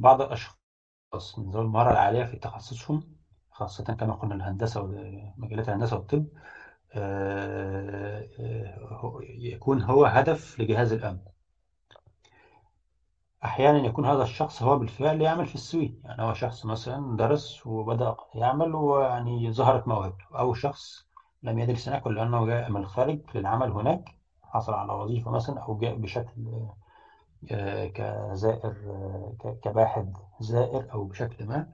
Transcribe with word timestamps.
بعض 0.00 0.20
الأشخاص 0.22 1.38
من 1.38 1.50
ذوي 1.50 1.62
المهارة 1.62 1.90
العالية 1.92 2.24
في 2.24 2.36
تخصصهم 2.36 3.16
خاصة 3.50 3.84
كما 3.84 4.14
قلنا 4.14 4.34
الهندسة 4.34 4.80
ومجالات 4.80 5.68
الهندسة 5.68 5.96
والطب 5.96 6.26
آه، 6.94 8.28
آه، 8.40 9.18
يكون 9.22 9.82
هو 9.82 10.04
هدف 10.04 10.60
لجهاز 10.60 10.92
الأمن. 10.92 11.20
أحيانا 13.44 13.78
يكون 13.78 14.06
هذا 14.06 14.22
الشخص 14.22 14.62
هو 14.62 14.76
بالفعل 14.76 15.20
يعمل 15.22 15.46
في 15.46 15.54
السويد. 15.54 16.00
يعني 16.04 16.22
هو 16.22 16.32
شخص 16.32 16.64
مثلا 16.66 17.16
درس 17.16 17.66
وبدأ 17.66 18.14
يعمل 18.34 18.74
ويعني 18.74 19.52
ظهرت 19.52 19.88
موهبته. 19.88 20.24
أو 20.38 20.54
شخص 20.54 21.06
لم 21.42 21.58
يدرس 21.58 21.88
هناك 21.88 22.06
ولأنه 22.06 22.46
جاء 22.46 22.70
من 22.70 22.80
الخارج 22.80 23.20
للعمل 23.34 23.70
هناك 23.70 24.04
حصل 24.42 24.72
على 24.74 24.92
وظيفة 24.92 25.30
مثلا 25.30 25.60
أو 25.60 25.78
جاء 25.78 25.94
بشكل 25.94 26.32
كزائر 27.94 28.74
كباحث 29.62 30.04
زائر 30.40 30.92
أو 30.92 31.04
بشكل 31.04 31.46
ما. 31.46 31.66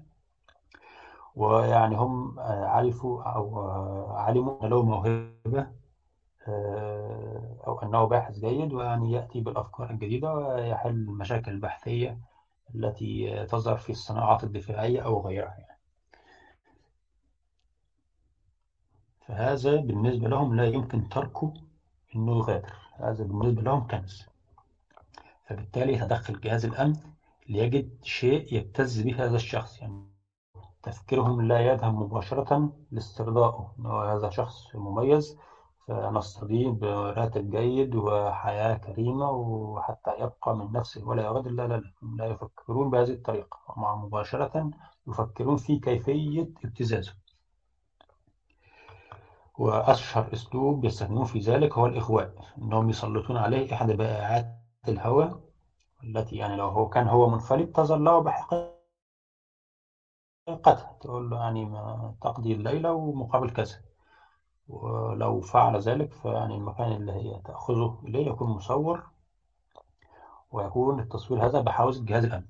ويعني 1.34 1.96
هم 1.96 2.40
عرفوا 2.40 3.22
أو 3.22 3.60
علموا 4.16 4.64
أن 4.64 4.70
له 4.70 4.82
موهبة 4.82 5.66
آه، 6.48 7.56
أو 7.66 7.78
أنه 7.78 8.04
باحث 8.04 8.38
جيد 8.38 8.72
ويعني 8.72 9.12
يأتي 9.12 9.40
بالأفكار 9.40 9.90
الجديدة 9.90 10.32
ويحل 10.34 10.90
المشاكل 10.90 11.50
البحثية 11.52 12.18
التي 12.74 13.44
تظهر 13.46 13.76
في 13.76 13.90
الصناعات 13.90 14.44
الدفاعية 14.44 15.00
أو 15.00 15.26
غيرها 15.26 15.54
يعني. 15.58 15.78
فهذا 19.28 19.76
بالنسبة 19.76 20.28
لهم 20.28 20.54
لا 20.54 20.64
يمكن 20.66 21.08
تركه 21.08 21.54
أنه 22.16 22.36
يغادر 22.36 22.72
هذا 22.94 23.24
بالنسبة 23.24 23.62
لهم 23.62 23.86
كنز. 23.86 24.35
فبالتالي 25.46 25.92
يتدخل 25.92 26.40
جهاز 26.40 26.64
الأمن 26.64 26.96
ليجد 27.48 27.98
شيء 28.02 28.54
يبتز 28.54 29.00
به 29.02 29.24
هذا 29.24 29.36
الشخص 29.36 29.78
يعني 29.80 30.06
تفكيرهم 30.82 31.42
لا 31.42 31.60
يذهب 31.60 31.94
مباشرة 31.94 32.72
لاسترضائه 32.90 33.74
هذا 33.86 34.30
شخص 34.30 34.74
مميز. 34.74 35.38
فنسترضيه 35.88 36.68
براتب 36.68 37.50
جيد 37.50 37.94
وحياة 37.94 38.74
كريمة 38.74 39.30
وحتى 39.30 40.10
يبقى 40.18 40.56
من 40.56 40.72
نفسه 40.72 41.08
ولا 41.08 41.22
يغادر 41.22 41.50
لا 41.50 41.66
لا 41.66 41.82
لا 42.16 42.26
يفكرون 42.26 42.90
بهذه 42.90 43.10
الطريقة. 43.10 43.58
مع 43.76 43.96
مباشرة 43.96 44.70
يفكرون 45.08 45.56
في 45.56 45.78
كيفية 45.78 46.48
ابتزازه. 46.64 47.14
وأشهر 49.58 50.32
أسلوب 50.32 50.84
يستخدمون 50.84 51.24
في 51.24 51.38
ذلك 51.38 51.78
هو 51.78 51.86
الإغواء 51.86 52.34
أنهم 52.58 52.90
يسلطون 52.90 53.36
عليه 53.36 53.74
إحدى 53.74 53.96
بائعات 53.96 54.46
الهواء 54.88 55.45
التي 56.04 56.36
يعني 56.36 56.56
لو 56.56 56.68
هو 56.68 56.88
كان 56.88 57.08
هو 57.08 57.28
منفلت 57.28 57.76
تظل 57.76 58.04
له 58.04 58.18
بحقيقتها 58.18 58.76
تقول 61.00 61.30
له 61.30 61.38
يعني 61.38 61.72
تقضي 62.20 62.52
الليلة 62.52 62.92
ومقابل 62.92 63.50
كذا. 63.50 63.80
ولو 64.68 65.40
فعل 65.40 65.76
ذلك 65.80 66.12
فيعني 66.12 66.54
المكان 66.54 66.92
اللي 66.92 67.12
هي 67.12 67.40
تأخذه 67.44 67.98
إليه 68.04 68.26
يكون 68.26 68.48
مصور 68.48 69.02
ويكون 70.52 71.00
التصوير 71.00 71.46
هذا 71.46 71.60
بحوزة 71.60 72.04
جهاز 72.04 72.24
الأمن. 72.24 72.46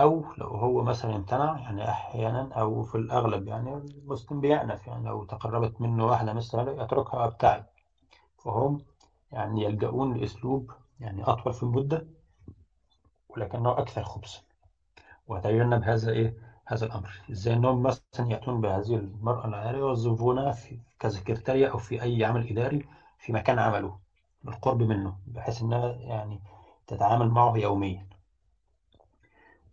أو 0.00 0.24
لو 0.38 0.46
هو 0.46 0.82
مثلا 0.82 1.16
امتنع 1.16 1.58
يعني 1.58 1.88
أحيانا 1.90 2.54
أو 2.54 2.82
في 2.82 2.94
الأغلب 2.94 3.48
يعني 3.48 3.74
المسلم 3.74 4.40
بيأنف 4.40 4.86
يعني 4.86 5.08
لو 5.08 5.24
تقربت 5.24 5.80
منه 5.80 6.06
واحدة 6.06 6.32
مثل 6.32 6.58
هذا 6.58 6.82
يتركها 6.82 7.20
وابتعد 7.20 7.64
فهم 8.36 8.78
يعني 9.32 9.64
يلجؤون 9.64 10.14
لأسلوب 10.14 10.72
يعني 11.00 11.22
أطول 11.22 11.52
في 11.52 11.62
المدة 11.62 12.06
ولكنه 13.28 13.70
أكثر 13.70 14.02
خبثا. 14.02 14.40
وتجنب 15.28 15.82
هذا 15.82 16.10
إيه؟ 16.12 16.34
هذا 16.66 16.86
الأمر. 16.86 17.22
إزاي 17.30 17.54
أنهم 17.54 17.82
مثلا 17.82 18.26
يأتون 18.30 18.60
بهذه 18.60 18.94
المرأة 18.94 19.46
العارية 19.46 19.82
ويوظفونها 19.82 20.54
كسكرتارية 21.00 21.66
أو 21.66 21.78
في 21.78 22.02
أي 22.02 22.24
عمل 22.24 22.48
إداري 22.50 22.88
في 23.18 23.32
مكان 23.32 23.58
عمله 23.58 23.98
بالقرب 24.44 24.82
منه 24.82 25.16
بحيث 25.26 25.62
أنها 25.62 25.88
يعني 25.92 26.40
تتعامل 26.86 27.28
معه 27.28 27.56
يوميا. 27.56 28.06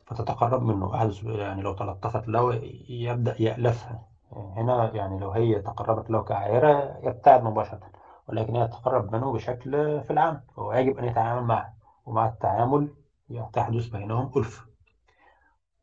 فتتقرب 0.06 0.62
منه. 0.62 1.12
يعني 1.26 1.62
لو 1.62 1.74
تلطفت 1.74 2.28
له 2.28 2.54
يبدأ 2.90 3.42
يألفها. 3.42 4.08
هنا 4.32 4.92
يعني 4.94 5.20
لو 5.20 5.32
هي 5.32 5.62
تقربت 5.62 6.10
له 6.10 6.24
كعائرة 6.24 7.00
يبتعد 7.04 7.44
مباشرة. 7.44 7.95
ولكن 8.28 8.56
هي 8.56 8.68
تتقرب 8.68 9.16
منه 9.16 9.34
بشكل 9.34 9.72
في 10.04 10.12
العمل 10.12 10.42
وهو 10.58 10.74
يجب 10.74 10.98
أن 10.98 11.06
يتعامل 11.06 11.48
معه 11.48 11.74
ومع 12.06 12.26
التعامل 12.28 12.90
تحدث 13.54 13.88
بينهم 13.88 14.32
ألفة 14.38 14.66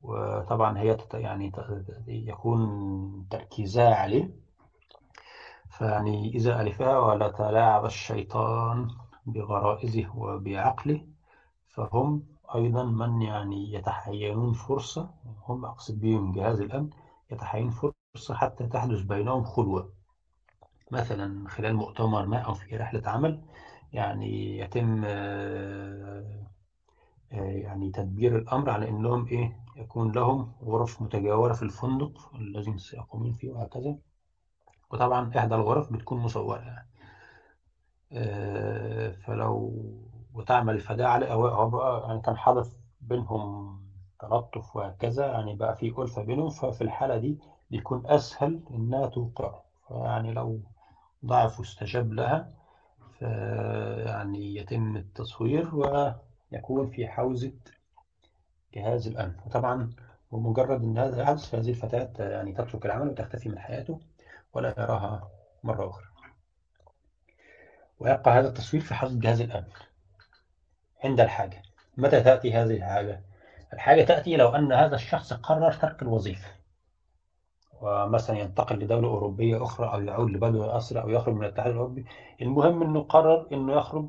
وطبعا 0.02 0.78
هي 0.78 0.98
يعني 1.14 1.52
يكون 2.06 3.28
تركيزها 3.30 3.94
عليه. 3.94 4.30
فيعني 5.70 6.34
إذا 6.34 6.60
ألفها 6.60 6.98
ولا 6.98 7.28
تلاعب 7.28 7.84
الشيطان 7.84 8.88
بغرائزه 9.26 10.18
وبعقله 10.18 11.06
فهم 11.68 12.22
أيضا 12.54 12.84
من 12.84 13.22
يعني 13.22 13.72
يتحينون 13.72 14.52
فرصة 14.52 15.10
هم 15.48 15.64
أقصد 15.64 16.00
بهم 16.00 16.32
جهاز 16.32 16.60
الأمن 16.60 16.90
يتحين 17.30 17.70
فرصة 17.70 18.34
حتى 18.34 18.66
تحدث 18.66 19.00
بينهم 19.00 19.44
خلوة. 19.44 19.92
مثلا 20.92 21.48
خلال 21.48 21.74
مؤتمر 21.74 22.26
ما 22.26 22.38
أو 22.38 22.54
في 22.54 22.76
رحلة 22.76 23.02
عمل 23.06 23.42
يعني 23.92 24.58
يتم 24.58 25.02
آه، 25.04 26.46
آه، 27.32 27.36
يعني 27.36 27.90
تدبير 27.90 28.36
الأمر 28.36 28.70
على 28.70 28.88
أنهم 28.88 29.26
إيه 29.26 29.56
يكون 29.76 30.12
لهم 30.12 30.52
غرف 30.64 31.02
متجاورة 31.02 31.52
في 31.52 31.62
الفندق 31.62 32.34
الذي 32.34 32.78
سيقومون 32.78 33.32
فيه 33.32 33.50
وهكذا. 33.50 33.96
وطبعا 34.90 35.30
إحدى 35.38 35.54
الغرف 35.54 35.92
بتكون 35.92 36.18
مصورة 36.18 36.58
يعني. 36.60 36.88
آه، 38.12 39.10
فلو 39.10 39.72
وتعمل 40.34 40.74
الفداء 40.74 41.06
على 41.08 41.32
أو 41.32 41.70
بقى 41.70 42.08
يعني 42.08 42.20
كان 42.20 42.36
حدث 42.36 42.74
بينهم 43.00 43.78
تلطف 44.20 44.76
وهكذا 44.76 45.26
يعني 45.26 45.54
بقى 45.54 45.76
في 45.76 45.94
ألفة 45.98 46.22
بينهم 46.22 46.48
ففي 46.50 46.80
الحالة 46.82 47.16
دي 47.16 47.38
بيكون 47.70 48.02
أسهل 48.06 48.60
إنها 48.70 49.06
توقع. 49.06 49.60
فيعني 49.88 50.32
لو 50.32 50.60
ضعف 51.26 51.60
واستجاب 51.60 52.12
لها 52.12 52.50
فيعني 53.18 54.56
يتم 54.56 54.96
التصوير 54.96 55.74
ويكون 55.74 56.90
في 56.90 57.08
حوزة 57.08 57.52
جهاز 58.74 59.06
الأمن 59.08 59.34
وطبعا 59.46 59.92
بمجرد 60.32 60.82
أن 60.82 60.98
هذا 60.98 61.22
يحدث 61.22 61.50
فهذه 61.50 61.70
الفتاة 61.70 62.28
يعني 62.28 62.52
تترك 62.52 62.86
العمل 62.86 63.08
وتختفي 63.08 63.48
من 63.48 63.58
حياته 63.58 64.00
ولا 64.54 64.74
يراها 64.78 65.30
مرة 65.64 65.90
أخرى. 65.90 66.04
ويبقى 68.00 68.30
هذا 68.30 68.48
التصوير 68.48 68.82
في 68.82 68.94
حوزة 68.94 69.20
جهاز 69.20 69.40
الأمن 69.40 69.66
عند 71.04 71.20
الحاجة. 71.20 71.62
متى 71.96 72.20
تأتي 72.20 72.52
هذه 72.52 72.76
الحاجة؟ 72.76 73.22
الحاجة 73.72 74.04
تأتي 74.04 74.36
لو 74.36 74.48
أن 74.48 74.72
هذا 74.72 74.94
الشخص 74.94 75.32
قرر 75.32 75.72
ترك 75.72 76.02
الوظيفة. 76.02 76.48
ومثلا 77.82 78.38
ينتقل 78.38 78.78
لدولة 78.78 79.08
أوروبية 79.08 79.62
أخرى 79.62 79.86
أو 79.94 80.00
يعود 80.02 80.30
لبلده 80.30 80.76
أسرع 80.76 81.02
أو 81.02 81.08
يخرج 81.08 81.34
من 81.34 81.44
الاتحاد 81.44 81.70
الأوروبي. 81.70 82.04
المهم 82.42 82.82
أنه 82.82 83.00
قرر 83.00 83.48
أنه 83.52 83.72
يخرج 83.72 84.08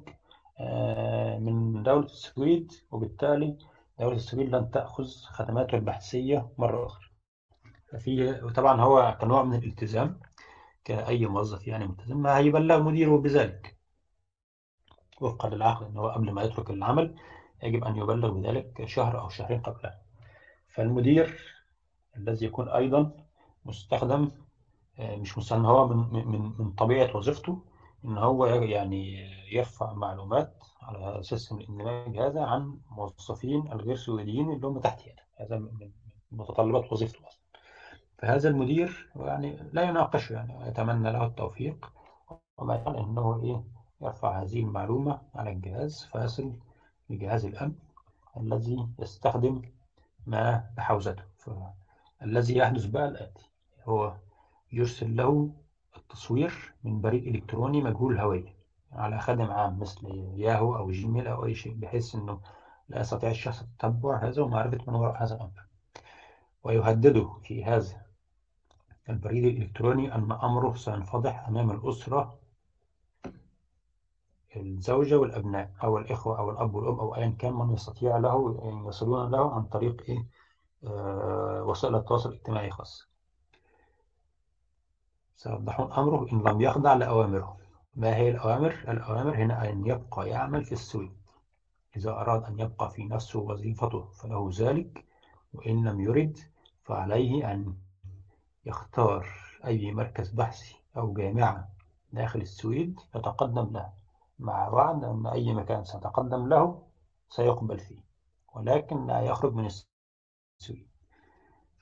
آه، 0.59 1.39
من 1.39 1.83
دولة 1.83 2.05
السويد 2.05 2.71
وبالتالي 2.91 3.57
دولة 3.99 4.15
السويد 4.15 4.55
لن 4.55 4.71
تأخذ 4.71 5.05
خدماته 5.07 5.75
البحثية 5.75 6.49
مرة 6.57 6.85
أخرى. 6.85 7.05
ففي 7.91 8.31
وطبعا 8.43 8.81
هو 8.81 9.17
كنوع 9.21 9.43
من 9.43 9.55
الالتزام 9.55 10.19
كأي 10.85 11.25
موظف 11.25 11.67
يعني 11.67 11.87
ملتزم 11.87 12.17
ما 12.17 12.37
هيبلغ 12.37 12.83
مديره 12.83 13.17
بذلك. 13.17 13.77
وفقا 15.21 15.49
للعقد 15.49 15.85
أنه 15.85 16.01
قبل 16.07 16.31
ما 16.31 16.43
يترك 16.43 16.69
العمل 16.69 17.15
يجب 17.63 17.83
أن 17.83 17.97
يبلغ 17.97 18.31
بذلك 18.31 18.85
شهر 18.85 19.19
أو 19.19 19.29
شهرين 19.29 19.61
قبلها. 19.61 20.01
فالمدير 20.67 21.53
الذي 22.17 22.45
يكون 22.45 22.69
أيضا 22.69 23.22
مستخدم 23.65 24.31
آه، 24.99 25.15
مش 25.15 25.37
مستخدم 25.37 25.65
هو 25.65 25.87
من, 25.87 26.27
من, 26.27 26.53
من 26.59 26.71
طبيعة 26.71 27.17
وظيفته 27.17 27.61
إن 28.05 28.17
هو 28.17 28.45
يعني 28.45 29.15
يرفع 29.51 29.93
معلومات 29.93 30.63
على 30.81 31.19
أساس 31.19 31.51
الاندماج 31.51 32.17
هذا 32.17 32.43
عن 32.43 32.77
موظفين 32.91 33.71
الغير 33.71 33.95
سويديين 33.95 34.51
اللي 34.51 34.67
هم 34.67 34.79
تحت 34.79 35.07
يده 35.07 35.23
هذا 35.39 35.57
من 35.57 35.91
متطلبات 36.31 36.91
وظيفته 36.93 37.27
أصلا. 37.27 37.43
فهذا 38.17 38.49
المدير 38.49 39.11
يعني 39.15 39.69
لا 39.73 39.81
يناقش 39.81 40.31
يعني 40.31 40.67
يتمنى 40.67 41.11
له 41.11 41.25
التوفيق. 41.25 41.91
وما 42.57 42.75
يقال 42.75 42.95
أنه 42.97 43.41
إيه 43.43 43.63
يرفع 44.01 44.41
هذه 44.41 44.59
المعلومة 44.59 45.21
على 45.35 45.51
الجهاز 45.51 46.03
فيصل 46.11 46.53
لجهاز 47.09 47.45
الأمن 47.45 47.75
الذي 48.37 48.87
يستخدم 48.99 49.61
ما 50.27 50.69
بحوزته. 50.77 51.23
فالذي 51.37 52.57
يحدث 52.57 52.85
بقى 52.85 53.07
الآتي 53.07 53.52
هو 53.85 54.15
يرسل 54.71 55.15
له 55.15 55.49
التصوير 55.97 56.73
من 56.83 57.01
بريد 57.01 57.27
إلكتروني 57.35 57.81
مجهول 57.81 58.13
الهوية 58.13 58.55
على 58.91 59.19
خادم 59.19 59.51
عام 59.51 59.79
مثل 59.79 60.07
ياهو 60.35 60.75
أو 60.75 60.91
جيميل 60.91 61.27
أو 61.27 61.45
أي 61.45 61.55
شيء 61.55 61.73
بحيث 61.75 62.15
أنه 62.15 62.39
لا 62.89 62.99
يستطيع 62.99 63.29
الشخص 63.29 63.63
تتبع 63.79 64.17
هذا 64.23 64.41
ومعرفة 64.41 64.77
من 64.87 64.95
وراء 64.95 65.23
هذا 65.23 65.35
الأمر. 65.35 65.65
ويهدده 66.63 67.29
في 67.43 67.63
هذا 67.65 68.01
البريد 69.09 69.43
الإلكتروني 69.45 70.15
أن 70.15 70.31
أمره 70.31 70.73
سينفضح 70.73 71.47
أمام 71.47 71.71
الأسرة 71.71 72.39
الزوجة 74.55 75.17
والأبناء 75.17 75.71
أو 75.83 75.97
الإخوة 75.97 76.39
أو 76.39 76.49
الأب 76.51 76.75
والأم 76.75 76.99
أو 76.99 77.15
أيا 77.15 77.35
كان 77.39 77.53
من 77.53 77.73
يستطيع 77.73 78.17
له 78.17 78.59
يصلون 78.87 79.31
له 79.31 79.53
عن 79.53 79.63
طريق 79.63 80.03
إيه؟ 80.09 80.27
آه 80.83 81.63
وسائل 81.63 81.95
التواصل 81.95 82.29
الاجتماعي 82.29 82.69
خاصة 82.69 83.12
سيوضحون 85.35 85.91
أمره 85.93 86.27
إن 86.31 86.41
لم 86.43 86.61
يخضع 86.61 86.93
لأوامره. 86.93 87.57
ما 87.95 88.15
هي 88.15 88.29
الأوامر؟ 88.29 88.71
الأوامر 88.87 89.35
هنا 89.35 89.69
أن 89.69 89.85
يبقى 89.85 90.29
يعمل 90.29 90.65
في 90.65 90.71
السويد 90.71 91.11
إذا 91.97 92.11
أراد 92.11 92.43
أن 92.43 92.59
يبقى 92.59 92.89
في 92.89 93.05
نفسه 93.05 93.39
وظيفته 93.39 94.09
فله 94.11 94.49
ذلك 94.53 95.05
وإن 95.53 95.87
لم 95.87 96.01
يرد 96.01 96.39
فعليه 96.83 97.51
أن 97.51 97.75
يختار 98.65 99.27
أي 99.65 99.91
مركز 99.91 100.29
بحثي 100.29 100.75
أو 100.97 101.13
جامعة 101.13 101.69
داخل 102.11 102.41
السويد 102.41 102.99
يتقدم 103.15 103.73
له. 103.73 103.93
مع 104.39 104.69
وعد 104.69 105.03
أن 105.03 105.27
أي 105.27 105.53
مكان 105.53 105.83
سيتقدم 105.83 106.47
له 106.47 106.87
سيقبل 107.29 107.79
فيه 107.79 108.03
ولكن 108.53 109.07
لا 109.07 109.21
يخرج 109.21 109.53
من 109.53 109.65
السويد. 109.65 110.92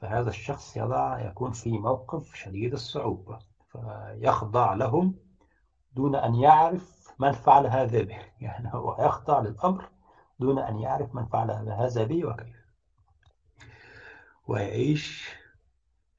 فهذا 0.01 0.29
الشخص 0.29 0.77
يضع 0.77 1.19
يكون 1.19 1.51
في 1.51 1.71
موقف 1.77 2.35
شديد 2.35 2.73
الصعوبة 2.73 3.39
فيخضع 3.71 4.73
لهم 4.73 5.15
دون 5.95 6.15
أن 6.15 6.35
يعرف 6.35 7.13
من 7.19 7.31
فعل 7.31 7.67
هذا 7.67 8.03
به. 8.03 8.17
يعني 8.41 8.73
هو 8.73 8.97
يخضع 8.99 9.39
للأمر 9.39 9.89
دون 10.39 10.59
أن 10.59 10.79
يعرف 10.79 11.15
من 11.15 11.25
فعل 11.25 11.51
هذا 11.51 12.03
به 12.03 12.25
وكيف. 12.25 12.55
ويعيش 14.47 15.35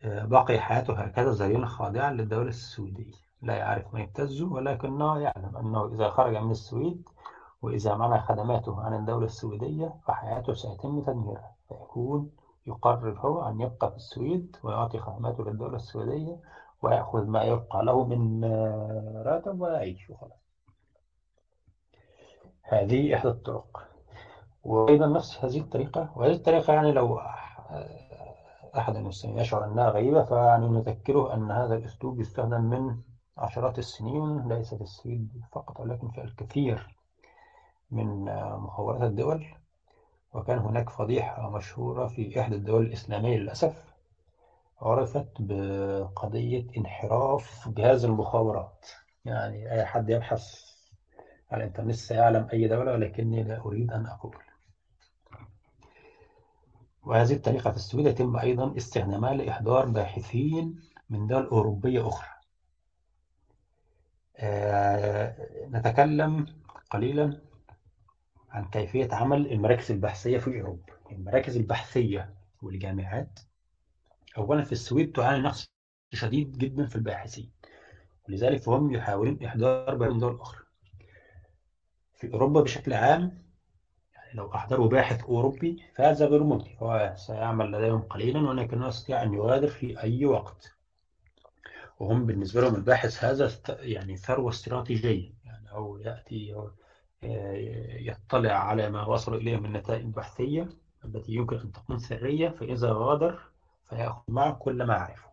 آه، 0.02 0.24
باقي 0.24 0.60
حياته 0.60 0.94
هكذا 0.94 1.32
ذليلا 1.32 1.66
خاضعا 1.66 2.10
للدولة 2.10 2.48
السويدية. 2.48 3.12
لا 3.42 3.56
يعرف 3.56 3.94
ما 3.94 4.00
يبتزه 4.00 4.52
ولكنه 4.52 5.18
يعلم 5.18 5.56
أنه 5.56 5.94
إذا 5.94 6.10
خرج 6.10 6.36
من 6.36 6.50
السويد 6.50 7.08
وإذا 7.62 7.94
منع 7.94 8.20
خدماته 8.20 8.82
عن 8.82 8.94
الدولة 8.94 9.26
السويدية 9.26 9.94
فحياته 10.06 10.54
سيتم 10.54 11.02
تدميرها. 11.02 11.56
فيكون 11.68 12.30
يقرر 12.66 13.18
هو 13.18 13.48
أن 13.48 13.60
يبقى 13.60 13.90
في 13.90 13.96
السويد 13.96 14.56
ويعطي 14.62 14.98
خدماته 14.98 15.44
للدولة 15.44 15.76
السويدية 15.76 16.40
ويأخذ 16.82 17.26
ما 17.26 17.42
يبقى 17.42 17.84
له 17.84 18.04
من 18.04 18.44
راتب 19.26 19.60
ويعيش 19.60 20.10
وخلاص 20.10 20.42
هذه 22.62 23.14
إحدى 23.14 23.28
الطرق. 23.28 23.88
وأيضا 24.64 25.06
نفس 25.06 25.44
هذه 25.44 25.60
الطريقة. 25.60 26.12
وهذه 26.16 26.32
الطريقة 26.32 26.72
يعني 26.72 26.92
لو 26.92 27.18
أحد 28.76 28.96
المسلمين 28.96 29.38
يشعر 29.38 29.64
أنها 29.64 29.88
غريبة 29.90 30.22
فيعني 30.22 30.68
نذكره 30.68 31.34
أن 31.34 31.50
هذا 31.50 31.74
الأسلوب 31.74 32.20
يستخدم 32.20 32.60
من 32.60 32.96
عشرات 33.38 33.78
السنين 33.78 34.48
ليس 34.48 34.74
في 34.74 34.82
السويد 34.82 35.42
فقط 35.52 35.80
ولكن 35.80 36.08
في 36.10 36.20
الكثير 36.20 36.96
من 37.90 38.24
مخابرات 38.56 39.02
الدول. 39.02 39.46
وكان 40.32 40.58
هناك 40.58 40.90
فضيحة 40.90 41.50
مشهورة 41.50 42.06
في 42.06 42.40
إحدى 42.40 42.54
الدول 42.54 42.86
الإسلامية 42.86 43.36
للأسف 43.36 43.92
عرفت 44.80 45.28
بقضية 45.38 46.66
انحراف 46.76 47.68
جهاز 47.68 48.04
المخابرات. 48.04 48.86
يعني 49.24 49.72
أي 49.72 49.84
حد 49.84 50.10
يبحث 50.10 50.72
على 51.50 51.62
الإنترنت 51.62 51.94
سيعلم 51.94 52.48
أي 52.52 52.68
دولة 52.68 52.92
ولكني 52.92 53.42
لا 53.42 53.60
أريد 53.60 53.92
أن 53.92 54.06
أقول. 54.06 54.36
وهذه 57.02 57.32
الطريقة 57.32 57.70
في 57.70 57.76
السويد 57.76 58.06
يتم 58.06 58.36
أيضا 58.36 58.76
استخدامها 58.76 59.34
لإحضار 59.34 59.86
باحثين 59.86 60.80
من 61.10 61.26
دول 61.26 61.46
أوروبية 61.46 62.08
أخرى. 62.08 62.28
آه، 64.36 65.36
نتكلم 65.70 66.46
قليلا 66.90 67.40
عن 68.52 68.64
كيفية 68.64 69.08
عمل 69.12 69.52
المراكز 69.52 69.90
البحثية 69.90 70.38
في 70.38 70.60
أوروبا 70.60 70.92
المراكز 71.12 71.56
البحثية 71.56 72.34
والجامعات 72.62 73.40
أولا 74.38 74.64
في 74.64 74.72
السويد 74.72 75.12
تعاني 75.12 75.42
نقص 75.42 75.66
شديد 76.12 76.58
جدا 76.58 76.86
في 76.86 76.96
الباحثين 76.96 77.50
ولذلك 78.28 78.62
فهم 78.62 78.94
يحاولون 78.94 79.44
إحضار 79.44 79.98
من 79.98 80.18
دول 80.18 80.40
أخرى. 80.40 80.62
في 82.14 82.32
أوروبا 82.32 82.60
بشكل 82.60 82.92
عام 82.92 83.42
لو 84.34 84.54
أحضروا 84.54 84.88
باحث 84.88 85.24
أوروبي 85.24 85.82
فهذا 85.96 86.26
غير 86.26 86.42
ممكن. 86.42 86.70
هو 86.76 87.14
سيعمل 87.16 87.72
لديهم 87.72 88.02
قليلا 88.02 88.40
ولكنه 88.40 88.88
يستطيع 88.88 89.22
أن 89.22 89.34
يغادر 89.34 89.68
في 89.68 90.02
أي 90.02 90.26
وقت. 90.26 90.76
وهم 92.00 92.26
بالنسبة 92.26 92.60
لهم 92.60 92.74
الباحث 92.74 93.24
هذا 93.24 93.50
يعني 93.68 94.16
ثروة 94.16 94.50
استراتيجية. 94.50 95.32
يعني 95.44 95.70
أو 95.70 95.98
يأتي 95.98 96.54
يطلع 97.22 98.52
على 98.52 98.90
ما 98.90 99.06
وصلوا 99.06 99.38
إليه 99.38 99.56
من 99.56 99.72
نتائج 99.72 100.06
بحثية 100.06 100.68
التي 101.04 101.32
يمكن 101.32 101.56
أن 101.56 101.72
تكون 101.72 101.98
سرية 101.98 102.48
فإذا 102.48 102.92
غادر 102.92 103.38
فيأخذ 103.88 104.22
معه 104.28 104.52
كل 104.52 104.82
ما 104.82 104.94
عرفه. 104.94 105.32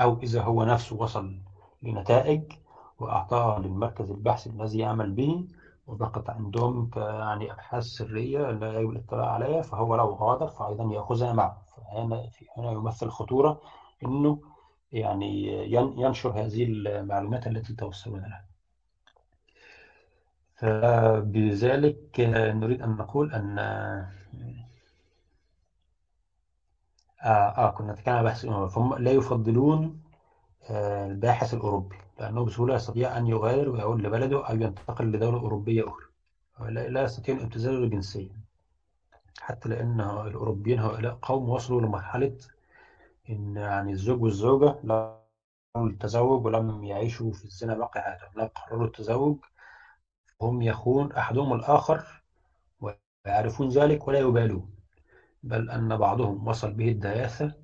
أو 0.00 0.18
إذا 0.22 0.42
هو 0.42 0.64
نفسه 0.64 0.96
وصل 0.96 1.38
لنتائج 1.82 2.52
وأعطاها 2.98 3.58
للمركز 3.58 4.10
البحثي 4.10 4.50
الذي 4.50 4.78
يعمل 4.78 5.10
به 5.10 5.46
وبقت 5.86 6.30
عندهم 6.30 6.90
يعني 6.96 7.52
أبحاث 7.52 7.84
سرية 7.84 8.50
لا 8.50 8.80
يجب 8.80 8.90
الاطلاع 8.90 9.30
عليها 9.30 9.62
فهو 9.62 9.96
لو 9.96 10.14
غادر 10.14 10.46
فأيضا 10.46 10.94
يأخذها 10.94 11.32
معه. 11.32 11.62
فهنا 11.76 12.30
هنا 12.56 12.72
يمثل 12.72 13.08
خطورة 13.08 13.60
إنه 14.02 14.40
يعني 14.92 15.62
ينشر 15.72 16.30
هذه 16.30 16.64
المعلومات 16.64 17.46
التي 17.46 17.74
توصلنا 17.74 18.16
لها. 18.16 18.53
فبذلك 20.64 22.20
نريد 22.54 22.82
أن 22.82 22.96
نقول 22.96 23.32
أن 23.32 23.58
آه, 23.58 24.08
آه 27.24 27.70
كنا 27.70 27.92
نتكلم 27.92 28.14
عن 28.14 28.24
بحث 28.24 28.46
فهم 28.46 28.94
لا 28.94 29.10
يفضلون 29.10 30.02
آه 30.70 31.06
الباحث 31.06 31.54
الأوروبي 31.54 31.96
لأنه 32.20 32.44
بسهولة 32.44 32.74
يستطيع 32.74 33.16
أن 33.18 33.26
يغادر 33.26 33.68
ويعود 33.68 34.00
لبلده 34.00 34.48
أو 34.48 34.54
ينتقل 34.56 35.12
لدولة 35.12 35.38
أوروبية 35.38 35.88
أخرى. 35.88 36.06
لا 36.70 37.02
يستطيع 37.02 37.34
الامتزاج 37.34 37.74
الجنسية 37.74 38.30
حتى 39.40 39.68
لأن 39.68 40.00
الأوروبيين 40.00 40.78
هؤلاء 40.78 41.18
قوم 41.22 41.48
وصلوا 41.50 41.80
لمرحلة 41.80 42.36
إن 43.30 43.56
يعني 43.56 43.92
الزوج 43.92 44.22
والزوجة 44.22 44.76
لم 44.84 45.14
التزوج 45.76 46.44
ولم 46.46 46.84
يعيشوا 46.84 47.32
في 47.32 47.44
الزنا 47.44 47.74
باقي 47.74 48.00
حياتهم 48.02 48.30
لم 48.36 48.46
قرروا 48.46 48.86
التزوج 48.86 49.36
هم 50.50 50.62
يخون 50.62 51.12
أحدهم 51.12 51.52
الآخر 51.52 52.22
ويعرفون 52.80 53.68
ذلك 53.68 54.08
ولا 54.08 54.18
يبالون 54.18 54.74
بل 55.42 55.70
أن 55.70 55.96
بعضهم 55.96 56.48
وصل 56.48 56.72
به 56.72 56.88
الدياثة 56.88 57.54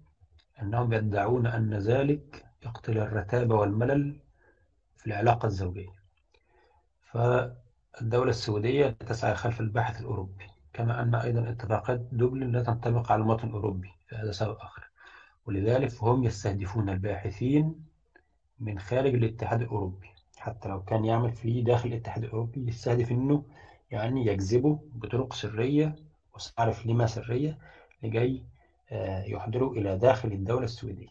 أنهم 0.63 0.93
يدعون 0.93 1.47
أن 1.47 1.75
ذلك 1.75 2.47
يقتل 2.67 2.99
الرتابة 2.99 3.55
والملل 3.55 4.21
في 4.97 5.07
العلاقة 5.07 5.47
الزوجية. 5.47 6.01
فالدولة 7.03 8.31
السعودية 8.31 8.91
تسعى 8.91 9.35
خلف 9.35 9.61
الباحث 9.61 10.01
الأوروبي 10.01 10.45
كما 10.73 11.03
أن 11.03 11.15
أيضا 11.15 11.51
اتفاقات 11.51 12.01
دوبلن 12.13 12.53
لا 12.53 12.63
تنطبق 12.63 13.13
على 13.13 13.21
المواطن 13.21 13.49
الأوروبي 13.49 13.91
هذا 14.09 14.33
سبب 14.33 14.57
آخر. 14.57 14.91
ولذلك 15.47 15.89
فهم 15.89 16.25
يستهدفون 16.25 16.89
الباحثين 16.89 17.85
من 18.59 18.79
خارج 18.79 19.15
الاتحاد 19.15 19.63
الأوروبي. 19.63 20.10
حتى 20.41 20.69
لو 20.69 20.85
كان 20.85 21.05
يعمل 21.05 21.33
في 21.33 21.63
داخل 21.63 21.89
الاتحاد 21.89 22.25
الأوروبي 22.25 22.69
يستهدف 22.69 23.11
أنه 23.13 23.45
يعني 23.91 24.27
يجذبه 24.27 24.79
بطرق 24.95 25.33
سرية 25.33 25.97
وسأعرف 26.35 26.87
لما 26.87 27.07
سرية 27.07 27.59
لجي 28.03 28.45
آه، 28.93 29.25
يحضره 29.25 29.71
إلى 29.73 29.97
داخل 29.97 30.33
الدولة 30.33 30.65
السويدية. 30.65 31.09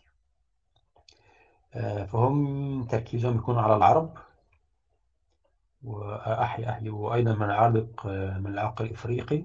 آه، 1.74 2.04
فهم 2.04 2.84
تركيزهم 2.84 3.36
يكون 3.36 3.58
على 3.58 3.76
العرب. 3.76 4.18
وأحيا 5.84 6.70
أحيا 6.70 6.92
وأيضا 6.92 7.34
من 7.34 7.44
العرب 7.44 7.90
من 8.40 8.48
العرق 8.48 8.82
الإفريقي. 8.82 9.44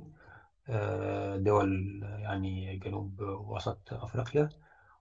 آه، 0.68 1.36
دول 1.36 2.00
يعني 2.02 2.76
جنوب 2.76 3.20
وسط 3.20 3.92
أفريقيا 3.92 4.48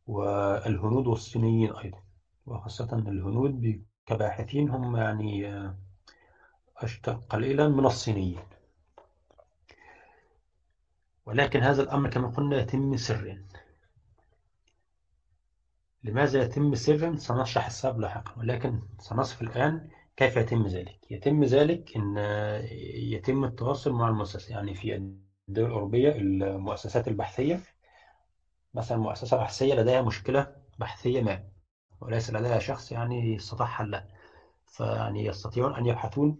والهنود 0.07 1.07
والصينيين 1.07 1.75
أيضا. 1.75 1.97
وخاصة 2.45 2.97
الهنود 3.07 3.83
كباحثين 4.05 4.69
هم 4.69 4.97
يعني 4.97 5.63
أشتر 6.77 7.13
قليلا 7.13 7.67
من 7.67 7.85
الصينيين. 7.85 8.39
ولكن 11.25 11.59
هذا 11.59 11.81
الأمر 11.81 12.09
كما 12.09 12.27
قلنا 12.27 12.57
يتم 12.57 12.97
سرا. 12.97 13.45
لماذا 16.03 16.43
يتم 16.43 16.75
سرا؟ 16.75 17.15
سنشرح 17.15 17.65
السبب 17.65 17.99
لاحقا. 17.99 18.39
ولكن 18.39 18.79
سنصف 18.99 19.41
الآن 19.41 19.89
كيف 20.17 20.37
يتم 20.37 20.67
ذلك؟ 20.67 21.11
يتم 21.11 21.43
ذلك 21.43 21.95
إن 21.95 22.17
يتم 23.13 23.43
التواصل 23.43 23.91
مع 23.91 24.09
المؤسسة 24.09 24.51
يعني 24.51 24.73
في 24.73 24.95
الدول 24.95 25.65
الأوروبية 25.65 26.11
المؤسسات 26.11 27.07
البحثية. 27.07 27.59
مثلا 28.73 28.97
مؤسسة 28.97 29.37
بحثية 29.37 29.73
لديها 29.73 30.01
مشكلة 30.01 30.55
بحثية 30.79 31.21
ما. 31.21 31.52
وليس 32.03 32.29
لديها 32.31 32.59
شخص 32.59 32.91
يعني 32.91 33.33
يستطيع 33.35 33.65
حلها 33.65 34.07
فيعني 34.67 35.25
يستطيعون 35.25 35.75
أن 35.75 35.85
يبحثون 35.85 36.39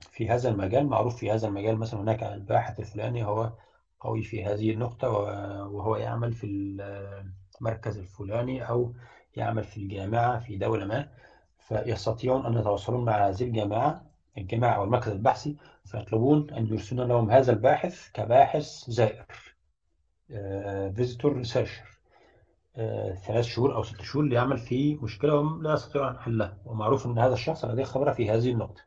في 0.00 0.28
هذا 0.28 0.48
المجال. 0.48 0.86
معروف 0.86 1.16
في 1.16 1.30
هذا 1.32 1.48
المجال 1.48 1.76
مثلا 1.76 2.00
هناك 2.00 2.22
الباحث 2.22 2.80
الفلاني 2.80 3.24
هو 3.24 3.52
قوي 4.00 4.22
في 4.22 4.44
هذه 4.44 4.70
النقطة 4.70 5.10
وهو 5.68 5.96
يعمل 5.96 6.32
في 6.32 6.46
المركز 7.60 7.98
الفلاني 7.98 8.68
أو 8.68 8.92
يعمل 9.36 9.64
في 9.64 9.76
الجامعة 9.76 10.38
في 10.38 10.56
دولة 10.56 10.86
ما. 10.86 11.08
فيستطيعون 11.58 12.46
أن 12.46 12.54
يتواصلون 12.54 13.04
مع 13.04 13.28
هذه 13.28 13.42
الجامعة 13.42 14.02
الجامعة 14.38 14.72
أو 14.72 14.84
المركز 14.84 15.12
البحثي. 15.12 15.56
فيطلبون 15.84 16.50
أن 16.50 16.66
يرسلون 16.66 17.08
لهم 17.08 17.30
هذا 17.30 17.52
الباحث 17.52 18.12
كباحث 18.12 18.90
زائر 18.90 19.24
visitor 20.94 21.36
researcher 21.36 21.89
ثلاث 23.26 23.44
شهور 23.44 23.74
أو 23.74 23.82
ست 23.82 24.02
شهور 24.02 24.24
ليعمل 24.24 24.58
في 24.58 24.94
مشكلة 24.94 25.40
هم 25.40 25.62
لا 25.62 25.72
يستطيعون 25.72 26.08
أن 26.08 26.18
حلها 26.18 26.58
ومعروف 26.64 27.06
أن 27.06 27.18
هذا 27.18 27.32
الشخص 27.34 27.64
لديه 27.64 27.84
خبرة 27.84 28.12
في 28.12 28.30
هذه 28.30 28.50
النقطة. 28.50 28.82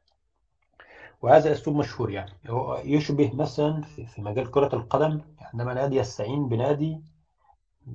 وهذا 1.22 1.52
أسلوب 1.52 1.78
مشهور 1.78 2.12
يعني. 2.12 2.32
هو 2.50 2.82
يشبه 2.86 3.32
مثلا 3.34 3.82
في 3.82 4.22
مجال 4.22 4.52
كرة 4.52 4.76
القدم 4.76 5.22
عندما 5.42 5.74
نادي 5.74 5.96
يستعين 5.96 6.50
بنادي 6.50 7.02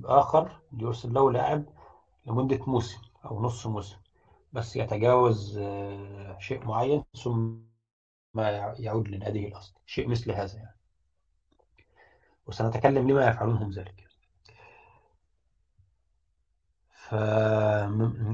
آخر 0.05 0.59
ليرسل 0.71 1.13
له 1.13 1.31
لاعب 1.31 1.63
لمدة 2.25 2.59
موسم 2.67 2.97
أو 3.25 3.41
نص 3.41 3.67
موسم 3.67 3.97
بس 4.53 4.75
يتجاوز 4.75 5.57
آه، 5.57 6.37
شيء 6.39 6.65
معين 6.65 7.03
ثم 7.23 7.55
يعود 8.79 9.07
لناديه 9.07 9.47
الأصلي 9.47 9.79
شيء 9.85 10.07
مثل 10.07 10.31
هذا 10.31 10.55
يعني. 10.55 10.75
وسنتكلم 12.47 13.09
لما 13.09 13.27
يفعلونهم 13.27 13.71
ذلك. 13.71 14.08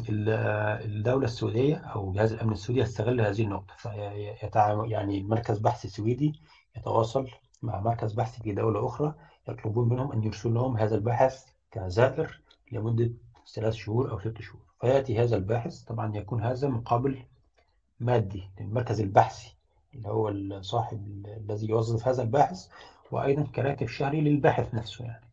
فالدولة 0.05 1.25
السعودية 1.25 1.75
أو 1.75 2.12
جهاز 2.12 2.34
الأمن 2.34 2.51
السعودي 2.51 2.82
يستغل 2.82 3.22
هذه 3.22 3.41
النقطة. 3.41 3.91
يعني 4.86 5.24
مركز 5.24 5.60
بحث 5.60 5.86
سويدي 5.86 6.34
يتواصل 6.77 7.27
مع 7.62 7.79
مركز 7.79 8.13
بحث 8.13 8.41
في 8.41 8.51
دولة 8.51 8.86
أخرى 8.86 9.13
يطلبون 9.50 9.89
منهم 9.89 10.12
أن 10.12 10.24
يرسلوا 10.24 10.53
لهم 10.53 10.77
هذا 10.77 10.96
الباحث 10.96 11.46
كزائر 11.72 12.39
لمدة 12.72 13.12
ثلاث 13.53 13.74
شهور 13.74 14.12
أو 14.12 14.20
ست 14.20 14.41
شهور. 14.41 14.62
فيأتي 14.82 15.22
هذا 15.22 15.36
الباحث 15.36 15.79
طبعا 15.79 16.15
يكون 16.17 16.44
هذا 16.44 16.67
مقابل 16.67 17.24
مادي 18.00 18.50
للمركز 18.60 19.00
البحثي 19.01 19.55
اللي 19.96 20.10
هو 20.10 20.34
صاحب 20.62 21.25
الذي 21.27 21.70
يوظف 21.70 22.08
هذا 22.08 22.22
الباحث 22.24 22.67
وأيضا 23.12 23.44
كراتب 23.55 23.88
شهري 23.88 24.22
للباحث 24.22 24.74
نفسه 24.74 25.05
يعني. 25.05 25.25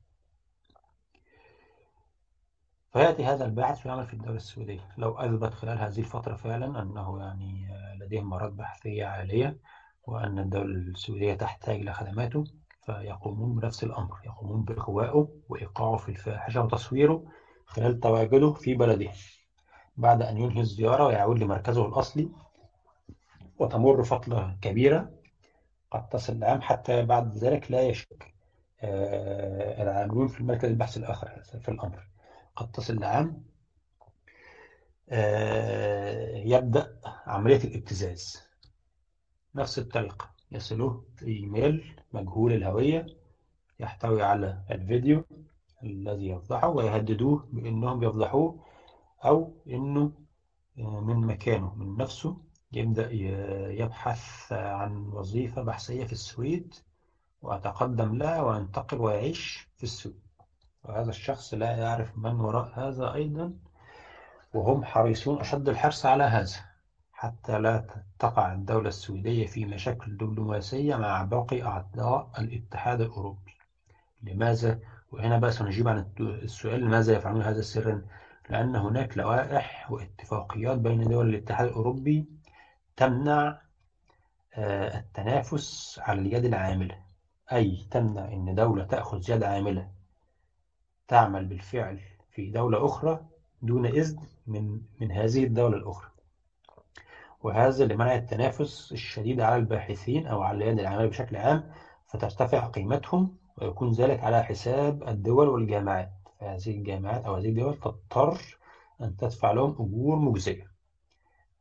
فيأتي 2.92 3.24
هذا 3.24 3.44
الباحث 3.44 3.86
ويعمل 3.86 4.06
في 4.06 4.14
الدولة 4.14 4.36
السعودية. 4.36 4.88
لو 4.98 5.18
أثبت 5.18 5.54
خلال 5.54 5.78
هذه 5.78 5.98
الفترة 5.98 6.36
فعلا 6.36 6.82
أنه 6.82 7.20
يعني 7.20 7.68
لديه 8.00 8.20
مهارات 8.20 8.52
بحثية 8.52 9.04
عالية 9.06 9.58
وأن 10.06 10.38
الدولة 10.38 10.64
السعودية 10.64 11.34
تحتاج 11.34 11.80
إلى 11.80 11.92
خدماته 11.92 12.44
فيقومون 12.86 13.54
بنفس 13.54 13.84
الأمر. 13.84 14.16
يقومون 14.24 14.62
بإغوائه 14.64 15.28
وإيقاعه 15.48 15.96
في 15.96 16.08
الفاحشة 16.08 16.62
وتصويره 16.64 17.24
خلال 17.66 18.00
تواجده 18.00 18.52
في 18.52 18.74
بلده. 18.74 19.10
بعد 19.96 20.22
أن 20.22 20.38
ينهي 20.38 20.60
الزيارة 20.60 21.06
ويعود 21.06 21.38
لمركزه 21.38 21.86
الأصلي 21.86 22.28
وتمر 23.58 24.02
فترة 24.04 24.58
كبيرة 24.62 25.10
قد 25.90 26.08
تصل 26.08 26.32
العام 26.32 26.60
حتى 26.60 27.02
بعد 27.02 27.36
ذلك 27.36 27.70
لا 27.70 27.82
يشك 27.82 28.34
آه، 28.80 29.82
العاملون 29.82 30.28
في 30.28 30.40
المركز 30.40 30.68
البحث 30.68 30.96
الآخر 30.96 31.42
في 31.60 31.68
الأمر. 31.68 32.11
تصل 32.72 32.92
العام 32.92 33.42
آه، 35.10 36.36
يبدأ 36.36 37.00
عملية 37.26 37.64
الابتزاز. 37.64 38.42
نفس 39.54 39.78
الطريقة 39.78 40.30
يصلوه 40.52 41.04
إيميل 41.22 42.00
مجهول 42.12 42.52
الهوية 42.52 43.06
يحتوي 43.80 44.22
على 44.22 44.62
الفيديو 44.70 45.24
الذي 45.84 46.28
يفضحه 46.28 46.68
ويهددوه 46.68 47.48
بأنهم 47.52 48.02
يفضحوه 48.02 48.64
أو 49.24 49.54
أنه 49.68 50.12
آه، 50.78 51.00
من 51.00 51.16
مكانه 51.26 51.74
من 51.74 51.96
نفسه. 51.96 52.36
يبدأ 52.72 53.10
يبحث 53.72 54.52
عن 54.52 54.96
وظيفة 55.12 55.62
بحثية 55.62 56.04
في 56.04 56.12
السويد 56.12 56.74
وأتقدم 57.42 58.18
لها 58.18 58.42
وينتقل 58.42 58.98
ويعيش 58.98 59.68
في 59.76 59.82
السويد. 59.82 60.21
وهذا 60.84 61.10
الشخص 61.10 61.54
لا 61.54 61.76
يعرف 61.76 62.18
من 62.18 62.40
وراء 62.40 62.72
هذا 62.74 63.14
أيضا 63.14 63.52
وهم 64.54 64.84
حريصون 64.84 65.40
أشد 65.40 65.68
الحرص 65.68 66.06
على 66.06 66.24
هذا 66.24 66.56
حتى 67.12 67.58
لا 67.58 67.86
تقع 68.18 68.52
الدولة 68.52 68.88
السويدية 68.88 69.46
في 69.46 69.64
مشاكل 69.64 70.16
دبلوماسية 70.16 70.96
مع 70.96 71.22
باقي 71.22 71.62
أعضاء 71.62 72.30
الاتحاد 72.38 73.00
الأوروبي 73.00 73.52
لماذا؟ 74.22 74.78
وهنا 75.12 75.38
بقى 75.38 75.52
سنجيب 75.52 75.88
عن 75.88 76.06
السؤال 76.20 76.80
لماذا 76.80 77.16
يفعلون 77.16 77.42
هذا 77.42 77.60
سرا؟ 77.60 78.02
لأن 78.50 78.76
هناك 78.76 79.18
لوائح 79.18 79.90
واتفاقيات 79.90 80.78
بين 80.78 81.04
دول 81.08 81.28
الاتحاد 81.28 81.66
الأوروبي 81.68 82.26
تمنع 82.96 83.60
آه، 84.54 84.98
التنافس 84.98 85.98
على 86.02 86.20
اليد 86.20 86.44
العاملة 86.44 86.96
أي 87.52 87.86
تمنع 87.90 88.24
أن 88.24 88.54
دولة 88.54 88.84
تأخذ 88.84 89.30
يد 89.30 89.42
عاملة 89.42 89.88
تعمل 91.12 91.44
بالفعل 91.44 92.00
في 92.30 92.50
دولة 92.50 92.86
أخرى 92.86 93.20
دون 93.62 93.86
إذن 93.86 94.20
من 94.46 94.80
من 95.00 95.12
هذه 95.12 95.44
الدولة 95.44 95.76
الأخرى. 95.76 96.10
وهذا 97.42 97.84
لمنع 97.84 98.14
التنافس 98.14 98.92
الشديد 98.92 99.40
على 99.40 99.56
الباحثين 99.56 100.26
أو 100.26 100.42
على 100.42 100.64
اليد 100.64 100.78
العاملة 100.78 101.06
بشكل 101.06 101.36
عام 101.36 101.70
فترتفع 102.06 102.66
قيمتهم 102.66 103.36
ويكون 103.58 103.92
ذلك 103.92 104.20
على 104.20 104.42
حساب 104.42 105.08
الدول 105.08 105.48
والجامعات. 105.48 106.12
فهذه 106.40 106.70
الجامعات 106.70 107.24
أو 107.24 107.34
هذه 107.34 107.48
الدول 107.48 107.80
تضطر 107.80 108.58
أن 109.00 109.16
تدفع 109.16 109.52
لهم 109.52 109.70
أجور 109.72 110.16
مجزية. 110.16 110.66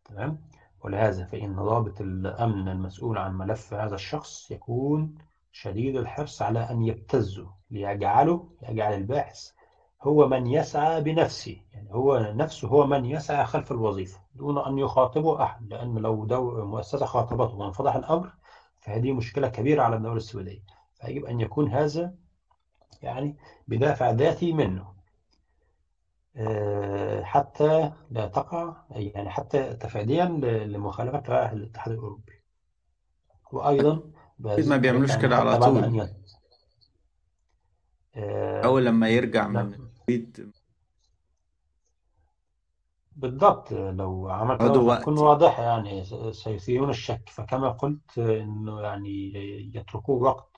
تمام؟ 0.06 0.42
ولهذا 0.84 1.26
فإن 1.26 1.56
ضابط 1.56 2.02
الأمن 2.02 2.68
المسؤول 2.68 3.18
عن 3.18 3.38
ملف 3.38 3.74
هذا 3.74 3.96
الشخص 3.96 4.52
يكون 4.52 5.16
شديد 5.52 5.96
الحرص 5.96 6.42
على 6.42 6.60
أن 6.60 6.82
يبتزه. 6.82 7.61
ليجعله 7.72 8.50
يجعل 8.70 8.94
الباحث 8.94 9.52
هو 10.02 10.28
من 10.28 10.48
يسعى 10.48 11.02
بنفسه. 11.02 11.58
يعني 11.74 11.94
هو 11.94 12.20
نفسه 12.36 12.68
هو 12.68 12.88
من 12.88 13.06
يسعى 13.06 13.46
خلف 13.46 13.72
الوظيفة 13.72 14.20
دون 14.36 14.58
أن 14.58 14.78
يخاطبه 14.78 15.44
أحد. 15.44 15.74
لأن 15.74 15.98
لو 15.98 16.26
دو 16.26 16.66
مؤسسة 16.66 17.06
خاطبته 17.06 17.56
وانفضح 17.56 17.96
الأمر 17.96 18.32
فهذه 18.80 19.12
مشكلة 19.12 19.48
كبيرة 19.48 19.84
على 19.84 19.96
الدولة 19.96 20.18
السويدية. 20.18 20.62
فيجب 20.94 21.26
أن 21.26 21.42
يكون 21.42 21.70
هذا 21.72 22.14
يعني 23.02 23.38
بدافع 23.68 24.12
ذاتي 24.12 24.54
منه. 24.54 24.92
آه، 26.36 27.24
حتى 27.24 27.92
لا 28.10 28.28
تقع 28.28 28.74
يعني 28.90 29.30
حتى 29.30 29.74
تفاديا 29.74 30.26
لمخالفة 30.66 31.52
الاتحاد 31.52 31.94
الأوروبي. 31.94 32.34
وأيضا 33.52 34.02
ما 34.40 34.78
بيعملوش 34.78 35.18
كده 35.18 35.36
على 35.36 35.58
طول. 35.58 36.10
أول 38.16 38.86
لما 38.86 39.10
يرجع 39.10 39.48
من 39.48 39.74
البيت 39.74 40.38
بالضبط 43.16 43.72
لو 43.72 44.30
عمل 44.30 44.58
كده 44.58 44.96
تكون 44.96 45.18
واضحة 45.18 45.64
يعني 45.64 46.04
سيثيرون 46.34 46.90
الشك. 46.90 47.30
فكما 47.30 47.70
قلت 47.70 48.18
إنه 48.18 48.82
يعني 48.82 49.34
يتركوه 49.76 50.22
وقت 50.22 50.58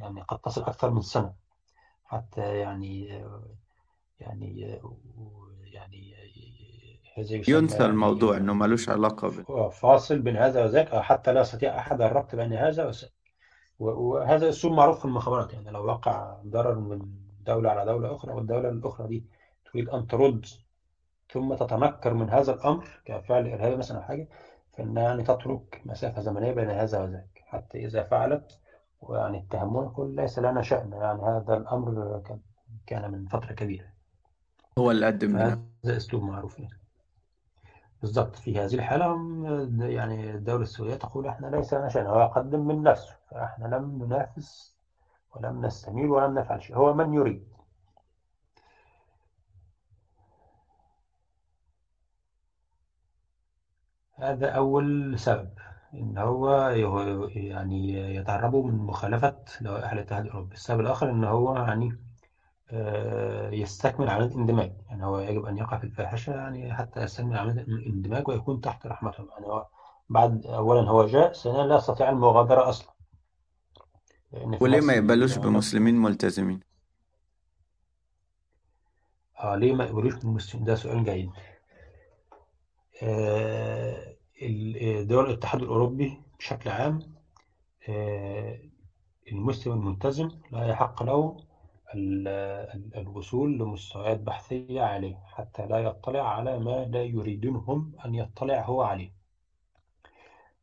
يعني 0.00 0.20
قد 0.20 0.38
تصل 0.38 0.62
أكثر 0.62 0.90
من 0.90 1.00
سنة. 1.00 1.32
حتى 2.04 2.58
يعني 2.58 3.22
يعني 4.20 4.80
يعني 5.64 6.14
هذا 7.16 7.42
ينسى 7.48 7.84
الموضوع 7.84 8.36
إنه 8.36 8.54
ملوش 8.54 8.88
علاقة 8.88 9.28
ب... 9.28 9.68
فاصل 9.68 10.18
بين 10.18 10.36
هذا 10.36 10.64
وذاك 10.64 10.94
حتى 10.94 11.32
لا 11.32 11.40
يستطيع 11.40 11.78
أحد 11.78 12.02
الربط 12.02 12.34
بين 12.34 12.52
هذا 12.52 12.92
وهذا 13.80 14.48
أسلوب 14.48 14.72
معروف 14.72 14.98
في 14.98 15.04
المخابرات 15.04 15.52
يعني 15.52 15.70
لو 15.70 15.84
وقع 15.86 16.36
ضرر 16.46 16.78
من 16.78 17.00
دولة 17.46 17.70
على 17.70 17.84
دولة 17.84 18.14
أخرى 18.14 18.32
والدولة 18.32 18.68
الأخرى 18.68 19.08
دي 19.08 19.24
تريد 19.72 19.88
أن 19.88 20.06
ترد 20.06 20.46
ثم 21.32 21.54
تتنكر 21.54 22.14
من 22.14 22.30
هذا 22.30 22.54
الأمر 22.54 22.88
كفعل 23.04 23.48
إرهابي 23.48 23.76
مثلا 23.76 23.96
أو 23.98 24.02
حاجة 24.02 24.28
فإنها 24.72 25.02
يعني 25.02 25.22
تترك 25.22 25.82
مسافة 25.84 26.22
زمنية 26.22 26.52
بين 26.52 26.70
هذا 26.70 27.02
وذاك 27.02 27.42
حتى 27.46 27.86
إذا 27.86 28.02
فعلت 28.02 28.58
ويعني 29.00 29.38
اتهمونا 29.38 29.86
يقول 29.86 30.16
ليس 30.16 30.38
لنا 30.38 30.62
شأن. 30.62 30.92
يعني 30.92 31.22
هذا 31.22 31.56
الأمر 31.56 32.22
كان 32.26 32.40
كان 32.86 33.12
من 33.12 33.26
فترة 33.26 33.52
كبيرة. 33.52 33.86
هو 34.78 34.90
اللي 34.90 35.06
قدم 35.06 35.36
هذا 35.36 35.60
أسلوب 35.84 36.22
معروف. 36.22 36.58
يعني. 36.58 36.79
بالضبط 38.00 38.36
في 38.36 38.58
هذه 38.60 38.74
الحالة 38.74 39.04
يعني 39.80 40.34
الدولة 40.34 40.62
السورية 40.62 40.94
تقول 40.94 41.26
إحنا 41.26 41.46
ليس 41.46 41.74
لنا 41.74 41.88
شأن 41.88 42.06
هو 42.06 42.20
يقدم 42.20 42.60
من 42.60 42.82
نفسه 42.82 43.16
فإحنا 43.30 43.66
لم 43.66 44.04
ننافس 44.04 44.74
ولم 45.36 45.66
نستميل 45.66 46.10
ولم 46.10 46.38
نفعل 46.38 46.62
شيء 46.62 46.76
هو 46.76 46.92
من 46.94 47.14
يريد. 47.14 47.48
هذا 54.14 54.48
أول 54.50 55.18
سبب 55.18 55.50
إن 55.94 56.18
هو 56.18 56.68
يعني 57.34 57.92
يتهربوا 58.16 58.62
من 58.70 58.74
مخالفة 58.78 59.36
لوائح 59.60 59.92
الاتحاد 59.92 60.24
الأوروبي. 60.24 60.54
السبب 60.54 60.80
الآخر 60.80 61.10
إن 61.10 61.24
هو 61.24 61.56
يعني 61.56 61.98
يستكمل 63.52 64.08
عملية 64.08 64.26
الاندماج. 64.34 64.72
يعني 64.88 65.04
هو 65.04 65.18
يجب 65.18 65.44
أن 65.44 65.58
يقع 65.58 65.78
في 65.78 65.84
الفاحشة 65.84 66.32
يعني 66.34 66.74
حتى 66.74 67.02
يستكمل 67.02 67.38
عملية 67.38 67.62
الاندماج 67.62 68.28
ويكون 68.28 68.60
تحت 68.60 68.86
رحمتهم 68.86 69.28
يعني 69.30 69.46
هو 69.46 69.66
بعد 70.08 70.46
أولا 70.46 70.90
هو 70.90 71.06
جاء 71.06 71.32
ثانيا 71.32 71.62
لا 71.66 71.76
يستطيع 71.76 72.10
المغادرة 72.10 72.68
أصلا. 72.68 72.92
وليه 74.32 74.80
ما 74.80 74.92
يقبلوش 74.92 75.38
بمسلمين 75.38 75.94
ملتزمين؟ 75.94 76.60
آه 79.40 79.56
ليه 79.56 79.72
ما 79.72 79.84
يقبلوش 79.84 80.14
بمسلمين؟ 80.14 80.66
ده 80.66 80.74
سؤال 80.74 81.04
جيد. 81.04 81.30
آه 83.02 84.14
دول 85.02 85.26
الاتحاد 85.26 85.62
الأوروبي 85.62 86.20
بشكل 86.38 86.70
عام 86.70 87.14
آه 87.88 88.58
المسلم 89.32 89.72
الملتزم 89.72 90.28
لا 90.52 90.66
يحق 90.68 91.02
له 91.02 91.36
الوصول 91.94 93.58
لمستويات 93.58 94.20
بحثية 94.20 94.82
عالية 94.82 95.22
حتى 95.26 95.66
لا 95.66 95.78
يطلع 95.78 96.28
على 96.28 96.58
ما 96.58 96.84
لا 96.84 97.02
يريدونهم 97.02 97.92
أن 98.04 98.14
يطلع 98.14 98.62
هو 98.64 98.82
عليه. 98.82 99.12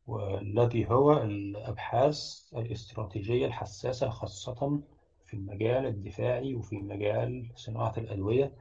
والذي 0.06 0.86
هو 0.90 1.12
الأبحاث 1.22 2.48
الاستراتيجية 2.56 3.46
الحساسة 3.46 4.08
خاصة 4.08 4.80
في 5.26 5.34
المجال 5.34 5.86
الدفاعي 5.86 6.54
وفي 6.54 6.76
مجال 6.76 7.50
صناعة 7.54 7.94
الأدوية 7.98 8.54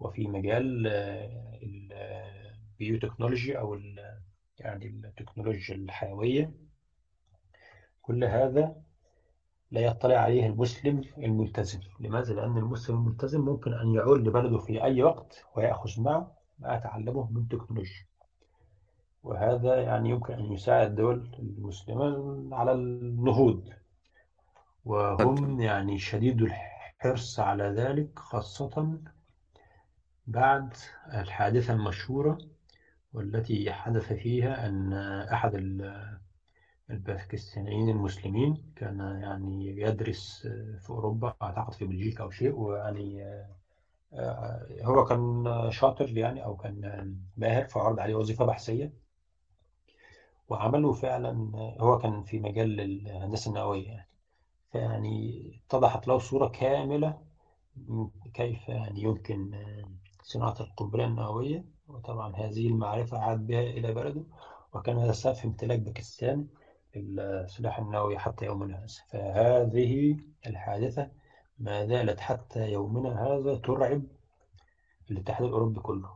وفي 0.00 0.28
مجال 0.28 0.86
البيوتكنولوجي 1.62 3.58
أو 3.58 3.80
يعني 4.58 4.86
التكنولوجيا 4.86 5.74
الحيوية. 5.74 6.52
كل 8.02 8.24
هذا 8.24 8.76
لا 9.70 9.80
يطلع 9.80 10.16
عليه 10.16 10.46
المسلم 10.46 11.02
الملتزم. 11.18 11.80
لماذا؟ 12.00 12.34
لأن 12.34 12.58
المسلم 12.58 12.96
الملتزم 12.96 13.40
ممكن 13.40 13.74
أن 13.74 13.94
يعود 13.94 14.28
لبلده 14.28 14.58
في 14.58 14.82
أي 14.84 15.02
وقت 15.02 15.44
ويأخذ 15.56 16.02
معه 16.02 16.32
ما 16.58 16.74
يتعلمه 16.74 17.30
من 17.30 17.48
تكنولوجيا. 17.48 18.06
وهذا 19.22 19.80
يعني 19.80 20.10
يمكن 20.10 20.34
أن 20.34 20.52
يساعد 20.52 20.86
الدول 20.86 21.28
المسلمة 21.38 22.48
على 22.56 22.72
النهوض. 22.72 23.68
وهم 24.84 25.60
يعني 25.60 25.98
شديد 25.98 26.42
الحرص 26.42 27.40
على 27.40 27.64
ذلك 27.64 28.18
خاصة 28.18 28.98
بعد 30.26 30.74
الحادثة 31.14 31.72
المشهورة 31.72 32.38
والتي 33.12 33.72
حدث 33.72 34.12
فيها 34.12 34.66
أن 34.66 34.92
أحد 35.32 35.54
الباكستانيين 36.90 37.88
المسلمين 37.88 38.72
كان 38.76 38.98
يعني 39.22 39.66
يدرس 39.80 40.48
في 40.80 40.90
أوروبا 40.90 41.34
أعتقد 41.42 41.74
في 41.74 41.84
بلجيكا 41.84 42.24
أو 42.24 42.30
شيء 42.30 42.54
ويعني 42.54 43.24
آه، 44.12 44.66
هو 44.82 45.04
كان 45.04 45.44
شاطر 45.70 46.16
يعني 46.18 46.44
أو 46.44 46.56
كان 46.56 47.14
ماهر 47.36 47.64
فعرض 47.68 48.00
عليه 48.00 48.14
وظيفة 48.14 48.44
بحثية. 48.44 48.92
وعمله 50.48 50.92
فعلا 50.92 51.50
هو 51.80 51.98
كان 51.98 52.22
في 52.22 52.38
مجال 52.38 52.80
الهندسة 52.80 53.48
النووية 53.48 53.88
يعني. 53.88 54.08
فيعني 54.72 55.50
اتضحت 55.68 56.08
له 56.08 56.18
صورة 56.18 56.46
كاملة 56.48 57.18
كيف 58.34 58.68
يعني 58.68 59.02
يمكن 59.02 59.50
صناعة 60.22 60.54
القنبلة 60.60 61.04
النووية. 61.04 61.64
وطبعا 61.88 62.36
هذه 62.36 62.68
المعرفة 62.68 63.18
عاد 63.18 63.46
بها 63.46 63.60
إلى 63.60 63.92
بلده. 63.92 64.24
وكان 64.74 64.98
هذا 64.98 65.32
في 65.32 65.44
امتلاك 65.44 65.78
باكستان. 65.78 66.46
السلاح 66.98 67.78
النووي 67.78 68.18
حتى 68.18 68.44
يومنا 68.44 68.76
هذا. 68.76 68.86
فهذه 69.12 70.16
الحادثة 70.46 71.10
ما 71.58 71.86
زالت 71.86 72.20
حتى 72.20 72.72
يومنا 72.72 73.26
هذا 73.26 73.54
ترعب 73.54 74.02
الاتحاد 75.10 75.46
الأوروبي 75.46 75.80
كله. 75.80 76.10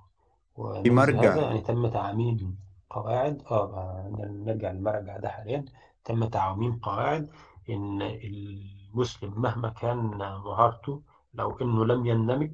مرجع. 0.86 1.34
هذا 1.34 1.42
يعني 1.42 1.60
تم 1.60 1.88
تعميم 1.88 2.58
قواعد. 2.90 3.42
آه 3.50 4.12
نرجع 4.46 4.70
للمرجع 4.70 5.16
ده 5.16 5.28
حاليا. 5.28 5.64
تم 6.04 6.24
تعميم 6.24 6.78
قواعد 6.78 7.30
إن 7.70 8.02
المسلم 8.02 9.40
مهما 9.40 9.68
كان 9.68 9.96
مهارته 10.44 11.02
لو 11.34 11.58
إنه 11.58 11.84
لم 11.84 12.06
يندمج 12.06 12.52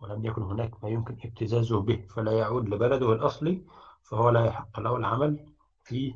ولم 0.00 0.24
يكن 0.24 0.42
هناك 0.42 0.84
ما 0.84 0.90
يمكن 0.90 1.16
ابتزازه 1.24 1.80
به 1.80 2.06
فلا 2.14 2.32
يعود 2.32 2.68
لبلده 2.68 3.12
الأصلي 3.12 3.62
فهو 4.02 4.30
لا 4.30 4.44
يحق 4.44 4.80
له 4.80 4.96
العمل 4.96 5.46
في 5.84 6.14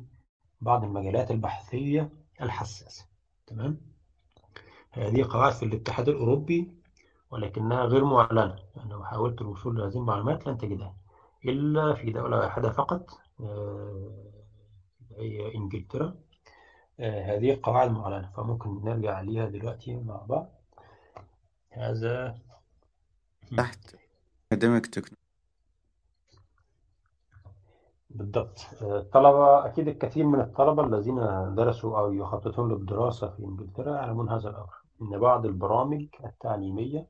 بعض 0.61 0.83
المجالات 0.83 1.31
البحثية 1.31 2.09
الحساسة. 2.41 3.05
تمام؟ 3.47 3.81
هذه 4.91 5.23
قواعد 5.23 5.53
في 5.53 5.65
الاتحاد 5.65 6.09
الأوروبي 6.09 6.71
ولكنها 7.31 7.83
غير 7.83 8.05
معلنة. 8.05 8.55
يعني 8.75 8.89
لو 8.89 9.03
حاولت 9.03 9.41
الوصول 9.41 9.75
لهذه 9.75 9.97
المعلومات 9.97 10.47
لن 10.47 10.57
تجدها 10.57 10.95
إلا 11.45 11.93
في 11.93 12.11
دولة 12.11 12.37
واحدة 12.37 12.69
فقط 12.71 13.09
آه، 13.39 14.33
هي 15.17 15.55
إنجلترا. 15.55 16.15
آه، 16.99 17.35
هذه 17.35 17.59
قواعد 17.63 17.91
معلنة 17.91 18.31
فممكن 18.37 18.83
نرجع 18.83 19.15
عليها 19.15 19.45
دلوقتي 19.45 19.95
مع 19.95 20.15
بعض. 20.15 20.49
هذا. 21.69 22.37
تحت 23.57 23.95
أكاديميك 24.51 24.87
تكنولوجي 24.87 25.16
بالضبط. 28.17 28.67
الطلبة 28.81 29.65
أكيد 29.65 29.87
الكثير 29.87 30.25
من 30.25 30.39
الطلبة 30.39 30.83
الذين 30.83 31.15
درسوا 31.55 31.99
أو 31.99 32.13
يخططون 32.13 32.71
للدراسة 32.71 33.27
في 33.29 33.43
إنجلترا 33.43 33.95
يعلمون 33.95 34.29
هذا 34.29 34.49
الأمر 34.49 34.73
إن 35.01 35.19
بعض 35.19 35.45
البرامج 35.45 36.05
التعليمية 36.25 37.07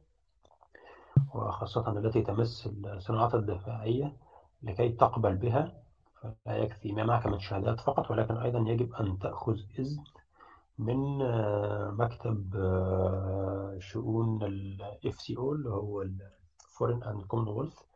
وخاصة 1.33 1.89
التي 1.97 2.21
تمس 2.21 2.69
الصناعات 2.85 3.35
الدفاعية 3.35 4.13
لكي 4.63 4.89
تقبل 4.89 5.35
بها 5.35 5.73
فلا 6.21 6.57
يكفي 6.57 6.91
ما 6.91 7.03
معك 7.03 7.27
من 7.27 7.39
شهادات 7.39 7.79
فقط 7.79 8.11
ولكن 8.11 8.37
أيضا 8.37 8.59
يجب 8.59 8.93
أن 8.93 9.19
تأخذ 9.19 9.57
إذن 9.79 10.03
من 10.79 11.17
مكتب 11.97 12.53
شؤون 13.79 14.43
ال 14.43 14.77
FCO 15.05 15.39
اللي 15.39 15.69
هو 15.69 16.01
ال 16.01 16.17
Foreign 16.77 17.01
and 17.09 17.21
Commonwealth 17.33 17.86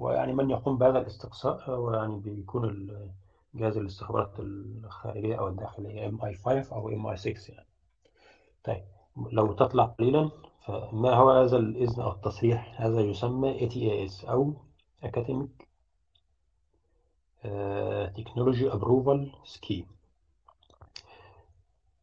ويعني 0.00 0.32
من 0.32 0.50
يقوم 0.50 0.78
بهذا 0.78 0.98
الاستقصاء 0.98 1.70
هو 1.70 1.94
يعني 1.94 2.18
بيكون 2.18 2.90
جهاز 3.54 3.76
الاستخبارات 3.76 4.40
الخارجية 4.40 5.38
أو 5.38 5.48
الداخلية 5.48 6.10
MI5 6.10 6.72
أو 6.72 6.90
MI6 6.90 7.50
يعني. 7.50 7.66
طيب 8.64 8.82
لو 9.32 9.52
تطلع 9.52 9.84
قليلا 9.84 10.30
فما 10.66 11.14
هو 11.14 11.30
هذا 11.30 11.56
الإذن 11.56 12.02
أو 12.02 12.12
التصريح 12.12 12.80
هذا 12.80 13.00
يسمى 13.00 13.58
ATAS 13.58 14.28
أو 14.28 14.54
Academic 15.04 15.64
Technology 18.18 18.66
Approval 18.72 19.20
Scheme. 19.44 19.99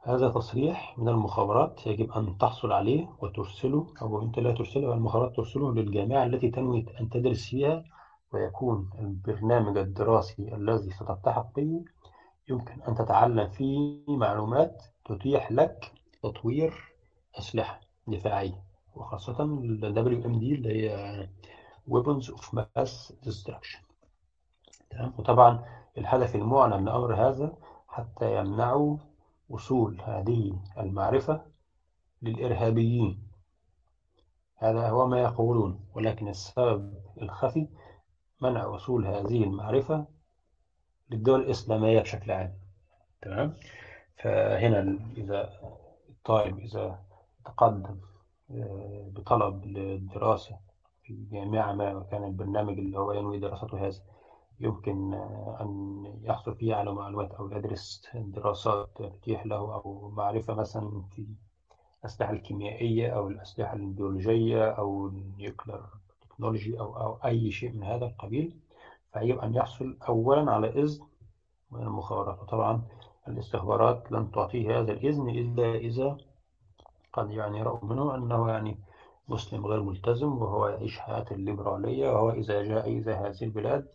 هذا 0.02 0.30
تصريح 0.30 0.98
من 1.00 1.10
المخابرات 1.10 1.88
يجب 1.88 2.12
أن 2.12 2.38
تحصل 2.38 2.72
عليه 2.72 3.10
وترسله 3.22 3.88
أو 4.02 4.22
أنت 4.22 4.40
لا 4.40 4.52
ترسله 4.52 4.94
المخابرات 4.94 5.36
ترسله 5.36 5.74
للجامعة 5.74 6.24
التي 6.24 6.50
تنوي 6.50 6.86
أن 7.02 7.10
تدرس 7.10 7.46
فيها 7.50 7.84
ويكون 8.34 8.90
البرنامج 9.00 9.78
الدراسي 9.78 10.56
الذي 10.56 10.92
ستلتحق 10.92 11.56
به 11.56 11.84
يمكن 12.50 12.82
أن 12.88 12.96
تتعلم 12.96 13.48
فيه 13.50 14.00
معلومات 14.08 14.84
تتيح 15.06 15.52
لك 15.52 15.92
تطوير 16.24 16.74
أسلحة 17.40 17.80
دفاعية 18.08 18.64
وخاصة 18.96 19.44
ال 19.44 19.94
WMD 19.96 20.44
اللي 20.44 20.90
هي 20.90 21.30
Weapons 21.90 22.26
of 22.30 22.44
Mass 22.58 23.14
Destruction. 23.26 23.80
تمام؟ 24.90 25.14
وطبعا 25.18 25.66
الهدف 25.98 26.36
المعلن 26.36 26.86
لأمر 26.86 27.16
هذا 27.16 27.54
حتى 27.88 28.40
يمنعوا 28.40 28.98
وصول 29.50 30.02
هذه 30.02 30.60
المعرفة 30.78 31.46
للإرهابيين. 32.22 33.28
هذا 34.56 34.90
هو 34.90 35.08
ما 35.08 35.22
يقولون 35.22 35.86
ولكن 35.94 36.28
السبب 36.28 36.94
الخفي 37.22 37.68
منع 38.42 38.66
وصول 38.66 39.08
هذه 39.08 39.44
المعرفة 39.44 40.08
للدول 41.10 41.42
الإسلامية 41.42 42.02
بشكل 42.02 42.32
عام. 42.32 42.54
تمام؟ 43.22 43.54
فهنا 44.24 45.00
إذا 45.18 45.54
الطالب 46.10 46.60
إذا 46.60 47.00
تقدم 47.46 47.98
آه، 48.52 49.10
بطلب 49.12 49.66
للدراسة 49.66 50.60
في 51.04 51.28
جامعة 51.32 51.74
ما 51.74 51.94
وكان 51.96 52.24
البرنامج 52.24 52.80
اللي 52.80 52.98
هو 52.98 53.12
ينوي 53.12 53.40
دراسته 53.40 53.88
هذا 53.88 54.02
يمكن 54.60 55.14
أن 55.62 56.04
يحصل 56.24 56.56
فيه 56.56 56.76
على 56.76 56.94
معلومات 56.94 57.32
أو 57.34 57.52
يدرس 57.52 58.02
دراسات 58.16 58.90
تتيح 58.96 59.46
له 59.46 59.56
أو 59.56 60.12
معرفة 60.16 60.54
مثلا 60.54 61.04
في 61.16 61.26
الأسلحة 62.00 62.32
الكيميائية 62.32 63.10
أو 63.10 63.28
الأسلحة 63.28 63.74
البيولوجية 63.74 64.70
أو 64.70 65.08
النيوكلير 65.08 65.82
تكنولوجي 66.22 66.80
أو, 66.80 66.98
أو 66.98 67.18
أي 67.26 67.52
شيء 67.52 67.72
من 67.72 67.84
هذا 67.84 68.06
القبيل 68.06 68.58
فيجب 69.14 69.40
أن 69.40 69.56
يحصل 69.56 69.98
أولا 70.10 70.52
على 70.52 70.70
إذن 70.70 71.06
من 71.72 71.82
المخابرات. 71.82 72.40
وطبعا 72.40 72.82
الاستخبارات 73.28 74.12
لن 74.12 74.32
تعطيه 74.32 74.80
هذا 74.80 74.92
الإذن 74.92 75.30
إلا 75.30 75.76
إذا 75.76 76.18
قد 77.14 77.32
يعني 77.32 77.64
رأوا 77.64 77.86
منه 77.86 78.16
أنه 78.16 78.50
يعني 78.50 78.78
مسلم 79.28 79.66
غير 79.68 79.82
ملتزم 79.84 80.38
وهو 80.38 80.68
يعيش 80.68 81.00
حياة 81.00 81.26
الليبرالية 81.32 82.10
وهو 82.10 82.32
إذا 82.32 82.64
جاء 82.64 82.90
إلى 82.90 83.12
هذه 83.14 83.44
البلاد 83.44 83.88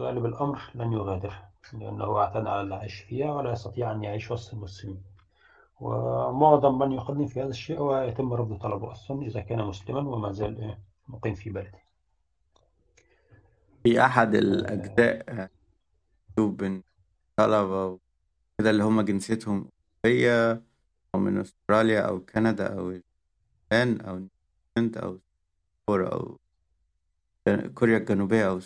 غالب 0.00 0.26
الأمر 0.26 0.60
لن 0.74 0.92
يغادر 0.92 1.34
لأنه 1.72 2.18
اعتنى 2.18 2.48
على 2.48 2.60
العيش 2.60 2.94
فيها 2.94 3.32
ولا 3.32 3.52
يستطيع 3.52 3.92
أن 3.92 4.02
يعيش 4.02 4.30
وسط 4.30 4.54
المسلمين. 4.54 5.02
ومعظم 5.80 6.78
من 6.78 6.92
يقدم 6.92 7.26
في 7.26 7.40
هذا 7.40 7.48
الشيء 7.48 7.78
هو 7.78 7.98
يتم 7.98 8.32
رفض 8.32 8.58
طلبه 8.58 8.92
أصلا 8.92 9.22
إذا 9.22 9.40
كان 9.40 9.64
مسلما 9.64 10.00
وما 10.00 10.32
زال 10.32 10.76
مقيم 11.08 11.34
في 11.34 11.50
بلده. 11.50 11.82
في 13.82 14.00
أحد 14.04 14.34
الأجزاء 14.34 15.50
بين 16.38 16.82
طلبة 17.36 17.98
كده 18.58 18.70
اللي 18.70 18.84
هم 18.84 19.00
جنسيتهم 19.00 19.70
أوروبية 20.04 20.62
أو 21.14 21.20
من 21.20 21.40
أستراليا 21.40 22.00
أو 22.00 22.20
كندا 22.20 22.78
أو 22.78 22.90
اليابان 22.90 24.00
أو 24.00 24.28
نيوزيلندا 24.76 25.00
أو 25.02 25.18
أو 25.88 26.38
كوريا 27.74 27.98
الجنوبية 27.98 28.48
أو 28.48 28.60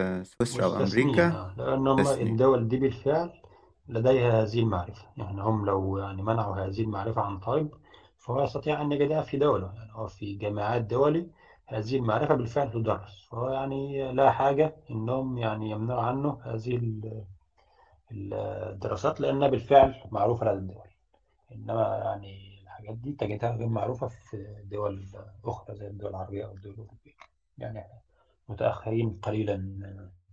سويسرا 0.00 0.64
أو 0.64 0.76
أمريكا 0.76 1.54
لأن 1.56 1.88
الدول 1.98 2.68
دي 2.68 2.76
بالفعل 2.76 3.32
لديها 3.88 4.42
هذه 4.42 4.60
المعرفة. 4.60 5.06
يعني 5.16 5.42
هم 5.42 5.66
لو 5.66 5.98
يعني 5.98 6.22
منعوا 6.22 6.56
هذه 6.56 6.80
المعرفة 6.80 7.20
عن 7.22 7.38
طالب 7.38 7.70
فهو 8.18 8.42
يستطيع 8.42 8.82
أن 8.82 8.92
يجدها 8.92 9.22
في 9.22 9.36
دولة 9.36 9.72
يعني 9.74 9.92
أو 9.92 10.06
في 10.06 10.34
جامعات 10.34 10.82
دولي 10.82 11.30
هذه 11.66 11.96
المعرفة 11.96 12.34
بالفعل 12.34 12.70
تدرس. 12.70 13.28
فهو 13.30 13.50
يعني 13.50 14.12
لا 14.12 14.30
حاجة 14.30 14.76
إنهم 14.90 15.38
يعني 15.38 15.70
يمنعوا 15.70 16.02
عنه 16.02 16.38
هذه 16.42 17.00
الدراسات 18.12 19.20
لأنها 19.20 19.48
بالفعل 19.48 19.94
معروفة 20.10 20.46
لدى 20.46 20.58
الدول. 20.58 20.88
إنما 21.52 21.96
يعني 22.04 22.62
الحاجات 22.62 22.94
دي 22.94 23.12
تجدها 23.12 23.56
غير 23.56 23.68
معروفة 23.68 24.06
في 24.06 24.62
دول 24.64 25.06
أخرى 25.44 25.76
زي 25.76 25.86
الدول 25.86 26.10
العربية 26.10 26.44
أو 26.44 26.52
الدول 26.52 26.72
الأوروبية. 26.72 27.12
يعني 27.58 27.84
متأخرين 28.48 29.20
قليلا 29.22 29.56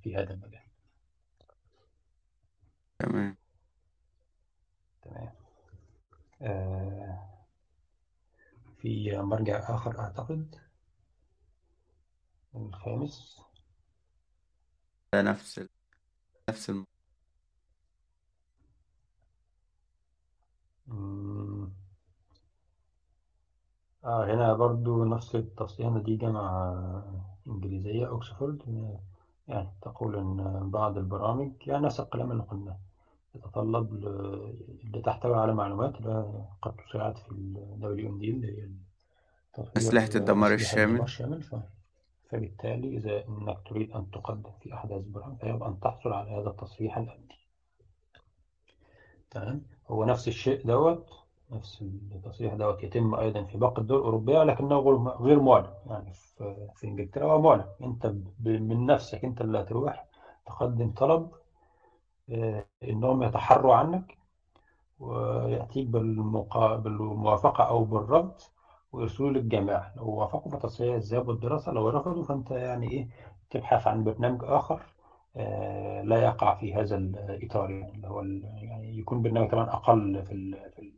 في 0.01 0.15
هذا 0.15 0.33
المجال. 0.33 0.65
تمام. 2.99 3.37
تمام. 5.01 5.31
آه 6.41 7.45
في 8.77 9.17
مرجع 9.17 9.75
آخر 9.75 9.99
أعتقد. 9.99 10.55
الخامس. 12.55 13.41
ده 15.13 15.21
نفس 15.21 15.59
ال... 15.59 15.69
نفس 16.49 16.69
الم... 16.69 16.85
آه 24.05 24.25
هنا 24.33 24.53
برضو 24.53 25.05
نفس 25.05 25.35
التصنيف 25.35 26.03
دي 26.03 26.15
جامعة 26.15 27.34
إنجليزية 27.47 28.07
أوكسفورد 28.07 28.61
يعني 29.47 29.69
تقول 29.81 30.15
إن 30.15 30.69
بعض 30.69 30.97
البرامج 30.97 31.51
يعني 31.67 31.85
نفس 31.85 31.99
الكلام 31.99 32.31
اللي 32.31 32.43
قلناه 32.43 32.77
تتطلب 33.33 33.93
اللي 34.83 35.01
تحتوي 35.01 35.35
على 35.35 35.53
معلومات 35.53 35.93
قد 36.61 36.75
تساعد 36.89 37.17
في 37.17 37.31
ال 37.31 37.77
WMD 37.81 38.23
اللي 38.23 38.61
هي 38.61 38.69
أسلحة 39.77 40.09
الدمار 40.15 40.53
الشامل. 40.53 41.01
الشامل 41.01 41.43
فبالتالي 42.29 42.97
إذا 42.97 43.27
أنك 43.27 43.57
تريد 43.69 43.91
أن 43.91 44.11
تقدم 44.11 44.51
في 44.61 44.73
أحداث 44.73 45.03
برهان 45.03 45.35
فيجب 45.35 45.63
أن 45.63 45.79
تحصل 45.79 46.13
على 46.13 46.31
هذا 46.31 46.49
التصريح 46.49 46.97
الأمني. 46.97 47.39
تمام؟ 49.31 49.61
هو 49.87 50.05
نفس 50.05 50.27
الشيء 50.27 50.67
دوت. 50.67 51.24
نفس 51.51 51.81
التصريح 52.15 52.53
دوت 52.53 52.83
يتم 52.83 53.15
أيضا 53.15 53.43
في 53.43 53.57
باقي 53.57 53.81
الدول 53.81 53.99
الأوروبية 53.99 54.43
لكنه 54.43 54.79
غير 55.21 55.39
معلن 55.39 55.73
يعني 55.85 56.13
في, 56.75 56.87
إنجلترا 56.87 57.31
هو 57.33 57.41
معلن 57.41 57.65
أنت 57.83 58.13
من 58.39 58.85
نفسك 58.85 59.25
أنت 59.25 59.41
اللي 59.41 59.59
هتروح 59.59 60.05
تقدم 60.45 60.91
طلب 60.91 61.31
آه، 62.31 62.65
إنهم 62.83 63.23
يتحروا 63.23 63.75
عنك 63.75 64.17
ويأتيك 64.99 65.87
بالموافقة 65.87 67.63
أو 67.63 67.83
بالرفض 67.83 68.41
ويرسلوا 68.91 69.29
للجامعة 69.29 69.93
لو 69.97 70.09
وافقوا 70.09 70.51
فتصحيح 70.51 70.95
الذهاب 70.95 71.27
والدراسة 71.27 71.71
لو 71.71 71.89
رفضوا 71.89 72.23
فأنت 72.23 72.51
يعني 72.51 72.91
إيه 72.91 73.07
تبحث 73.49 73.87
عن 73.87 74.03
برنامج 74.03 74.39
آخر 74.43 74.81
آه، 75.37 76.01
لا 76.01 76.23
يقع 76.25 76.55
في 76.55 76.73
هذا 76.75 76.97
الإطار 76.97 77.71
يعني 77.71 77.95
اللي 77.95 78.07
هو 78.07 78.21
يعني 78.21 78.97
يكون 78.99 79.21
برنامج 79.21 79.47
كمان 79.49 79.69
أقل 79.69 80.23
في 80.25 80.31
ال 80.33 80.71
في 80.71 80.94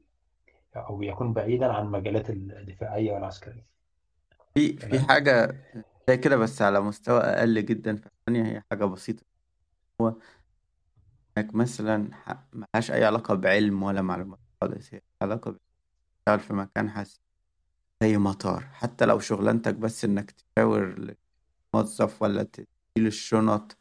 ال 0.79 0.85
أو 0.85 1.03
يكون 1.03 1.33
بعيدا 1.33 1.73
عن 1.73 1.85
المجالات 1.85 2.29
الدفاعية 2.29 3.13
والعسكرية. 3.13 3.65
في 4.53 4.77
في 4.77 4.99
حاجة 4.99 5.55
زي 6.09 6.17
كده 6.17 6.37
بس 6.37 6.61
على 6.61 6.81
مستوى 6.81 7.19
أقل 7.19 7.65
جدا 7.65 7.95
في 7.95 8.05
الثانية 8.05 8.51
هي 8.51 8.63
حاجة 8.71 8.85
بسيطة. 8.85 9.23
هو 10.01 10.13
إنك 11.37 11.55
مثلا 11.55 12.09
ملهاش 12.53 12.91
أي 12.91 13.05
علاقة 13.05 13.35
بعلم 13.35 13.83
ولا 13.83 14.01
معلومات 14.01 14.39
خالص. 14.61 14.93
هي 14.93 15.01
علاقة 15.21 15.51
بتشتغل 15.51 16.39
في 16.39 16.53
مكان 16.53 16.89
حاسس 16.89 17.21
زي 18.03 18.17
مطار. 18.17 18.63
حتى 18.63 19.05
لو 19.05 19.19
شغلانتك 19.19 19.75
بس 19.75 20.05
إنك 20.05 20.31
تشاور 20.31 21.15
موظف 21.75 22.21
ولا 22.21 22.43
تشيل 22.43 22.67
الشنط 22.97 23.77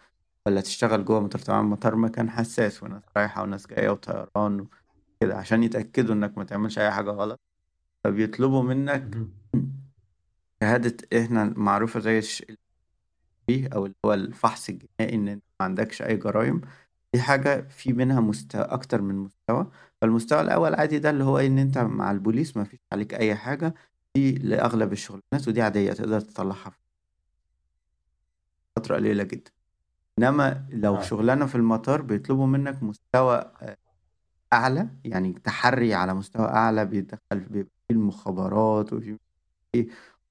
ولا 0.46 0.61
تشتغل 0.61 1.04
جوه 1.04 1.20
مطار 1.20 1.42
طبعا 1.42 1.62
مطار 1.62 1.96
مكان 1.96 2.30
حساس 2.30 2.82
وناس 2.82 3.02
رايحة 3.16 3.42
وناس 3.42 3.66
جاية 3.66 3.88
وطيران 3.90 4.66
وكده 5.16 5.37
عشان 5.37 5.62
يتأكدوا 5.62 6.14
إنك 6.14 6.38
ما 6.38 6.44
تعملش 6.44 6.79
أي 6.79 6.90
حاجة 6.90 7.11
غلط 7.11 7.40
فبيطلبوا 8.05 8.62
منك 8.62 9.16
شهادة 10.62 10.96
إحنا 11.20 11.44
معروفة 11.57 12.00
زي 12.00 12.18
الش... 12.18 12.44
أو 13.50 13.87
اللي 13.87 13.96
هو 14.07 14.14
الفحص 14.14 14.68
الجنائي 14.68 15.14
إن 15.14 15.29
أنت 15.29 15.44
ما 15.61 15.66
عندكش 15.66 16.02
أي 16.02 16.16
جرائم. 16.16 16.61
دي 17.14 17.20
حاجة 17.20 17.68
في 17.68 17.92
منها 17.92 18.20
مستوى 18.20 18.62
أكتر 18.62 19.02
من 19.02 19.14
مستوى. 19.14 19.70
فالمستوى 20.00 20.40
الأول 20.40 20.74
عادي 20.74 20.98
ده 20.98 21.11
اللي 21.11 21.24
هو 21.24 21.38
إن 21.38 21.59
أنت 21.59 21.79
مع 21.79 22.11
البوليس 22.11 22.57
ما 22.57 22.64
فيش 22.64 22.81
عليك 22.92 23.14
أي 23.14 23.35
حاجة. 23.35 23.74
دي 24.16 24.33
لأغلب 24.33 24.92
الشغلانات 24.92 25.48
ودي 25.48 25.62
عادية 25.62 25.92
تقدر 25.92 26.20
تطلعها. 26.20 26.70
في 26.70 26.76
فترة 28.76 28.96
قليلة 28.96 29.24
جدا. 29.24 29.50
إنما 30.18 30.66
لو 30.70 30.96
آه. 30.96 31.00
شغلانة 31.02 31.46
في 31.46 31.55
المطار 31.55 32.02
بيطلبوا 32.02 32.46
منك 32.46 32.83
مستوى 32.83 33.52
آه، 34.57 34.61
أعلى 34.61 34.88
يعني 35.05 35.33
تحري 35.33 35.95
على 35.95 36.14
مستوى 36.14 36.47
أعلى 36.47 36.85
بيدخل 36.85 37.40
بيبقى 37.40 37.73
فيه 37.88 37.95
المخابرات 37.95 38.92
وفي 38.92 39.19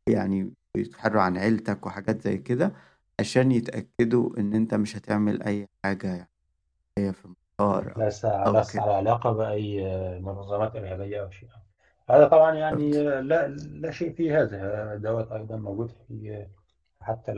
يعني 0.10 0.52
بيتحروا 0.76 1.22
عن 1.22 1.38
عيلتك 1.38 1.86
وحاجات 1.86 2.22
زي 2.22 2.38
كده 2.38 2.74
عشان 3.20 3.52
يتأكدوا 3.52 4.38
إن 4.38 4.54
أنت 4.54 4.74
مش 4.74 4.98
هتعمل 4.98 5.44
أي 5.44 5.68
حاجة 5.84 6.08
يعني 6.08 6.30
هي 6.98 7.14
في 7.14 7.26
المطار 7.26 7.94
ليس 7.98 8.26
ليس 8.26 8.76
على 8.76 8.94
علاقة 8.94 9.32
بأي 9.32 9.84
منظمات 10.20 10.76
إرهابية 10.76 11.22
أو 11.22 11.30
شيء. 11.30 11.50
هذا 12.10 12.28
طبعا 12.28 12.56
يعني 12.56 12.92
لا 13.22 13.48
لا 13.48 13.92
شيء 13.92 14.14
في 14.14 14.34
هذا. 14.34 14.96
دوت 14.96 15.32
أيضا 15.32 15.56
موجود 15.56 15.92
في 16.08 16.46
حتى 17.02 17.34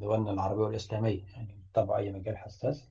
دولنا 0.00 0.30
العربية 0.30 0.62
والإسلامية. 0.62 1.22
يعني 1.32 1.58
طبعا 1.74 1.98
أي 1.98 2.12
مجال 2.12 2.36
حساس 2.38 2.88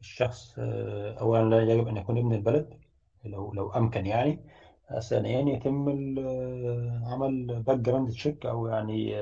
الشخص 0.00 0.54
أولا 0.58 1.64
لا 1.64 1.72
يجب 1.72 1.88
أن 1.88 1.96
يكون 1.96 2.18
ابن 2.18 2.32
البلد. 2.32 2.74
لو 3.24 3.52
لو 3.52 3.68
أمكن 3.68 4.06
يعني. 4.06 4.38
ثانيا 5.00 5.54
يتم 5.54 5.88
عمل 7.06 7.60
background 7.66 8.10
check 8.10 8.46
أو 8.46 8.66
يعني 8.66 9.14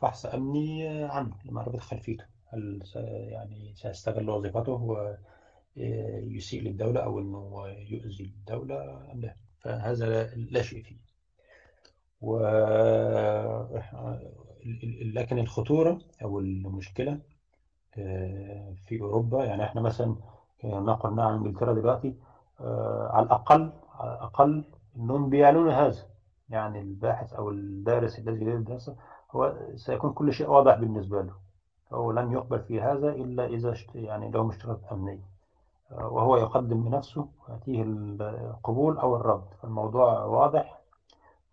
فحص 0.00 0.26
أمني 0.26 0.88
عنه 1.04 1.30
لمعرفة 1.44 1.78
خلفيته. 1.78 2.24
هل 2.48 2.82
يعني 3.28 3.72
سيستغل 3.74 4.30
وظيفته 4.30 4.72
ويسيء 5.76 6.62
للدولة 6.62 7.00
أو 7.00 7.18
أنه 7.18 7.68
يؤذي 7.68 8.24
الدولة 8.24 9.10
أم 9.12 9.20
لا؟ 9.20 9.34
فهذا 9.60 10.26
لا 10.34 10.62
شيء 10.62 10.82
فيه. 10.82 10.96
و 12.20 12.38
لكن 15.14 15.38
الخطورة 15.38 15.98
أو 16.22 16.38
المشكلة 16.38 17.18
آه، 17.98 18.74
في 18.86 19.00
أوروبا 19.00 19.44
يعني 19.44 19.64
إحنا 19.64 19.80
مثلا 19.80 20.14
نقل 20.64 21.20
عن 21.20 21.34
إنجلترا 21.34 21.72
دلوقتي 21.72 22.08
آه، 22.08 22.29
على 23.10 23.26
الأقل 23.26 23.72
على 23.94 24.12
الأقل 24.12 24.64
إنهم 24.96 25.30
بيعلنون 25.30 25.70
هذا. 25.70 26.02
يعني 26.48 26.80
الباحث 26.80 27.32
أو 27.32 27.50
الدارس 27.50 28.18
الذي 28.18 28.44
يريد 28.44 28.54
الدراسة 28.54 28.96
هو 29.30 29.56
سيكون 29.76 30.12
كل 30.12 30.32
شيء 30.32 30.50
واضح 30.50 30.74
بالنسبة 30.74 31.22
له. 31.22 31.34
فهو 31.90 32.12
لن 32.12 32.32
يقبل 32.32 32.60
في 32.60 32.80
هذا 32.80 33.08
إلا 33.08 33.46
إذا 33.46 33.74
يعني 33.94 34.30
له 34.30 34.50
اشتراط 34.50 34.92
أمني. 34.92 35.20
وهو 35.90 36.36
يقدم 36.36 36.84
بنفسه 36.84 37.28
ويأتيه 37.48 37.82
القبول 37.82 38.98
أو 38.98 39.16
الرفض 39.16 39.54
فالموضوع 39.62 40.24
واضح 40.24 40.80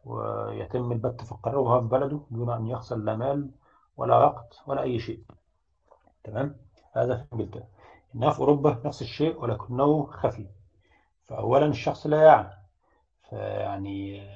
ويتم 0.06 0.92
البت 0.92 1.22
في 1.22 1.32
القرار 1.32 1.58
وهو 1.60 1.82
في 1.82 1.88
بلده 1.88 2.20
دون 2.32 2.50
أن 2.50 2.68
يخسر 2.68 2.96
لا 2.96 3.16
مال 3.16 3.52
ولا 3.98 4.18
وقت 4.18 4.64
ولا 4.68 4.82
أي 4.82 5.00
شيء. 5.00 5.24
تمام؟ 6.24 6.56
هذا 6.94 7.16
في 7.18 7.34
إنجلترا. 7.34 7.64
إنها 8.16 8.32
في 8.32 8.40
أوروبا 8.40 8.82
نفس 8.86 9.02
الشيء 9.02 9.42
ولكنه 9.42 10.06
خفي. 10.06 10.48
فأولا 11.28 11.66
الشخص 11.66 12.08
لا 12.08 12.22
يعلم 12.24 12.50
فيعني 13.30 14.28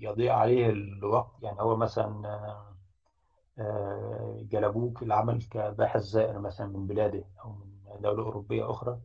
يضيع 0.00 0.36
عليه 0.36 0.70
الوقت. 0.70 1.30
يعني 1.42 1.60
هو 1.60 1.76
مثلا 1.76 2.26
آه، 3.58 4.38
جلبوك 4.50 5.02
العمل 5.02 5.42
كباحث 5.42 6.00
زائر 6.00 6.38
مثلا 6.38 6.66
من 6.66 6.86
بلاده 6.86 7.24
أو 7.44 7.50
من 7.50 8.00
دولة 8.00 8.22
أوروبية 8.22 8.70
أخرى 8.70 8.98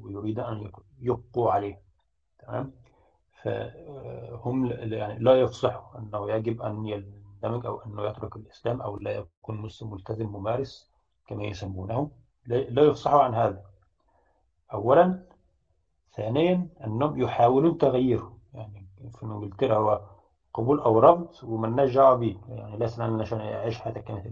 ويريد 0.00 0.38
أن 0.38 0.70
يبقوا 1.00 1.52
عليه. 1.52 1.80
تمام؟ 2.38 2.72
فهم 3.42 4.66
يعني 4.72 5.18
لا 5.18 5.40
يفصحوا 5.40 5.98
أنه 5.98 6.30
يجب 6.30 6.62
أن 6.62 6.86
يندمج 6.86 7.66
أو 7.66 7.80
أنه 7.80 8.02
يترك 8.06 8.36
الإسلام 8.36 8.82
أو 8.82 8.96
لا 8.98 9.10
يكون 9.10 9.56
مسلم 9.56 9.90
ملتزم 9.90 10.26
ممارس 10.26 10.90
كما 11.26 11.44
يسمونه. 11.44 12.10
لا 12.46 12.82
يفصحوا 12.82 13.22
عن 13.22 13.34
هذا. 13.34 13.71
أولا 14.72 15.22
ثانيا 16.16 16.68
أنهم 16.84 17.22
يحاولون 17.22 17.78
تغييره. 17.78 18.38
يعني 18.54 18.86
في 19.10 19.22
إنجلترا 19.22 19.76
هو 19.76 20.00
قبول 20.54 20.80
أو 20.80 20.98
رفض 20.98 21.28
وملناش 21.48 21.94
دعوة 21.94 22.14
بيه. 22.14 22.36
يعني 22.48 22.76
ليس 22.78 22.98
لنا 22.98 23.22
عشان 23.22 23.40
يعيش 23.40 23.78
حياتك 23.78 24.04
كانت 24.04 24.26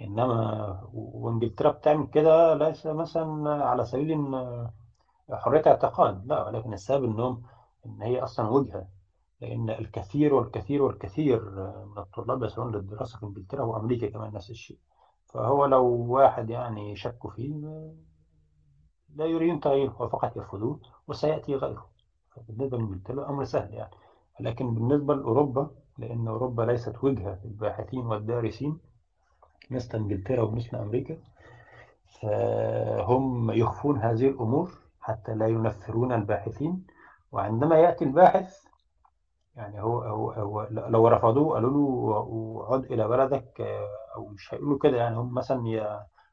إنما 0.00 0.80
وإنجلترا 0.92 1.70
بتعمل 1.70 2.06
كده 2.06 2.54
ليس 2.54 2.86
مثلا 2.86 3.64
على 3.64 3.84
سبيل 3.84 4.16
حرية 5.32 5.62
اعتقاد. 5.66 6.26
لا 6.26 6.46
ولكن 6.46 6.72
السبب 6.72 7.04
إنهم 7.04 7.42
إن 7.86 8.02
هي 8.02 8.22
أصلا 8.22 8.48
وجهة. 8.48 8.86
لأن 9.40 9.70
الكثير 9.70 10.34
والكثير 10.34 10.82
والكثير 10.82 11.50
من 11.86 11.98
الطلاب 11.98 12.42
يسعون 12.42 12.74
للدراسة 12.74 13.18
في 13.18 13.26
إنجلترا 13.26 13.62
وأمريكا 13.62 14.10
كمان 14.10 14.32
نفس 14.32 14.50
الشيء. 14.50 14.78
فهو 15.26 15.66
لو 15.66 15.84
واحد 15.86 16.50
يعني 16.50 16.96
شك 16.96 17.30
فيه 17.30 17.54
لا 19.16 19.24
يريدون 19.24 19.60
تغييره 19.60 20.02
وفقط 20.02 20.36
يرفضوه 20.36 20.80
وسيأتي 21.08 21.54
غيره. 21.54 21.86
فبالنسبة 22.30 22.78
لإنجلترا 22.78 23.14
الأمر 23.14 23.44
سهل 23.44 23.74
يعني. 23.74 23.90
لكن 24.40 24.74
بالنسبة 24.74 25.14
لأوروبا 25.14 25.70
لأن 25.98 26.28
أوروبا 26.28 26.62
ليست 26.62 27.04
وجهة 27.04 27.38
للباحثين 27.44 28.06
والدارسين 28.06 28.78
مثل 29.70 29.98
إنجلترا 29.98 30.42
ومثل 30.42 30.76
أمريكا 30.76 31.16
فهم 32.20 33.50
يخفون 33.50 33.98
هذه 33.98 34.28
الأمور 34.28 34.70
حتى 35.00 35.34
لا 35.34 35.46
ينفرون 35.46 36.12
الباحثين. 36.12 36.86
وعندما 37.32 37.76
يأتي 37.76 38.04
الباحث 38.04 38.64
يعني 39.56 39.82
هو, 39.82 39.98
هو, 40.00 40.30
هو 40.30 40.66
لو 40.70 41.08
رفضوه 41.08 41.54
قالوا 41.54 41.70
له 41.70 42.74
عد 42.74 42.84
إلى 42.84 43.08
بلدك 43.08 43.60
أو 44.16 44.26
مش 44.28 44.54
هيقولوا 44.54 44.78
كده 44.78 44.96
يعني. 44.96 45.16
هم 45.16 45.34
مثلا 45.34 45.62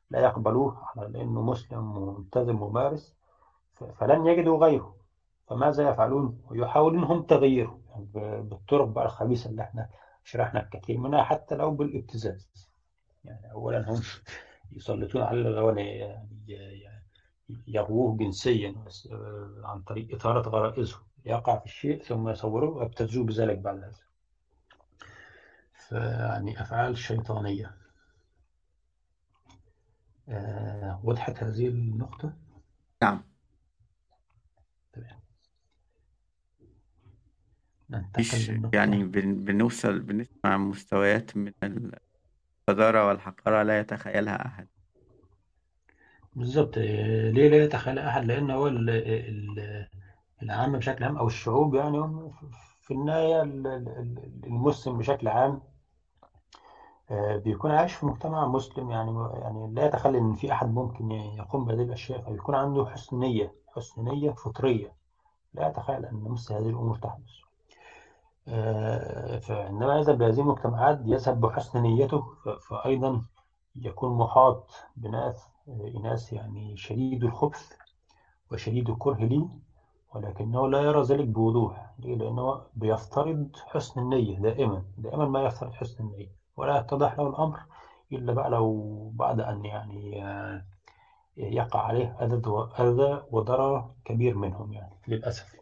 لا 0.09 0.19
يقبلوه 0.19 0.77
على 0.95 1.07
لأنه 1.07 1.41
مسلم 1.41 1.97
وملتزم 1.97 2.55
ممارس 2.55 3.15
فلن 3.73 4.25
يجدوا 4.25 4.57
غيره. 4.57 4.95
فماذا 5.47 5.89
يفعلون؟ 5.89 6.41
يحاولون 6.51 7.03
هم 7.03 7.21
تغييره. 7.21 7.79
يعني 7.89 8.07
بالطرق 8.41 8.87
بقى 8.87 9.05
الخبيثة 9.05 9.49
اللي 9.49 9.61
إحنا 9.61 9.89
شرحنا 10.23 10.59
الكثير 10.63 10.97
منها 10.97 11.23
حتى 11.23 11.55
لو 11.55 11.71
بالابتزاز. 11.71 12.49
يعني 13.23 13.51
أولا 13.51 13.91
هم 13.91 14.01
يسلطون 14.71 15.21
على 15.21 15.41
الغواني 15.41 15.97
يعني 15.97 17.05
يغووه 17.67 18.17
جنسيا 18.17 18.75
عن 19.63 19.81
طريق 19.81 20.15
إثارة 20.15 20.49
غرائزه. 20.49 20.97
يقع 21.25 21.57
في 21.59 21.65
الشيء 21.65 22.03
ثم 22.03 22.29
يصوره 22.29 22.69
ويبتزوه 22.69 23.25
بذلك 23.25 23.57
بعد 23.57 23.77
هذا 23.77 23.91
فيعني 25.73 26.61
أفعال 26.61 26.97
شيطانية. 26.97 27.84
آه 30.29 31.01
وضحت 31.03 31.43
هذه 31.43 31.67
النقطة؟ 31.67 32.33
نعم. 33.03 33.23
تمام. 34.93 35.25
مش 38.19 38.51
يعني 38.73 39.03
بنوصل 39.33 39.99
بنسمع 39.99 40.57
مستويات 40.57 41.37
من 41.37 41.51
القذارة 42.69 43.07
والحقارة 43.07 43.63
لا 43.63 43.79
يتخيلها 43.79 44.45
أحد. 44.45 44.67
بالظبط 46.35 46.77
ليه 46.77 47.49
لا 47.49 47.63
يتخيلها 47.63 48.09
أحد؟ 48.09 48.25
لأن 48.25 48.51
هو 48.51 48.67
العام 50.43 50.77
بشكل 50.77 51.03
عام 51.03 51.17
أو 51.17 51.27
الشعوب 51.27 51.75
يعني 51.75 52.31
في 52.81 52.91
النهاية 52.93 53.41
المسلم 54.47 54.97
بشكل 54.97 55.27
عام 55.27 55.61
بيكون 57.11 57.71
عايش 57.71 57.93
في 57.93 58.05
مجتمع 58.05 58.47
مسلم 58.47 58.91
يعني 58.91 59.29
يعني 59.33 59.73
لا 59.73 59.85
يتخيل 59.85 60.15
إن 60.15 60.33
في 60.33 60.51
أحد 60.51 60.73
ممكن 60.73 61.11
يقوم 61.11 61.65
بهذه 61.65 61.81
الأشياء. 61.81 62.21
فيكون 62.21 62.55
عنده 62.55 62.85
حسن 62.85 63.19
نيه 63.19 63.55
حسن 63.75 64.03
نيه 64.03 64.31
فطرية. 64.31 64.95
لا 65.53 65.67
يتخيل 65.67 66.05
إن 66.05 66.23
مثل 66.23 66.53
هذه 66.53 66.69
الأمور 66.69 66.97
تحدث. 66.97 67.23
آه، 68.47 69.39
فعندما 69.39 69.97
يذهب 69.97 70.21
لهذه 70.21 70.39
المجتمعات 70.39 70.99
يذهب 71.05 71.41
بحسن 71.41 71.81
نيته 71.81 72.23
فايضا 72.69 73.21
يكون 73.75 74.17
محاط 74.17 74.71
بناس 74.95 75.47
اناس 75.67 76.33
يعني 76.33 76.77
شديد 76.77 77.23
الخبث 77.23 77.73
وشديد 78.51 78.89
الكره 78.89 79.15
لي 79.15 79.49
ولكنه 80.15 80.67
لا 80.67 80.81
يرى 80.81 81.01
ذلك 81.01 81.27
بوضوح. 81.27 81.93
ليه؟ 81.99 82.15
لأنه 82.15 82.61
بيفترض 82.75 83.49
حسن 83.55 84.01
النية 84.01 84.39
دائما. 84.39 84.83
دائما 84.97 85.25
ما 85.25 85.43
يفترض 85.43 85.73
حسن 85.73 86.03
النية. 86.03 86.44
ولا 86.57 86.79
يتضح 86.79 87.19
له 87.19 87.27
الأمر 87.29 87.59
إلا 88.11 88.33
بقى 88.33 88.49
لو 88.49 89.09
بعد 89.15 89.39
أن 89.39 89.65
يعني 89.65 90.25
آه، 90.25 90.65
يقع 91.37 91.81
عليه 91.87 92.17
أذى 92.79 93.23
وضرر 93.31 93.91
كبير 94.05 94.35
منهم 94.35 94.73
يعني 94.73 94.95
للأسف. 95.07 95.55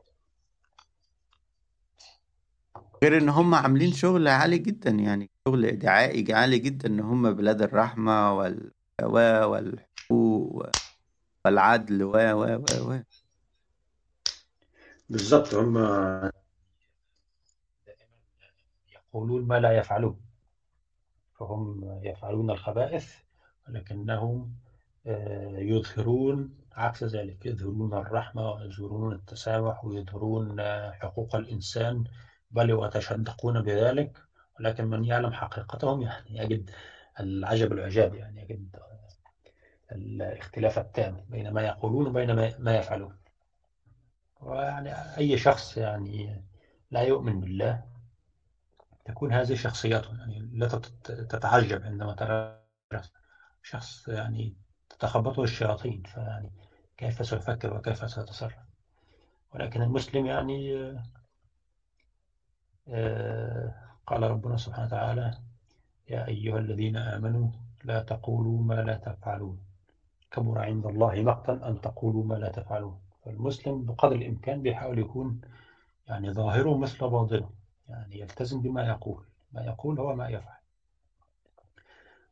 غير 3.04 3.18
إن 3.18 3.30
هم 3.30 3.56
عاملين 3.56 3.92
شغل 3.92 4.28
عالي 4.28 4.58
جدا 4.58 4.90
يعني 4.92 5.30
شغل 5.48 5.80
دعائي 5.80 6.34
عالي 6.34 6.60
جدا 6.60 6.88
إن 6.90 7.00
هم 7.00 7.34
بلاد 7.34 7.62
الرحمة 7.62 8.34
والسواء 8.34 9.50
والحقوق 9.50 10.66
والعدل 11.46 12.04
و 12.04 12.12
و 12.12 12.44
و 12.44 12.92
و 12.92 13.00
بالظبط 15.10 15.54
هم 15.54 15.78
يقولون 18.96 19.48
ما 19.48 19.60
لا 19.60 19.78
يفعلون. 19.78 20.23
فهم 21.48 22.00
يفعلون 22.04 22.52
الخبائث 22.52 23.14
ولكنهم 23.68 24.54
آه، 25.08 25.58
يظهرون 25.58 26.50
عكس 26.76 27.04
ذلك 27.04 27.46
يظهرون 27.46 27.94
الرحمة 27.94 28.52
ويظهرون 28.52 29.14
التسامح 29.14 29.86
ويظهرون 29.86 30.60
آه، 30.60 30.92
حقوق 30.92 31.36
الإنسان 31.36 32.04
بل 32.52 32.74
ويتشدقون 32.74 33.62
بذلك 33.62 34.18
ولكن 34.60 34.86
من 34.86 35.06
يعلم 35.06 35.34
حقيقتهم 35.34 36.02
يعني 36.02 36.38
يجد 36.38 36.70
العجب 37.20 37.72
العجاب 37.72 38.16
يعني 38.16 38.42
يجد 38.42 38.76
الاختلاف 39.92 40.80
التام 40.80 41.26
بين 41.30 41.52
ما 41.52 41.62
يقولون 41.62 42.08
وبين 42.08 42.36
ما 42.60 42.78
يفعلون. 42.78 43.16
ويعني 44.42 44.92
أي 45.18 45.38
شخص 45.38 45.78
يعني 45.78 46.44
لا 46.92 47.02
يؤمن 47.02 47.40
بالله 47.40 47.93
تكون 49.06 49.34
هذه 49.34 49.54
شخصيته 49.54 50.18
يعني 50.20 50.50
لا 50.54 50.68
تتعجب 51.06 51.84
عندما 51.84 52.14
ترى 52.14 52.60
شخص 53.64 54.08
يعني 54.08 54.56
تتخبطه 54.90 55.44
الشياطين 55.44 56.04
فيعني 56.04 56.52
كيف 56.98 57.26
سيفكر 57.26 57.78
وكيف 57.78 58.12
سيتصرف 58.12 58.56
ولكن 59.54 59.82
المسلم 59.82 60.26
يعني 60.26 60.94
آه، 62.88 63.74
قال 64.08 64.24
ربنا 64.24 64.58
سبحانه 64.58 64.88
وتعالى 64.88 65.32
يا 66.10 66.28
أيها 66.28 66.58
الذين 66.58 66.98
آمنوا 66.98 67.50
لا 67.84 68.00
تقولوا 68.02 68.64
ما 68.64 68.74
لا 68.74 68.98
تفعلون. 68.98 69.58
كبر 70.32 70.60
عند 70.60 70.86
الله 70.86 71.22
مقتا 71.22 71.54
أن 71.68 71.82
تقولوا 71.82 72.24
ما 72.26 72.36
لا 72.36 72.50
تفعلون. 72.50 73.00
فالمسلم 73.26 73.86
بقدر 73.86 74.16
الإمكان 74.16 74.62
بيحاول 74.62 75.00
يكون 75.00 75.42
يعني 76.08 76.34
ظاهره 76.34 76.78
مثل 76.78 77.10
باطنه. 77.10 77.50
يعني 77.90 78.20
يلتزم 78.20 78.62
بما 78.62 78.88
يقول 78.88 79.26
ما 79.54 79.62
يقول 79.62 80.00
هو 80.00 80.16
ما 80.16 80.30
يفعل. 80.30 80.58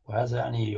وهذا 0.06 0.38
يعني 0.38 0.76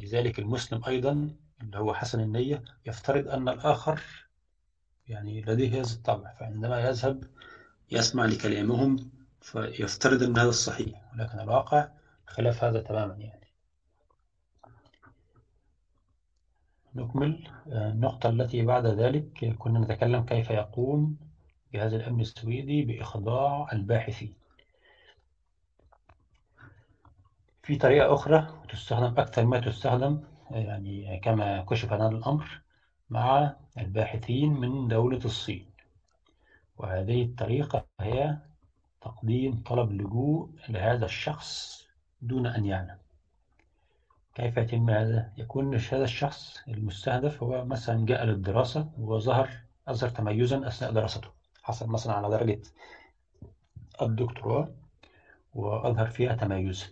لذلك 0.00 0.38
المسلم 0.38 0.84
أيضا 0.84 1.30
اللي 1.62 1.78
هو 1.78 1.94
حسن 1.94 2.20
النية 2.20 2.64
يفترض 2.86 3.28
أن 3.28 3.48
الآخر 3.48 4.02
يعني 5.08 5.40
لديه 5.40 5.80
هذا 5.80 5.92
الطبع 5.92 6.34
فعندما 6.40 6.80
يذهب 6.80 7.24
يسمع 7.90 8.24
لكلامهم 8.24 9.10
فيفترض 9.40 10.22
أن 10.22 10.38
هذا 10.38 10.48
الصحيح 10.48 11.12
ولكن 11.14 11.40
الواقع 11.40 11.88
خلاف 12.26 12.64
هذا 12.64 12.80
تماما 12.80 13.14
يعني. 13.14 13.38
نكمل 16.94 17.48
النقطة 17.66 18.28
التي 18.28 18.62
بعد 18.62 18.86
ذلك 18.86 19.54
كنا 19.58 19.78
نتكلم 19.78 20.24
كيف 20.24 20.50
يقوم 20.50 21.16
جهاز 21.74 21.94
الأمن 21.94 22.20
السويدي 22.20 22.82
بإخضاع 22.82 23.68
الباحثين. 23.72 24.34
في 27.62 27.76
طريقة 27.76 28.14
أخرى 28.14 28.46
تستخدم 28.68 29.20
أكثر 29.20 29.46
ما 29.46 29.60
تستخدم 29.60 30.20
يعني 30.50 31.20
كما 31.20 31.64
كشف 31.64 31.92
لنا 31.92 32.08
الأمر 32.08 32.60
مع 33.10 33.56
الباحثين 33.78 34.52
من 34.52 34.88
دولة 34.88 35.20
الصين. 35.24 35.66
وهذه 36.76 37.22
الطريقة 37.22 37.86
هي 38.00 38.38
تقديم 39.00 39.62
طلب 39.62 39.92
لجوء 39.92 40.50
لهذا 40.68 41.04
الشخص 41.04 41.82
دون 42.22 42.46
أن 42.46 42.64
يعلم. 42.64 42.98
كيف 44.34 44.56
يتم 44.56 44.90
هذا؟ 44.90 45.32
يكون 45.36 45.74
هذا 45.74 46.04
الشخص 46.04 46.58
المستهدف 46.68 47.42
هو 47.42 47.64
مثلا 47.64 48.06
جاء 48.06 48.24
للدراسة 48.24 48.90
وظهر 48.98 49.50
أظهر 49.88 50.10
تميزا 50.10 50.68
أثناء 50.68 50.92
دراسته. 50.92 51.37
حصل 51.68 51.88
مثلا 51.88 52.12
على 52.12 52.28
درجة 52.28 52.60
الدكتوراه 54.02 54.68
وأظهر 55.54 56.10
فيها 56.10 56.34
تميزا 56.34 56.86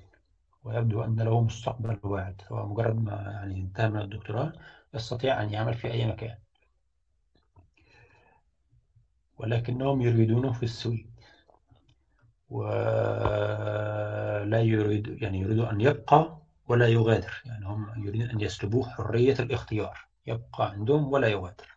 ويبدو 0.65 1.05
أن 1.05 1.21
له 1.21 1.41
مستقبل 1.41 1.99
واعد. 2.03 2.43
هو 2.53 2.67
مجرد 2.67 3.05
ما 3.05 3.13
يعني 3.13 3.61
انتهى 3.61 3.89
من 3.89 4.01
الدكتوراه 4.01 4.53
يستطيع 4.95 5.43
أن 5.43 5.51
يعمل 5.51 5.75
في 5.75 5.91
أي 5.91 6.07
مكان. 6.07 6.35
ولكنهم 9.39 10.01
يريدونه 10.01 10.53
في 10.53 10.63
السويد. 10.63 11.11
ولا 12.51 14.61
يريد 14.61 15.23
يعني 15.23 15.41
يريدوا 15.41 15.71
أن 15.71 15.81
يبقى 15.81 16.39
ولا 16.69 16.87
يغادر. 16.87 17.43
يعني 17.45 17.67
هم 17.67 18.07
يريدون 18.07 18.31
أن 18.31 18.41
يسلبوه 18.41 18.89
حرية 18.89 19.37
الاختيار. 19.41 20.07
يبقى 20.27 20.71
عندهم 20.71 21.13
ولا 21.13 21.29
يغادر. 21.29 21.76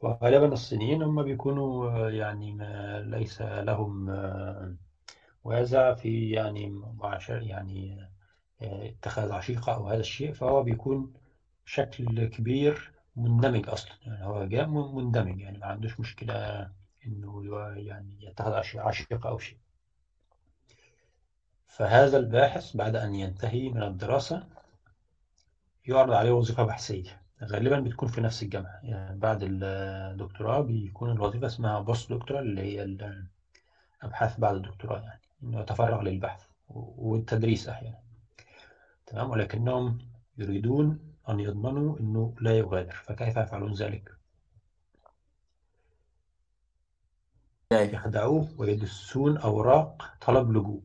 وغالبا 0.00 0.52
الصينيين 0.52 1.02
هم 1.02 1.22
بيكونوا 1.22 2.10
يعني 2.10 2.52
ما 2.52 3.00
ليس 3.00 3.42
لهم 3.42 4.10
وازع 5.44 5.94
في 5.94 6.30
يعني 6.30 6.72
يعني 7.42 8.08
اتخاذ 8.60 9.32
عشيقة 9.32 9.74
أو 9.74 9.88
هذا 9.88 10.00
الشيء 10.00 10.32
فهو 10.32 10.62
بيكون 10.62 11.12
بشكل 11.66 12.26
كبير 12.26 12.92
مندمج 13.16 13.68
أصلا. 13.68 13.92
يعني 14.06 14.26
هو 14.26 14.44
جاء 14.44 14.66
مندمج 14.66 15.40
يعني 15.40 15.58
ما 15.58 15.66
عندوش 15.66 16.00
مشكلة 16.00 16.34
إنه 17.06 17.42
يعني 17.76 18.16
يتخذ 18.20 18.52
عشيقة 18.76 19.28
أو 19.28 19.38
شيء. 19.38 19.58
فهذا 21.66 22.16
الباحث 22.18 22.76
بعد 22.76 22.96
أن 22.96 23.14
ينتهي 23.14 23.68
من 23.68 23.82
الدراسة 23.82 24.46
يعرض 25.86 26.12
عليه 26.12 26.30
وظيفة 26.30 26.62
بحثية. 26.62 27.19
غالبا 27.42 27.80
بتكون 27.80 28.08
في 28.08 28.20
نفس 28.20 28.42
الجامعة. 28.42 28.80
يعني 28.82 29.18
بعد 29.18 29.38
الدكتوراه 29.42 30.60
بيكون 30.60 31.10
الوظيفة 31.10 31.46
اسمها 31.46 31.80
بوست 31.80 32.12
دكتورال 32.12 32.42
اللي 32.44 32.62
هي 32.62 32.82
الأبحاث 34.02 34.40
بعد 34.40 34.54
الدكتوراه 34.54 35.00
يعني 35.00 35.20
إنه 35.42 35.60
يتفرغ 35.60 36.02
للبحث 36.02 36.42
والتدريس 36.68 37.68
أحيانا. 37.68 37.98
تمام؟ 39.06 39.30
ولكنهم 39.30 39.98
يريدون 40.38 40.98
أن 41.28 41.40
يضمنوا 41.40 41.98
أنه 42.00 42.34
لا 42.40 42.58
يغادر. 42.58 42.92
فكيف 42.92 43.36
يفعلون 43.36 43.72
ذلك؟ 43.72 44.16
يخدعوه 47.72 48.48
ويدسون 48.58 49.36
أوراق 49.36 50.14
طلب 50.20 50.50
لجوء. 50.50 50.82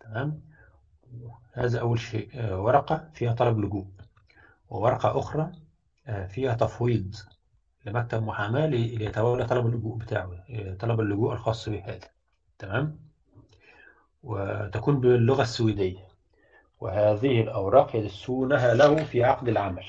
تمام؟ 0.00 0.40
هذا 1.52 1.80
أول 1.80 1.98
شيء. 1.98 2.52
ورقة 2.54 3.10
فيها 3.14 3.32
طلب 3.32 3.58
لجوء. 3.58 3.86
وورقة 4.72 5.18
أخرى 5.18 5.52
فيها 6.28 6.54
تفويض 6.54 7.14
لمكتب 7.86 8.22
محاماة 8.22 8.66
ليتولى 8.66 9.46
طلب 9.46 9.66
اللجوء 9.66 9.96
بتاعه 9.96 10.44
طلب 10.80 11.00
اللجوء 11.00 11.32
الخاص 11.32 11.68
بهذا 11.68 12.08
تمام؟ 12.58 12.98
وتكون 14.22 15.00
باللغة 15.00 15.42
السويدية. 15.42 15.98
وهذه 16.80 17.40
الأوراق 17.40 17.96
يدسونها 17.96 18.74
له 18.74 19.04
في 19.04 19.24
عقد 19.24 19.48
العمل 19.48 19.84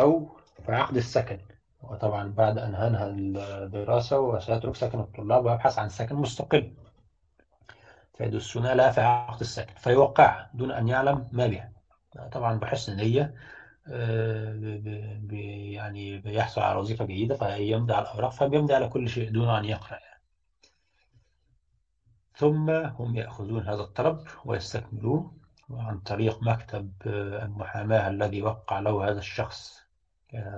أو 0.00 0.38
في 0.66 0.72
عقد 0.74 0.96
السكن. 0.96 1.38
وطبعا 1.82 2.32
بعد 2.32 2.58
أن 2.58 2.74
هنهى 2.74 3.06
الدراسة 3.06 4.18
وسيترك 4.18 4.76
سكن 4.76 5.00
الطلاب 5.00 5.44
ويبحث 5.44 5.78
عن 5.78 5.88
سكن 5.88 6.16
مستقل. 6.16 6.72
فيدسونها 8.18 8.74
لها 8.74 8.90
في 8.90 9.00
عقد 9.00 9.40
السكن. 9.40 9.74
فيوقعها 9.74 10.50
دون 10.54 10.70
أن 10.70 10.88
يعلم 10.88 11.28
ما 11.32 11.46
بها 11.46 11.77
طبعا 12.32 12.58
بحسن 12.58 12.96
نية 12.96 13.34
يعني 15.72 16.18
بيحصل 16.18 16.60
على 16.60 16.78
وظيفة 16.78 17.04
جيدة 17.04 17.34
فيمضي 17.34 17.92
على 17.94 18.02
الأوراق 18.02 18.30
فبيمضي 18.32 18.74
على 18.74 18.88
كل 18.88 19.08
شيء 19.08 19.30
دون 19.30 19.48
أن 19.48 19.64
يقرأ 19.64 19.98
ثم 22.34 22.70
هم 22.70 23.16
يأخذون 23.16 23.62
هذا 23.68 23.80
الطلب 23.80 24.26
ويستكملوه 24.44 25.32
عن 25.70 25.98
طريق 25.98 26.42
مكتب 26.42 26.92
المحاماة 27.06 28.08
الذي 28.08 28.42
وقع 28.42 28.78
له 28.78 29.08
هذا 29.10 29.18
الشخص 29.18 29.82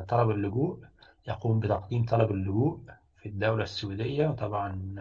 طلب 0.08 0.30
اللجوء 0.30 0.84
يقوم 1.28 1.60
بتقديم 1.60 2.04
طلب 2.04 2.30
اللجوء 2.30 2.80
في 3.16 3.28
الدولة 3.28 3.62
السويدية 3.64 4.26
وطبعا 4.28 4.94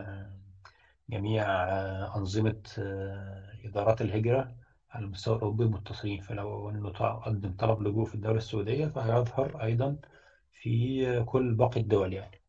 جميع 1.09 1.45
أنظمة 2.15 2.61
إدارات 3.65 4.01
الهجرة 4.01 4.51
على 4.91 5.05
المستوى 5.05 5.35
الأوروبي 5.35 5.65
متصلين. 5.65 6.21
فلو 6.21 6.69
أنه 6.69 6.89
قدم 6.89 7.53
طلب 7.53 7.81
لجوء 7.81 8.05
في 8.05 8.15
الدولة 8.15 8.37
السعودية 8.37 8.85
فهيظهر 8.87 9.63
أيضا 9.63 9.95
في 10.53 11.23
كل 11.23 11.53
باقي 11.53 11.79
الدول 11.81 12.13
يعني. 12.13 12.41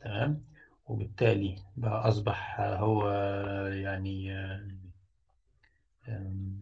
تمام؟ 0.00 0.44
وبالتالي 0.86 1.56
بقى 1.76 2.08
أصبح 2.08 2.60
هو 2.60 3.10
يعني 3.68 4.32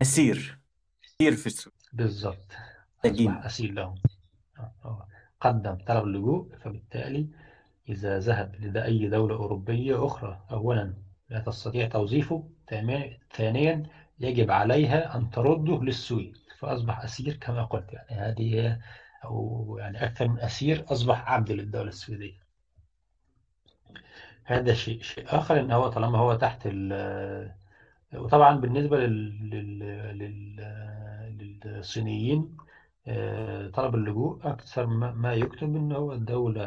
أسير. 0.03 0.59
أسير 1.05 1.37
في 1.37 1.47
السوق 1.47 1.73
بالضبط 1.93 2.47
أصبح 3.07 3.45
أسير 3.45 3.73
لهم. 3.73 3.95
قدم 5.41 5.75
طلب 5.75 6.05
اللجوء 6.05 6.57
فبالتالي 6.61 7.27
إذا 7.89 8.19
ذهب 8.19 8.55
لدى 8.61 8.85
أي 8.85 9.09
دولة 9.09 9.35
أوروبية 9.35 10.07
أخرى 10.07 10.41
أولا 10.51 10.95
لا 11.31 11.41
تستطيع 11.41 11.89
توظيفه. 11.89 12.49
ثانيا 13.33 13.83
يجب 14.21 14.51
عليها 14.51 15.17
أن 15.17 15.31
ترده 15.31 15.83
للسويد 15.83 16.37
فأصبح 16.59 17.05
أسير 17.05 17.35
كما 17.35 17.65
قلت. 17.65 17.93
يعني 17.93 18.11
هذه 18.11 18.79
أو 19.25 19.77
يعني 19.81 20.05
أكثر 20.05 20.29
من 20.29 20.41
أسير 20.41 20.85
أصبح 20.89 21.31
عبد 21.31 21.53
للدولة 21.53 21.89
السويدية. 21.89 22.41
هذا 24.45 24.75
شيء 24.75 25.03
شيء 25.03 25.25
آخر 25.29 25.61
إن 25.61 25.71
هو 25.71 25.89
طالما 25.89 26.19
هو 26.19 26.35
تحت 26.35 26.63
ال 26.67 27.55
وطبعا 28.15 28.57
بالنسبة 28.57 28.99
لل... 28.99 29.51
لل... 30.19 30.61
للصينيين 31.65 32.57
طلب 33.75 33.95
اللجوء 33.95 34.41
أكثر 34.45 34.87
ما 34.87 35.35
يكتب 35.35 35.77
إن 35.77 35.93
هو 35.93 36.13
الدولة 36.13 36.63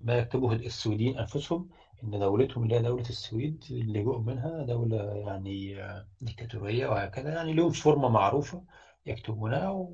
ما 0.00 0.14
يكتبه 0.18 0.52
السويديين 0.52 1.18
أنفسهم. 1.18 1.68
إن 2.04 2.18
دولتهم 2.18 2.64
اللي 2.64 2.74
هي 2.74 2.82
دولة 2.82 3.08
السويد 3.08 3.64
اللجوء 3.70 4.18
منها 4.18 4.62
دولة 4.62 4.96
يعني 5.14 5.84
ديكتاتورية 6.20 6.86
وهكذا 6.86 7.30
يعني 7.30 7.52
لهم 7.52 7.70
فورمة 7.70 8.08
معروفة 8.08 8.62
يكتبونها 9.06 9.88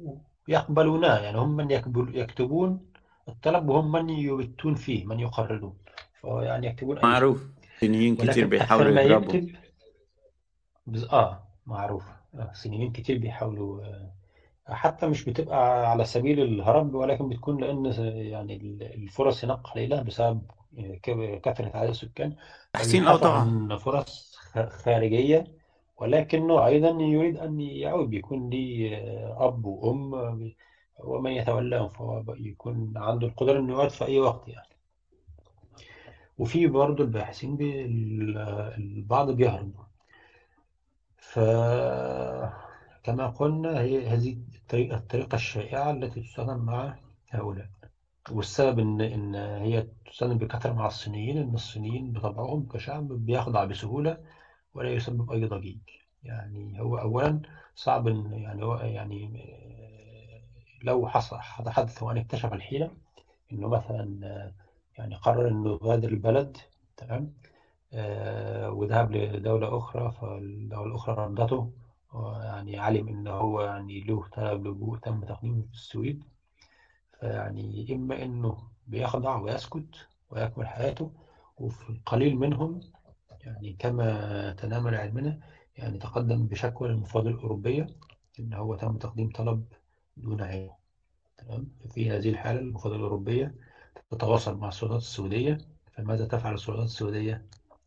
ويقبلونها. 0.49 1.21
يعني 1.21 1.39
هم 1.39 1.57
من 1.57 1.71
يكتبون 2.15 2.87
الطلب 3.29 3.69
وهم 3.69 3.93
من 3.93 4.11
يبتون 4.11 4.75
فيه 4.75 5.05
من 5.05 5.21
يقررون 5.21 5.77
فيعني 6.21 6.67
يكتبون 6.67 6.99
معروف. 7.03 7.47
صينيين 7.81 8.17
كتير 8.17 8.47
بيحاولوا 8.47 9.01
يضربوا. 9.01 9.35
يكتب 9.35 9.57
بز... 10.87 11.05
آه 11.05 11.43
معروف. 11.67 12.05
صينيين 12.53 12.93
كتير 12.93 13.19
بيحاولوا 13.19 13.83
حتى 14.67 15.07
مش 15.07 15.25
بتبقى 15.25 15.91
على 15.91 16.05
سبيل 16.05 16.41
الهرب 16.41 16.95
ولكن 16.95 17.29
بتكون 17.29 17.61
لأن 17.61 17.93
يعني 18.07 18.57
الفرص 18.95 19.45
هناك 19.45 19.59
قليلة 19.59 20.03
بسبب 20.03 20.43
كثرة 21.43 21.77
عدد 21.77 21.89
السكان. 21.89 22.37
تحسين 22.73 23.07
آه 23.07 23.17
طبعا. 23.17 23.77
فرص 23.77 24.37
خارجية 24.69 25.45
ولكنه 25.97 26.67
أيضا 26.67 26.89
يريد 26.89 27.37
أن 27.37 27.61
يعود 27.61 28.11
بيكون 28.11 28.51
لي 28.51 28.97
أب 29.39 29.65
وأم 29.65 30.13
ومن 31.05 31.31
يتولاهم 31.31 31.89
فهو 31.89 32.25
يكون 32.35 32.93
عنده 32.97 33.27
القدرة 33.27 33.59
إنه 33.59 33.73
يقعد 33.73 33.91
في 33.91 34.05
أي 34.05 34.21
وقت 34.21 34.49
يعني. 34.49 34.69
وفي 36.39 36.67
برضه 36.67 37.05
الباحثين 37.05 37.57
البعض 37.61 39.31
بيهرب. 39.31 39.73
ف 41.17 41.39
كما 43.03 43.27
قلنا 43.27 43.81
هي 43.81 44.07
هذه 44.07 44.37
الطريقة 44.75 45.35
الشائعة 45.35 45.91
التي 45.91 46.21
تستخدم 46.21 46.59
مع 46.59 46.99
هؤلاء. 47.29 47.69
والسبب 48.33 48.79
إن 48.79 49.01
إن 49.01 49.35
هي 49.35 49.87
تستخدم 50.07 50.39
بكثرة 50.39 50.73
مع 50.73 50.87
الصينيين 50.87 51.39
إن 51.39 51.55
الصينيين 51.55 52.13
بطبعهم 52.13 52.69
كشعب 52.69 53.09
بيخضع 53.09 53.65
بسهولة 53.65 54.25
ولا 54.75 54.91
يسبب 54.93 55.33
أي 55.33 55.45
ضجيج. 55.47 55.79
يعني 56.23 56.81
هو 56.81 56.99
أولا 56.99 57.43
صعب 57.75 58.09
إن 58.09 58.33
يعني 58.33 58.65
هو 58.65 58.77
يعني 58.77 59.29
لو 60.85 61.07
حصل 61.09 61.37
حدث 61.41 62.03
وأن 62.03 62.17
اكتشف 62.19 62.53
الحيلة 62.53 62.91
إنه 63.53 63.69
مثلا 63.69 64.53
يعني 64.99 65.15
قرر 65.17 65.49
إنه 65.49 65.79
يغادر 65.83 66.09
البلد 66.09 66.57
تمام؟ 66.97 67.35
آه، 67.93 68.71
وذهب 68.71 69.13
لدولة 69.13 69.79
أخرى 69.79 70.13
فالدولة 70.13 70.87
الأخرى 70.91 71.15
ردته 71.25 71.73
يعني 72.45 72.79
علم 72.79 73.09
إن 73.09 73.29
هو 73.29 73.63
يعني 73.63 74.01
له 74.01 74.25
طلب 74.33 74.67
لجوء 74.67 74.99
تم 74.99 75.25
تقديمه 75.25 75.63
في 75.63 75.73
السويد. 75.75 76.25
فيعني 77.21 77.87
إما 77.95 78.23
إنه 78.23 78.69
بيخضع 78.87 79.37
ويسكت 79.37 80.09
ويكمل 80.31 80.67
حياته 80.67 81.13
وفي 81.59 81.91
القليل 81.91 82.37
منهم 82.37 82.81
يعني 83.41 83.77
كما 83.79 84.53
تنامل 84.53 84.95
علمنا 84.95 85.41
يعني 85.77 85.99
تقدم 85.99 86.47
بشكوى 86.47 86.89
للمفوضية 86.89 87.31
الأوروبية 87.31 87.87
إن 88.41 88.55
هو 88.55 88.75
تم 88.75 88.97
تقديم 88.97 89.31
طلب 89.31 89.65
دون 90.17 90.43
عينه 90.43 90.73
تمام؟ 91.39 91.67
في 91.95 92.11
هذه 92.11 92.29
الحالة 92.29 92.61
المفوضية 92.61 92.97
الأوروبية 92.97 93.55
تتواصل 94.11 94.57
مع 94.59 94.69
السلطات 94.69 95.01
السعودية. 95.01 95.59
فماذا 95.93 96.27
تفعل 96.27 96.55
السلطات 96.55 96.85
السعودية؟ 96.85 97.47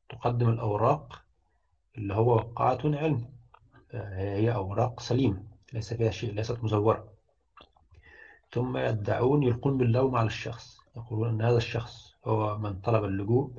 تقدم 0.10 0.50
الأوراق 0.50 1.22
اللي 1.98 2.14
هو 2.14 2.36
وقعت 2.36 2.86
علم. 2.86 3.30
هي 3.94 4.54
أوراق 4.54 5.00
سليمة 5.00 5.44
ليس 5.74 5.94
فيها 5.94 6.12
شيء 6.12 6.34
ليست 6.34 6.64
مزورة. 6.64 7.11
ثم 8.52 8.78
يدعون 8.78 9.44
يلقون 9.44 9.78
باللوم 9.78 10.16
على 10.16 10.28
الشخص 10.28 10.78
يقولون 10.98 11.30
أن 11.30 11.42
هذا 11.42 11.58
الشخص 11.58 12.16
هو 12.26 12.58
من 12.58 12.80
طلب 12.82 13.04
اللجوء 13.04 13.52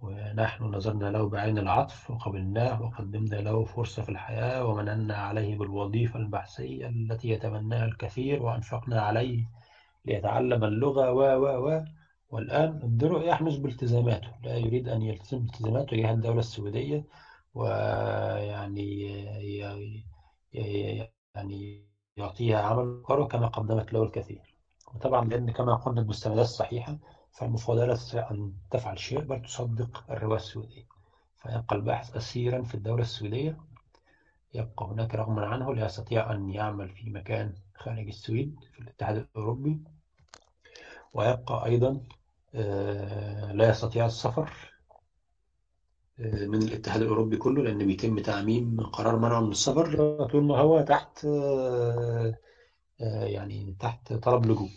ونحن 0.00 0.64
نظرنا 0.64 1.06
له 1.10 1.28
بعين 1.28 1.58
العطف 1.58 2.10
وقبلناه 2.10 2.82
وقدمنا 2.82 3.36
له 3.36 3.64
فرصة 3.64 4.02
في 4.02 4.08
الحياة 4.08 4.66
ومننا 4.66 5.14
عليه 5.16 5.58
بالوظيفة 5.58 6.18
البحثية 6.18 6.86
التي 6.88 7.28
يتمناها 7.28 7.84
الكثير 7.84 8.42
وأنفقنا 8.42 9.00
عليه 9.00 9.46
ليتعلم 10.04 10.64
اللغة 10.64 11.12
و 11.12 11.20
و 11.20 11.68
و. 11.68 11.84
والآن 12.30 12.80
الدرع 12.82 13.22
يحمس 13.22 13.56
بالتزاماته 13.56 14.30
لا 14.44 14.56
يريد 14.56 14.88
أن 14.88 15.02
يلتزم 15.02 15.38
بالتزاماته 15.38 15.86
تجاه 15.96 16.12
الدولة 16.12 16.38
السعودية 16.38 17.04
ويعني 17.54 19.02
يعني 21.34 21.91
يعطيها 22.16 22.58
عمل 22.62 23.02
قرار 23.04 23.28
كما 23.28 23.46
قدمت 23.46 23.92
له 23.92 24.02
الكثير. 24.02 24.54
وطبعا 24.94 25.24
لأن 25.24 25.50
كما 25.50 25.74
قلنا 25.74 26.00
المستندات 26.00 26.44
الصحيحة 26.44 26.98
فالمفوضية 27.32 27.84
لا 27.84 27.94
تستطيع 27.94 28.30
أن 28.30 28.52
تفعل 28.70 28.98
شيء 28.98 29.20
بل 29.20 29.42
تصدق 29.42 30.04
الرواية 30.10 30.36
السعودية. 30.40 30.86
فيبقى 31.36 31.76
الباحث 31.76 32.16
أسيرا 32.16 32.62
في 32.62 32.74
الدولة 32.74 33.02
السعودية 33.02 33.56
يبقى 34.54 34.86
هناك 34.86 35.14
رغما 35.14 35.46
عنه 35.46 35.74
لا 35.74 35.86
يستطيع 35.86 36.32
أن 36.32 36.50
يعمل 36.50 36.88
في 36.88 37.10
مكان 37.10 37.54
خارج 37.74 38.06
السويد 38.08 38.56
في 38.72 38.80
الاتحاد 38.80 39.16
الأوروبي. 39.16 39.80
ويبقى 41.14 41.64
أيضا 41.66 42.00
آه، 42.54 43.52
لا 43.52 43.68
يستطيع 43.68 44.06
السفر 44.06 44.71
من 46.22 46.62
الاتحاد 46.62 47.02
الأوروبي 47.02 47.36
كله 47.36 47.62
لأن 47.62 47.86
بيتم 47.86 48.18
تعميم 48.18 48.80
قرار 48.80 49.18
منعه 49.18 49.40
من 49.40 49.50
السفر 49.50 49.96
طول 50.26 50.44
ما 50.44 50.58
هو 50.58 50.82
تحت 50.82 51.24
آه، 51.24 52.34
يعني 53.24 53.76
تحت 53.80 54.12
طلب 54.12 54.46
لجوء. 54.46 54.68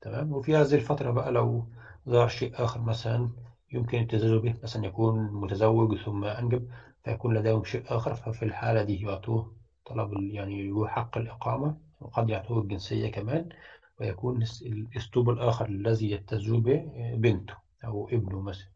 تمام؟ 0.00 0.32
وفي 0.32 0.56
هذه 0.56 0.74
الفترة 0.74 1.10
بقى 1.10 1.32
لو 1.32 1.66
ظهر 2.08 2.28
شيء 2.28 2.64
آخر 2.64 2.80
مثلا 2.80 3.30
يمكن 3.72 4.00
التزاوج 4.00 4.42
به 4.42 4.54
مثلا 4.62 4.86
يكون 4.86 5.30
متزوج 5.32 5.98
ثم 5.98 6.24
أنجب 6.24 6.68
فيكون 7.04 7.34
لديهم 7.34 7.64
شيء 7.64 7.82
آخر 7.88 8.14
ففي 8.14 8.44
الحالة 8.44 8.82
دي 8.82 9.02
يعطوه 9.02 9.56
طلب 9.86 10.12
يعني 10.12 10.72
حق 10.86 11.18
الإقامة 11.18 11.76
وقد 12.00 12.30
يعطوه 12.30 12.62
الجنسية 12.62 13.10
كمان 13.10 13.48
ويكون 14.00 14.42
الأسلوب 14.62 15.30
الآخر 15.30 15.66
الذي 15.66 16.10
يتزوج 16.10 16.62
به 16.62 16.82
بنته 17.16 17.54
أو 17.84 18.08
ابنه 18.08 18.40
مثلا. 18.40 18.66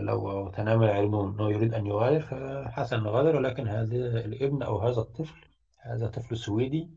لو 0.00 0.48
تنامل 0.48 0.90
علمه 0.90 1.28
أنه 1.28 1.50
يريد 1.50 1.74
أن 1.74 1.86
يغادر 1.86 2.20
فحسن 2.20 2.96
يغادر 2.96 3.36
ولكن 3.36 3.68
هذا 3.68 3.96
الابن 4.24 4.62
أو 4.62 4.78
هذا 4.78 5.00
الطفل 5.00 5.44
هذا 5.78 6.06
طفل 6.06 6.36
سويدي 6.36 6.90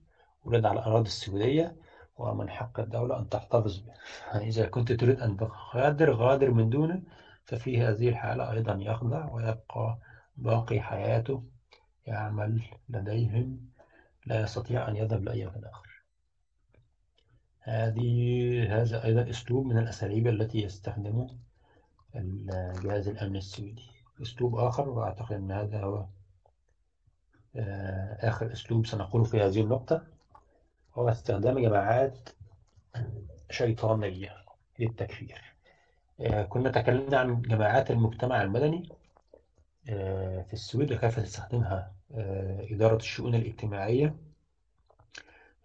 ولد 0.43 0.65
على 0.65 0.79
الأراضي 0.79 1.07
السويدية 1.07 1.75
ومن 2.17 2.49
حق 2.49 2.79
الدولة 2.79 3.19
أن 3.19 3.29
تحتفظ 3.29 3.79
به. 3.79 3.93
إذا 4.39 4.65
كنت 4.65 4.91
تريد 4.91 5.19
أن 5.19 5.37
تغادر 5.37 6.11
غادر 6.13 6.51
من 6.51 6.69
دونه 6.69 7.01
ففي 7.43 7.81
هذه 7.81 8.09
الحالة 8.09 8.51
أيضا 8.51 8.73
يخضع 8.73 9.31
ويبقى 9.31 9.97
باقي 10.37 10.79
حياته 10.79 11.43
يعمل 12.07 12.61
لديهم 12.89 13.69
لا 14.25 14.41
يستطيع 14.41 14.87
أن 14.87 14.95
يذهب 14.95 15.23
لأي 15.23 15.45
مكان 15.45 15.65
آخر. 15.65 16.03
هذه 17.61 18.81
هذا 18.81 19.05
أيضا 19.05 19.29
أسلوب 19.29 19.65
من 19.65 19.77
الأساليب 19.77 20.27
التي 20.27 20.61
يستخدمه 20.61 21.44
الجهاز 22.15 23.07
الأمن 23.07 23.35
السويدي. 23.35 23.95
أسلوب 24.21 24.55
آخر 24.55 24.89
وأعتقد 24.89 25.35
أن 25.35 25.51
هذا 25.51 25.83
هو 25.83 26.05
آه، 27.55 28.29
آخر 28.29 28.51
أسلوب 28.51 28.85
سنقوله 28.85 29.23
في 29.23 29.41
هذه 29.41 29.61
النقطة 29.61 30.07
هو 30.95 31.09
استخدام 31.09 31.59
جماعات 31.59 32.29
شيطانية 33.51 34.35
للتكفير. 34.79 35.55
آه، 36.21 36.43
كنا 36.43 36.69
تكلمنا 36.69 37.17
عن 37.19 37.41
جماعات 37.41 37.91
المجتمع 37.91 38.41
المدني 38.41 38.89
آه، 39.89 40.41
في 40.41 40.53
السويد 40.53 40.91
وكيف 40.91 41.19
تستخدمها 41.19 41.95
إدارة 42.71 42.95
الشؤون 42.95 43.35
الاجتماعية 43.35 44.15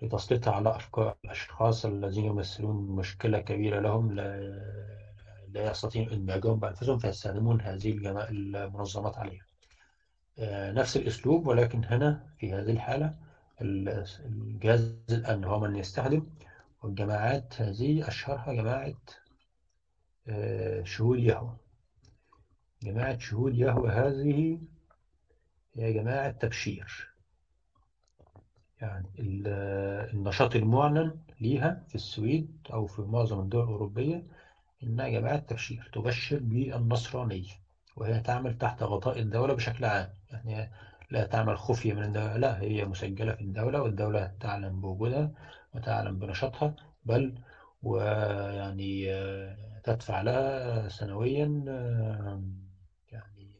لتسليطها 0.03 0.53
على 0.53 0.77
أفكار 0.77 1.17
الأشخاص 1.25 1.85
الذين 1.85 2.25
يمثلون 2.25 2.77
مشكلة 2.97 3.41
كبيرة 3.41 3.81
لهم 3.81 4.13
لا, 5.53 5.71
يستطيعون 5.71 6.13
إدماجهم 6.13 6.59
بأنفسهم 6.61 6.99
فيستخدمون 6.99 7.61
هذه 7.61 7.93
المنظمات 8.31 9.19
عليها. 9.19 9.45
نفس 10.73 10.97
الأسلوب 10.97 11.47
ولكن 11.47 11.85
هنا 11.85 12.27
في 12.39 12.53
هذه 12.53 12.71
الحالة 12.71 13.15
الجهاز 13.61 14.95
الأمن 15.11 15.45
هو 15.45 15.61
من 15.61 15.77
يستخدم 15.77 16.27
والجماعات 16.83 17.61
هذه 17.61 18.09
أشهرها 18.09 18.53
جماعة 18.53 18.95
آه، 20.29 20.85
شهود 20.85 21.19
يهوى. 21.19 21.57
جماعة 22.83 23.19
شهود 23.19 23.55
يهوى 23.55 23.91
هذه 23.91 24.61
هي 25.75 25.93
جماعة 25.93 26.31
تبشير. 26.31 27.11
يعني 28.81 29.07
النشاط 30.15 30.57
المعلن 30.57 31.19
ليها 31.41 31.85
في 31.89 31.95
السويد 31.95 32.59
أو 32.73 32.87
في 32.87 33.03
معظم 33.03 33.41
الدول 33.41 33.65
الأوروبية 33.65 34.27
إنها 34.83 35.09
جماعة 35.09 35.39
تبشير 35.39 35.91
تبشر 35.93 36.39
بالنصرانية 36.39 37.53
وهي 37.97 38.20
تعمل 38.20 38.59
تحت 38.59 38.83
غطاء 38.83 39.18
الدولة 39.18 39.55
بشكل 39.55 39.85
عام. 39.85 40.09
يعني 40.31 40.70
لا 41.11 41.26
تعمل 41.26 41.59
خفية 41.59 41.93
من 41.93 42.03
الدولة 42.03 42.37
لا 42.37 42.61
هي 42.61 42.85
مسجلة 42.85 43.33
في 43.33 43.41
الدولة 43.41 43.83
والدولة 43.83 44.33
تعلم 44.41 44.81
بوجودها 44.81 45.31
وتعلم 45.74 46.18
بنشاطها 46.18 46.76
بل 47.05 47.39
ويعني 47.83 49.07
تدفع 49.85 50.20
لها 50.20 50.89
سنويا 50.89 51.62
يعني 53.12 53.51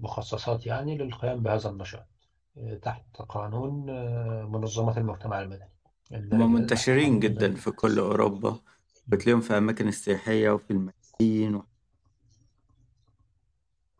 مخصصات 0.00 0.66
يعني 0.66 0.98
للقيام 0.98 1.42
بهذا 1.42 1.70
النشاط 1.70 2.06
تحت 2.82 3.16
قانون 3.16 3.86
منظمة 4.52 4.98
المجتمع 4.98 5.42
المدني. 5.42 5.68
هم 6.12 6.52
منتشرين 6.52 7.20
جدا 7.20 7.54
في 7.54 7.70
كل 7.70 7.98
أوروبا. 7.98 8.58
بتلاقيهم 9.06 9.40
في 9.40 9.58
أماكن 9.58 9.88
السياحية 9.88 10.50
وفي 10.50 10.70
المدينة 10.70 11.64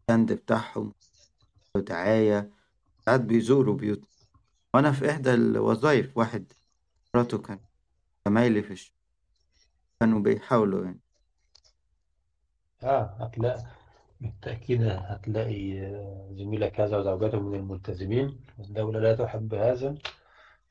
الستاند 0.01 0.33
بتاعهم 0.33 0.95
ودعاية 1.77 2.51
ساعات 3.07 3.21
بيزوروا 3.21 3.77
بيوت. 3.77 4.01
وأنا 4.75 4.93
في 4.93 5.11
إحدى 5.11 5.35
الوظائف 5.35 6.17
واحد 6.19 6.53
مراته 7.15 7.39
كان 7.39 7.59
زمايلي 8.29 8.63
في 8.63 8.73
الشغل. 8.73 8.95
كانوا 10.01 10.21
بيحاولوا 10.21 10.85
يعني. 10.85 11.01
آه 12.83 13.17
هتلاقي 13.21 13.63
بالتأكيد 14.21 14.83
هتلاقي 14.83 15.81
زميلك 16.33 16.81
هذا 16.81 16.99
وزوجته 16.99 17.41
من 17.41 17.59
الملتزمين. 17.59 18.41
الدولة 18.59 19.01
لا 19.01 19.15
تحب 19.17 19.55
هذا 19.55 19.95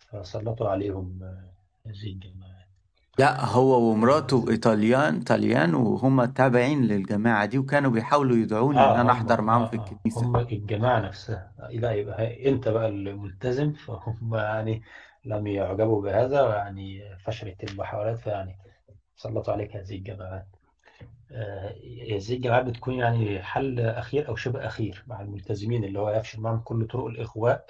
فسلطوا 0.10 0.70
عليهم 0.70 1.20
هذه 1.86 2.12
الجماعات 2.14 2.61
لا 3.20 3.46
هو 3.46 3.92
ومراته 3.92 4.46
إيطاليان 4.50 5.22
طليان 5.22 5.74
وهم 5.76 6.26
تابعين 6.26 6.82
للجماعة 6.82 7.46
دي 7.46 7.58
وكانوا 7.58 7.92
بيحاولوا 7.92 8.38
يدعوني 8.38 8.78
إن 8.78 8.84
آه 8.84 8.94
أنا 8.94 9.02
هم 9.02 9.10
أحضر 9.10 9.42
معاهم 9.42 9.62
آه 9.62 9.68
في 9.68 9.74
الكنيسة. 9.74 10.22
هم 10.26 10.36
الجماعة 10.36 11.00
نفسها. 11.00 11.52
لا 11.72 11.92
يبقى 11.92 12.50
أنت 12.50 12.68
بقى 12.68 12.88
الملتزم 12.88 13.74
فهم 13.74 14.36
يعني 14.36 14.82
لم 15.26 15.48
يعجبوا 15.48 16.02
بهذا 16.02 16.42
ويعني 16.42 17.02
فشلت 17.26 17.72
المحاولات 17.72 18.20
فيعني 18.20 18.56
سلطوا 19.16 19.54
عليك 19.54 19.76
هذه 19.76 19.96
الجماعات 19.96 20.48
آه، 21.32 21.76
هذه 22.12 22.34
الجماعات 22.34 22.66
بتكون 22.66 22.94
يعني 22.94 23.44
حل 23.44 23.80
أخير 23.80 24.28
أو 24.28 24.36
شبه 24.36 24.66
أخير 24.68 25.04
مع 25.08 25.22
الملتزمين 25.22 25.84
اللي 25.84 26.00
هو 26.00 26.10
يفشل 26.10 26.42
معهم 26.42 26.60
كل 26.60 26.88
طرق 26.88 27.06
الإغواء 27.06 27.66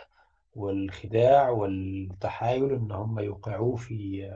والخداع 0.56 1.50
والتحايل 1.50 2.74
إن 2.74 2.92
هم 2.92 3.20
يوقعوه 3.20 3.76
في 3.76 4.30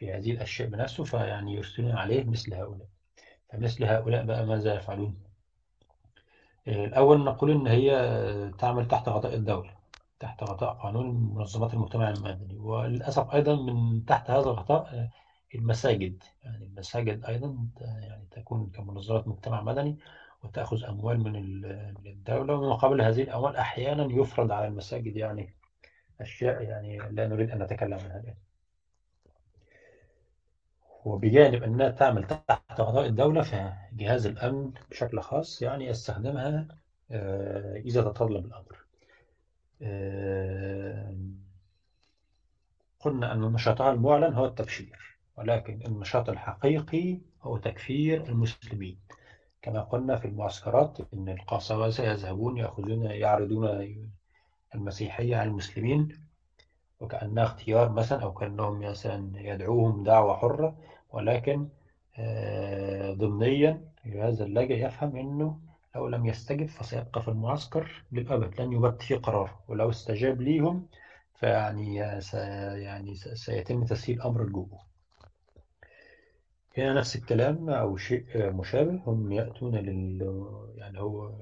في 0.00 0.12
هذه 0.12 0.30
الأشياء 0.30 0.68
بنفسه 0.68 1.04
فيعني 1.04 1.54
يرسلون 1.54 1.92
عليه 1.92 2.24
مثل 2.24 2.54
هؤلاء. 2.54 2.86
فمثل 3.52 3.84
هؤلاء 3.84 4.24
بقى 4.24 4.46
ماذا 4.46 4.74
يفعلون؟ 4.74 5.16
آه، 6.68 6.84
الأول 6.84 7.24
نقول 7.24 7.50
إن 7.50 7.66
هي 7.66 7.90
تعمل 8.58 8.88
تحت 8.88 9.08
غطاء 9.08 9.34
الدولة 9.34 9.70
تحت 10.20 10.42
غطاء 10.42 10.72
قانون 10.74 11.34
منظمات 11.34 11.74
المجتمع 11.74 12.10
المدني. 12.10 12.58
وللأسف 12.58 13.34
أيضا 13.34 13.56
من 13.62 14.04
تحت 14.04 14.30
هذا 14.30 14.40
الغطاء 14.40 14.94
آه، 14.94 15.10
المساجد. 15.54 16.22
يعني 16.44 16.64
المساجد 16.66 17.24
أيضا 17.24 17.66
يعني 17.80 18.26
تكون 18.30 18.70
كمنظمات 18.74 19.28
مجتمع 19.28 19.62
مدني 19.62 19.98
وتأخذ 20.42 20.84
أموال 20.84 21.20
من 21.20 21.36
الدولة. 22.06 22.54
ومن 22.54 22.68
مقابل 22.68 23.02
هذه 23.02 23.22
الأموال 23.22 23.56
أحيانا 23.56 24.08
يفرض 24.12 24.52
على 24.52 24.66
المساجد 24.66 25.16
يعني 25.16 25.54
أشياء 26.20 26.62
يعني 26.62 26.98
لا 26.98 27.28
نريد 27.28 27.50
أن 27.50 27.62
نتكلم 27.62 27.98
عنها 27.98 28.20
الآن. 28.20 28.49
وبجانب 31.04 31.62
أنها 31.62 31.88
تعمل 31.88 32.24
تحت 32.24 32.80
غطاء 32.80 33.06
الدولة 33.06 33.42
فجهاز 33.42 34.26
الأمن 34.26 34.70
بشكل 34.90 35.20
خاص 35.20 35.62
يعني 35.62 35.86
يستخدمها 35.86 36.68
آه، 37.10 37.76
إذا 37.76 38.02
تطلب 38.02 38.44
الأمر. 38.44 38.76
آه، 39.82 41.14
قلنا 43.00 43.32
أن 43.32 43.40
نشاطها 43.40 43.90
المعلن 43.90 44.34
هو 44.34 44.44
التبشير 44.44 45.18
ولكن 45.36 45.80
النشاط 45.86 46.28
الحقيقي 46.28 47.18
هو 47.42 47.56
تكفير 47.56 48.28
المسلمين. 48.28 48.98
كما 49.62 49.80
قلنا 49.80 50.16
في 50.16 50.24
المعسكرات 50.28 50.98
أن 51.14 51.28
القساوسة 51.28 52.04
يذهبون 52.04 52.56
يأخذون 52.56 53.02
يعرضون 53.04 53.96
المسيحية 54.74 55.36
على 55.36 55.48
المسلمين 55.48 56.08
وكأنها 57.00 57.44
اختيار 57.44 57.88
مثلا 57.92 58.22
أو 58.22 58.32
كأنهم 58.32 58.80
مثلا 58.80 59.32
يدعوهم 59.36 60.04
دعوة 60.04 60.36
حرة. 60.36 60.76
ولكن 61.12 61.68
آه، 62.18 63.12
ضمنيا 63.12 63.84
هذا 64.14 64.44
اللاجئ 64.44 64.86
يفهم 64.86 65.16
أنه 65.16 65.58
لو 65.94 66.08
لم 66.08 66.26
يستجب 66.26 66.66
فسيبقى 66.66 67.22
في 67.22 67.28
المعسكر 67.28 68.04
للأبد 68.12 68.60
لن 68.60 68.72
يبت 68.72 69.02
في 69.02 69.14
قرار 69.14 69.58
ولو 69.68 69.90
استجاب 69.90 70.40
ليهم 70.42 70.86
فيعني 71.34 72.20
سي 72.20 72.36
يعني 72.82 73.14
سيتم 73.14 73.84
تسهيل 73.84 74.22
أمر 74.22 74.42
اللجوء 74.42 74.68
هنا 76.78 76.94
نفس 76.94 77.16
الكلام 77.16 77.70
أو 77.70 77.96
شيء 77.96 78.52
مشابه 78.52 79.00
هم 79.06 79.32
يأتون 79.32 79.76
لل 79.76 80.22
يعني 80.74 81.00
هو 81.00 81.32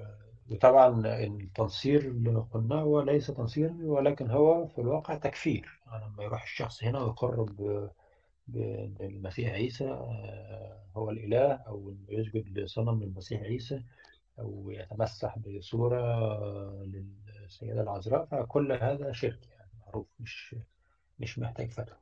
وطبعا 0.50 1.02
التنصير 1.06 2.00
اللي 2.00 2.46
قلناه 2.52 2.80
هو 2.82 3.00
ليس 3.00 3.26
تنصير 3.26 3.72
ولكن 3.80 4.30
هو 4.30 4.66
في 4.66 4.80
الواقع 4.80 5.14
تكفير 5.14 5.80
يعني 5.86 6.04
لما 6.04 6.24
يروح 6.24 6.42
الشخص 6.42 6.84
هنا 6.84 7.00
ويقرب 7.00 7.90
بالمسيح 8.48 9.50
عيسى 9.52 9.84
آه، 9.90 10.82
هو 10.96 11.10
الإله 11.10 11.52
أو 11.52 11.94
يسجد 12.08 12.58
لصنم 12.58 13.02
المسيح 13.02 13.40
عيسى 13.42 13.82
أو 14.38 14.70
يتمسح 14.70 15.38
بصورة 15.38 16.02
للسيدة 16.84 17.82
العذراء. 17.82 18.24
فكل 18.24 18.72
هذا 18.72 19.12
شرك 19.12 19.38
يعني 19.50 19.70
معروف 19.86 20.06
مش 20.20 20.56
مش 21.20 21.38
محتاج 21.38 21.70
فتوى. 21.70 21.96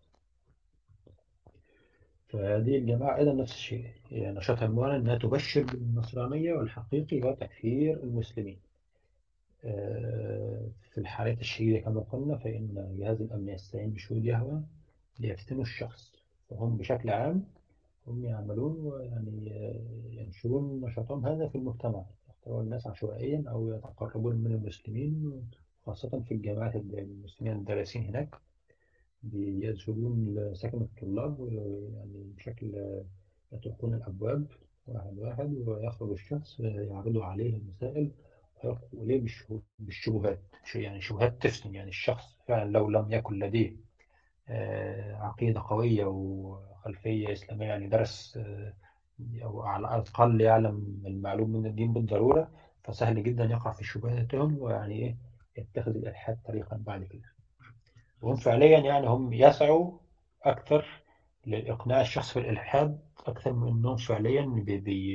فهذه 2.29 2.77
الجماعة 2.79 3.17
أيضا 3.17 3.33
نفس 3.33 3.53
الشيء. 3.53 3.91
نشاطها 4.13 4.67
المعلن 4.67 4.95
أنها 4.95 5.19
تبشر 5.19 5.63
بالنصرانية 5.63 6.53
والحقيقي 6.53 7.23
هو 7.23 7.35
تكفير 7.35 8.03
المسلمين. 8.03 8.59
آه، 9.65 10.69
في 10.91 10.99
الحالات 10.99 11.41
الشديدة 11.41 11.79
كما 11.81 12.01
قلنا 12.01 12.37
فإن 12.39 12.95
جهاز 12.99 13.21
الأمن 13.23 13.49
يستعين 13.49 13.91
بشهود 13.91 14.25
يهوى 14.25 14.63
ليفتنوا 15.19 15.63
الشخص. 15.63 16.16
فهم 16.51 16.77
بشكل 16.77 17.11
عام 17.11 17.45
هم 18.07 18.25
يعملون 18.25 18.77
ويعني 18.87 19.51
ينشرون 20.11 20.81
نشاطهم 20.81 21.27
هذا 21.27 21.49
في 21.49 21.59
المجتمع 21.59 22.05
يختارون 22.29 22.65
الناس 22.65 22.87
عشوائيا 22.87 23.45
أو 23.49 23.71
يتقربون 23.75 24.37
من 24.37 24.53
المسلمين 24.53 25.43
خاصة 25.87 26.21
في 26.21 26.35
الجامعات 26.35 26.77
المسلمين 26.77 27.53
الدارسين 27.57 28.03
هناك 28.03 28.35
بيذهبون 29.23 30.35
لسكن 30.35 30.81
الطلاب 30.81 31.49
يعني 31.95 32.33
بشكل 32.37 32.95
يطرقون 33.53 33.95
الأبواب 33.95 34.47
واحد 34.87 35.19
واحد 35.19 35.55
ويخرج 35.55 36.11
الشخص 36.11 36.61
يعرضوا 36.61 37.25
عليه 37.25 37.57
المسائل 37.57 38.11
ويقفوا 38.65 39.03
إليه 39.03 39.27
بالشبهات 39.79 40.41
يعني 40.75 41.01
شبهات 41.01 41.43
تفتن 41.43 41.75
يعني 41.75 41.89
الشخص 41.89 42.39
فعلا 42.49 42.71
لو 42.71 42.91
لم 42.91 43.13
يكن 43.13 43.39
لديه 43.39 43.77
عقيدة 45.21 45.61
قوية 45.61 46.05
وخلفية 46.05 47.33
إسلامية 47.33 47.67
يعني 47.67 47.89
درس 47.89 48.37
آه، 48.37 48.75
أو 49.45 49.63
على 49.63 49.81
الأقل 49.81 50.41
يعلم 50.41 51.03
المعلوم 51.07 51.51
من 51.53 51.67
الدين 51.67 51.93
بالضرورة 51.93 52.51
فسهل 52.85 53.23
جدا 53.23 53.45
يقع 53.45 53.73
في 53.73 53.85
شبهاتهم 53.85 54.59
ويعني 54.59 54.95
إيه 54.95 55.17
يتخذ 55.59 55.91
الإلحاد 55.97 56.39
طريقا 56.47 56.77
بعد 56.77 57.05
كده. 57.05 57.37
وهم 58.21 58.37
فعليا 58.37 58.79
يعني 58.79 59.07
هم 59.09 59.33
يسعوا 59.33 59.99
أكثر 60.43 60.87
لإقناع 61.47 62.01
الشخص 62.01 62.33
في 62.33 62.39
الإلحاد 62.39 63.01
أكثر 63.27 63.53
من 63.53 63.69
أنهم 63.69 63.97
فعليا 63.97 64.43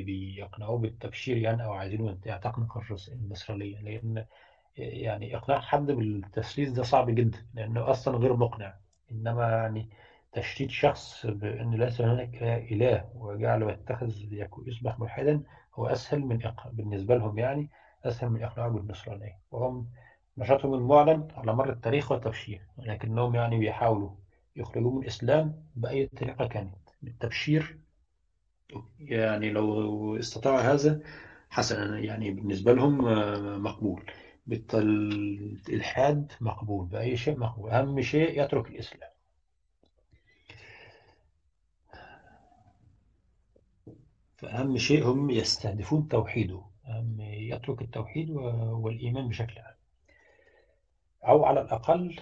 بيقنعوه 0.04 0.78
بالتبشير 0.78 1.38
يعني 1.38 1.64
أو 1.66 1.74
عايزينه 1.74 2.18
يعتقد 2.26 2.64
النصرانية 3.10 3.82
لأن 3.82 4.26
يعني 4.78 5.36
إقناع 5.38 5.60
حد 5.60 5.86
بالتسليس 5.92 6.70
ده 6.72 6.84
صعب 6.84 7.10
جدا 7.16 7.46
لأنه 7.54 7.92
أصلا 7.92 8.18
غير 8.18 8.36
مقنع. 8.36 8.81
إنما 9.12 9.52
يعني 9.52 9.90
تشتيت 10.34 10.70
شخص 10.72 11.26
بأن 11.26 11.72
ليس 11.76 12.02
هناك 12.02 12.44
إله 12.44 13.10
وجعله 13.16 13.72
يتخذ 13.72 14.12
يصبح 14.68 15.00
ملحدا 15.00 15.44
هو 15.76 15.88
أسهل 15.88 16.20
من 16.20 16.46
إق... 16.46 16.68
بالنسبة 16.72 17.16
لهم 17.16 17.40
يعني 17.40 17.70
أسهل 18.06 18.30
من 18.30 18.44
إقناعه 18.44 18.70
بالنصرانية. 18.70 19.40
وهم 19.52 19.90
نشاطهم 20.38 20.74
المعلن 20.74 21.28
على 21.38 21.54
مر 21.54 21.70
التاريخ 21.70 22.12
والتبشير 22.12 22.62
ولكنهم 22.78 23.36
يعني 23.36 23.60
بيحاولوا 23.60 24.10
يخرجوا 24.56 24.92
من 24.92 25.02
الإسلام 25.02 25.64
بأي 25.76 26.06
طريقة 26.06 26.48
كانت. 26.48 26.76
بالتبشير 27.02 27.78
يعني 29.00 29.50
لو 29.50 30.16
استطاعوا 30.20 30.60
هذا 30.60 31.02
حسنا 31.50 32.00
يعني 32.00 32.32
بالنسبة 32.32 32.74
لهم 32.74 33.06
آه، 33.08 33.58
مقبول. 33.58 34.04
بالإلحاد 34.46 36.32
مقبول 36.42 36.86
بأي 36.86 37.18
شيء 37.18 37.38
مقبول. 37.40 37.72
أهم 37.72 38.02
شيء 38.02 38.44
يترك 38.44 38.68
الإسلام. 38.68 39.12
فأهم 44.38 44.78
شيء 44.78 45.04
هم 45.08 45.30
يستهدفون 45.30 46.08
توحيده. 46.08 46.62
أهم 46.88 47.22
يترك 47.22 47.82
التوحيد 47.82 48.30
والإيمان 48.30 49.28
بشكل 49.28 49.60
عام. 49.60 49.76
أو 51.28 51.46
على 51.46 51.62
الأقل 51.62 52.20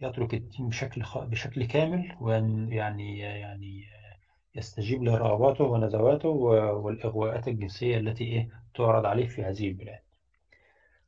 يترك 0.00 0.34
الدين 0.34 0.68
بشكل. 0.68 1.04
بشكل 1.16 1.66
كامل 1.66 2.16
ويعني 2.20 3.18
يعني 3.18 3.84
يستجيب 4.54 5.02
لرغباته 5.02 5.64
ونزواته 5.64 6.28
والإغواءات 6.28 7.48
الجنسية 7.48 7.98
التي 7.98 8.24
إيه 8.24 8.48
تعرض 8.74 9.06
عليه 9.06 9.26
في 9.26 9.42
هذه 9.42 9.68
البلاد. 9.68 10.00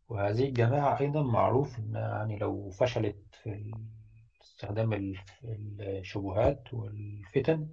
وهذه 0.09 0.49
الجماعة 0.49 1.01
أيضا 1.01 1.23
معروف 1.23 1.79
أن 1.79 1.95
يعني 1.95 2.39
لو 2.39 2.71
فشلت 2.71 3.17
في 3.43 3.73
استخدام 4.43 5.15
الشبهات 5.81 6.75
والفتن 6.75 7.69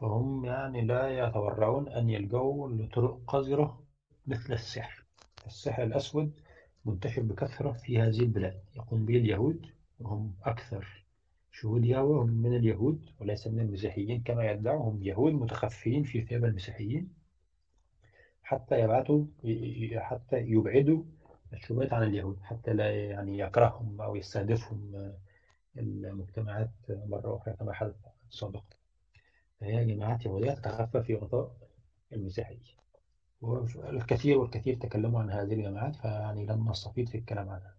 فهم 0.00 0.44
يعني 0.44 0.80
لا 0.80 1.08
يتورعون 1.28 1.88
أن 1.88 2.10
يلجوا 2.10 2.68
لطرق 2.68 3.20
قذرة 3.26 3.82
مثل 4.26 4.52
السحر. 4.52 5.04
السحر 5.46 5.82
الأسود 5.82 6.40
منتشر 6.84 7.22
بكثرة 7.22 7.72
في 7.72 7.98
هذه 7.98 8.20
البلاد. 8.20 8.60
يقوم 8.76 9.04
به 9.06 9.16
اليهود 9.16 9.66
وهم 10.00 10.34
أكثر 10.42 11.04
شهود 11.52 11.84
يهوه 11.84 12.26
من 12.26 12.56
اليهود 12.56 13.10
وليس 13.20 13.46
من 13.46 13.60
المسيحيين. 13.60 14.22
كما 14.22 14.50
يدعوا 14.50 14.90
هم 14.90 15.02
يهود 15.02 15.32
متخفيين 15.32 16.02
في 16.02 16.22
ثياب 16.22 16.44
المسيحيين 16.44 17.08
حتى 18.42 18.80
يبعثوا 18.80 19.24
حتى 19.96 20.36
يبعدوا 20.38 21.02
الشبهات 21.52 21.92
عن 21.92 22.02
اليهود 22.02 22.40
حتى 22.42 22.72
لا 22.72 22.90
يعني 22.90 23.38
يكرههم 23.38 24.00
أو 24.00 24.16
يستهدفهم 24.16 25.12
المجتمعات 25.78 26.70
مرة 26.88 27.36
أخرى 27.36 27.54
كما 27.54 27.72
حدث 27.72 27.94
سابقا. 28.30 28.76
فهي 29.60 29.84
جماعات 29.84 30.26
يهودية 30.26 30.52
تتخفى 30.52 31.02
في 31.02 31.14
غطاء 31.14 31.56
المسيحية. 32.12 32.76
والكثير 33.40 34.38
والكثير 34.38 34.76
تكلموا 34.76 35.20
عن 35.20 35.30
هذه 35.30 35.54
الجماعات 35.54 35.96
فيعني 35.96 36.46
لم 36.46 36.70
نستفيد 36.70 37.08
في 37.08 37.18
الكلام 37.18 37.48
عنها. 37.48 37.74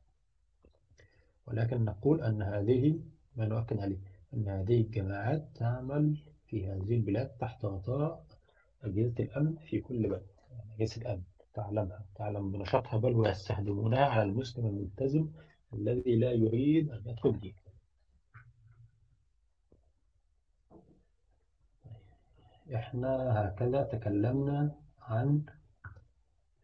ولكن 1.47 1.85
نقول 1.85 2.21
أن 2.21 2.41
هذه 2.41 2.99
ما 3.35 3.45
نؤكد 3.45 3.79
عليه 3.79 3.97
أن 4.33 4.49
هذه 4.49 4.81
الجماعات 4.81 5.47
تعمل 5.55 6.17
في 6.47 6.67
هذه 6.67 6.95
البلاد 6.95 7.27
تحت 7.27 7.65
غطاء 7.65 8.25
أجهزة 8.83 9.13
الأمن 9.19 9.55
في 9.55 9.81
كل 9.81 10.09
بلد 10.09 10.25
يعني 10.51 10.75
أجهزة 10.75 11.01
الأمن. 11.01 11.23
تعلمها 11.57 12.05
تعلم 12.15 12.51
بنشاطها 12.51 12.97
بل 12.97 13.13
ويستخدمونها 13.15 14.05
على 14.05 14.23
المسلم 14.23 14.65
الملتزم 14.65 15.27
الذي 15.73 16.15
لا 16.15 16.31
يريد 16.31 16.91
أن 16.91 17.01
يدخل 17.05 17.39
دين 17.39 17.55
إحنا 22.75 23.11
هكذا 23.47 23.83
تكلمنا 23.83 24.75
عن 25.01 25.41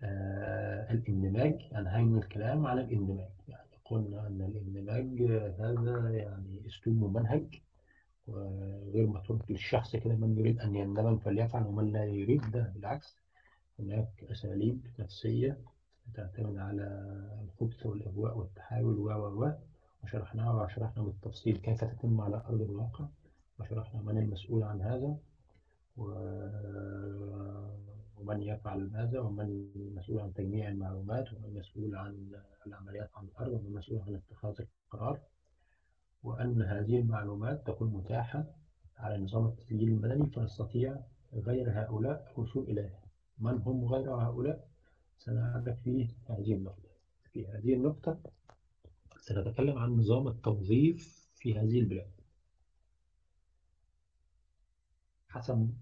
آه 0.04 0.92
الإندماج 0.92 1.54
أنهينا 1.76 2.18
الكلام 2.20 2.68
عن 2.68 2.80
الإندماج. 2.80 3.30
يعني 3.48 3.70
قلنا 3.86 4.28
أن 4.28 4.42
الإندماج 4.42 5.22
هذا 5.60 6.10
يعني 6.10 6.68
أسلوب 6.68 6.98
ممنهج 6.98 7.62
وغير 8.28 9.08
متروك 9.08 9.52
للشخص 9.52 9.96
كده 9.96 10.16
من 10.16 10.38
يريد 10.38 10.60
أن 10.60 10.76
يندمج 10.76 11.20
فليفعل 11.20 11.64
ومن 11.68 11.92
لا 11.92 12.06
يريد 12.06 12.52
ده 12.52 12.72
بالعكس. 12.76 13.23
هناك 13.80 14.24
أساليب 14.32 14.88
نفسية 15.00 15.58
تعتمد 16.14 16.58
على 16.58 16.86
الخبث 17.44 17.86
والإغواء 17.86 18.38
والتحايل 18.38 18.86
و 18.86 19.10
و 19.12 19.44
و. 19.44 19.52
وشرحناها 20.04 20.64
وشرحنا 20.64 21.04
بالتفصيل 21.04 21.58
كيف 21.58 21.84
تتم 21.84 22.22
على 22.22 22.36
أرض 22.36 22.62
الواقع. 22.62 23.06
وشرحنا 23.60 24.02
من 24.02 24.18
المسؤول 24.18 24.64
عن 24.64 24.82
هذا 24.82 25.18
ومن 28.18 28.42
يفعل 28.42 28.90
ماذا 28.92 29.20
ومن 29.20 29.70
المسؤول 29.76 30.20
عن 30.20 30.34
تجميع 30.34 30.70
المعلومات 30.70 31.34
ومن 31.34 31.46
المسؤول 31.46 31.96
عن 31.96 32.32
العمليات 32.68 33.10
عن 33.16 33.26
الأرض 33.26 33.52
ومن 33.54 33.66
المسؤول 33.66 34.00
عن 34.00 34.16
اتخاذ 34.16 34.56
القرار. 34.86 35.20
وأن 36.24 36.62
هذه 36.62 37.00
المعلومات 37.00 37.68
تكون 37.68 37.94
متاحة 37.94 38.46
على 38.98 39.18
نظام 39.24 39.46
التسجيل 39.46 39.90
المدني 39.90 40.26
فيستطيع 40.30 40.96
غير 41.34 41.72
هؤلاء 41.82 42.32
الوصول 42.38 42.64
إليها. 42.64 43.03
من 43.40 43.62
هم 43.62 43.86
غير 43.86 44.16
هؤلاء؟ 44.16 44.68
سنعرف 45.18 45.80
في 45.84 46.08
هذه 46.30 46.54
النقطة. 46.54 46.90
في 47.34 47.48
هذه 47.48 47.74
النقطة 47.74 48.20
سنتكلم 49.20 49.78
عن 49.78 49.90
نظام 49.90 50.28
التوظيف 50.28 51.30
في 51.36 51.60
هذه 51.60 51.80
البلاد. 51.80 52.12
حسب 55.30 55.74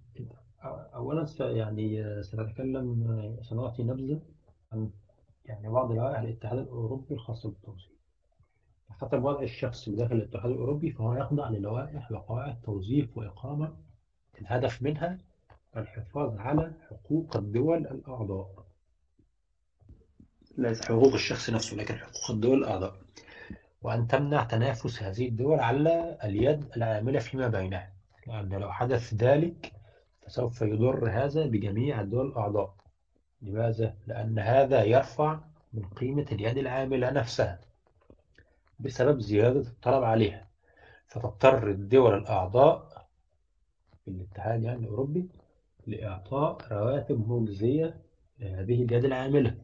أولا 0.64 1.26
يعني 1.40 2.24
سنتكلم 2.24 3.38
سنعطي 3.42 3.84
نبذة 3.84 4.22
عن 4.72 4.92
يعني 5.46 5.70
بعض 5.70 5.92
لوائح 5.92 6.20
الاتحاد 6.20 6.58
الأوروبي 6.60 7.14
الخاصة 7.14 7.50
بالتوظيف. 7.50 7.92
حسب 8.90 9.24
وضع 9.24 9.42
الشخص 9.42 9.90
داخل 9.90 10.16
الاتحاد 10.16 10.52
الأوروبي 10.52 10.92
فهو 10.92 11.14
يخضع 11.14 11.50
للوائح 11.50 12.12
وقواعد 12.12 12.62
توظيف 12.62 13.18
وإقامة 13.18 13.78
الهدف 14.42 14.82
منها 14.82 15.18
الحفاظ 15.78 16.38
على 16.38 16.72
حقوق 16.90 17.38
الدول 17.38 17.88
الأعضاء. 17.88 18.66
ليس 20.58 20.82
حقوق 20.82 21.14
الشخص 21.14 21.50
نفسه 21.50 21.78
لكن 21.78 21.96
حقوق 21.96 22.32
الدول 22.32 22.58
الأعضاء. 22.58 22.96
وأن 23.82 24.08
تمنع 24.08 24.44
تنافس 24.44 25.04
هذه 25.04 25.28
الدول 25.28 25.60
على 25.60 26.18
اليد 26.24 26.66
العاملة 26.78 27.20
فيما 27.20 27.48
بينها. 27.48 27.94
لأن 28.28 28.50
لو 28.50 28.72
حدث 28.72 29.14
ذلك 29.14 29.72
فسوف 30.22 30.62
يضر 30.62 31.10
هذا 31.10 31.46
بجميع 31.46 32.02
الدول 32.02 32.28
الأعضاء. 32.28 32.76
لماذا؟ 33.42 33.96
لأن 34.08 34.40
هذا 34.40 34.84
يرفع 34.84 35.40
من 35.74 35.84
قيمة 35.84 36.26
اليد 36.32 36.58
العاملة 36.58 37.10
نفسها 37.10 37.60
بسبب 38.80 39.20
زيادة 39.20 39.60
الطلب 39.60 40.04
عليها. 40.04 40.48
فتضطر 41.08 41.70
الدول 41.70 42.18
الأعضاء 42.18 43.08
في 44.06 44.12
الاتحاد 44.12 44.64
يعني 44.64 44.80
الأوروبي 44.80 45.30
لإعطاء 45.88 46.58
رواتب 46.72 47.30
مجزية 47.30 48.02
لهذه 48.40 48.84
اليد 48.84 49.06
العاملة. 49.06 49.58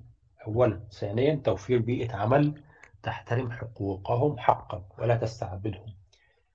أولا. 0.47 0.79
ثانيا 0.91 1.35
توفير 1.35 1.79
بيئة 1.79 2.15
عمل 2.15 2.61
تحترم 3.03 3.51
حقوقهم 3.51 4.37
حقا 4.37 4.85
ولا 4.99 5.15
تستعبدهم 5.17 5.93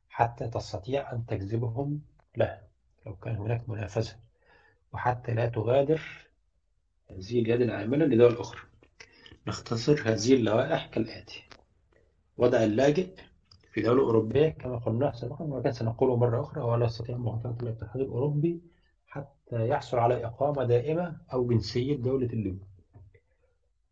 حتى 0.09 0.49
تستطيع 0.49 1.13
أن 1.13 1.27
تجذبهم 1.27 2.01
لها 2.37 2.63
لو 3.07 3.17
كان 3.17 3.37
هناك 3.37 3.69
منافسة. 3.69 4.17
وحتى 4.93 5.35
لا 5.35 5.49
تغادر 5.49 6.01
هذه 7.11 7.41
اليد 7.41 7.61
العاملة 7.61 8.05
لدول 8.05 8.37
أخرى. 8.37 8.61
نختصر 9.47 10.03
هذه 10.05 10.35
اللوائح 10.35 10.87
كالآتي. 10.87 11.43
وضع 12.37 12.65
اللاجئ 12.65 13.15
في 13.73 13.83
دولة 13.83 14.03
أوروبية 14.03 14.49
كما 14.49 14.79
قلنا 14.79 15.13
سابقا 15.13 15.45
وكان 15.45 15.73
سنقوله 15.73 16.17
مرة 16.17 16.41
أخرى 16.41 16.61
ولا 16.61 16.87
يستطيع 16.87 17.17
مواطنة 17.17 17.57
الاتحاد 17.63 18.01
الأوروبي 18.01 18.61
حتى 19.13 19.69
يحصل 19.69 19.99
على 19.99 20.25
إقامة 20.27 20.65
دائمة 20.65 21.17
أو 21.33 21.47
جنسية 21.47 21.97
دولة 21.97 22.27
اللجوء 22.27 22.67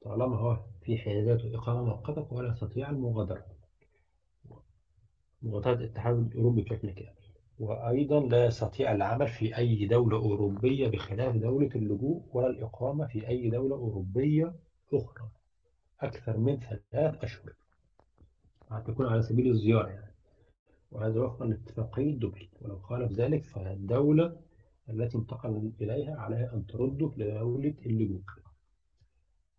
طالما 0.03 0.37
هو 0.37 0.65
في 0.83 0.99
حيازات 0.99 1.41
إقامة 1.55 1.85
مؤقتة 1.85 2.33
ولا 2.35 2.49
يستطيع 2.49 2.91
المغادرة. 2.91 3.45
مغادرة 5.43 5.73
الاتحاد 5.73 6.17
الأوروبي 6.17 6.63
بشكل 6.63 6.91
كامل. 6.91 7.15
وأيضا 7.59 8.21
لا 8.21 8.45
يستطيع 8.45 8.93
العمل 8.93 9.29
في 9.29 9.57
أي 9.57 9.87
دولة 9.87 10.17
أوروبية 10.17 10.89
بخلاف 10.89 11.37
دولة 11.37 11.71
اللجوء 11.75 12.23
ولا 12.33 12.47
الإقامة 12.47 13.07
في 13.07 13.29
أي 13.29 13.51
دولة 13.51 13.77
أوروبية 13.77 14.55
أخرى. 14.93 15.29
أكثر 16.01 16.37
من 16.37 16.61
ثلاث 16.61 17.25
أشهر. 17.25 17.53
تكون 18.87 19.07
على 19.07 19.23
سبيل 19.23 19.51
الزيارة 19.51 19.89
يعني. 19.89 20.15
وهذا 20.91 21.21
وفقا 21.21 21.47
لاتفاقية 21.47 22.15
دبلن 22.15 22.49
ولو 22.61 22.79
خالف 22.79 23.13
ذلك 23.13 23.45
فالدولة 23.45 24.37
التي 24.91 25.19
انتقل 25.19 25.73
إليها 25.81 26.17
عليها 26.17 26.55
أن 26.55 26.67
ترده 26.67 27.13
لدولة 27.17 27.75
اللجوء. 27.87 28.23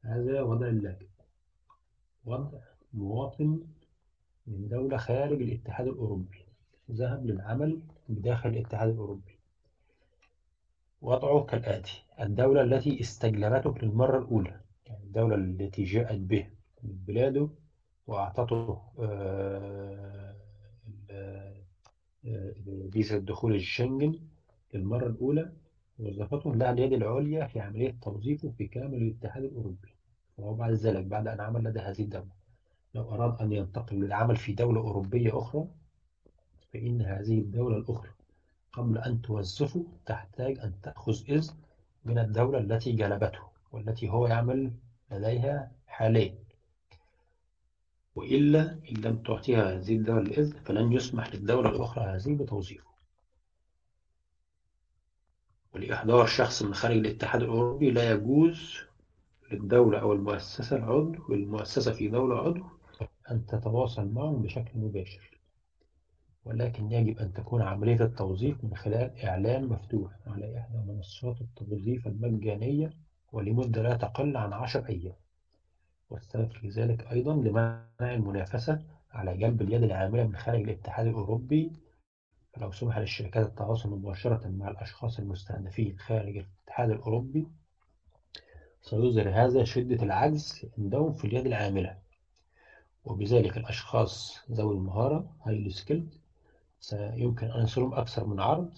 هذا 0.02 0.42
وضع 0.42 0.68
اللاجئ 0.68 1.08
وضع 2.26 2.60
مواطن 2.94 3.64
من 4.48 4.68
دولة 4.68 4.98
خارج 4.98 5.42
الاتحاد 5.42 5.88
الأوروبي. 5.88 6.46
ذهب 6.92 7.26
للعمل 7.26 7.82
بداخل 8.10 8.50
الاتحاد 8.50 8.90
الأوروبي. 8.90 9.40
وضعه 11.02 11.44
كالآتي. 11.44 12.04
الدولة 12.20 12.62
التي 12.62 13.02
استجلبته 13.02 13.76
للمرة 13.82 14.18
الأولى. 14.18 14.62
يعني 14.86 15.04
الدولة 15.04 15.36
التي 15.36 15.84
جاءت 15.84 16.20
به 16.20 16.50
من 16.84 16.92
بلاده 17.08 17.50
وأعطته 18.08 18.82
فيزا 22.92 23.18
دخول 23.18 23.56
الشنجن 23.56 24.20
للمرة 24.74 25.08
الأولى 25.08 25.52
وظفته 26.00 26.56
لها 26.56 26.72
اليد 26.72 26.94
العليا 26.94 27.48
في 27.48 27.60
عملية 27.60 27.96
توظيفه 28.02 28.50
في 28.58 28.68
كامل 28.68 28.98
الاتحاد 28.98 29.44
الأوروبي. 29.44 29.90
وهو 30.38 30.54
بعد 30.54 30.74
ذلك 30.74 31.06
بعد 31.06 31.28
أن 31.28 31.40
عمل 31.42 31.64
لدى 31.64 31.80
هذه 31.80 32.02
الدولة. 32.02 32.42
لو 32.96 33.12
أراد 33.12 33.42
أن 33.42 33.52
ينتقل 33.52 33.96
للعمل 33.96 34.36
في 34.36 34.54
دولة 34.54 34.82
أوروبية 34.82 35.38
أخرى 35.40 35.68
فإن 36.74 37.02
هذه 37.02 37.40
الدولة 37.40 37.78
الأخرى 37.78 38.10
قبل 38.74 38.98
أن 38.98 39.22
توظفه 39.22 39.86
تحتاج 40.06 40.60
أن 40.60 40.74
تأخذ 40.84 41.16
إذن 41.30 41.54
من 42.06 42.18
الدولة 42.20 42.60
التي 42.60 42.92
جلبته 42.92 43.40
والتي 43.72 44.10
هو 44.10 44.28
يعمل 44.28 44.72
لديها 45.12 45.72
حاليا. 45.88 46.36
وإلا 48.16 48.62
إن 48.72 49.02
لم 49.02 49.18
تعطيها 49.18 49.78
هذه 49.78 49.96
الدولة 49.96 50.22
الإذن 50.22 50.60
فلن 50.66 50.92
يسمح 50.92 51.34
للدولة 51.36 51.70
الأخرى 51.70 52.04
هذه 52.04 52.36
بتوظيفه. 52.36 52.91
ولإحضار 55.76 56.26
شخص 56.26 56.64
من 56.64 56.74
خارج 56.74 56.98
الاتحاد 56.98 57.42
الأوروبي 57.42 57.92
لا 57.92 58.12
يجوز 58.12 58.78
للدولة 59.52 60.00
أو 60.00 60.14
المؤسسة 60.14 60.76
العضو 60.76 61.16
والمؤسسة 61.30 61.94
في 61.94 62.08
دولة 62.08 62.38
عضو 62.38 62.64
أن 63.32 63.46
تتواصل 63.46 64.08
معهم 64.08 64.42
بشكل 64.42 64.80
مباشر 64.80 65.40
ولكن 66.46 66.92
يجب 66.92 67.20
أن 67.20 67.34
تكون 67.34 67.62
عملية 67.62 68.02
التوظيف 68.02 68.64
من 68.64 68.76
خلال 68.76 69.20
إعلان 69.24 69.66
مفتوح 69.66 70.12
على 70.28 70.58
إحدى 70.58 70.78
منصات 70.78 71.42
التوظيف 71.42 72.08
المجانية 72.08 72.94
ولمدة 73.32 73.82
لا 73.82 73.96
تقل 73.96 74.38
عن 74.38 74.54
عشر 74.54 74.86
أيام. 74.90 75.16
والسبب 76.10 76.52
في 76.52 76.70
ذلك 76.70 77.12
أيضا 77.12 77.34
لمنع 77.34 77.86
المنافسة 78.02 78.82
على 79.12 79.38
جلب 79.38 79.62
اليد 79.62 79.84
العاملة 79.84 80.28
من 80.28 80.36
خارج 80.36 80.62
الاتحاد 80.62 81.08
الأوروبي 81.08 81.72
فلو 82.54 82.72
سمح 82.72 82.98
للشركات 82.98 83.46
التواصل 83.46 83.90
مباشرة 83.90 84.48
مع 84.48 84.68
الأشخاص 84.70 85.20
المستهدفين 85.20 86.00
خارج 86.00 86.38
الاتحاد 86.38 86.90
الأوروبي 86.90 87.48
سيظهر 88.82 89.30
هذا 89.30 89.64
شدة 89.64 90.04
العجز 90.04 90.66
عندهم 90.78 91.14
في 91.14 91.28
اليد 91.28 91.46
العاملة. 91.46 91.98
وبذلك 93.04 93.58
الأشخاص 93.58 94.40
ذوي 94.52 94.76
المهارة 94.76 95.36
highly 95.44 95.70
skilled 95.70 96.14
سيمكن 96.80 97.48
أن 97.48 97.64
يصلهم 97.64 97.94
أكثر 97.94 98.28
من 98.28 98.40
عرض 98.40 98.74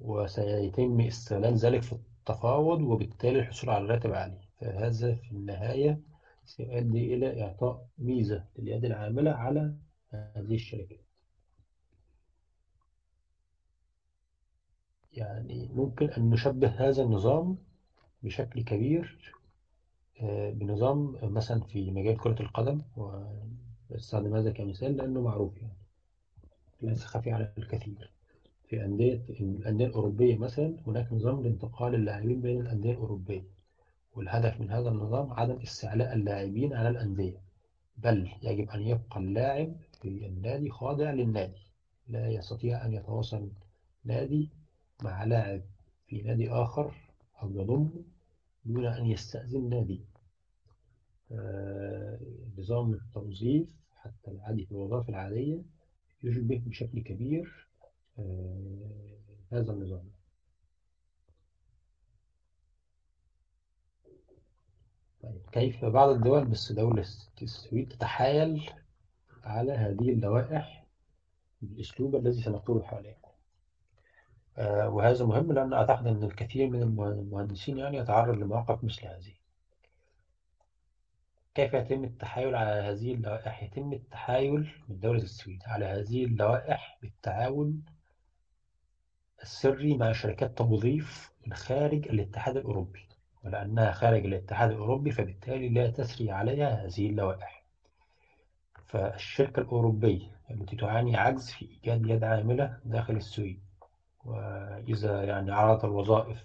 وسيتم 0.00 1.00
استغلال 1.00 1.56
ذلك 1.56 1.82
في 1.82 1.92
التفاوض 1.92 2.80
وبالتالي 2.80 3.38
الحصول 3.38 3.70
على 3.70 3.86
راتب 3.86 4.12
عالي. 4.12 4.38
فهذا 4.60 5.14
في 5.14 5.32
النهاية 5.32 6.00
سيؤدي 6.44 7.14
إلى 7.14 7.42
إعطاء 7.42 7.86
ميزة 7.98 8.44
لليد 8.58 8.84
العاملة 8.84 9.30
على 9.30 9.74
هذه 10.10 10.54
الشركات. 10.54 11.03
يعني 15.16 15.70
ممكن 15.74 16.06
أن 16.10 16.30
نشبه 16.30 16.68
هذا 16.68 17.02
النظام 17.02 17.56
بشكل 18.22 18.64
كبير 18.64 19.18
آه، 20.20 20.50
بنظام 20.50 21.16
مثلا 21.22 21.60
في 21.60 21.90
مجال 21.90 22.18
كرة 22.18 22.42
القدم 22.42 22.82
واستخدم 23.90 24.34
هذا 24.36 24.50
كمثال 24.50 24.96
لأنه 24.96 25.20
معروف 25.20 25.56
يعني 25.56 25.74
ليس 26.82 27.04
خفي 27.04 27.30
على 27.32 27.52
الكثير. 27.58 28.10
في 28.68 28.84
أندية 28.84 29.22
الأندية 29.40 29.86
الأوروبية 29.86 30.36
مثلا 30.36 30.76
هناك 30.86 31.12
نظام 31.12 31.42
لانتقال 31.42 31.94
اللاعبين 31.94 32.40
بين 32.40 32.60
الأندية 32.60 32.92
الأوروبية 32.92 33.44
والهدف 34.14 34.60
من 34.60 34.70
هذا 34.70 34.88
النظام 34.88 35.32
عدم 35.32 35.60
استعلاء 35.60 36.12
اللاعبين 36.14 36.72
على 36.74 36.88
الأندية 36.88 37.40
بل 37.98 38.28
يجب 38.42 38.70
أن 38.70 38.82
يبقى 38.82 39.20
اللاعب 39.20 39.76
في 40.00 40.26
النادي 40.26 40.70
خاضع 40.70 41.10
للنادي 41.10 41.66
لا 42.08 42.28
يستطيع 42.28 42.86
أن 42.86 42.92
يتواصل 42.92 43.48
نادي 44.04 44.48
مع 45.02 45.24
لاعب 45.24 45.62
في 46.06 46.22
نادي 46.22 46.50
آخر 46.50 46.94
أو 47.42 47.50
يضم 47.50 47.90
دون 48.64 48.86
أن 48.86 49.06
يستأذن 49.06 49.68
نادي. 49.68 50.04
آه، 51.32 52.18
نظام 52.58 52.94
التوظيف 52.94 53.68
حتى 53.96 54.30
العادي 54.30 54.66
في 54.66 54.72
الوظائف 54.72 55.08
العادية 55.08 55.62
يشبه 56.22 56.62
بشكل 56.66 57.00
كبير 57.02 57.68
آه، 58.18 59.18
هذا 59.52 59.72
النظام. 59.72 60.10
طيب 65.22 65.42
كيف 65.52 65.84
بعض 65.84 66.08
الدول 66.08 66.44
بس 66.44 66.72
دولة 66.72 67.04
السويد 67.42 67.88
تتحايل 67.88 68.70
على 69.42 69.72
هذه 69.72 70.10
اللوائح 70.12 70.86
بالأسلوب 71.62 72.16
الذي 72.16 72.42
سنقوله 72.42 72.82
حاليا 72.82 73.23
آه، 74.58 74.88
وهذا 74.88 75.24
مهم 75.24 75.52
لأن 75.52 75.72
أعتقد 75.72 76.06
أن 76.06 76.22
الكثير 76.22 76.68
من 76.70 76.82
المهندسين 76.82 77.78
يعني 77.78 77.96
يتعرض 77.96 78.38
لمواقف 78.38 78.84
مثل 78.84 79.06
هذه. 79.06 79.32
كيف 81.54 81.74
يتم 81.74 82.04
التحايل 82.04 82.54
على 82.54 82.70
هذه 82.70 83.14
اللوائح؟ 83.14 83.62
يتم 83.62 83.92
التحايل 83.92 84.70
من 84.88 85.00
دولة 85.00 85.22
السويد 85.22 85.62
على 85.66 85.84
هذه 85.84 86.24
اللوائح 86.24 86.98
بالتعاون 87.02 87.82
السري 89.42 89.96
مع 89.96 90.12
شركات 90.12 90.58
توظيف 90.58 91.32
من 91.46 91.54
خارج 91.54 92.08
الاتحاد 92.08 92.56
الأوروبي. 92.56 93.08
ولأنها 93.44 93.92
خارج 93.92 94.24
الاتحاد 94.24 94.70
الأوروبي 94.70 95.10
فبالتالي 95.10 95.68
لا 95.68 95.90
تسري 95.90 96.30
عليها 96.30 96.86
هذه 96.86 97.06
اللوائح. 97.06 97.64
فالشركة 98.86 99.60
الأوروبية 99.60 100.30
التي 100.50 100.76
تعاني 100.76 101.16
عجز 101.16 101.50
في 101.50 101.64
إيجاد 101.64 102.06
يد 102.06 102.24
عاملة 102.24 102.78
داخل 102.84 103.16
السويد 103.16 103.63
وإذا 104.24 105.24
يعني 105.24 105.52
عرض 105.52 105.84
الوظائف 105.84 106.44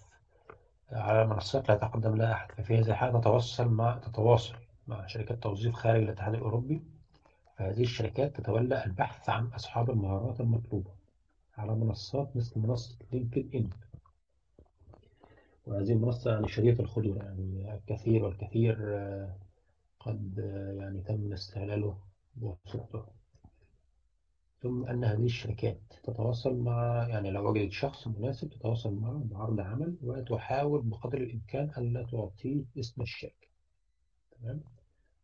على 0.92 1.22
المنصات 1.22 1.70
لا 1.70 1.76
تقدم 1.76 2.16
لها 2.16 2.34
أحد 2.34 2.52
ففي 2.52 2.78
هذه 2.78 2.90
الحالة 2.90 3.20
تتواصل 3.20 3.68
مع 3.68 3.98
تتواصل 3.98 4.56
مع 4.88 5.08
شركات 5.08 5.44
توظيف 5.44 5.76
خارج 5.76 6.04
الاتحاد 6.04 6.34
الأوروبي. 6.34 6.82
فهذه 7.60 7.82
الشركات 7.82 8.36
تتولى 8.42 8.86
البحث 8.86 9.30
عن 9.30 9.48
أصحاب 9.48 9.90
المهارات 9.90 10.40
المطلوبة 10.40 10.92
على 11.58 11.76
منصات 11.76 12.36
مثل 12.36 12.60
منصة 12.60 12.98
لينكد 13.12 13.56
إن 13.56 13.70
وهذه 15.66 15.92
المنصة 15.92 16.32
يعني 16.32 16.48
شديدة 16.48 16.84
الخطورة 16.84 17.18
يعني 17.18 17.74
الكثير 17.74 18.24
والكثير 18.24 18.78
آه، 18.82 19.36
قد 20.00 20.40
آه، 20.40 20.82
يعني 20.82 21.02
تم 21.02 21.34
استغلاله 21.34 21.98
بواسطته 22.36 23.06
ثم 24.62 24.86
أن 24.86 25.04
هذه 25.04 25.26
الشركات 25.26 25.80
تتواصل 26.04 26.58
مع 26.58 27.08
يعني 27.10 27.32
لو 27.32 27.50
وجدت 27.50 27.72
شخص 27.72 28.08
مناسب 28.08 28.50
تتواصل 28.50 28.94
معه 28.94 29.22
بعرض 29.26 29.60
عمل 29.60 29.96
وتحاول 30.02 30.82
بقدر 30.82 31.18
الإمكان 31.18 31.72
ألا 31.78 32.04
تعطيه 32.04 32.64
اسم 32.80 33.02
الشركة. 33.02 33.48
تمام؟ 34.32 34.62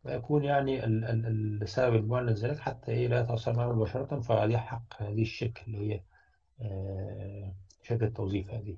ويكون 0.04 0.44
يعني 0.44 0.86
السبب 0.86 1.96
المعلن 1.96 2.30
ذلك 2.30 2.60
حتى 2.60 2.92
إيه 2.92 3.08
لا 3.08 3.20
يتواصل 3.20 3.54
معه 3.56 3.74
مباشرة 3.74 4.20
فيحق 4.20 5.02
هذه 5.02 5.22
الشركة 5.22 5.62
اللي 5.68 5.78
هي 5.94 6.02
آه، 6.62 7.54
شركة 7.84 8.06
التوظيف 8.06 8.50
هذه. 8.52 8.78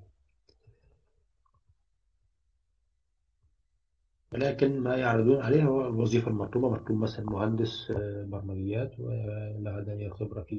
ولكن 4.32 4.80
ما 4.80 4.96
يعرضون 4.96 5.42
عليه 5.42 5.64
هو 5.64 5.88
الوظيفة 5.88 6.30
المطلوبة 6.30 6.70
مطلوب 6.70 6.98
مثلا 6.98 7.26
مهندس 7.30 7.90
آه، 7.90 8.24
برمجيات 8.24 9.00
ولديه 9.00 10.08
خبرة 10.08 10.42
في 10.42 10.56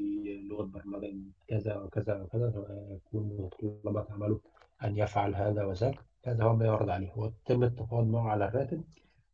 لغة 0.49 0.63
برمجة 0.63 1.13
كذا 1.47 1.75
وكذا 1.75 2.21
وكذا 2.21 2.51
فيكون 2.51 3.37
مطلوبة 3.39 4.05
عمله 4.09 4.39
أن 4.83 4.97
يفعل 4.97 5.35
هذا 5.35 5.63
وذاك. 5.63 5.99
هذا 6.25 6.43
هو 6.43 6.55
ما 6.55 6.65
يعرض 6.65 6.89
عليه. 6.89 7.13
وتم 7.15 7.63
التفاوض 7.63 8.07
معه 8.07 8.29
على 8.29 8.45
الراتب 8.47 8.83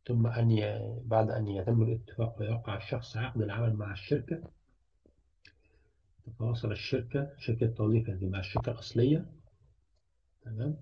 ثم 0.06 0.26
أن 0.26 0.50
ي... 0.50 0.80
بعد 1.04 1.30
أن 1.30 1.48
يتم 1.48 1.82
الاتفاق 1.82 2.40
ويوقع 2.40 2.76
الشخص 2.76 3.16
عقد 3.16 3.42
العمل 3.42 3.76
مع 3.76 3.92
الشركة 3.92 4.42
تتواصل 6.26 6.72
الشركة 6.72 7.30
شركة 7.38 7.64
التوظيف 7.64 8.10
هذه 8.10 8.28
مع 8.28 8.38
الشركة 8.38 8.72
الأصلية 8.72 9.26
تمام؟ 10.44 10.76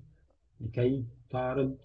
لكي 0.60 1.04
تعرض 1.30 1.78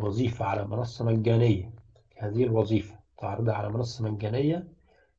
وظيفة 0.00 0.44
على 0.44 0.66
منصة 0.66 1.04
مجانية. 1.04 1.70
هذه 2.16 2.44
الوظيفة 2.44 2.98
تعرضها 3.18 3.54
على 3.54 3.68
منصة 3.68 4.04
مجانية 4.10 4.68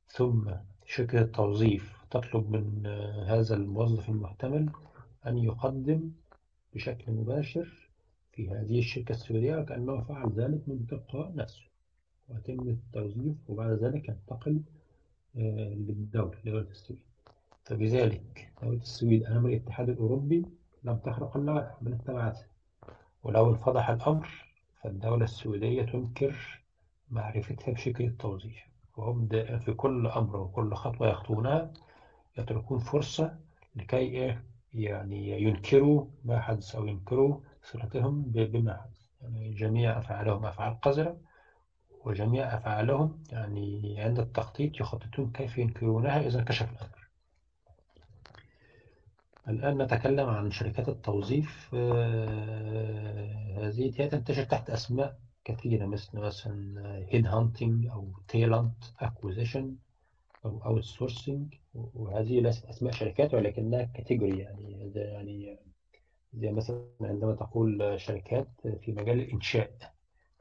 ثم 0.08 0.52
شركة 0.86 1.22
التوظيف 1.22 2.04
تطلب 2.12 2.50
من 2.52 2.86
هذا 3.28 3.56
الموظف 3.56 4.10
المحتمل 4.10 4.70
أن 5.28 5.38
يقدم 5.38 6.12
بشكل 6.74 7.12
مباشر 7.12 7.90
في 8.32 8.50
هذه 8.50 8.80
الشركة 8.80 9.12
السورية 9.12 9.56
وكأنه 9.58 10.02
فعل 10.02 10.30
ذلك 10.32 10.62
من 10.70 10.88
تلقاء 10.88 11.36
نفسه 11.36 11.64
ويتم 12.30 12.70
التوظيف 12.70 13.36
وبعد 13.48 13.72
ذلك 13.72 14.10
ينتقل 14.10 14.62
آه، 15.38 15.74
للدولة 15.74 16.38
لدولة 16.46 16.68
السويد. 16.72 17.00
فبذلك 17.64 18.52
دولة 18.64 18.78
السويد 18.82 19.24
أمام 19.24 19.46
الاتحاد 19.46 19.90
الأوروبي 19.90 20.46
لم 20.84 20.98
تخرق 20.98 21.38
اللوائح 21.38 21.78
بل 21.82 21.94
اتبعتها 21.94 22.48
ولو 23.24 23.50
انفضح 23.50 23.90
الأمر 23.90 24.43
فالدولة 24.84 25.24
السويدية 25.24 25.84
تنكر 25.84 26.62
معرفتها 27.10 27.72
بشكل 27.72 28.04
التوظيف 28.04 28.56
وهم 28.98 29.28
في 29.60 29.74
كل 29.74 30.08
أمر 30.08 30.38
وكل 30.38 30.74
خطوة 30.74 31.10
يخطونها 31.10 31.74
يتركون 32.38 32.80
فرصة 32.80 33.40
لكي 33.76 33.98
إيه 33.98 34.44
يعني 34.74 35.42
ينكروا 35.44 36.06
ما 36.26 36.40
حدث 36.40 36.76
أو 36.76 36.88
ينكروا 36.88 37.38
صلتهم 37.64 38.22
بما 38.32 38.74
حدث. 38.82 39.04
يعني 39.22 39.54
جميع 39.54 39.98
أفعالهم 39.98 40.46
أفعال 40.46 40.82
قذرة 40.82 41.18
وجميع 42.06 42.56
أفعالهم 42.58 43.24
يعني 43.32 43.96
عند 44.02 44.20
التخطيط 44.20 44.80
يخططون 44.80 45.32
كيف 45.32 45.58
ينكرونها 45.58 46.20
إذا 46.28 46.44
كشف 46.44 46.72
الأمر 46.72 47.03
الآن 49.48 49.82
نتكلم 49.82 50.30
عن 50.30 50.52
شركات 50.52 50.90
التوظيف. 50.90 51.70
آه، 51.76 53.68
هذه 53.68 53.92
تنتشر 54.08 54.44
تحت 54.44 54.70
أسماء 54.70 55.20
كثيرة 55.46 55.86
مثل 55.86 56.20
مثلا 56.20 56.82
head 57.10 57.28
hunting 57.28 57.88
أو 57.88 58.12
talent 58.28 58.84
acquisition 59.00 59.76
أو 60.46 60.66
outsourcing 60.66 61.54
وهذه 61.74 62.40
ليست 62.40 62.66
أسماء 62.66 62.94
شركات 62.94 63.34
ولكنها 63.34 63.84
category 63.84 64.40
يعني 64.40 64.92
يعني 64.96 65.58
زي 66.34 66.52
مثلا 66.52 66.86
عندما 67.02 67.36
تقول 67.36 68.00
شركات 68.00 68.48
في 68.82 68.92
مجال 68.92 69.20
الإنشاء. 69.20 69.94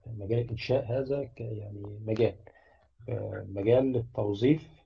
مجال 0.07 0.38
الإنشاء 0.38 0.84
هذا 0.92 1.30
يعني 1.38 1.82
مجال. 2.07 2.34
آه، 3.09 3.46
مجال 3.48 3.96
التوظيف 3.96 4.81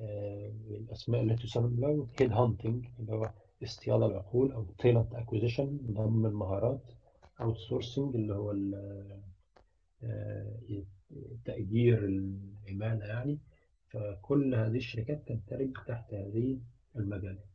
آه، 0.00 0.52
الأسماء 0.70 1.22
التي 1.22 1.46
تسمى 1.46 1.80
له 1.80 2.08
head 2.20 2.32
hunting 2.32 2.86
اللي 2.98 3.12
هو 3.12 3.30
اصطياد 3.62 4.02
العقول 4.02 4.52
أو 4.52 4.64
talent 4.78 5.14
acquisition 5.14 5.78
ضم 5.90 6.26
المهارات 6.26 6.82
outsourcing 7.40 8.14
اللي 8.14 8.34
هو 8.34 8.54
آه، 10.04 10.82
تأجير 11.44 12.04
العمالة 12.04 13.06
يعني. 13.06 13.38
فكل 13.88 14.54
هذه 14.54 14.76
الشركات 14.76 15.28
تندرج 15.28 15.72
تحت 15.86 16.14
هذه 16.14 16.58
المجالات. 16.96 17.46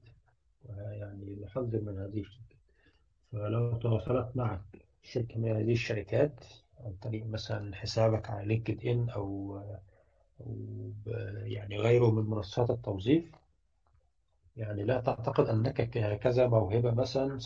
ويعني 0.66 1.36
نحذر 1.44 1.82
من 1.82 1.98
هذه 1.98 2.20
الشركات. 2.20 2.58
فلو 3.32 3.78
تواصلت 3.78 4.32
معك 4.36 4.62
شركة 5.04 5.40
من 5.40 5.50
هذه 5.50 5.72
الشركات 5.72 6.46
عن 6.80 6.94
طريق 7.02 7.26
مثلا 7.26 7.76
حسابك 7.76 8.30
على 8.30 8.48
لينكد 8.48 8.86
إن 8.86 9.10
أو 9.10 9.60
يعني 11.46 11.78
غيره 11.78 12.12
من 12.12 12.30
منصات 12.30 12.70
التوظيف. 12.70 13.32
يعني 14.56 14.84
لا 14.84 15.02
تعتقد 15.02 15.46
أنك 15.46 15.90
كذا 16.20 16.48
موهبة 16.48 16.92
مثلا 16.92 17.40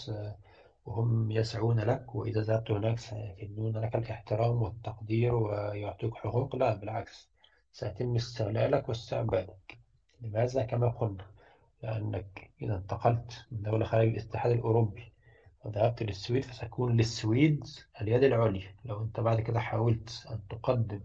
وهم 0.86 1.32
يسعون 1.32 1.80
لك 1.80 2.16
وإذا 2.16 2.42
ذهبت 2.42 2.72
هناك 2.72 3.00
سيكنون 3.00 3.78
لك 3.78 3.96
الإحترام 3.96 4.62
والتقدير 4.62 5.36
ويعطيك 5.36 6.16
حقوق. 6.16 6.56
لا 6.56 6.76
بالعكس 6.76 7.30
سيتم 7.72 8.16
استغلالك 8.16 8.90
واستعبادك. 8.90 9.78
لماذا 10.22 10.64
كما 10.64 10.90
قلنا؟ 10.90 11.26
لأنك 11.84 12.52
إذا 12.62 12.76
انتقلت 12.76 13.46
من 13.52 13.62
دولة 13.62 13.86
خارج 13.86 14.08
الاتحاد 14.08 14.52
الأوروبي 14.52 15.12
وذهبت 15.64 16.04
للسويد 16.04 16.44
فسيكون 16.44 16.98
للسويد 16.98 17.68
اليد 18.02 18.24
العليا. 18.24 18.76
لو 18.86 19.02
أنت 19.02 19.20
بعد 19.20 19.42
كده 19.42 19.60
حاولت 19.60 20.28
أن 20.32 20.40
تقدم 20.50 21.02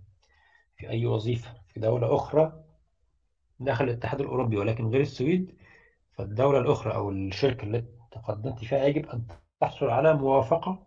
في 0.76 0.88
أي 0.90 1.06
وظيفة 1.06 1.54
في 1.68 1.80
دولة 1.80 2.14
أخرى 2.14 2.64
داخل 3.60 3.84
الاتحاد 3.84 4.20
الأوروبي 4.20 4.56
ولكن 4.56 4.86
غير 4.86 5.00
السويد 5.00 5.56
فالدولة 6.12 6.58
الأخرى 6.58 6.94
أو 6.94 7.10
الشركة 7.10 7.64
التي 7.64 7.86
تقدمت 8.10 8.64
فيها 8.64 8.84
يجب 8.84 9.06
أن 9.06 9.26
تحصل 9.60 9.86
على 9.90 10.14
موافقة 10.14 10.86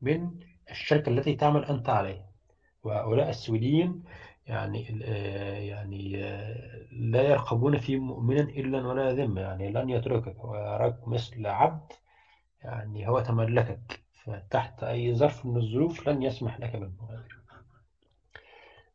من 0.00 0.30
الشركة 0.70 1.08
التي 1.10 1.34
تعمل 1.34 1.64
أنت 1.64 1.88
عليها. 1.88 2.24
وهؤلاء 2.82 3.30
السويديين 3.30 4.02
يعني 4.46 5.00
آه، 5.04 5.58
يعني 5.58 6.24
آه، 6.24 6.86
لا 6.92 7.22
يرقبون 7.22 7.78
في 7.78 7.96
مؤمنا 7.96 8.40
إلا 8.40 8.86
ولا 8.86 9.12
ذمة 9.12 9.40
يعني 9.40 9.70
لن 9.70 9.90
يتركك. 9.90 10.44
ويراك 10.44 11.08
مثل 11.08 11.46
عبد 11.46 11.92
يعني 12.64 13.08
هو 13.08 13.20
تملكك 13.20 14.00
فتحت 14.24 14.82
أي 14.84 15.14
ظرف 15.14 15.46
من 15.46 15.56
الظروف 15.56 16.08
لن 16.08 16.22
يسمح 16.22 16.60
لك 16.60 16.76
بالمغادرة. 16.76 17.33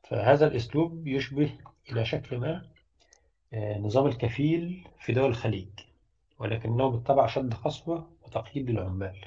فهذا 0.09 0.47
الأسلوب 0.47 1.07
يشبه 1.07 1.51
إلى 1.91 2.05
شكل 2.05 2.37
ما 2.37 2.65
آه، 3.53 3.77
نظام 3.77 4.07
الكفيل 4.07 4.87
في 4.99 5.13
دول 5.13 5.29
الخليج 5.29 5.69
ولكنه 6.39 6.89
بالطبع 6.89 7.27
شد 7.27 7.53
قسوة 7.53 8.07
وتقييد 8.23 8.69
للعمال. 8.69 9.17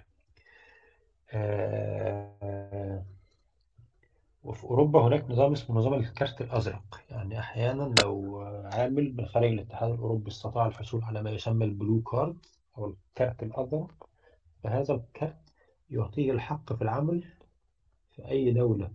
وفي 4.45 4.65
أوروبا 4.65 5.01
هناك 5.07 5.31
نظام 5.31 5.53
اسمه 5.53 5.77
نظام 5.77 5.95
الكارت 5.95 6.41
الأزرق. 6.41 7.01
يعني 7.11 7.39
أحيانا 7.39 7.95
لو 8.03 8.41
عامل 8.73 9.15
من 9.17 9.27
خارج 9.27 9.49
الاتحاد 9.53 9.91
الأوروبي 9.91 10.31
استطاع 10.31 10.67
الحصول 10.67 11.05
على 11.05 11.23
ما 11.23 11.31
يسمى 11.31 11.65
ال 11.65 11.72
blue 11.72 12.03
card 12.03 12.47
أو 12.79 12.87
الكارت 12.87 13.43
الأزرق 13.43 14.09
فهذا 14.63 14.95
الكارت 14.95 15.37
يعطيه 15.91 16.33
الحق 16.33 16.73
في 16.73 16.83
العمل 16.83 17.25
في 18.17 18.29
أي 18.29 18.51
دولة 18.53 18.91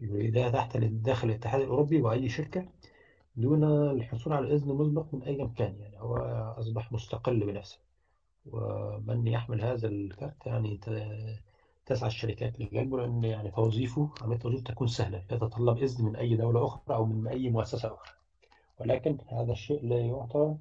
يريدها 0.00 0.50
تحت 0.50 0.76
داخل 0.76 1.28
الاتحاد 1.28 1.60
الأوروبي 1.60 2.00
وأي 2.00 2.28
شركة 2.28 2.68
دون 3.36 3.64
الحصول 3.90 4.32
على 4.32 4.54
إذن 4.54 4.68
مسبق 4.68 5.14
من 5.14 5.22
أي 5.22 5.36
مكان 5.44 5.76
يعني 5.80 6.00
هو 6.00 6.16
أصبح 6.58 6.92
مستقل 6.92 7.46
بنفسه. 7.46 7.78
ومن 8.46 9.26
يحمل 9.26 9.60
هذا 9.62 9.88
الكارت 9.88 10.46
يعني 10.46 10.80
تسعى 11.86 12.08
الشركات 12.08 12.60
لجلبه 12.60 12.98
لأن 12.98 13.24
يعني 13.24 13.50
توظيفه 13.50 14.10
عملية 14.22 14.38
توظيف 14.38 14.62
تكون 14.62 14.86
سهلة 14.86 15.18
لا 15.30 15.36
تتطلب 15.36 15.78
إذن 15.78 16.04
من 16.04 16.16
أي 16.16 16.36
دولة 16.36 16.66
أخرى 16.66 16.96
أو 16.96 17.06
من 17.06 17.26
أي 17.28 17.50
مؤسسة 17.50 17.88
أخرى. 17.94 18.14
ولكن 18.80 19.18
هذا 19.28 19.52
الشيء 19.52 19.86
لا 19.86 19.98
يعطى 20.00 20.56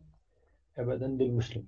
أبدا 0.77 1.07
للمسلم 1.07 1.65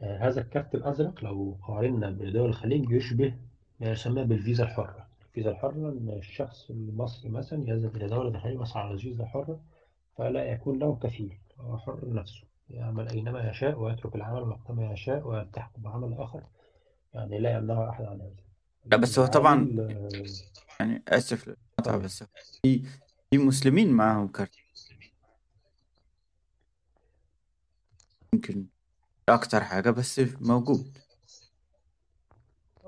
آه 0.00 0.28
هذا 0.28 0.40
الكارت 0.40 0.74
الأزرق 0.74 1.24
لو 1.24 1.56
قارنا 1.62 2.10
بدول 2.10 2.48
الخليج 2.48 2.90
يشبه 2.90 3.34
ما 3.80 3.90
يسمى 3.90 4.24
بالفيزا 4.24 4.64
الحرة. 4.64 5.09
الفيزا 5.30 5.50
الحرة 5.50 5.70
أن 5.72 6.14
الشخص 6.18 6.70
المصري 6.70 7.30
مثلا 7.30 7.68
يذهب 7.68 7.96
إلى 7.96 8.06
دولة 8.08 8.28
الخليج 8.28 8.58
على 8.74 8.94
الفيزا 8.94 9.24
الحرة 9.24 9.60
فلا 10.16 10.44
يكون 10.44 10.78
له 10.78 10.98
كفيل 11.02 11.38
هو 11.58 11.78
حر 11.78 12.12
نفسه 12.12 12.42
يعمل 12.70 13.08
أينما 13.08 13.50
يشاء 13.50 13.78
ويترك 13.78 14.14
العمل 14.14 14.42
وقتما 14.42 14.92
يشاء 14.92 15.28
ويلتحق 15.28 15.78
بعمل 15.78 16.12
آخر 16.18 16.42
يعني 17.14 17.38
لا 17.38 17.56
يمنعه 17.56 17.90
أحد 17.90 18.04
عن 18.04 18.20
هذا. 18.20 18.34
لا 18.86 18.96
بس 18.96 19.18
هو 19.18 19.26
طبعا 19.26 19.68
يعني 20.80 21.02
آسف 21.08 21.48
للقطع 21.48 21.96
بس 21.96 22.24
في 22.62 22.82
في 23.30 23.38
مسلمين 23.38 23.92
معهم 23.92 24.28
كارت. 24.28 24.50
يمكن 28.32 28.66
أكتر 29.28 29.64
حاجة 29.64 29.90
بس 29.90 30.20
موجود. 30.40 30.98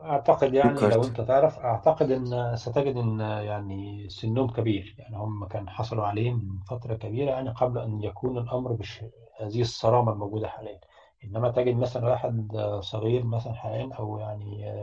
أعتقد 0.03 0.55
يعني 0.55 0.81
لو 0.81 1.05
أنت 1.05 1.21
تعرف 1.21 1.59
أعتقد 1.59 2.11
أن 2.11 2.57
ستجد 2.57 2.97
أن 2.97 3.21
يعني 3.21 4.09
سنهم 4.09 4.51
كبير. 4.51 4.95
يعني 4.99 5.17
هم 5.17 5.45
كان 5.45 5.69
حصلوا 5.69 6.05
عليه 6.05 6.33
من 6.33 6.59
فترة 6.71 6.95
كبيرة 6.95 7.31
يعني 7.31 7.51
قبل 7.51 7.79
أن 7.79 8.03
يكون 8.03 8.39
الأمر 8.39 8.73
بهذه 8.73 9.61
الصرامة 9.61 10.13
الموجودة 10.13 10.49
حاليا. 10.49 10.81
إنما 11.25 11.51
تجد 11.51 11.77
مثلا 11.77 12.09
واحد 12.09 12.57
صغير 12.81 13.25
مثلا 13.25 13.53
حاليا 13.55 13.95
أو 13.95 14.19
يعني 14.19 14.75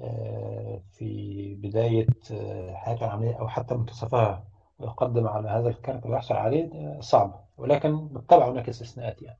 آه، 0.00 0.82
في 0.92 1.54
بداية 1.54 2.06
آه، 2.32 2.74
حياته 2.74 3.06
العملية 3.06 3.38
أو 3.40 3.48
حتى 3.48 3.74
منتصفها 3.74 4.44
ويقدم 4.78 5.26
على 5.26 5.48
هذا 5.48 5.68
الكارت 5.68 6.06
ويحصل 6.06 6.34
عليه 6.34 7.00
صعب. 7.00 7.44
ولكن 7.56 8.08
بالطبع 8.08 8.50
هناك 8.50 8.68
استثناءات 8.68 9.22
يعني. 9.22 9.38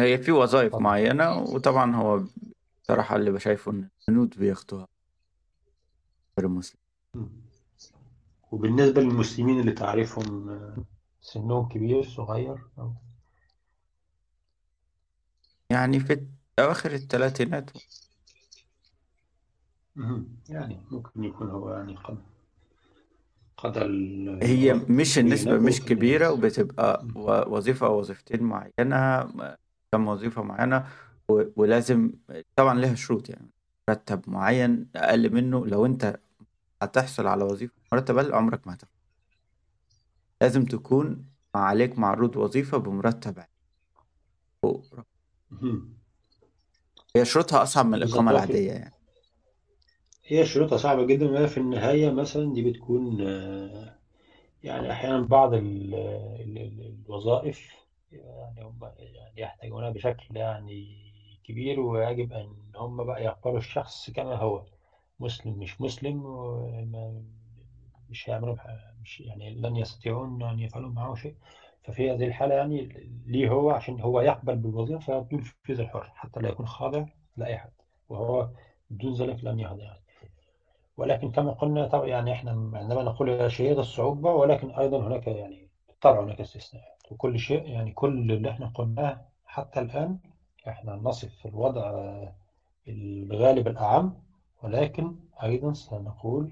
هي 0.00 0.18
في 0.18 0.32
وظائف 0.32 0.74
معينة 0.74 1.38
وطبعا 1.38 1.96
هو 1.96 2.20
بصراحة 2.86 3.16
اللي 3.16 3.30
بشايفه 3.30 3.72
إن 3.72 3.88
الهنود 4.08 4.38
بياخدوها. 4.38 4.88
غير 6.38 6.48
المسلم 6.48 6.80
وبالنسبة 8.52 9.00
للمسلمين 9.00 9.60
اللي 9.60 9.72
تعرفهم 9.72 10.48
آه، 10.48 10.76
سنهم 11.20 11.68
كبير 11.68 12.02
صغير 12.02 12.58
أو 12.78 12.92
يعني 15.70 16.00
في 16.00 16.26
أواخر 16.58 16.92
الثلاثينات 16.92 17.70
يعني 20.48 20.80
ممكن 20.90 21.24
يكون 21.24 21.50
هو 21.50 21.72
يعني 21.72 21.96
قد 21.96 22.18
قد 23.56 23.76
هي 24.42 24.74
مش 24.74 25.18
النسبة 25.18 25.58
مش 25.58 25.80
كبيرة 25.80 26.30
وبتبقى 26.32 27.06
وظيفة 27.46 27.86
أو 27.86 27.98
وظيفتين 27.98 28.42
معينة 28.42 29.22
كم 29.92 30.08
وظيفة 30.08 30.42
معينة. 30.42 30.86
ولازم 31.28 32.12
طبعا 32.56 32.80
لها 32.80 32.94
شروط 32.94 33.28
يعني. 33.28 33.50
مرتب 33.88 34.30
معين 34.30 34.88
أقل 34.96 35.32
منه 35.34 35.66
لو 35.66 35.86
أنت 35.86 36.20
هتحصل 36.82 37.26
على 37.26 37.44
وظيفة 37.44 37.74
مرتب 37.92 38.18
أقل 38.18 38.34
عمرك 38.34 38.66
ما 38.66 38.74
هتاخد 38.74 38.92
لازم 40.42 40.64
تكون 40.64 41.26
عليك 41.54 41.98
معروض 41.98 42.36
وظيفة 42.36 42.78
بمرتب 42.78 43.38
عالي. 43.38 43.50
هي 47.16 47.24
شروطها 47.24 47.62
أصعب 47.62 47.86
من 47.86 47.94
الإقامة 47.94 48.30
العادية 48.30 48.72
يعني. 48.72 48.92
هي 50.24 50.46
شروطها 50.46 50.78
صعبة 50.78 51.06
جدا 51.06 51.30
وهي 51.30 51.48
في 51.48 51.58
النهاية 51.58 52.10
مثلا 52.10 52.54
دي 52.54 52.70
بتكون 52.70 53.20
يعني 54.62 54.92
أحيانا 54.92 55.20
بعض 55.20 55.50
الوظائف 56.94 57.70
يعني 58.12 58.64
هم 58.64 58.78
يعني 58.98 59.40
يحتاجونها 59.40 59.90
بشكل 59.90 60.36
يعني 60.36 61.05
كبير 61.48 61.80
ويجب 61.80 62.32
أن 62.32 62.48
هم 62.76 63.04
بقى 63.04 63.24
يقبلوا 63.24 63.58
الشخص 63.58 64.10
كما 64.10 64.34
هو. 64.34 64.62
مسلم 65.20 65.58
مش 65.58 65.80
مسلم 65.80 66.22
مش 68.10 68.30
هيعملوا 68.30 68.56
مش 69.02 69.20
يعني 69.20 69.50
لن 69.54 69.76
يستطيعون 69.76 70.42
أن 70.42 70.58
يفعلوا 70.60 70.90
معه 70.90 71.14
شيء. 71.14 71.34
ففي 71.82 72.10
هذه 72.10 72.24
الحالة 72.26 72.54
يعني 72.54 73.08
ليه 73.26 73.48
هو؟ 73.48 73.70
عشان 73.70 74.00
هو 74.00 74.20
يقبل 74.20 74.56
بالوظيفة 74.56 75.22
فيكون 75.22 75.40
في 75.40 75.72
الحر 75.72 76.10
حتى 76.14 76.40
لا 76.40 76.48
يكون 76.48 76.66
خاضع 76.66 77.06
لأي 77.36 77.58
حد 77.58 77.70
وهو 78.08 78.48
بدون 78.90 79.12
ذلك 79.14 79.44
لن 79.44 79.60
يخضع. 79.60 79.82
يعني. 79.84 80.00
ولكن 80.96 81.30
كما 81.30 81.52
قلنا 81.52 81.86
طبعا 81.88 82.06
يعني 82.06 82.32
إحنا 82.32 82.50
عندما 82.74 83.02
نقول 83.02 83.52
شديد 83.52 83.78
الصعوبة 83.78 84.30
ولكن 84.32 84.70
أيضا 84.70 85.06
هناك 85.06 85.26
يعني 85.26 85.68
طبعا 86.00 86.24
هناك 86.24 86.40
استثناءات 86.40 87.02
وكل 87.12 87.38
شيء 87.38 87.68
يعني 87.68 87.92
كل 87.92 88.32
اللي 88.32 88.50
إحنا 88.50 88.66
قلناه 88.74 89.20
حتى 89.46 89.80
الآن 89.80 90.18
إحنا 90.68 90.96
نصف 90.96 91.46
الوضع 91.46 91.92
الغالب 92.88 93.68
الأعم 93.68 94.14
ولكن 94.62 95.16
أيضا 95.42 95.72
سنقول 95.72 96.50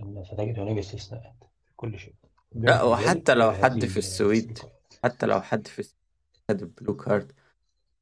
أن 0.00 0.24
ستجد 0.24 0.58
هناك 0.58 0.78
استثناءات 0.78 1.34
في 1.40 1.72
كل 1.76 1.98
شيء. 1.98 2.14
لا 2.54 2.82
وحتى 2.82 3.34
لو 3.34 3.52
حد 3.52 3.84
في 3.84 3.96
السويد 3.96 4.58
حتى 5.04 5.26
لو 5.26 5.40
حد 5.40 5.66
في 5.66 5.82
خد 6.50 6.62
البلو 6.62 6.96
كارد 6.96 7.32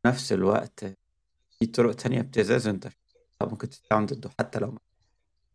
نفس 0.07 0.33
الوقت 0.33 0.85
في 1.59 1.67
طرق 1.67 1.95
تانية 1.95 2.21
ابتزاز 2.21 2.67
انت 2.67 2.89
ممكن 3.43 3.69
تستعمل 3.69 4.07
ضده 4.07 4.31
حتى 4.39 4.59
لو 4.59 4.79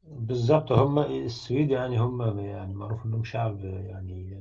بالظبط 0.04 0.72
هم 0.72 1.00
السويد 1.00 1.72
يعني 1.72 2.00
هم 2.00 2.40
يعني 2.40 2.74
معروف 2.74 3.06
إنهم 3.06 3.24
شعب 3.24 3.66
يعني 3.66 4.40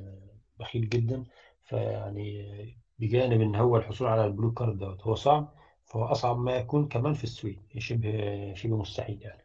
بخيل 0.59 0.89
جدا 0.89 1.25
فيعني 1.65 2.77
بجانب 2.99 3.41
إن 3.41 3.55
هو 3.55 3.77
الحصول 3.77 4.09
على 4.09 4.25
ال 4.25 4.30
blue 4.30 4.51
card 4.53 4.79
دوت. 4.79 5.03
هو 5.03 5.15
صعب 5.15 5.49
فهو 5.85 6.05
أصعب 6.05 6.39
ما 6.39 6.57
يكون 6.57 6.89
كمان 6.89 7.13
في 7.13 7.25
السويد. 7.25 7.59
شبه 7.79 8.55
شبه 8.55 8.77
مستحيل 8.77 9.23
يعني. 9.23 9.43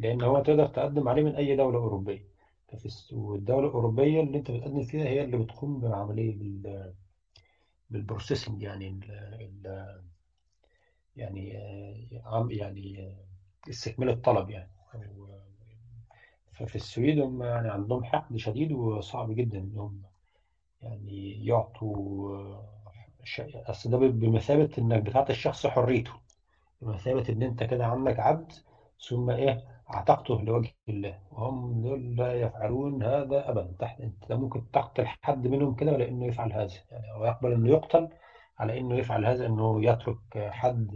لأن 0.00 0.22
هو 0.22 0.42
تقدر 0.42 0.66
تقدم 0.66 1.08
عليه 1.08 1.22
من 1.22 1.34
أي 1.34 1.56
دولة 1.56 1.78
أوروبية. 1.78 2.24
والدولة 3.12 3.66
الأوروبية 3.68 4.20
اللي 4.20 4.38
أنت 4.38 4.50
بتقدم 4.50 4.82
فيها 4.82 5.04
هي 5.04 5.22
اللي 5.22 5.36
بتقوم 5.36 5.80
بعملية 5.80 6.34
بال 6.34 6.92
بال 7.90 8.02
processing 8.02 8.62
يعني 8.62 8.88
ال 8.88 10.00
يعني 11.16 11.58
عم 12.24 12.50
يعني 12.50 13.14
استكمال 13.70 14.08
الطلب 14.08 14.50
يعني. 14.50 14.70
ففي 16.52 16.76
السويد 16.76 17.18
هم 17.18 17.42
يعني 17.42 17.68
عندهم 17.68 18.04
حقد 18.04 18.36
شديد 18.36 18.72
وصعب 18.72 19.34
جدا 19.34 19.58
إنهم 19.58 20.02
يعني 20.82 21.46
يعطوا 21.46 22.60
أصل 23.54 23.90
ده 23.90 23.96
بمثابة 23.98 24.70
إنك 24.78 25.02
بتعطي 25.02 25.32
الشخص 25.32 25.66
حريته 25.66 26.12
بمثابة 26.82 27.24
إن 27.28 27.42
أنت 27.42 27.62
كده 27.62 27.86
عندك 27.86 28.20
عبد 28.20 28.52
ثم 29.08 29.30
إيه 29.30 29.64
أعتقته 29.94 30.42
لوجه 30.42 30.70
الله 30.88 31.18
وهم 31.32 31.82
دول 31.82 32.16
لا 32.16 32.32
يفعلون 32.34 33.02
هذا 33.02 33.50
أبدا. 33.50 33.74
تحت 33.78 34.00
أنت 34.00 34.32
ممكن 34.32 34.70
تقتل 34.70 35.06
حد 35.06 35.46
منهم 35.46 35.74
كده 35.74 35.96
لأنه 35.96 36.26
يفعل 36.26 36.52
هذا؟ 36.52 36.72
يعني 36.90 37.12
أو 37.12 37.24
يقبل 37.24 37.52
إنه 37.52 37.68
يقتل 37.68 38.08
على 38.58 38.78
إنه 38.78 38.96
يفعل 38.98 39.26
هذا 39.26 39.46
إنه 39.46 39.84
يترك 39.84 40.18
حد 40.50 40.94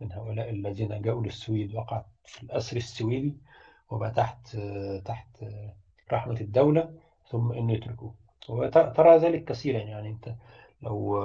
من 0.00 0.12
هؤلاء 0.12 0.50
الذين 0.50 1.02
جاءوا 1.02 1.22
للسويد 1.22 1.74
وقع 1.74 2.04
في 2.24 2.42
الأسر 2.42 2.76
السويدي 2.76 3.36
وبقى 3.90 4.10
تحت 4.10 4.56
تحت 5.04 5.44
رحمة 6.12 6.40
الدولة 6.40 6.94
ثم 7.30 7.52
إنه 7.52 7.72
يتركوه. 7.72 8.14
وترى 8.50 9.16
ذلك 9.16 9.44
كثيرا 9.44 9.78
يعني 9.78 10.08
أنت 10.08 10.34
لو 10.82 11.22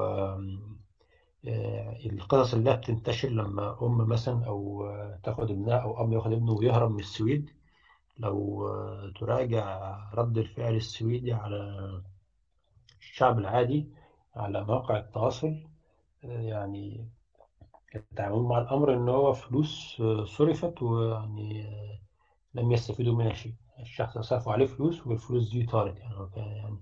القصص 2.05 2.53
اللي 2.53 2.75
بتنتشر 2.77 3.29
لما 3.29 3.77
أم 3.81 3.97
مثلا 4.09 4.45
أو 4.45 4.89
تاخد 5.23 5.51
ابنها 5.51 5.77
أو 5.77 6.03
أب 6.03 6.13
ياخد 6.13 6.31
ابنه 6.31 6.51
ويهرب 6.51 6.91
من 6.91 6.99
السويد 6.99 7.49
لو 8.17 8.67
تراجع 9.19 9.95
رد 10.13 10.37
الفعل 10.37 10.75
السويدي 10.75 11.33
على 11.33 11.77
الشعب 12.99 13.39
العادي 13.39 13.89
على 14.35 14.63
مواقع 14.63 14.97
التواصل 14.97 15.63
يعني 16.23 17.07
التعامل 17.95 18.39
مع 18.41 18.57
الأمر 18.57 18.93
إن 18.93 19.09
هو 19.09 19.33
فلوس 19.33 20.01
صرفت 20.23 20.81
ويعني 20.81 21.65
لم 22.53 22.71
يستفيدوا 22.71 23.15
منها 23.15 23.33
شيء. 23.33 23.53
الشخص 23.79 24.17
صرفوا 24.17 24.53
عليه 24.53 24.65
فلوس 24.65 25.07
والفلوس 25.07 25.51
دي 25.51 25.63
طارت 25.65 25.99
يعني, 25.99 26.15
يعني 26.35 26.77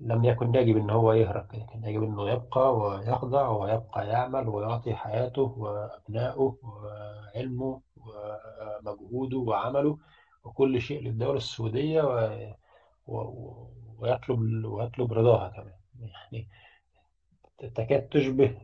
لم 0.00 0.24
يكن 0.24 0.54
يجب 0.54 0.76
ان 0.76 0.90
هو 0.90 1.12
يهرب 1.12 1.46
كان 1.46 1.84
يجب 1.84 2.02
انه 2.02 2.30
يبقى 2.30 2.76
ويخضع 2.76 3.48
ويبقى 3.48 4.08
يعمل 4.08 4.48
ويعطي 4.48 4.94
حياته 4.94 5.42
وأبنائه 5.42 6.56
وعلمه 6.62 7.80
ومجهوده 7.96 9.38
وعمله 9.38 9.98
وكل 10.44 10.80
شيء 10.80 11.02
للدولة 11.02 11.36
السعودية 11.36 12.02
و... 12.02 12.38
و... 13.06 13.70
ويطلب 13.98 14.64
ويطلب 14.64 15.12
رضاها 15.12 15.48
كمان. 15.48 15.74
يعني 16.00 16.48
تكاد 17.74 18.08
تشبه 18.08 18.56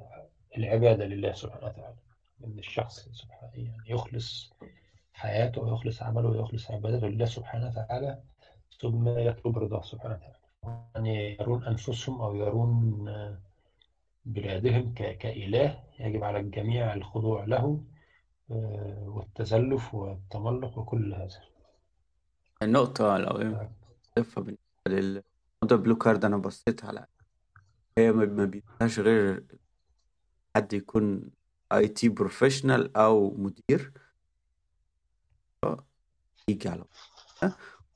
العبادة 0.58 1.04
لله 1.04 1.32
سبحانه 1.32 1.66
وتعالى 1.66 1.96
إن 2.44 2.58
الشخص 2.58 3.08
سبحانه 3.08 3.52
يعني 3.54 3.76
يخلص 3.90 4.52
حياته 5.12 5.62
ويخلص 5.62 6.02
عمله 6.02 6.28
ويخلص 6.28 6.70
عبادته 6.70 7.06
لله 7.06 7.24
سبحانه 7.24 7.68
وتعالى 7.68 8.22
ثم 8.80 9.08
يطلب 9.08 9.58
رضاه 9.58 9.82
سبحانه 9.82 10.14
وتعالى. 10.14 10.35
يعني 10.94 11.36
يرون 11.40 11.64
أنفسهم 11.64 12.20
أو 12.20 12.34
يرون 12.34 12.96
بلادهم 14.24 14.94
كإله 14.94 15.84
يجب 16.00 16.24
على 16.24 16.40
الجميع 16.40 16.94
الخضوع 16.94 17.44
له 17.44 17.84
والتزلف 19.06 19.94
والتملق 19.94 20.78
وكل 20.78 21.14
هذا. 21.14 21.40
النقطة 22.62 23.18
لو 23.18 23.32
بالنسبة 24.36 24.56
للموضوع 24.86 25.78
blue 25.78 25.96
card 25.96 26.24
أنا 26.24 26.36
بصيت 26.36 26.84
على 26.84 27.06
هي 27.98 28.12
ما 28.12 28.44
بيبقاش 28.44 28.98
غير 28.98 29.44
حد 30.56 30.72
يكون 30.72 31.30
IT 31.72 32.08
professional 32.08 32.96
أو 32.96 33.30
مدير. 33.30 33.92
يجي 36.48 36.68
على 36.68 36.84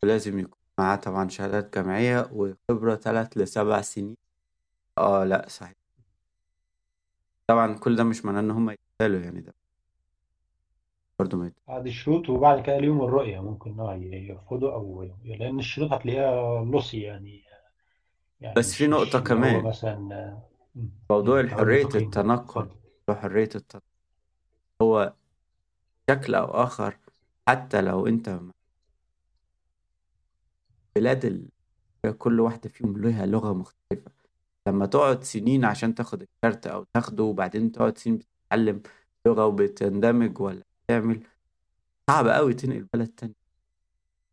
ولازم 0.02 0.38
يكون 0.38 0.59
معاه 0.80 0.96
طبعا 0.96 1.28
شهادات 1.28 1.74
جامعية 1.74 2.30
وخبرة 2.32 2.94
ثلاث 2.94 3.36
لسبع 3.38 3.80
سنين. 3.80 4.16
آه 4.98 5.24
لا 5.24 5.48
صحيح. 5.48 5.74
طبعا 7.46 7.78
كل 7.78 7.96
ده 7.96 8.04
مش 8.04 8.24
معناه 8.24 8.40
إن 8.40 8.50
هم 8.50 8.70
يتقالوا 8.70 9.20
يعني 9.20 9.40
ده 9.40 9.54
برضه 11.18 11.38
ما 11.38 11.52
بعد 11.68 11.86
الشروط 11.86 12.28
وبعد 12.30 12.62
كده 12.62 12.78
ليهم 12.78 13.00
الرؤية 13.04 13.40
ممكن 13.40 13.80
آه 13.80 13.94
يرفضوا 13.94 14.72
أو 14.72 15.10
لأن 15.24 15.58
الشروط 15.58 15.92
هتلاقيها 15.92 16.64
لوسي 16.64 17.00
يعني 17.00 17.44
يعني 18.40 18.54
بس 18.54 18.74
في 18.74 18.84
مش 18.84 18.90
نقطة 18.90 19.06
مش 19.06 19.14
اللي 19.14 19.18
هو 19.18 19.22
كمان. 19.22 19.64
مثلا. 19.64 20.38
موضوع 21.10 21.46
حرية 21.46 21.80
المتقين 21.82 22.02
التنقل. 22.06 22.62
اتفضل. 22.62 22.76
وحرية 23.08 23.48
التنقل. 23.54 23.84
هو 24.82 25.12
بشكل 26.08 26.34
أو 26.34 26.44
آخر 26.44 26.98
حتى 27.48 27.80
لو 27.82 28.06
أنت 28.06 28.40
بلاد 30.96 31.24
ال... 31.24 31.48
كل 32.18 32.40
واحدة 32.40 32.68
فيهم 32.70 32.98
لها 33.02 33.26
لغة 33.26 33.52
مختلفة. 33.52 34.10
لما 34.68 34.86
تقعد 34.86 35.24
سنين 35.24 35.64
عشان 35.64 35.94
تاخد 35.94 36.22
الكارت 36.22 36.66
أو 36.66 36.84
تاخده 36.94 37.24
وبعدين 37.24 37.72
تقعد 37.72 37.98
سنين 37.98 38.16
بتتعلم 38.16 38.82
لغة 39.26 39.46
وبتندمج 39.46 40.40
ولا 40.40 40.62
تعمل 40.88 41.22
صعب 42.10 42.28
قوي 42.28 42.54
تنقل 42.54 42.86
بلد 42.94 43.08
تاني 43.08 43.34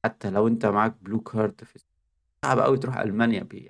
حتى 0.05 0.30
لو 0.30 0.47
أنت 0.47 0.66
معاك 0.66 0.95
blue 1.01 1.20
card 1.20 1.63
في 1.64 1.80
صعب 2.45 2.60
قوي 2.60 2.78
تروح 2.78 2.97
ألمانيا 2.97 3.43
بيه. 3.43 3.70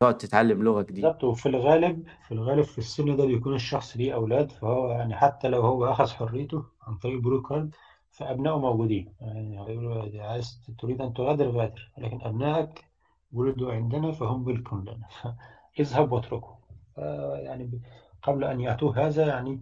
تقعد 0.00 0.18
تتعلم 0.18 0.62
لغة 0.62 0.82
جديدة. 0.82 1.08
بالظبط. 1.08 1.24
وفي 1.24 1.46
الغالب 1.46 2.06
في 2.28 2.34
الغالب 2.34 2.62
في 2.62 2.78
السن 2.78 3.16
ده 3.16 3.24
بيكون 3.26 3.54
الشخص 3.54 3.96
ليه 3.96 4.14
أولاد 4.14 4.52
فهو 4.52 4.90
يعني 4.90 5.16
حتى 5.16 5.48
لو 5.48 5.60
هو 5.60 5.84
أخذ 5.84 6.08
حريته 6.08 6.64
عن 6.82 6.96
طريق 6.98 7.14
ال 7.14 7.20
blue 7.20 7.42
card 7.42 7.74
فأبنائه 8.10 8.58
موجودين. 8.58 9.14
يعني 9.20 9.60
هيقولوا 9.60 10.22
عايز 10.22 10.60
تريد 10.78 11.00
أن 11.00 11.14
تغادر 11.14 11.48
غادر 11.50 11.90
لكن 11.98 12.20
أبنائك 12.22 12.84
ولدوا 13.32 13.72
عندنا 13.72 14.12
فهم 14.12 14.44
ملك 14.44 14.72
لنا. 14.72 15.08
اذهب 15.80 16.12
واتركه 16.12 16.58
يعني 17.36 17.80
قبل 18.22 18.44
أن 18.44 18.60
يأتوه 18.60 19.06
هذا 19.06 19.26
يعني 19.26 19.60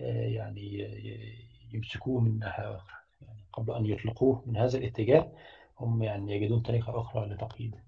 آه، 0.00 0.26
يعني 0.26 0.60
ي- 0.60 1.44
يمسكوه 1.72 2.20
من 2.20 2.38
ناحية 2.38 2.76
أخرى. 2.76 2.94
يعني 3.22 3.40
قبل 3.52 3.72
أن 3.74 3.86
يطلقوه 3.86 4.42
من 4.46 4.56
هذا 4.56 4.78
الاتجاه 4.78 5.32
هم 5.80 6.02
يعني 6.02 6.32
يجدون 6.36 6.60
طريقة 6.60 7.00
أخرى 7.00 7.26
لتقييده. 7.26 7.78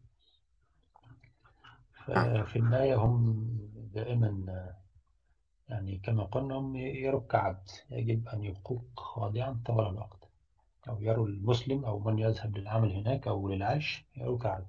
نعم. 2.09 2.45
ففي 2.45 2.57
النهاية 2.59 2.95
هم 2.95 3.47
دائما 3.95 4.45
يعني 5.69 5.99
كما 5.99 6.25
قلنا 6.25 6.55
هم 6.55 6.77
يروا 6.77 7.21
كعبد 7.21 7.71
يجب 7.91 8.29
أن 8.29 8.45
يبقوك 8.45 8.85
خاضعا 8.97 9.62
طوال 9.67 9.87
الوقت. 9.87 10.29
أو 10.89 11.03
يروا 11.03 11.27
المسلم 11.27 11.85
أو 11.85 11.99
من 11.99 12.19
يذهب 12.19 12.57
للعمل 12.59 12.93
هناك 12.93 13.29
أو 13.29 13.49
للعيش 13.49 14.05
يروا 14.17 14.39
كعبد 14.39 14.67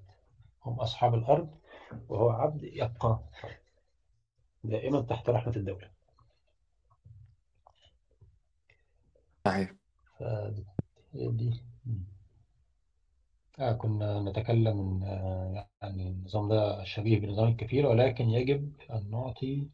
هم 0.65 0.79
أصحاب 0.79 1.13
الأرض 1.15 1.49
وهو 2.09 2.29
عبد 2.29 2.63
يبقى 2.63 3.19
دائما 4.63 5.01
تحت 5.01 5.29
رحمة 5.29 5.55
الدولة. 5.55 5.89
صحيح. 9.45 9.73
فدي 10.19 11.63
آه 13.59 13.73
كنا 13.73 14.19
نتكلم 14.21 15.03
آه، 15.03 15.67
يعني 15.81 16.07
النظام 16.09 16.49
ده 16.49 16.83
شبيه 16.83 17.19
بنظام 17.19 17.47
الكفيل 17.47 17.85
ولكن 17.85 18.29
يجب 18.29 18.73
أن 18.91 19.09
نعطي 19.11 19.67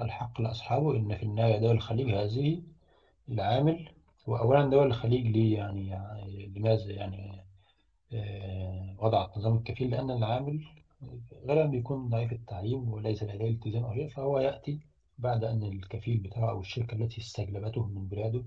الحق 0.00 0.40
لأصحابه 0.40 0.96
إن 0.96 1.16
في 1.16 1.22
النهاية 1.22 1.58
دول 1.58 1.70
الخليج 1.70 2.10
هذه 2.14 2.62
العامل. 3.28 3.88
وأولا 4.26 4.70
دول 4.70 4.86
الخليج 4.86 5.26
ليه 5.26 5.56
يعني, 5.56 5.88
يعني 5.88 6.46
لماذا 6.46 6.92
يعني 6.92 7.44
آه، 8.12 8.96
وضعت 8.98 9.38
نظام 9.38 9.56
الكفيل؟ 9.56 9.90
لأن 9.90 10.10
العامل 10.10 10.64
غالبا 11.46 11.66
بيكون 11.66 12.08
ضعيف 12.08 12.32
التعليم 12.32 12.88
وليس 12.92 13.22
لديه 13.22 13.50
التزام 13.50 13.84
أو 13.84 13.94
شيء 13.94 14.08
فهو 14.08 14.38
يأتي 14.38 14.80
بعد 15.18 15.44
أن 15.44 15.62
الكفيل 15.62 16.18
بتاعه 16.18 16.50
أو 16.50 16.60
الشركة 16.60 16.94
التي 16.94 17.20
استجلبته 17.20 17.86
من 17.86 18.08
بلاده 18.08 18.44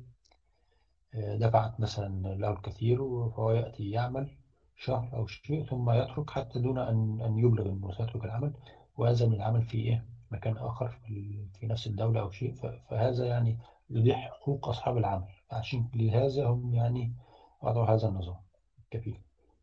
آه، 1.16 1.36
دفعت 1.36 1.80
مثلا 1.80 2.36
له 2.36 2.52
الكثير 2.52 2.98
فهو 3.30 3.52
يأتي 3.52 3.92
يعمل 3.92 4.38
شهر 4.76 5.10
أو 5.14 5.28
شيء 5.28 5.66
ثم 5.66 5.90
يترك 5.92 6.30
حتى 6.30 6.60
دون 6.60 6.78
أن 6.78 7.22
أن 7.22 7.38
يبلغ 7.38 7.70
أنه 7.72 7.92
سيترك 7.92 8.26
العمل. 8.26 8.54
ويلزم 8.98 9.34
العمل 9.34 9.64
في 9.64 9.78
إيه؟ 9.78 10.17
مكان 10.32 10.58
آخر 10.58 10.88
في 10.88 11.46
في 11.60 11.68
نفس 11.68 11.88
الدولة 11.88 12.22
أو 12.22 12.32
شيء 12.32 12.54
فهذا 12.90 13.26
يعني 13.26 13.58
يضيع 13.90 14.18
حقوق 14.18 14.70
أصحاب 14.70 14.98
العمل. 14.98 15.28
عشان 15.52 15.88
لهذا 15.96 16.48
هم 16.48 16.74
يعني 16.74 17.14
وضعوا 17.62 17.86
هذا 17.86 18.08
النظام 18.08 18.38
الكفيل 18.84 19.20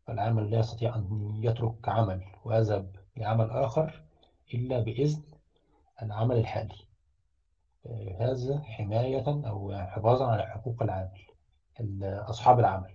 فالعامل 0.07 0.51
لا 0.51 0.59
يستطيع 0.59 0.95
أن 0.95 1.31
يترك 1.43 1.89
عمل 1.89 2.23
ويذهب 2.45 2.95
لعمل 3.17 3.49
آخر 3.51 4.01
إلا 4.53 4.79
بإذن 4.79 5.21
العمل 6.01 6.37
الحالي. 6.37 6.75
آه، 7.85 8.17
هذا 8.31 8.59
حماية 8.61 9.23
أو 9.27 9.73
حفاظا 9.77 10.27
على 10.31 10.43
حقوق 10.47 10.83
العامل 10.83 11.21
ال- 11.79 12.03
أصحاب 12.29 12.59
العمل. 12.59 12.91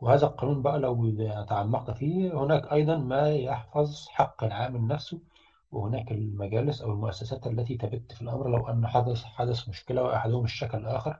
وهذا 0.00 0.26
القانون 0.26 0.62
بقى 0.62 0.78
لو 0.78 1.10
تعمقت 1.48 1.90
فيه 1.90 2.42
هناك 2.44 2.72
أيضا 2.72 2.96
ما 2.96 3.28
يحفظ 3.34 4.08
حق 4.08 4.44
العامل 4.44 4.86
نفسه 4.86 5.18
وهناك 5.74 6.12
المجالس 6.12 6.82
أو 6.82 6.92
المؤسسات 6.92 7.46
التي 7.46 7.76
تبت 7.76 8.12
في 8.12 8.22
الأمر 8.22 8.48
لو 8.48 8.68
أن 8.68 8.86
حدث 8.86 9.24
حدث 9.24 9.68
مشكلة 9.68 10.02
وأحدهم 10.02 10.44
اشتكى 10.44 10.76
الآخر 10.76 11.16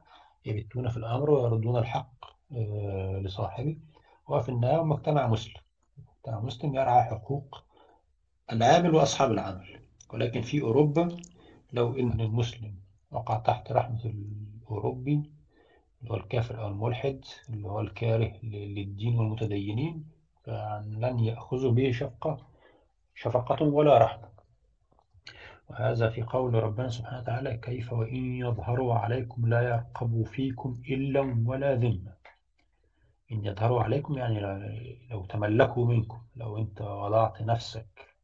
يبتون 0.46 0.88
في 0.88 0.96
الأمر 0.96 1.30
ويردون 1.30 1.76
الحق 1.76 2.14
آه، 2.52 3.20
لصاحبه. 3.24 3.76
وفي 4.28 4.48
النهاية 4.48 4.82
مجتمع 4.84 5.26
مسلم. 5.26 5.60
مجتمع 5.98 6.40
مسلم 6.40 6.74
يرعى 6.74 7.02
حقوق 7.04 7.64
العامل 8.52 8.94
وأصحاب 8.94 9.30
العمل 9.32 9.80
ولكن 10.12 10.40
في 10.42 10.62
أوروبا 10.62 11.16
لو 11.72 11.96
إن 11.98 12.20
المسلم 12.20 12.74
وقع 13.10 13.38
تحت 13.38 13.72
رحمة 13.72 14.04
الأوروبي 14.04 15.30
اللي 16.02 16.10
هو 16.12 16.16
الكافر 16.16 16.62
أو 16.62 16.68
الملحد 16.68 17.24
اللي 17.50 17.68
هو 17.68 17.80
الكاره 17.80 18.32
للدين 18.42 19.18
والمتدينين 19.18 20.04
فلن 20.44 21.18
يأخذوا 21.20 21.72
به 21.72 21.92
شفقة 21.92 22.36
شفقة 23.14 23.64
ولا 23.64 23.98
رحمة. 23.98 24.33
وهذا 25.70 26.08
في 26.10 26.22
قول 26.22 26.54
ربنا 26.54 26.88
سبحانه 26.88 27.18
وتعالى 27.18 27.56
كيف 27.56 27.92
وإن 27.92 28.34
يظهروا 28.36 28.94
عليكم 28.94 29.46
لا 29.48 29.62
يرقبوا 29.62 30.24
فيكم 30.24 30.82
إلا 30.88 31.20
ولا 31.46 31.74
ذمة. 31.74 32.14
إن 33.32 33.44
يظهروا 33.44 33.82
عليكم 33.82 34.18
يعني 34.18 34.40
لو 35.10 35.24
تملكوا 35.24 35.86
منكم 35.86 36.18
لو 36.36 36.58
أنت 36.58 36.80
وضعت 36.80 37.42
نفسك 37.42 38.14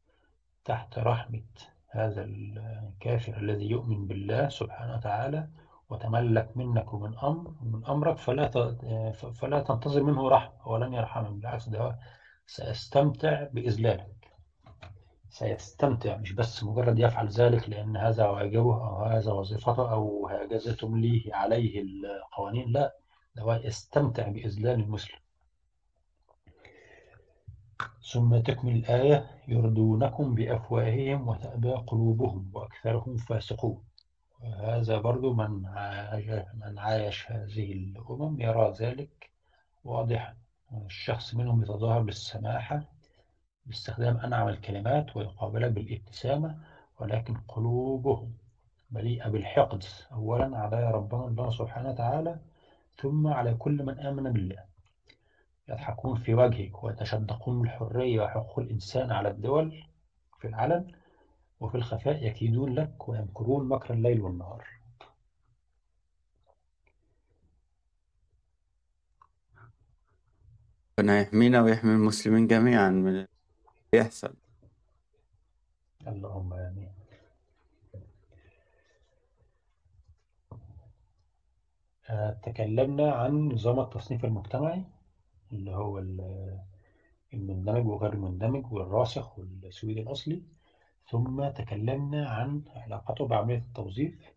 تحت 0.65 0.99
رحمة 0.99 1.41
هذا 1.89 2.23
الكافر 2.23 3.37
الذي 3.37 3.69
يؤمن 3.69 4.07
بالله 4.07 4.49
سبحانه 4.49 4.95
وتعالى 4.95 5.47
وتملك 5.89 6.57
منك 6.57 6.93
ومن 6.93 7.17
أمر 7.17 7.53
من 7.61 7.85
أمرك 7.85 8.17
فلا 8.17 8.47
فلا 9.33 9.59
تنتظر 9.59 10.03
منه 10.03 10.29
رحمة 10.29 10.67
ولن 10.67 10.93
يرحمه 10.93 11.29
بالعكس 11.29 11.69
ده 11.69 11.99
سيستمتع 12.47 13.47
بإذلالك 13.53 14.20
سيستمتع 15.31 16.17
مش 16.17 16.31
بس 16.33 16.63
مجرد 16.63 16.99
يفعل 16.99 17.27
ذلك 17.27 17.69
لأن 17.69 17.97
هذا 17.97 18.27
واجبه 18.27 18.73
أو 18.87 19.03
هذا 19.03 19.31
وظيفته 19.31 19.91
أو 19.91 20.27
هكذا 20.27 20.75
تمليه 20.75 21.35
عليه 21.35 21.81
القوانين 21.81 22.71
لا 22.71 22.95
هو 23.39 23.53
يستمتع 23.63 24.27
بإذلال 24.27 24.79
المسلم. 24.79 25.19
ثم 28.11 28.37
تكمل 28.37 28.75
الآية 28.75 29.29
يردونكم 29.47 30.35
بأفواههم 30.35 31.27
وتأبى 31.27 31.71
قلوبهم 31.71 32.51
وأكثرهم 32.53 33.17
فاسقون. 33.17 33.83
وهذا 34.41 34.97
برضو 34.97 35.33
من 35.33 35.65
عايش, 35.65 36.25
من 36.53 36.79
عايش 36.79 37.31
هذه 37.31 37.73
الأمم 37.73 38.41
يرى 38.41 38.73
ذلك 38.79 39.29
واضحا. 39.83 40.35
الشخص 40.85 41.35
منهم 41.35 41.61
يتظاهر 41.61 42.01
بالسماحة 42.01 42.83
باستخدام 43.65 44.17
أنعم 44.17 44.47
الكلمات 44.47 45.17
ويقابلها 45.17 45.69
بالابتسامة 45.69 46.57
ولكن 46.99 47.37
قلوبهم 47.47 48.33
مليئة 48.91 49.29
بالحقد 49.29 49.83
أولا 50.11 50.57
على 50.57 50.91
ربنا 50.91 51.25
الله 51.27 51.49
سبحانه 51.49 51.89
وتعالى 51.89 52.39
ثم 53.01 53.27
على 53.27 53.53
كل 53.53 53.85
من 53.85 53.99
آمن 53.99 54.33
بالله. 54.33 54.63
يضحكون 55.69 56.15
في 56.19 56.33
وجهك 56.33 56.83
ويتشدقون 56.83 57.61
بالحرية 57.61 58.21
وحقوق 58.21 58.59
الإنسان 58.59 59.11
على 59.11 59.29
الدول 59.29 59.83
في 60.39 60.47
العلن 60.47 60.91
وفي 61.59 61.75
الخفاء 61.75 62.25
يكيدون 62.25 62.73
لك 62.73 63.09
ويمكرون 63.09 63.67
مكر 63.67 63.93
الليل 63.93 64.21
والنهار. 64.21 64.67
ربنا 70.99 71.21
يحمينا 71.21 71.61
ويحمي 71.61 71.91
المسلمين 71.91 72.47
جميعا 72.47 72.89
من 72.89 73.25
بيحصل 73.93 74.33
اللهم 76.07 76.53
آمين. 76.53 76.91
تكلمنا 82.43 83.11
عن 83.11 83.47
نظام 83.47 83.79
التصنيف 83.79 84.25
المجتمعي 84.25 84.83
اللي 85.51 85.71
هو 85.71 85.99
المندمج 87.33 87.85
وغير 87.87 88.13
المندمج 88.13 88.71
والراسخ 88.73 89.39
والسويد 89.39 89.97
الأصلي. 89.97 90.41
ثم 91.09 91.49
تكلمنا 91.49 92.29
عن 92.29 92.63
علاقته 92.75 93.27
بعملية 93.27 93.57
التوظيف. 93.57 94.33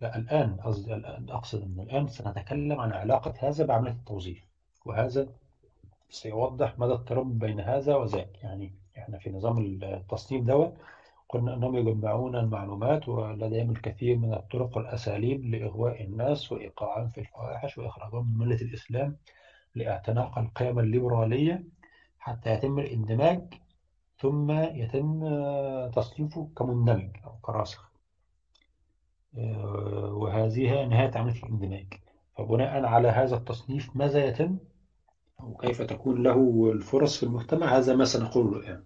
لا 0.00 0.16
الآن 0.16 0.56
قصدي 0.56 0.94
أقصد 1.28 1.62
أن 1.62 1.80
الآن 1.80 2.08
سنتكلم 2.08 2.80
عن 2.80 2.92
علاقة 2.92 3.34
هذا 3.48 3.66
بعملية 3.66 3.92
التوظيف 3.92 4.44
وهذا 4.84 5.28
سيوضح 6.10 6.78
مدى 6.78 6.92
الترابط 6.92 7.32
بين 7.32 7.60
هذا 7.60 7.96
وذاك. 7.96 8.30
يعني 8.42 8.72
إحنا 8.98 9.18
في 9.18 9.30
نظام 9.30 9.58
التصنيف 9.82 10.44
دوت 10.44 10.74
قلنا 11.28 11.54
أنهم 11.54 11.76
يجمعون 11.76 12.36
المعلومات 12.36 13.08
ولديهم 13.08 13.70
الكثير 13.70 14.16
من 14.16 14.34
الطرق 14.34 14.76
والأساليب 14.76 15.44
لإغواء 15.44 16.02
الناس 16.04 16.52
وإيقاعهم 16.52 17.10
في 17.10 17.20
الفواحش 17.20 17.78
وإخراجهم 17.78 18.32
من 18.38 18.46
ملة 18.46 18.56
الإسلام 18.62 19.16
لإعتناق 19.74 20.38
القيم 20.38 20.78
الليبرالية 20.78 21.64
حتى 22.18 22.50
يتم 22.50 22.78
الاندماج 22.78 23.54
ثم 24.18 24.50
يتم 24.50 25.20
تصنيفه 25.90 26.48
كمندمج 26.56 27.10
أو 27.24 27.32
كراسخ. 27.42 27.90
وهذه 30.12 30.84
نهاية 30.84 31.10
عملية 31.14 31.42
الاندماج. 31.42 31.86
فبناء 32.36 32.84
على 32.84 33.08
هذا 33.08 33.36
التصنيف 33.36 33.96
ماذا 33.96 34.24
يتم؟ 34.26 34.58
وكيف 35.42 35.82
تكون 35.82 36.22
له 36.22 36.70
الفرص 36.72 37.16
في 37.16 37.22
المجتمع 37.22 37.66
هذا 37.66 37.94
ما 37.94 38.04
سنقوله 38.04 38.58
الآن. 38.58 38.82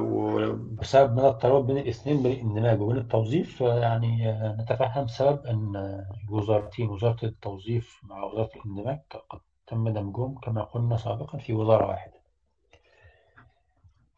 وبسبب 0.00 1.16
مدى 1.16 1.28
الترابط 1.28 1.64
بين 1.64 1.78
الاثنين 1.78 2.22
بين 2.22 2.32
الاندماج 2.32 2.80
وبين 2.80 2.96
التوظيف 2.96 3.60
يعني 3.60 4.32
نتفهم 4.58 5.06
سبب 5.06 5.46
أن 5.46 6.04
الوزارتين 6.24 6.90
وزارة 6.90 7.24
التوظيف 7.24 8.00
مع 8.04 8.24
وزارة 8.24 8.50
الاندماج 8.56 9.00
قد 9.30 9.40
تم 9.66 9.88
دمجهم 9.88 10.38
كما 10.38 10.62
قلنا 10.62 10.96
سابقا 10.96 11.38
في 11.38 11.52
وزارة 11.52 11.86
واحدة. 11.86 12.20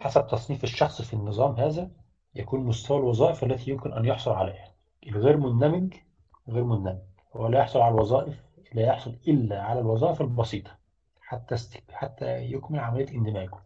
حسب 0.00 0.26
تصنيف 0.26 0.64
الشخص 0.64 1.02
في 1.02 1.14
النظام 1.14 1.54
هذا 1.54 1.90
يكون 2.34 2.60
مستوى 2.60 2.98
الوظائف 2.98 3.44
التي 3.44 3.70
يمكن 3.70 3.92
أن 3.92 4.04
يحصل 4.04 4.30
عليها. 4.30 4.72
الغير 5.06 5.36
مندمج 5.36 5.94
غير 6.48 6.64
مندمج. 6.64 6.98
هو 7.36 7.46
لا 7.46 7.58
يحصل 7.58 7.80
على 7.80 7.94
الوظائف 7.94 8.47
لا 8.72 8.82
يحصل 8.82 9.18
إلا 9.28 9.62
على 9.62 9.80
الوظائف 9.80 10.20
البسيطة 10.20 10.78
حتى 11.20 11.56
حتى 11.92 12.52
يكمل 12.52 12.78
عملية 12.78 13.08
اندماجه. 13.10 13.58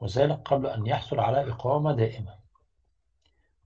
وذلك 0.00 0.40
قبل 0.44 0.66
أن 0.66 0.86
يحصل 0.86 1.20
على 1.20 1.50
إقامة 1.50 1.92
دائمة. 1.92 2.34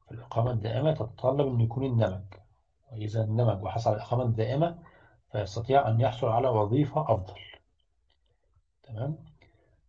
فالإقامة 0.09 0.51
الدائمة 0.51 0.93
تتطلب 0.93 1.47
أن 1.47 1.61
يكون 1.61 1.85
اندمج 1.85 2.25
وإذا 2.93 3.25
اندمج 3.25 3.63
وحصل 3.63 3.91
على 3.91 3.97
الإقامة 3.97 4.23
الدائمة 4.23 4.79
فيستطيع 5.33 5.89
أن 5.89 6.01
يحصل 6.01 6.29
على 6.29 6.49
وظيفة 6.49 7.03
أفضل. 7.03 7.41
تمام؟ 8.83 9.19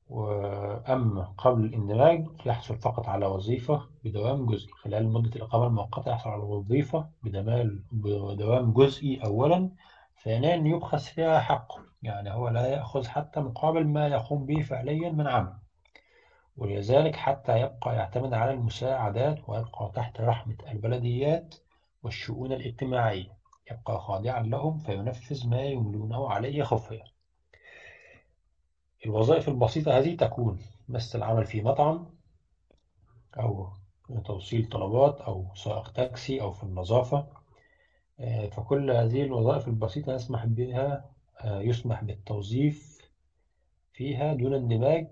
وأما 0.09 1.33
قبل 1.37 1.65
الاندماج 1.65 2.27
يحصل 2.45 2.75
فقط 2.75 3.07
على 3.07 3.25
وظيفة 3.25 3.87
بدوام 4.03 4.45
جزئي. 4.45 4.71
خلال 4.71 5.07
مدة 5.13 5.35
الإقامة 5.35 5.67
المؤقتة 5.67 6.11
يحصل 6.11 6.29
على 6.29 6.43
وظيفة 6.43 7.09
بدوام 7.91 8.73
جزئي 8.73 9.23
أولا 9.25 9.69
ثانيا 10.23 10.55
يبخس 10.55 11.09
فيها 11.09 11.39
حقه. 11.39 11.81
يعني 12.03 12.33
هو 12.33 12.49
لا 12.49 12.67
يأخذ 12.67 13.07
حتى 13.07 13.39
مقابل 13.39 13.87
ما 13.87 14.07
يقوم 14.07 14.45
به 14.45 14.61
فعليا 14.61 15.09
من 15.09 15.27
عمل. 15.27 15.53
ولذلك 16.57 17.15
حتى 17.15 17.61
يبقى 17.61 17.95
يعتمد 17.95 18.33
على 18.33 18.51
المساعدات 18.51 19.49
ويبقى 19.49 19.91
تحت 19.95 20.21
رحمة 20.21 20.55
البلديات 20.71 21.55
والشؤون 22.03 22.51
الاجتماعية. 22.51 23.35
يبقى 23.71 23.99
خاضعا 23.99 24.41
لهم 24.43 24.77
فينفذ 24.77 25.49
ما 25.49 25.61
يملونه 25.61 26.29
عليه 26.29 26.63
خفيا. 26.63 27.03
الوظائف 29.05 29.49
البسيطة 29.49 29.97
هذه 29.97 30.15
تكون 30.15 30.59
مثل 30.89 31.17
العمل 31.17 31.45
في 31.45 31.61
مطعم 31.61 32.05
أو 33.39 33.69
توصيل 34.25 34.69
طلبات 34.69 35.21
أو 35.21 35.45
سائق 35.55 35.91
تاكسي 35.91 36.41
أو 36.41 36.51
في 36.51 36.63
النظافة. 36.63 37.27
فكل 38.51 38.91
هذه 38.91 39.23
الوظائف 39.23 39.67
البسيطة 39.67 40.13
يسمح 40.13 40.45
بها 40.45 41.09
يسمح 41.45 42.03
بالتوظيف 42.03 42.97
فيها 43.93 44.33
دون 44.33 44.53
اندماج 44.53 45.07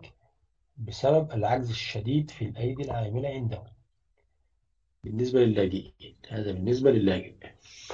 بسبب 0.77 1.31
العجز 1.31 1.69
الشديد 1.69 2.29
في 2.29 2.45
الأيدي 2.45 2.83
العاملة 2.83 3.29
عندهم 3.29 3.63
بالنسبة 5.03 5.39
للاجئين 5.39 6.15
هذا 6.29 6.51
بالنسبة 6.51 6.91
للاجئ. 6.91 7.35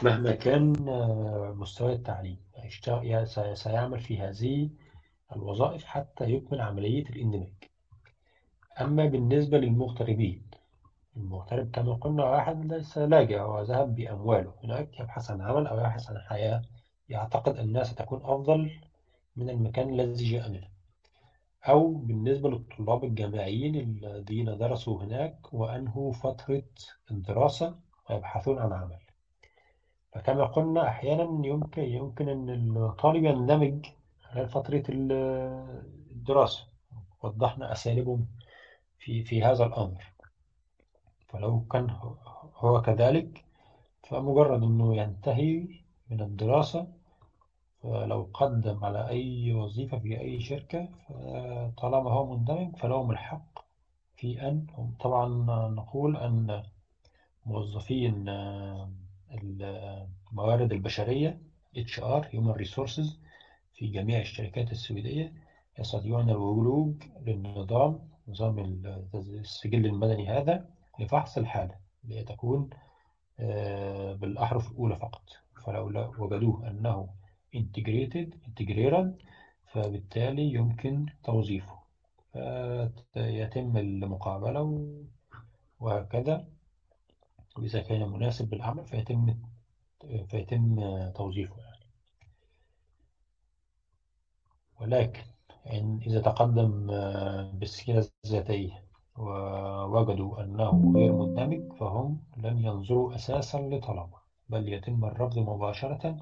مهما 0.03 0.31
كان 0.31 0.73
مستوى 1.57 1.93
التعليم 1.93 2.37
سيعمل 3.53 3.99
في 3.99 4.19
هذه 4.19 4.69
الوظائف 5.35 5.85
حتى 5.85 6.23
يكمل 6.23 6.61
عملية 6.61 7.03
الاندماج. 7.09 7.53
أما 8.81 9.05
بالنسبة 9.05 9.57
للمغتربين 9.57 10.49
المغترب 11.17 11.71
كما 11.71 11.93
قلنا 11.93 12.23
واحد 12.23 12.65
ليس 12.65 12.97
لاجئ 12.97 13.39
هو 13.39 13.61
ذهب 13.61 13.95
بأمواله. 13.95 14.53
هناك 14.63 14.99
يبحث 14.99 15.31
عن 15.31 15.41
عمل 15.41 15.67
أو 15.67 15.79
يبحث 15.79 16.09
عن 16.09 16.17
حياة. 16.17 16.61
يعتقد 17.09 17.57
أنها 17.57 17.83
ستكون 17.83 18.19
أفضل 18.23 18.71
من 19.35 19.49
المكان 19.49 19.89
الذي 19.89 20.31
جاء 20.31 20.49
منه. 20.49 20.67
أو 21.63 21.93
بالنسبة 21.93 22.49
للطلاب 22.49 23.03
الجامعيين 23.03 23.75
الذين 23.75 24.57
درسوا 24.57 25.03
هناك 25.03 25.53
وأنهوا 25.53 26.13
فترة 26.13 26.63
الدراسة 27.11 27.75
ويبحثون 28.09 28.59
عن 28.59 28.73
عمل. 28.73 28.99
فكما 30.11 30.45
قلنا 30.45 30.87
أحيانا 30.87 31.47
يمكن 31.47 31.83
يمكن 31.83 32.29
أن 32.29 32.77
الطالب 32.77 33.23
يندمج 33.23 33.85
خلال 34.31 34.49
فترة 34.49 34.83
الدراسة. 34.89 36.63
وضحنا 37.23 37.71
أساليبهم 37.71 38.25
في 38.99 39.23
في 39.23 39.43
هذا 39.43 39.63
الأمر. 39.63 40.03
فلو 41.27 41.61
كان 41.71 41.89
هو 42.55 42.81
كذلك 42.81 43.43
فمجرد 44.03 44.63
أنه 44.63 44.95
ينتهي 44.95 45.67
من 46.09 46.21
الدراسة 46.21 46.87
فلو 47.83 48.29
قدم 48.33 48.83
على 48.85 49.07
أي 49.09 49.53
وظيفة 49.53 49.97
في 49.99 50.19
أي 50.21 50.39
شركة 50.39 50.89
طالما 51.77 52.11
هو 52.11 52.35
مندمج 52.35 52.75
فلهم 52.75 53.11
الحق 53.11 53.59
في 54.17 54.47
أن 54.47 54.67
طبعا 54.99 55.27
نقول 55.69 56.17
أن 56.17 56.63
موظفين 57.45 58.25
الموارد 59.31 60.71
البشرية 60.71 61.41
HR 61.77 62.23
Human 62.33 62.57
Resources 62.57 63.07
في 63.79 63.87
جميع 63.87 64.19
الشركات 64.19 64.71
السويدية 64.71 65.33
يستطيعون 65.79 66.29
الولوج 66.29 67.03
للنظام 67.21 68.09
نظام 68.27 68.59
السجل 69.15 69.85
المدني 69.85 70.29
هذا 70.29 70.69
لفحص 70.99 71.37
الحالة 71.37 71.75
لتكون 72.03 72.69
بالأحرف 74.19 74.71
الأولى 74.71 74.95
فقط. 74.95 75.29
فلو 75.65 76.13
وجدوه 76.17 76.67
أنه 76.67 77.09
integrated 77.57 78.27
integrated 78.47 79.07
فبالتالي 79.71 80.53
يمكن 80.53 81.05
توظيفه. 81.23 81.79
فيتم 83.13 83.77
المقابلة 83.77 84.93
وهكذا. 85.79 86.47
وإذا 87.57 87.81
كان 87.81 88.09
مناسب 88.09 88.49
بالعمل 88.49 88.85
فيتم 88.85 89.35
فيتم 90.27 90.75
توظيفه 91.09 91.55
يعني. 91.61 91.69
ولكن 94.81 95.21
إن 95.73 95.99
إذا 96.07 96.21
تقدم 96.21 96.87
بالسيرة 97.53 98.05
الذاتية 98.25 98.83
ووجدوا 99.17 100.41
أنه 100.43 100.91
غير 100.95 101.11
مندمج 101.13 101.73
فهم 101.73 102.23
لن 102.37 102.57
ينظروا 102.57 103.15
أساسا 103.15 103.57
لطلبه 103.57 104.19
بل 104.49 104.73
يتم 104.73 105.05
الرفض 105.05 105.39
مباشرة 105.39 106.17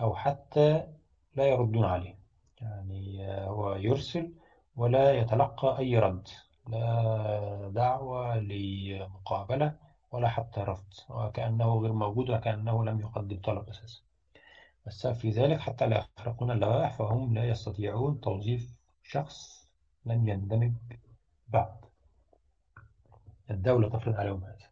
أو 0.00 0.14
حتى 0.14 0.86
لا 1.34 1.44
يردون 1.44 1.84
عليه. 1.84 2.18
يعني 2.60 3.26
هو 3.30 3.74
يرسل 3.74 4.32
ولا 4.76 5.12
يتلقى 5.12 5.78
أي 5.78 5.98
رد 5.98 6.28
لا 6.68 7.70
دعوة 7.74 8.36
لمقابلة 8.38 9.78
ولا 10.12 10.28
حتى 10.28 10.60
رفض 10.60 10.92
وكأنه 11.10 11.78
غير 11.80 11.92
موجود 11.92 12.30
وكأنه 12.30 12.84
لم 12.84 13.00
يقدم 13.00 13.40
طلب 13.40 13.68
أساسا. 13.68 14.00
السبب 14.86 15.14
في 15.14 15.30
ذلك 15.30 15.60
حتى 15.60 15.86
لا 15.86 16.06
يخرقون 16.18 16.50
اللوائح 16.50 16.98
فهم 16.98 17.34
لا 17.34 17.44
يستطيعون 17.44 18.20
توظيف 18.20 18.74
شخص 19.02 19.68
لم 20.04 20.28
يندمج 20.28 20.72
بعد. 21.48 21.76
الدولة 23.50 23.88
تفرض 23.88 24.14
عليهم 24.14 24.44
هذا 24.44 24.66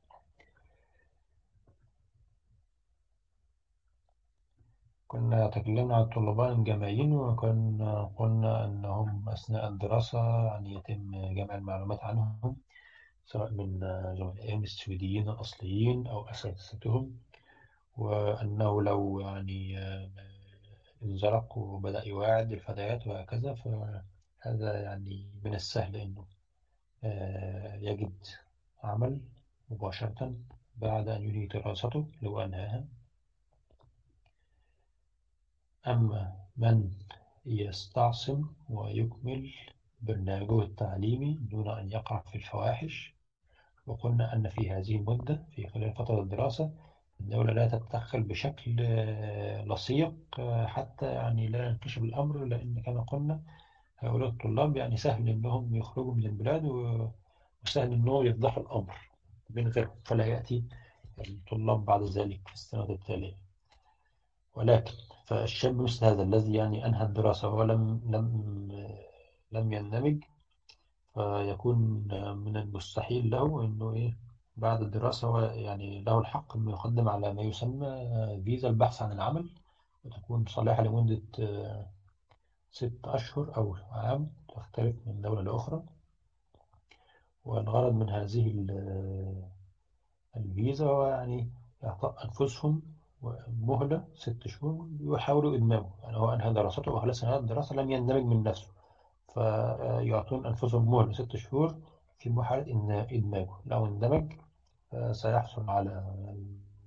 كنا 5.15 5.49
تكلمنا 5.49 5.97
عن 5.97 6.03
الطلبان 6.03 6.59
الجامعيين 6.59 7.13
وكنا 7.13 8.05
قلنا 8.17 8.65
أنهم 8.65 9.29
أثناء 9.29 9.69
الدراسة 9.69 10.47
يعني 10.47 10.75
يتم 10.75 11.35
جمع 11.35 11.55
المعلومات 11.55 12.05
عنهم 12.05 12.57
سواء 13.27 13.53
من 13.53 13.81
زملائهم 14.19 14.63
السويديين 14.63 15.29
الأصليين 15.29 16.07
أو 16.07 16.29
أساتذتهم. 16.29 17.19
وأنه 17.97 18.83
لو 18.83 19.21
يعني 19.21 19.79
انزلق 21.03 21.59
وبدأ 21.59 22.09
يواعد 22.09 22.53
الفتيات 22.53 23.07
وهكذا 23.07 23.55
فهذا 23.55 24.83
يعني 24.83 25.31
من 25.45 25.55
السهل 25.55 25.97
أنه 25.97 26.25
يجد 27.81 28.27
عمل 28.83 29.21
مباشرة 29.71 30.35
بعد 30.77 31.09
أن 31.09 31.23
ينهي 31.23 31.47
دراسته 31.47 32.09
لو 32.23 32.41
أنهاها. 32.41 32.85
أما 35.87 36.37
من 36.57 36.91
يستعصم 37.47 38.49
ويكمل 38.71 39.53
برنامجه 40.01 40.63
التعليمي 40.63 41.39
دون 41.41 41.69
أن 41.69 41.91
يقع 41.91 42.21
في 42.21 42.35
الفواحش 42.35 43.15
وقلنا 43.87 44.33
أن 44.35 44.49
في 44.49 44.71
هذه 44.71 44.97
المدة 44.97 45.45
في 45.55 45.67
خلال 45.69 45.95
فترة 45.95 46.23
الدراسة 46.23 46.73
الدولة 47.25 47.53
لا 47.53 47.69
تتدخل 47.69 48.23
بشكل 48.23 48.77
لصيق 49.67 50.15
حتى 50.67 51.07
يعني 51.07 51.47
لا 51.49 51.67
ينكشف 51.69 52.03
الأمر 52.03 52.45
لأن 52.45 52.83
كما 52.87 53.01
قلنا 53.03 53.41
هؤلاء 53.99 54.29
الطلاب 54.29 54.77
يعني 54.77 54.97
سهل 54.97 55.29
أنهم 55.29 55.77
يخرجوا 55.77 56.15
من 56.15 56.27
البلاد 56.27 56.65
وسهل 57.65 57.93
أنهم 57.93 58.27
يفضحوا 58.27 58.63
الأمر 58.63 58.95
من 59.51 59.69
غيرهم 59.69 59.97
فلا 60.05 60.27
يأتي 60.27 60.65
الطلاب 61.29 61.85
بعد 61.85 62.03
ذلك 62.03 62.49
في 62.49 62.55
السنة 62.55 62.91
التالية. 62.91 63.37
ولكن 64.55 64.93
فالشاب 65.27 65.81
مثل 65.81 66.05
هذا 66.07 66.23
الذي 66.23 66.55
يعني 66.55 66.87
أنهى 66.87 67.03
الدراسة 67.05 67.49
ولم 67.49 68.01
لم 68.07 68.29
لم 69.53 69.73
يندمج 69.73 70.25
فيكون 71.15 71.79
من 72.45 72.57
المستحيل 72.57 73.31
له 73.31 73.65
إنه 73.65 73.93
إيه 73.93 74.17
بعد 74.57 74.83
الدراسة 74.83 75.29
هو 75.29 75.39
يعني 75.41 76.03
له 76.03 76.19
الحق 76.19 76.57
إنه 76.57 76.71
يقدم 76.71 77.09
على 77.09 77.35
ما 77.35 77.43
يسمى 77.43 78.09
فيزا 78.45 78.69
البحث 78.69 79.03
عن 79.03 79.13
العمل 79.13 79.49
وتكون 80.05 80.45
صالحة 80.47 80.83
لمدة 80.83 81.23
ست 82.71 82.99
أشهر 83.05 83.57
أو 83.57 83.77
عام 83.91 84.31
تختلف 84.49 84.97
من 85.07 85.21
دولة 85.21 85.43
لأخرى. 85.43 85.83
والغرض 87.45 87.93
من 87.93 88.11
هذه 88.11 88.67
الفيزا 90.37 90.87
هو 90.87 91.07
يعني 91.07 91.51
إعطاء 91.85 92.25
أنفسهم 92.25 92.83
مهلة 93.61 94.05
ست 94.15 94.47
شهور 94.49 94.89
يحاولوا 95.01 95.55
إدماجه 95.55 95.87
يعني 96.03 96.17
هو 96.17 96.33
أنهى 96.33 96.53
دراسته 96.53 96.93
وخلص 96.93 97.25
نهاية 97.25 97.37
الدراسة 97.37 97.77
لم 97.77 97.91
يندمج 97.91 98.23
من 98.23 98.43
نفسه 98.43 98.69
فيعطون 99.35 100.47
أنفسهم 100.47 100.91
مهلة 100.91 101.13
ست 101.13 101.37
شهور 101.37 101.75
في 102.19 102.31
محاولة 102.31 103.07
إدماجه 103.13 103.51
لو 103.67 103.87
اندمج 103.87 104.33
سيحصل 105.13 105.71
على 105.71 106.15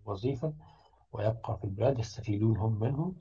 وظيفة 0.06 0.54
ويبقى 1.14 1.58
في 1.58 1.64
البلاد 1.64 2.00
يستفيدون 2.00 2.58
هم 2.58 2.80
منه 2.80 3.14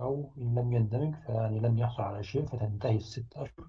أو 0.00 0.32
إن 0.38 0.54
لم 0.58 0.72
يندمج 0.72 1.14
فيعني 1.26 1.60
لم 1.60 1.78
يحصل 1.78 2.02
على 2.02 2.22
شيء 2.24 2.46
فتنتهي 2.46 2.96
الست 2.96 3.32
أشهر 3.36 3.66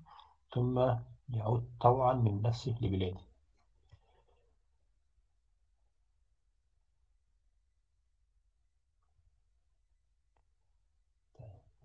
ثم 0.55 0.95
يعود 1.29 1.69
طوعا 1.81 2.13
من 2.13 2.41
نفسه 2.41 2.75
لبلاده. 2.81 3.21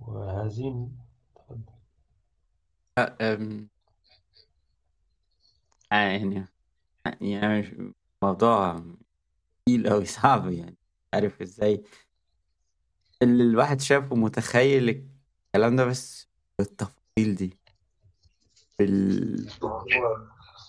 وهذه 0.01 0.89
أم... 2.99 3.69
يعني 5.93 6.47
يعني 7.21 7.95
موضوع 8.23 8.83
تقيل 9.67 9.87
أوي 9.87 10.05
صعب 10.17 10.51
يعني 10.51 10.77
عارف 11.15 11.43
إزاي. 11.43 11.85
اللي 13.23 13.43
الواحد 13.43 13.81
شافه 13.81 14.17
متخيل 14.17 14.89
الكلام 15.55 15.77
ده 15.77 15.85
بس 15.85 16.29
بالتفاصيل 16.59 17.35
دي. 17.35 17.59
بال... 18.79 19.37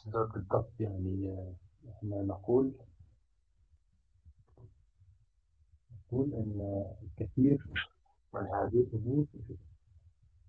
بالضبط 0.06 0.72
يعني 0.80 1.36
إحنا 1.90 2.22
نقول 2.22 2.72
نقول 6.14 6.34
ان 6.34 6.84
الكثير 7.04 7.66
من 8.34 8.42
هذه 8.42 8.88
الأمور 8.94 9.26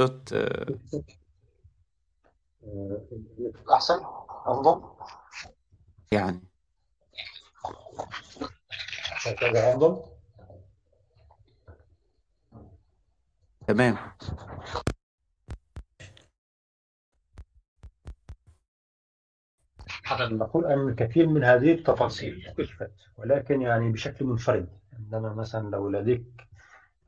صوت 0.03 0.33
أحسن 3.73 4.01
أفضل. 4.47 4.83
يعني 6.13 6.41
هكذا 9.27 9.73
أفضل. 9.75 10.03
تمام. 13.67 13.97
نقول 20.21 20.67
أن 20.67 20.89
الكثير 20.89 21.27
من 21.27 21.45
هذه 21.45 21.73
التفاصيل 21.73 22.53
كشفت 22.59 22.93
ولكن 23.17 23.63
يعني 23.63 23.93
بشكل 23.93 24.25
منفرد. 24.25 24.69
عندما 24.93 25.35
مثلا 25.35 25.71
لو 25.71 25.89
لديك 25.89 26.25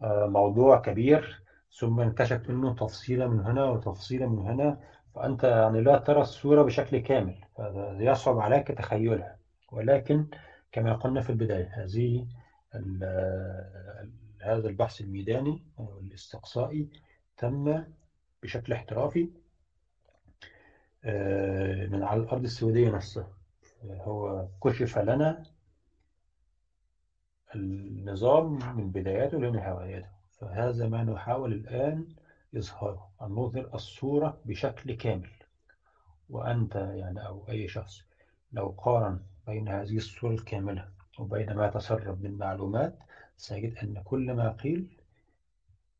موضوع 0.02 0.80
كبير 0.80 1.42
ثم 1.78 2.00
انكشف 2.00 2.50
منه 2.50 2.74
تفصيلة 2.74 3.26
من 3.26 3.40
هنا 3.40 3.64
وتفصيلة 3.64 4.26
من 4.26 4.38
هنا 4.38 4.80
فأنت 5.14 5.44
يعني 5.44 5.80
لا 5.80 5.98
ترى 5.98 6.20
الصورة 6.20 6.62
بشكل 6.62 6.98
كامل 6.98 7.44
فيصعب 7.98 8.38
عليك 8.38 8.68
تخيلها. 8.68 9.36
ولكن 9.72 10.26
كما 10.76 10.92
قلنا 10.92 11.20
في 11.20 11.30
البداية 11.30 11.70
هذه 11.74 12.26
هذا 14.42 14.68
البحث 14.68 15.00
الميداني 15.00 15.62
الاستقصائي 15.78 16.88
تم 17.36 17.84
بشكل 18.42 18.72
احترافي 18.72 19.30
آه، 21.04 21.86
من 21.86 22.02
على 22.02 22.20
الأرض 22.20 22.42
السعودية 22.42 22.90
نفسها. 22.90 23.28
هو 23.84 24.48
كشف 24.64 24.98
لنا 24.98 25.42
النظام 27.54 28.76
من 28.76 28.90
بداياته 28.90 29.38
لنهايته 29.38 30.08
فهذا 30.30 30.88
ما 30.88 31.02
نحاول 31.02 31.52
الآن 31.52 32.06
إظهاره 32.56 33.10
أن 33.22 33.28
نظهر 33.28 33.74
الصورة 33.74 34.40
بشكل 34.44 34.92
كامل. 34.92 35.30
وأنت 36.30 36.74
يعني 36.74 37.26
أو 37.26 37.48
أي 37.48 37.68
شخص 37.68 38.02
لو 38.52 38.68
قارن 38.78 39.20
بين 39.46 39.68
هذه 39.68 39.96
الصورة 39.96 40.32
الكاملة 40.32 40.84
وبين 41.18 41.52
ما 41.52 41.68
تسرب 41.68 42.22
من 42.22 42.38
معلومات 42.38 42.94
سيجد 43.36 43.78
أن 43.82 44.02
كل 44.04 44.32
ما 44.32 44.50
قيل 44.50 44.86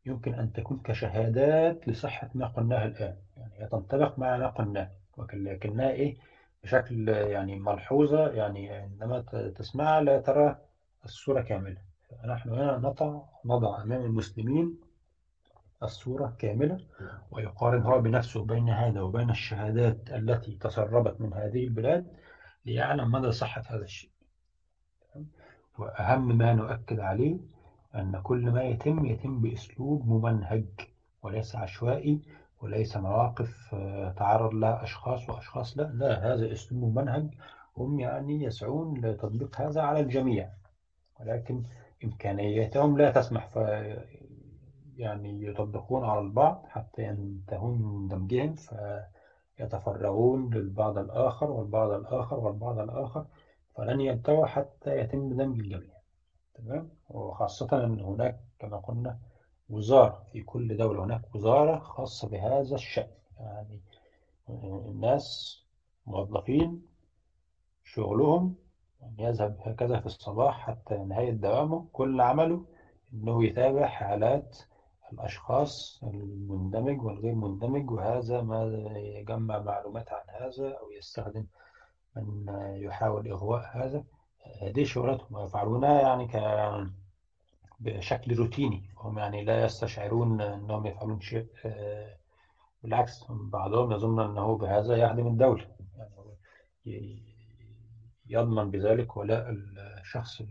يمكن 0.07 0.35
أن 0.35 0.53
تكون 0.53 0.81
كشهادات 0.85 1.89
لصحة 1.89 2.31
ما 2.35 2.47
قلناه 2.47 2.85
الآن. 2.85 3.17
يعني 3.37 3.69
تنطبق 3.71 4.19
مع 4.19 4.37
ما 4.37 4.47
قلناه 4.47 4.91
ولكنها 5.17 5.91
إيه؟ 5.91 6.17
بشكل 6.63 7.09
يعني 7.09 7.57
ملحوظة 7.59 8.29
يعني 8.29 8.71
عندما 8.71 9.21
تسمعها 9.57 10.01
لا 10.01 10.19
ترى 10.19 10.57
الصورة 11.05 11.41
كاملة. 11.41 11.77
فنحن 12.11 12.51
هنا 12.51 12.77
نضع 12.79 13.21
نضع 13.45 13.83
أمام 13.83 14.01
المسلمين 14.05 14.75
الصورة 15.83 16.35
كاملة 16.39 16.79
ويقارن 17.31 17.83
هو 17.83 18.01
بنفسه 18.01 18.45
بين 18.45 18.69
هذا 18.69 19.01
وبين 19.01 19.31
الشهادات 19.31 19.97
التي 20.11 20.59
تسربت 20.61 21.21
من 21.21 21.33
هذه 21.33 21.65
البلاد. 21.65 22.07
ليعلم 22.67 23.13
مدى 23.13 23.33
صحة 23.33 23.63
هذا 23.67 23.85
الشيء. 23.85 24.11
وأهم 25.79 26.39
ما 26.39 26.55
نؤكد 26.55 27.01
عليه 27.01 27.39
أن 27.95 28.21
كل 28.23 28.51
ما 28.51 28.63
يتم 28.63 29.07
يتم 29.07 29.41
بأسلوب 29.41 30.09
ممنهج 30.09 30.65
وليس 31.23 31.57
عشوائي 31.57 32.21
وليس 32.63 32.97
مواقف 32.97 33.75
آه، 33.75 34.13
تعرض 34.13 34.55
لها 34.55 34.83
أشخاص 34.83 35.31
وأشخاص 35.31 35.79
لا. 35.79 35.83
لا 35.83 36.35
هذا 36.35 36.53
أسلوب 36.53 36.83
ممنهج. 36.83 37.27
هم 37.77 38.01
يعني 38.01 38.43
يسعون 38.45 39.01
لتطبيق 39.01 39.61
هذا 39.61 39.83
على 39.83 40.01
الجميع. 40.01 40.51
ولكن 41.21 41.63
إمكانياتهم 42.05 42.99
لا 42.99 43.11
تسمح 43.11 43.47
ف 43.47 43.59
يعني 44.97 45.47
يطبقون 45.47 46.05
على 46.05 46.21
البعض 46.21 46.67
حتى 46.69 47.03
ينتهون 47.03 47.83
من 47.83 48.09
دمجهم 48.09 48.55
فيتفرغون 49.57 50.55
للبعض 50.55 50.99
الآخر 50.99 51.51
والبعض 51.51 51.91
الآخر 51.91 52.41
والبعض 52.41 52.79
الآخر 52.79 53.27
فلن 53.75 54.01
ينتهوا 54.01 54.47
حتى 54.47 54.99
يتم 54.99 55.37
دمج 55.37 55.59
الجميع. 55.59 55.97
تمام؟ 56.55 56.91
وخاصة 57.11 57.85
أن 57.85 58.01
هناك 58.01 58.41
كما 58.59 58.77
قلنا 58.77 59.19
وزارة 59.71 60.23
في 60.33 60.43
كل 60.43 60.77
دولة 60.77 61.05
هناك 61.05 61.35
وزارة 61.35 61.79
خاصة 61.79 62.29
بهذا 62.29 62.75
الشأن. 62.75 63.09
يعني 63.41 63.81
الناس 64.49 65.59
موظفين 66.07 66.83
شغلهم 67.85 68.55
يذهب 69.19 69.57
هكذا 69.63 70.01
في 70.01 70.07
الصباح 70.07 70.59
حتى 70.61 70.97
نهاية 70.97 71.31
دوامه. 71.31 71.87
كل 71.93 72.21
عمله 72.21 72.65
أنه 73.15 73.45
يتابع 73.45 73.87
حالات 73.87 74.59
الأشخاص 75.13 76.01
المندمج 76.03 77.03
والغير 77.03 77.35
مندمج 77.35 77.91
وهذا 77.91 78.41
ما 78.41 78.65
يجمع 78.97 79.59
معلومات 79.59 80.13
عن 80.13 80.23
هذا 80.29 80.69
أو 80.69 80.91
يستخدم 80.91 81.47
من 82.17 82.47
يحاول 82.77 83.29
إغواء 83.29 83.71
هذا. 83.73 84.05
هذه 84.63 84.85
شغلتهم 84.85 85.45
يفعلونها 85.45 86.01
يعني 86.01 86.27
ك 86.29 86.37
بشكل 87.81 88.37
روتيني. 88.37 88.91
هم 88.99 89.19
يعني 89.19 89.45
لا 89.45 89.65
يستشعرون 89.65 90.41
أنهم 90.41 90.87
يفعلون 90.87 91.21
شيء 91.21 91.47
آه، 91.65 92.17
بالعكس 92.83 93.25
بعضهم 93.31 93.93
يظن 93.93 94.21
أنه 94.21 94.59
بهذا 94.59 94.97
يخدم 94.97 95.27
الدولة 95.27 95.67
يعني 96.87 97.23
يضمن 98.27 98.71
بذلك 98.71 99.17
ولاء 99.17 99.51
الشخص 100.01 100.43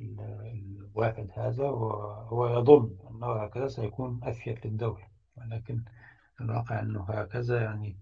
الواحد 0.00 1.30
هذا 1.34 1.64
وهو 1.64 2.58
يظن 2.58 2.96
أنه 3.10 3.32
هكذا 3.42 3.68
سيكون 3.68 4.20
أفيد 4.22 4.66
للدولة 4.66 5.04
ولكن 5.36 5.82
الواقع 6.40 6.80
أنه 6.80 7.02
هكذا 7.02 7.62
يعني 7.62 7.96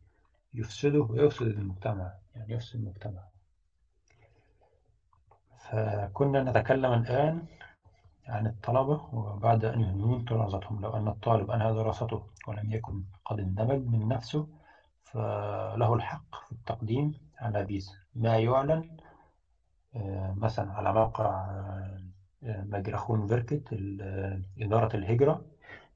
يفسده 0.55 1.01
ويفسد 1.01 1.47
المجتمع 1.47 2.13
يعني 2.35 2.53
يفسد 2.53 2.81
المجتمع. 2.81 3.23
فكنا 5.71 6.43
نتكلم 6.43 6.93
الآن 6.93 7.47
عن 8.29 8.47
الطلبة 8.47 9.09
وبعد 9.13 9.65
أن 9.65 9.81
ينهون 9.81 10.25
دراستهم 10.25 10.81
لو 10.81 10.91
أن 10.97 11.09
الطالب 11.09 11.51
أنهى 11.51 11.73
دراسته 11.73 12.27
ولم 12.49 12.73
يكن 12.73 13.03
قد 13.25 13.41
اندمج 13.41 13.87
من 13.87 14.09
نفسه 14.09 14.49
فله 15.03 15.95
الحق 15.95 16.45
في 16.47 16.53
التقديم 16.53 17.15
على 17.39 17.67
فيزا 17.67 17.93
ما 18.15 18.39
يعلن 18.39 18.97
مثلا 20.37 20.73
على 20.73 20.93
موقع 20.93 21.27
آه، 22.45 22.65
ميغراخونس 22.69 23.27
فيركت 23.27 23.63
إدارة 24.61 24.97
الهجرة 24.97 25.45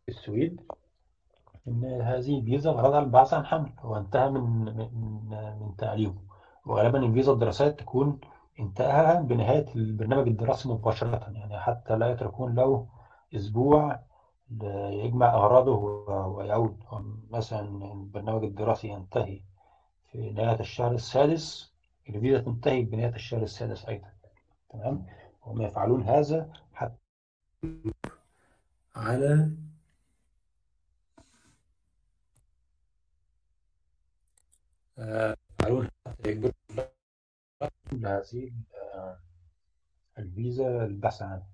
في 0.06 0.08
السويد 0.08 0.60
إن 1.68 1.84
هذه 1.84 2.38
الفيزا 2.38 2.70
غرضها 2.70 2.98
البحث 3.00 3.34
عن 3.34 3.46
عمل 3.46 3.72
هو 3.78 3.96
انتهى 3.96 4.30
من 4.30 4.40
من 4.64 5.28
من 5.60 5.76
تعليمه. 5.78 6.14
وغالبا 6.66 6.98
الفيزا 6.98 7.32
الدراسات 7.32 7.80
تكون 7.80 8.20
انتهى 8.60 9.22
بنهاية 9.22 9.66
البرنامج 9.76 10.28
الدراسي 10.28 10.68
مباشرة 10.68 11.30
يعني 11.32 11.58
حتى 11.60 11.96
لا 11.96 12.10
يتركون 12.10 12.54
له 12.54 12.86
أسبوع 13.34 14.00
يجمع 14.90 15.34
أغراضه 15.34 15.76
ويعود. 16.26 16.76
مثلا 17.30 17.92
البرنامج 17.92 18.44
الدراسي 18.44 18.88
ينتهي 18.88 19.40
في 20.12 20.30
نهاية 20.30 20.60
الشهر 20.60 20.92
السادس 20.92 21.77
الفيزا 22.08 22.38
تنتهي 22.40 22.82
بنهاية 22.82 23.14
الشهر 23.14 23.42
السادس 23.42 23.84
أيضا. 23.84 24.12
تمام؟ 24.70 25.06
هم 25.42 25.62
يفعلون 25.62 26.02
هذا 26.02 26.52
حتى 26.72 26.94
على 28.96 29.50
يفعلون 34.98 35.88
حتى 36.06 36.30
يجبروا 36.30 36.52
هذه 37.92 38.52
الفيزا 40.18 40.84
البحث 40.84 41.22
عنها 41.22 41.46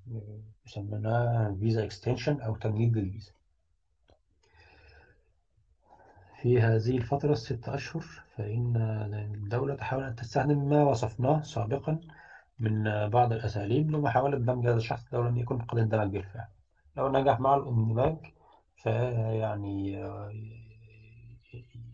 يسمونها 0.66 1.56
فيزا 1.60 1.85
extension 1.84 2.40
أو 2.40 2.56
تمديد 2.56 2.97
للفيزا. 2.97 3.32
في 6.44 6.60
هذه 6.60 6.96
الفترة 6.96 7.32
الست 7.32 7.68
أشهر 7.68 8.04
فإن 8.36 8.76
الدولة 9.34 9.74
تحاول 9.74 10.04
أن 10.04 10.14
تستخدم 10.14 10.68
ما 10.68 10.82
وصفناه 10.84 11.42
سابقا 11.42 12.00
من 12.58 13.08
بعض 13.08 13.32
الأساليب 13.32 13.90
لمحاولة 13.90 14.38
دمج 14.38 14.66
هذا 14.66 14.76
الشخص 14.76 15.14
لو 15.14 15.22
لم 15.22 15.36
يكن 15.38 15.58
قد 15.58 15.78
اندمج 15.78 16.12
بالفعل. 16.12 16.46
لو 16.96 17.08
نجح 17.08 17.40
مع 17.40 17.54
الاندماج 17.54 18.16
فيعني 18.76 19.92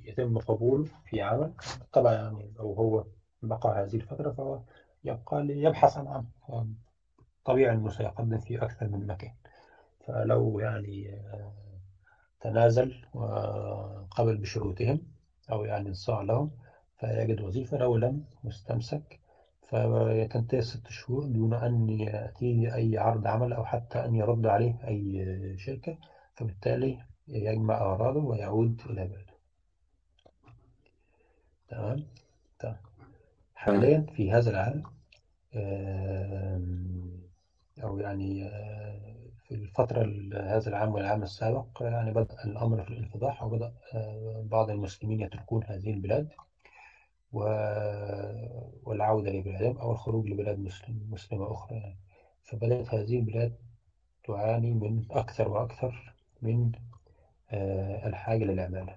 يتم 0.05 0.39
قبوله 0.39 0.89
في 1.05 1.23
عمل. 1.23 1.53
طبعا 1.93 2.13
يعني 2.13 2.53
لو 2.59 2.73
هو 2.73 3.05
بقى 3.43 3.83
هذه 3.83 3.95
الفترة 3.97 4.31
فهو 4.31 4.61
يبقى 5.05 5.43
ليبحث 5.43 5.99
عن 5.99 6.07
عمل. 6.09 6.75
طبيعي 7.45 7.75
أنه 7.75 7.89
سيقدم 7.89 8.39
في 8.39 8.63
أكثر 8.63 8.89
من 8.89 9.07
مكان. 9.07 9.33
فلو 10.07 10.59
يعني 10.59 11.21
تنازل 12.41 13.05
وقبل 13.15 14.37
بشروطهم 14.37 15.03
أو 15.53 15.65
يعني 15.65 15.89
إنصاع 15.89 16.21
لهم 16.21 16.51
فيجد 17.01 17.41
وظيفة 17.41 17.77
لو 17.77 17.97
لم 17.97 18.25
مستمسك 18.45 19.21
فيتنتهي 19.71 20.63
ست 20.63 20.89
شهور 20.89 21.25
دون 21.25 21.55
أن 21.55 21.89
يأتيه 21.91 22.75
أي 22.75 22.99
عرض 22.99 23.27
عمل 23.27 23.53
أو 23.53 23.65
حتى 23.65 24.05
أن 24.05 24.15
يرد 24.15 24.47
عليه 24.47 24.79
أي 24.89 25.57
شركة 25.59 25.97
فبالتالي 26.35 26.99
يجمع 27.29 27.81
أغراضه 27.81 28.21
ويعود 28.21 28.81
إلى 28.91 29.05
بلده. 29.05 29.35
تمام؟ 31.69 32.05
تمام 32.59 32.77
حاليا 33.55 34.07
في 34.17 34.33
هذا 34.33 34.51
العام 34.51 34.83
أو 37.83 37.99
يعني 37.99 38.51
في 39.51 39.57
الفترة 39.57 40.03
هذا 40.35 40.69
العام 40.69 40.95
والعام 40.95 41.23
السابق 41.23 41.67
يعني 41.81 42.11
بدأ 42.11 42.45
الأمر 42.45 42.83
في 42.83 42.91
الانفضاح 42.91 43.43
وبدأ 43.43 43.73
بعض 44.43 44.71
المسلمين 44.71 45.21
يتركون 45.21 45.65
هذه 45.65 45.91
البلاد 45.91 46.29
والعودة 48.83 49.31
لبلادهم 49.31 49.79
أو 49.79 49.93
الخروج 49.93 50.27
لبلاد 50.29 50.59
مسلم 50.59 51.09
مسلمة 51.11 51.53
أخرى 51.53 51.77
يعني. 51.79 51.97
فبدأت 52.43 52.95
هذه 52.95 53.19
البلاد 53.19 53.57
تعاني 54.25 54.73
من 54.73 55.05
أكثر 55.11 55.49
وأكثر 55.49 56.15
من 56.43 56.73
الحاجة 58.07 58.45
للعمالة 58.45 58.97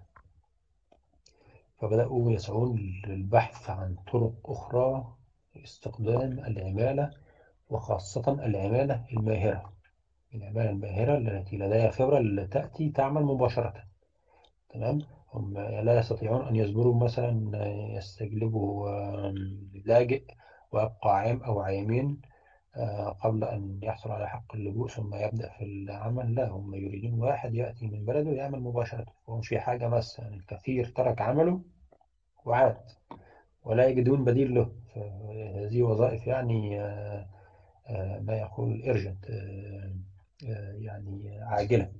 فبدأوا 1.77 2.31
يسعون 2.31 3.01
للبحث 3.07 3.69
عن 3.69 3.95
طرق 4.11 4.33
أخرى 4.45 5.13
لاستخدام 5.55 6.31
العمالة 6.39 7.11
وخاصة 7.69 8.45
العمالة 8.45 9.05
الماهرة. 9.13 9.72
العمالة 10.35 10.69
الماهرة 10.69 11.17
التي 11.17 11.57
لديها 11.57 11.89
خبرة 11.89 12.45
تأتي 12.45 12.89
تعمل 12.89 13.23
مباشرة. 13.23 13.73
تمام؟ 14.69 14.99
هم 15.33 15.57
لا 15.57 15.99
يستطيعون 15.99 16.47
أن 16.47 16.55
يصبروا 16.55 17.03
مثلا 17.03 17.57
يستجلبوا 17.97 18.89
لاجئ 19.85 20.23
ويبقى 20.71 21.19
عام 21.19 21.43
أو 21.43 21.59
عامين 21.59 22.21
قبل 23.21 23.43
أن 23.43 23.79
يحصل 23.83 24.11
على 24.11 24.29
حق 24.29 24.55
اللجوء 24.55 24.87
ثم 24.87 25.15
يبدأ 25.15 25.49
في 25.49 25.63
العمل. 25.63 26.35
لا 26.35 26.49
هم 26.49 26.75
يريدون 26.75 27.19
واحد 27.21 27.55
يأتي 27.55 27.87
من 27.87 28.05
بلده 28.05 28.31
يعمل 28.31 28.59
مباشرة. 28.59 29.05
وهم 29.27 29.41
في 29.41 29.59
حاجة 29.59 29.87
بس 29.87 30.19
يعني 30.19 30.35
الكثير 30.35 30.85
ترك 30.85 31.21
عمله 31.21 31.61
وعاد 32.45 32.77
ولا 33.63 33.87
يجدون 33.87 34.23
بديل 34.23 34.55
له. 34.55 34.71
هذه 35.55 35.81
وظائف 35.81 36.27
يعني 36.27 36.79
ما 38.19 38.37
يقول 38.37 38.83
urgent 38.85 39.31
يعني 40.41 41.39
عاجلة. 41.41 41.91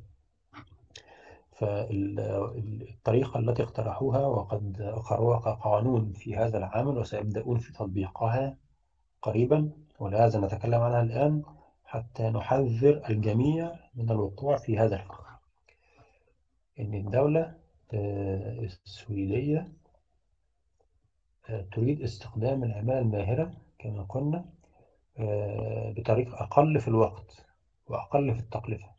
فالطريقة 1.51 3.39
التي 3.39 3.63
اقترحوها 3.63 4.25
وقد 4.25 4.81
أقروها 4.81 5.39
كقانون 5.39 6.13
في 6.13 6.35
هذا 6.35 6.57
العام 6.57 6.87
وسيبدأون 6.87 7.57
في 7.57 7.73
تطبيقها 7.73 8.57
قريبا 9.21 9.69
ولهذا 9.99 10.39
نتكلم 10.39 10.81
عنها 10.81 11.01
الآن 11.01 11.43
حتى 11.85 12.29
نحذر 12.29 13.01
الجميع 13.09 13.75
من 13.95 14.11
الوقوع 14.11 14.57
في 14.57 14.77
هذا 14.79 14.95
الفخ 14.95 15.23
إن 16.79 16.93
الدولة 16.93 17.55
السويدية 17.93 19.71
تريد 21.71 22.01
استخدام 22.01 22.63
العمالة 22.63 22.99
الماهرة 22.99 23.53
كما 23.79 24.03
قلنا 24.03 24.45
بطريقة 25.97 26.43
أقل 26.43 26.79
في 26.79 26.87
الوقت. 26.87 27.45
وأقل 27.93 28.33
في 28.33 28.39
التكلفة 28.39 28.89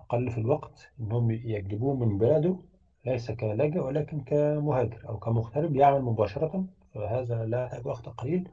أقل 0.00 0.30
في 0.30 0.38
الوقت. 0.38 0.90
إنهم 1.00 1.30
يجلبوه 1.30 1.94
من 1.94 2.18
بلده 2.18 2.56
ليس 3.04 3.30
كلاجئ 3.30 3.78
ولكن 3.78 4.20
كمهاجر 4.20 5.08
أو 5.08 5.18
كمغترب 5.18 5.76
يعمل 5.76 6.02
مباشرة 6.02 6.64
فهذا 6.94 7.44
لا 7.44 7.64
يحتاج 7.64 7.86
وقت 7.86 8.08
قليل. 8.08 8.48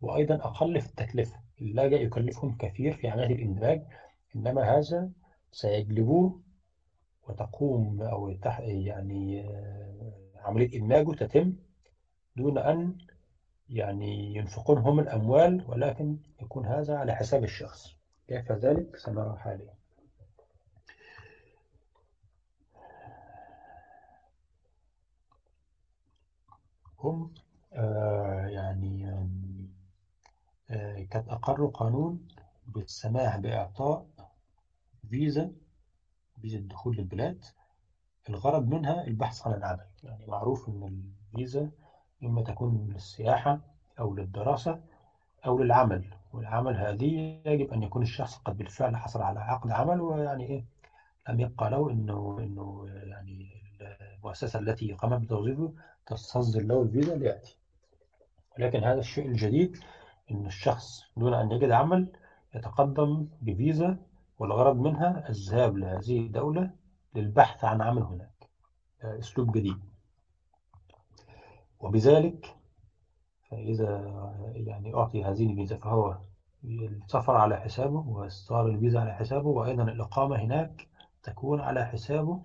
وأيضا 0.00 0.34
أقل 0.34 0.80
في 0.80 0.86
التكلفة 0.86 1.40
اللاجئ 1.60 2.02
يكلفهم 2.02 2.56
كثير 2.58 2.92
في 2.92 3.08
عملية 3.08 3.34
الإندماج 3.34 3.82
إنما 4.36 4.78
هذا 4.78 5.10
سيجلبوه 5.52 6.40
وتقوم 7.28 8.02
أو 8.02 8.34
يعني 8.58 9.44
عملية 10.36 10.78
إدماجه 10.78 11.12
تتم 11.12 11.52
دون 12.36 12.58
أن 12.58 12.98
يعني 13.68 14.36
ينفقون 14.36 14.78
هم 14.78 15.00
الأموال 15.00 15.64
ولكن 15.68 16.16
يكون 16.42 16.66
هذا 16.66 16.96
على 16.96 17.14
حساب 17.14 17.44
الشخص. 17.44 17.95
كيف 18.28 18.52
ذلك 18.52 18.96
سنرى 18.96 19.36
حاليا؟ 19.38 19.74
هم 26.98 27.34
آه 27.72 28.46
يعني 28.46 29.10
آه 30.70 31.06
قد 31.12 31.28
أقروا 31.28 31.70
قانون 31.70 32.28
بالسماح 32.66 33.36
بإعطاء 33.36 34.06
فيزا 35.10 35.52
فيزا 36.40 36.58
الدخول 36.58 36.96
للبلاد. 36.96 37.44
الغرض 38.28 38.68
منها 38.68 39.04
البحث 39.04 39.46
عن 39.46 39.54
العمل. 39.54 39.86
يعني 40.02 40.26
معروف 40.26 40.68
أن 40.68 40.82
الفيزا 41.32 41.70
إما 42.22 42.42
تكون 42.42 42.90
للسياحة 42.92 43.60
أو 43.98 44.14
للدراسة 44.14 44.80
أو 45.46 45.58
للعمل 45.58 46.04
والعمل 46.32 46.76
هذه 46.76 47.40
يجب 47.46 47.72
أن 47.72 47.82
يكون 47.82 48.02
الشخص 48.02 48.36
قد 48.38 48.56
بالفعل 48.56 48.96
حصل 48.96 49.22
على 49.22 49.40
عقد 49.40 49.70
عمل 49.70 50.00
ويعني 50.00 50.46
إيه 50.46 50.64
لم 51.28 51.40
يبقى 51.40 51.70
له 51.70 51.90
إنه 51.90 52.36
إنه 52.40 52.86
يعني 52.88 53.48
المؤسسة 54.16 54.58
التي 54.58 54.92
قامت 54.92 55.20
بتوظيفه 55.20 55.72
تستصدر 56.06 56.62
له 56.62 56.82
الفيزا 56.82 57.14
ليأتي. 57.16 57.56
ولكن 58.58 58.84
هذا 58.84 59.00
الشيء 59.00 59.26
الجديد 59.28 59.76
إن 60.30 60.46
الشخص 60.46 61.02
دون 61.16 61.34
أن 61.34 61.50
يجد 61.50 61.70
عمل 61.70 62.08
يتقدم 62.54 63.28
بفيزا 63.42 63.96
والغرض 64.38 64.76
منها 64.76 65.28
الذهاب 65.28 65.76
لهذه 65.76 66.18
الدولة 66.18 66.70
للبحث 67.14 67.64
عن 67.64 67.82
عمل 67.82 68.02
هناك 68.02 68.48
أسلوب 69.02 69.52
جديد. 69.52 69.76
وبذلك 71.80 72.55
فإذا 73.50 74.00
يعني 74.54 74.94
أعطي 74.94 75.24
هذه 75.24 75.50
الفيزا 75.50 75.76
فهو 75.76 76.18
السفر 76.64 77.36
على 77.36 77.56
حسابه 77.56 77.98
واستغار 78.08 78.66
الفيزا 78.66 79.00
على 79.00 79.14
حسابه 79.14 79.48
وأيضا 79.48 79.82
الإقامة 79.82 80.36
هناك 80.36 80.88
تكون 81.22 81.60
على 81.60 81.84
حسابه 81.84 82.42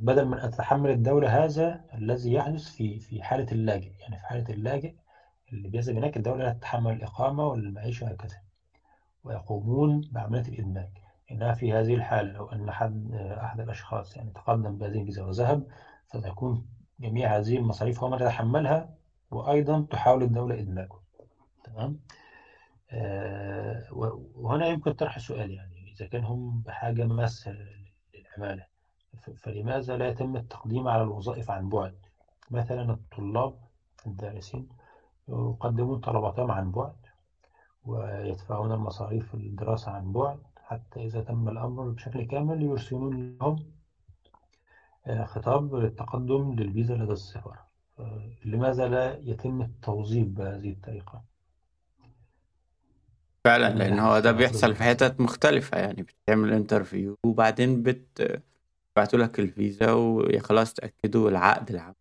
بدل 0.00 0.24
من 0.24 0.38
أن 0.38 0.50
تتحمل 0.50 0.90
الدولة 0.90 1.44
هذا 1.44 1.84
الذي 1.94 2.32
يحدث 2.32 2.68
في 2.68 2.98
في 2.98 3.22
حالة 3.22 3.46
اللاجئ. 3.52 3.92
يعني 4.00 4.16
في 4.16 4.26
حالة 4.26 4.54
اللاجئ 4.54 4.94
اللي 5.52 5.68
بيذهب 5.68 5.96
هناك 5.96 6.16
الدولة 6.16 6.44
لا 6.44 6.52
تتحمل 6.52 6.92
الإقامة 6.92 7.46
والمعيشة 7.46 8.06
وهكذا. 8.06 8.36
ويقومون 9.24 10.00
بعملية 10.12 10.48
الإدماج. 10.48 10.88
إنها 11.30 11.52
في 11.52 11.72
هذه 11.72 11.94
الحالة 11.94 12.32
لو 12.32 12.46
أن 12.46 12.70
حد 12.70 13.14
أحد 13.14 13.60
الأشخاص 13.60 14.16
يعني 14.16 14.30
تقدم 14.30 14.78
بهذه 14.78 15.00
الفيزا 15.00 15.24
وذهب 15.24 15.66
فتكون 16.06 16.66
جميع 17.00 17.36
هذه 17.38 17.56
المصاريف 17.56 18.02
هو 18.02 18.10
من 18.10 18.16
يتحملها 18.16 18.94
وأيضا 19.30 19.86
تحاول 19.90 20.22
الدولة 20.22 20.58
إدماجه. 20.58 20.98
تمام؟ 21.64 22.00
آه 22.90 23.86
وهنا 24.36 24.66
يمكن 24.66 24.92
طرح 24.92 25.18
سؤال 25.18 25.50
يعني 25.50 25.92
إذا 25.92 26.06
كان 26.06 26.24
هم 26.24 26.62
بحاجة 26.66 27.04
ماسة 27.06 27.56
للعمالة 28.14 28.66
فلماذا 29.36 29.96
لا 29.96 30.08
يتم 30.08 30.36
التقديم 30.36 30.88
على 30.88 31.02
الوظائف 31.02 31.50
عن 31.50 31.68
بعد؟ 31.68 31.94
مثلا 32.50 32.92
الطلاب 32.92 33.54
الدارسين 34.06 34.68
يقدمون 35.28 36.00
طلباتهم 36.00 36.50
عن 36.50 36.70
بعد 36.70 36.96
ويدفعون 37.84 38.72
المصاريف 38.72 39.34
الدراسة 39.34 39.92
عن 39.92 40.12
بعد 40.12 40.38
حتى 40.56 41.04
إذا 41.06 41.20
تم 41.20 41.48
الأمر 41.48 41.88
بشكل 41.88 42.26
كامل 42.26 42.62
يرسلون 42.62 43.36
لهم 43.40 43.56
خطاب 45.24 45.74
للتقدم 45.74 46.54
للفيزا 46.58 46.94
لدى 46.94 47.12
السفارة 47.12 47.66
لماذا 48.44 48.88
لا 48.88 49.18
يتم 49.18 49.62
التوظيف 49.62 50.28
بهذه 50.28 50.70
الطريقة؟ 50.70 51.22
فعلا 53.44 53.74
لأن 53.74 53.98
هو 53.98 54.18
ده 54.18 54.32
بيحصل 54.32 54.74
في 54.74 54.82
حتت 54.82 55.20
مختلفة 55.20 55.78
يعني 55.78 56.02
بتعمل 56.02 56.52
انترفيو 56.52 57.16
وبعدين 57.26 57.82
بت 57.82 58.42
بعتوا 58.96 59.18
لك 59.18 59.40
الفيزا 59.40 59.92
وخلاص 59.92 60.74
تأكدوا 60.74 61.30
العقد 61.30 61.70
العام 61.70 61.94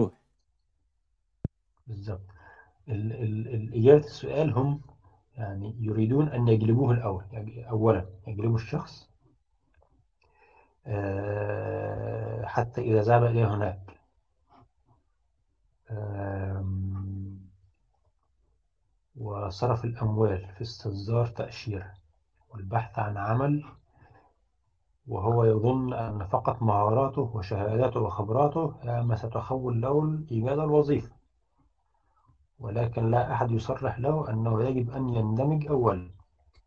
روح 0.00 0.12
بالظبط 1.86 2.26
الإجابة 2.88 4.04
السؤال 4.04 4.52
هم 4.52 4.80
يعني 5.36 5.76
يريدون 5.80 6.28
أن 6.28 6.48
يجلبوه 6.48 6.92
الأول 6.94 7.24
أولا 7.70 8.06
يجلبوا 8.26 8.56
الشخص 8.56 9.11
حتى 12.46 12.80
إذا 12.80 13.00
ذهب 13.02 13.24
إلى 13.24 13.44
هناك. 13.44 13.98
وصرف 19.16 19.84
الأموال 19.84 20.48
في 20.54 20.62
استصدار 20.62 21.26
تأشيرة 21.26 21.94
والبحث 22.50 22.98
عن 22.98 23.16
عمل 23.16 23.64
وهو 25.06 25.44
يظن 25.44 25.92
أن 25.92 26.26
فقط 26.26 26.62
مهاراته 26.62 27.22
وشهاداته 27.22 28.00
وخبراته 28.00 28.74
ما 29.02 29.16
ستخول 29.16 29.80
له 29.80 30.24
إيجاد 30.30 30.58
الوظيفة. 30.58 31.12
ولكن 32.58 33.10
لا 33.10 33.32
أحد 33.32 33.50
يصرح 33.50 33.98
له 33.98 34.30
أنه 34.30 34.62
يجب 34.62 34.90
أن 34.90 35.08
يندمج 35.08 35.66
أولا 35.66 36.10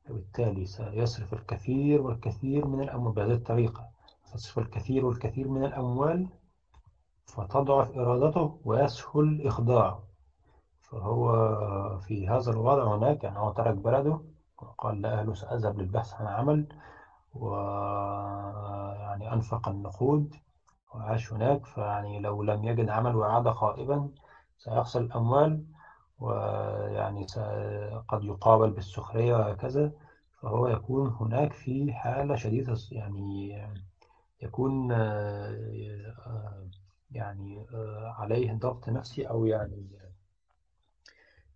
وبالتالي 0.10 0.66
سيصرف 0.66 1.34
الكثير 1.34 2.02
والكثير 2.02 2.68
من 2.68 2.82
الأموال 2.82 3.14
بهذه 3.14 3.34
الطريقة. 3.34 3.95
تصرف 4.36 4.60
الكثير 4.60 5.06
والكثير 5.06 5.48
من 5.48 5.66
الأموال 5.66 6.28
فتضعف 7.26 7.98
إرادته 7.98 8.60
ويسهل 8.66 9.48
إخضاعه 9.48 10.04
فهو 10.82 11.30
في 12.00 12.28
هذا 12.30 12.52
الوضع 12.52 12.96
هناك 12.96 13.24
يعني 13.24 13.40
هو 13.40 13.52
ترك 13.52 13.74
بلده 13.76 14.20
وقال 14.62 15.02
لأهله 15.02 15.34
سأذهب 15.34 15.80
للبحث 15.80 16.14
عن 16.14 16.28
عمل 16.28 16.68
ويعني 17.34 19.34
أنفق 19.34 19.70
النقود 19.70 20.36
وعاش 20.96 21.34
هناك. 21.34 21.66
فيعني 21.66 22.20
لو 22.20 22.44
لم 22.44 22.64
يجد 22.64 22.90
عمل 22.90 23.16
وعاد 23.16 23.50
خائبا 23.50 24.10
سيخسر 24.58 25.02
الأموال 25.02 25.66
ويعني 26.20 27.26
قد 28.08 28.24
يقابل 28.24 28.72
بالسخرية 28.72 29.36
وهكذا. 29.36 29.92
فهو 30.42 30.68
يكون 30.68 31.08
هناك 31.20 31.54
في 31.54 31.94
حالة 31.94 32.36
شديدة 32.36 32.78
يعني 32.92 33.62
يكون 34.42 34.92
يعني 37.12 37.66
عليه 38.20 38.54
ضغط 38.54 38.90
نفسي 38.90 39.30
أو 39.30 39.46
يعني 39.46 39.88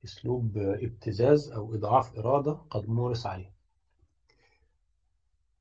أسلوب 0.06 0.58
ابتزاز 0.58 1.52
أو 1.52 1.76
إضعاف 1.76 2.18
إرادة 2.18 2.52
قد 2.52 2.90
مورس 2.90 3.26
عليه. 3.26 3.52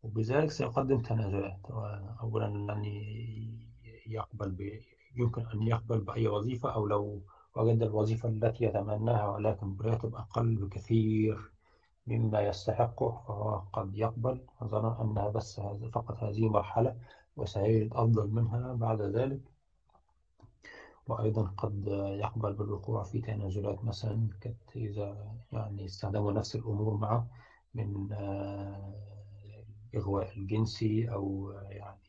وبذلك 0.02 0.50
سيقدم 0.50 1.00
تنازلات 1.02 1.60
أولا 2.20 2.46
أن 2.46 2.84
يقبل 4.06 4.50
ب... 4.50 4.80
يمكن 5.16 5.46
أن 5.54 5.62
يقبل 5.62 6.00
بأي 6.00 6.28
وظيفة 6.28 6.74
أو 6.74 6.86
لو 6.86 7.22
وجد 7.56 7.82
الوظيفة 7.82 8.28
التي 8.28 8.64
يتمناها 8.64 9.28
ولكن 9.28 9.76
براتب 9.76 10.14
أقل 10.14 10.56
بكثير. 10.56 11.50
مما 12.09 12.40
يستحقه 12.40 13.22
فهو 13.26 13.62
قد 13.72 13.97
يقبل. 13.97 14.40
ظنا 14.64 15.02
أنها 15.02 15.28
بس 15.28 15.60
فقط 15.93 16.16
هذه 16.16 16.48
مرحلة 16.48 16.97
وسيجد 17.36 17.93
أفضل 17.93 18.28
منها 18.30 18.72
بعد 18.72 19.02
ذلك. 19.02 19.40
وأيضا 21.09 21.43
قد 21.43 21.86
يقبل 22.22 22.52
بالوقوع 22.52 23.02
في 23.02 23.20
تنازلات 23.20 23.85
مثلا 23.85 24.28
إذا 24.76 25.36
يعني 25.52 25.85
استخدموا 25.85 26.32
نفس 26.32 26.56
الأمور 26.56 26.97
معه 26.97 27.28
من 27.74 28.09
الإغواء 29.94 30.36
الجنسي 30.36 31.12
أو 31.12 31.52
يعني 31.70 32.01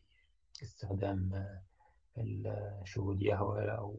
استخدام 0.63 1.45
الشهود 2.17 3.21
يهوى 3.21 3.71
أو 3.71 3.95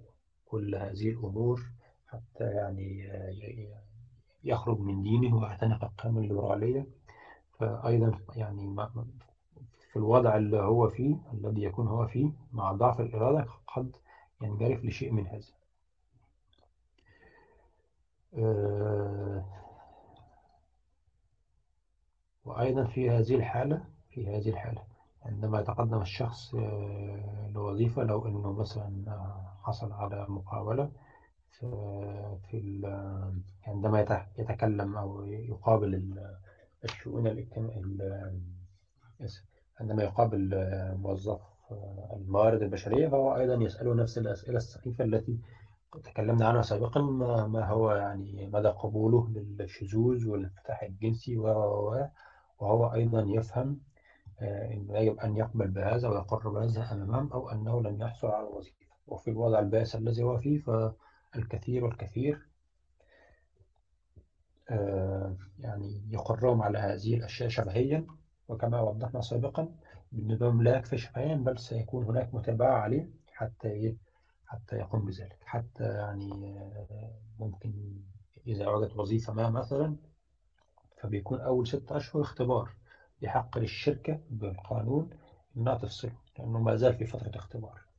كل 0.46 0.74
هذه 0.74 1.08
الأمور 1.08 1.62
حتى 2.06 2.44
يعني 2.44 3.12
يخرج 4.44 4.80
من 4.80 5.02
دينه 5.02 5.36
ويعتنق 5.36 5.84
القيم 5.84 6.18
الليبرالية. 6.18 6.86
فأيضا 7.58 8.18
يعني 8.36 8.76
في 9.90 9.96
الوضع 9.96 10.36
اللي 10.36 10.56
هو 10.56 10.88
فيه 10.88 11.16
الذي 11.32 11.62
يكون 11.62 11.86
هو 11.88 12.06
فيه 12.06 12.32
مع 12.52 12.72
ضعف 12.72 13.00
الإرادة 13.00 13.46
قد 13.66 13.96
ينجرف 14.42 14.84
لشيء 14.84 15.12
من 15.12 15.26
هذا. 15.26 15.46
آه، 18.34 19.44
وأيضا 22.44 22.84
في 22.84 23.10
هذه 23.10 23.34
الحالة 23.34 23.84
في 24.10 24.26
هذه 24.36 24.48
الحالة 24.48 24.82
عندما 25.22 25.60
يتقدم 25.60 26.00
الشخص 26.00 26.54
آه، 26.54 27.50
لوظيفة 27.54 28.02
لو 28.02 28.26
أنه 28.26 28.52
مثلا 28.52 29.04
حصل 29.62 29.92
على 29.92 30.26
مقابلة 30.28 30.90
في 31.50 32.80
عندما 33.66 34.26
يتكلم 34.38 34.96
أو 34.96 35.24
يقابل 35.24 36.14
الشؤون 36.84 37.26
الاجتماعية 37.26 38.32
عندما 39.80 40.02
يقابل 40.02 40.50
موظف 40.96 41.40
الموارد 42.16 42.62
البشرية 42.62 43.08
فهو 43.08 43.36
أيضا 43.36 43.54
يسأله 43.54 43.94
نفس 43.94 44.18
الأسئلة 44.18 44.56
السخيفة 44.56 45.04
التي 45.04 45.38
تكلمنا 46.04 46.48
عنها 46.48 46.62
سابقا 46.62 47.00
ما 47.46 47.66
هو 47.66 47.92
يعني 47.92 48.50
مدى 48.52 48.68
قبوله 48.68 49.28
للشذوذ 49.28 50.28
والانفتاح 50.28 50.82
الجنسي 50.82 51.36
وهو 51.36 52.92
أيضا 52.94 53.22
يفهم 53.28 53.80
آه، 54.42 54.72
أنه 54.72 54.98
يجب 54.98 55.18
أن 55.18 55.36
يقبل 55.36 55.68
بهذا 55.68 56.08
ويقر 56.08 56.48
بهذا 56.48 56.92
أمام 56.92 57.32
أو 57.32 57.50
أنه 57.50 57.82
لن 57.82 58.00
يحصل 58.00 58.28
على 58.28 58.46
وظيفة. 58.46 58.86
وفي 59.06 59.30
الوضع 59.30 59.58
البائس 59.58 59.96
الذي 59.96 60.22
هو 60.22 60.38
فيه 60.38 60.58
فالكثير 61.32 61.84
والكثير 61.84 62.46
آه، 64.70 65.36
يعني 65.58 66.02
يقرهم 66.10 66.62
على 66.62 66.78
هذه 66.78 67.14
الأشياء 67.14 67.48
شبهيا 67.48 68.06
وكما 68.48 68.80
وضحنا 68.80 69.20
سابقا 69.20 69.74
بالنظام 70.12 70.62
لا 70.62 70.76
يكفي 70.76 70.98
شفهيا 70.98 71.34
بل 71.34 71.58
سيكون 71.58 72.04
هناك 72.04 72.34
متابعة 72.34 72.78
عليه 72.78 73.10
حتى 73.32 73.96
حتى 74.46 74.76
يقوم 74.76 75.04
بذلك. 75.04 75.38
حتى 75.44 75.84
يعني 75.84 76.58
آه، 76.58 77.10
ممكن 77.38 77.72
إذا 78.46 78.68
وجدت 78.68 78.96
وظيفة 78.96 79.32
ما 79.32 79.50
مثلا 79.50 79.96
فبيكون 80.96 81.40
أول 81.40 81.66
ست 81.66 81.92
أشهر 81.92 82.22
اختبار 82.22 82.70
يحق 83.22 83.58
للشركة 83.58 84.20
بالقانون 84.30 85.10
أنها 85.56 85.74
تفصله 85.74 86.12
لأنه 86.38 86.58
ما 86.58 86.76
زال 86.76 86.94
في 86.94 87.04
فترة 87.04 87.32
اختبار. 87.34 87.89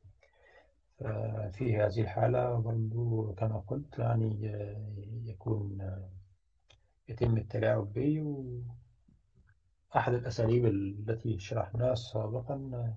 ففي 1.01 1.77
هذه 1.77 2.01
الحالة 2.01 2.59
برضو 2.59 3.33
كما 3.33 3.59
قلت 3.59 3.99
يعني 3.99 4.55
آه، 4.55 4.93
يكون 5.25 5.81
آه، 5.81 6.09
يتم 7.09 7.37
التلاعب 7.37 7.93
به 7.93 8.23
أحد 9.95 10.13
الأساليب 10.13 10.65
التي 10.65 11.39
شرحناها 11.39 11.95
سابقا 11.95 12.95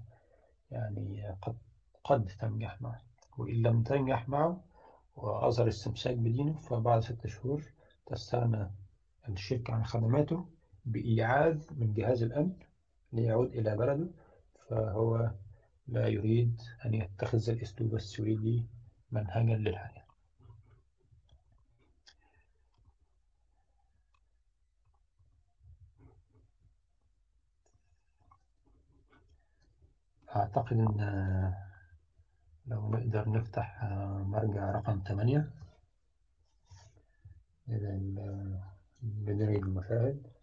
يعني 0.70 1.36
قد 1.42 1.56
قد 2.04 2.26
تنجح 2.40 2.82
معه 2.82 3.02
وإن 3.38 3.62
لم 3.62 3.82
تنجح 3.82 4.28
معه 4.28 4.64
وأظهر 5.16 5.68
استمساك 5.68 6.16
بدينه 6.16 6.58
فبعد 6.58 7.00
ست 7.00 7.26
شهور 7.26 7.62
تستغنى 8.06 8.70
الشركة 9.28 9.74
عن 9.74 9.84
خدماته 9.84 10.46
بإيعاز 10.84 11.72
من 11.72 11.92
جهاز 11.92 12.22
الأمن 12.22 12.52
ليعود 13.12 13.48
إلى 13.52 13.76
بلده. 13.76 14.10
فهو 14.68 15.30
لا 15.88 16.08
يريد 16.08 16.62
أن 16.84 16.94
يتخذ 16.94 17.50
الأسلوب 17.50 17.94
السويدي 17.94 18.66
منهجا 19.12 19.56
للحياة 19.56 20.04
أعتقد 30.36 30.72
أن 30.76 31.54
لو 32.66 32.90
نقدر 32.90 33.28
نفتح 33.30 33.84
مرجع 34.26 34.70
رقم 34.70 35.02
8 35.08 35.50
إلى 37.68 37.98
بدري 39.02 39.56
المشاهد 39.56 40.33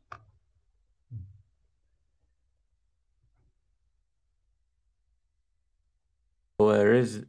ورز 6.68 7.26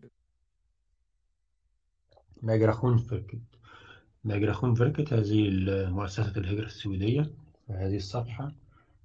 ماجراخون 2.43 2.97
فركت. 2.99 3.41
ماجراخون 4.25 4.75
فركت 4.75 5.13
هذه 5.13 5.51
مؤسسة 5.91 6.33
الهجرة 6.37 6.67
السويدية. 6.67 7.31
وهذه 7.69 7.97
الصفحة 7.97 8.53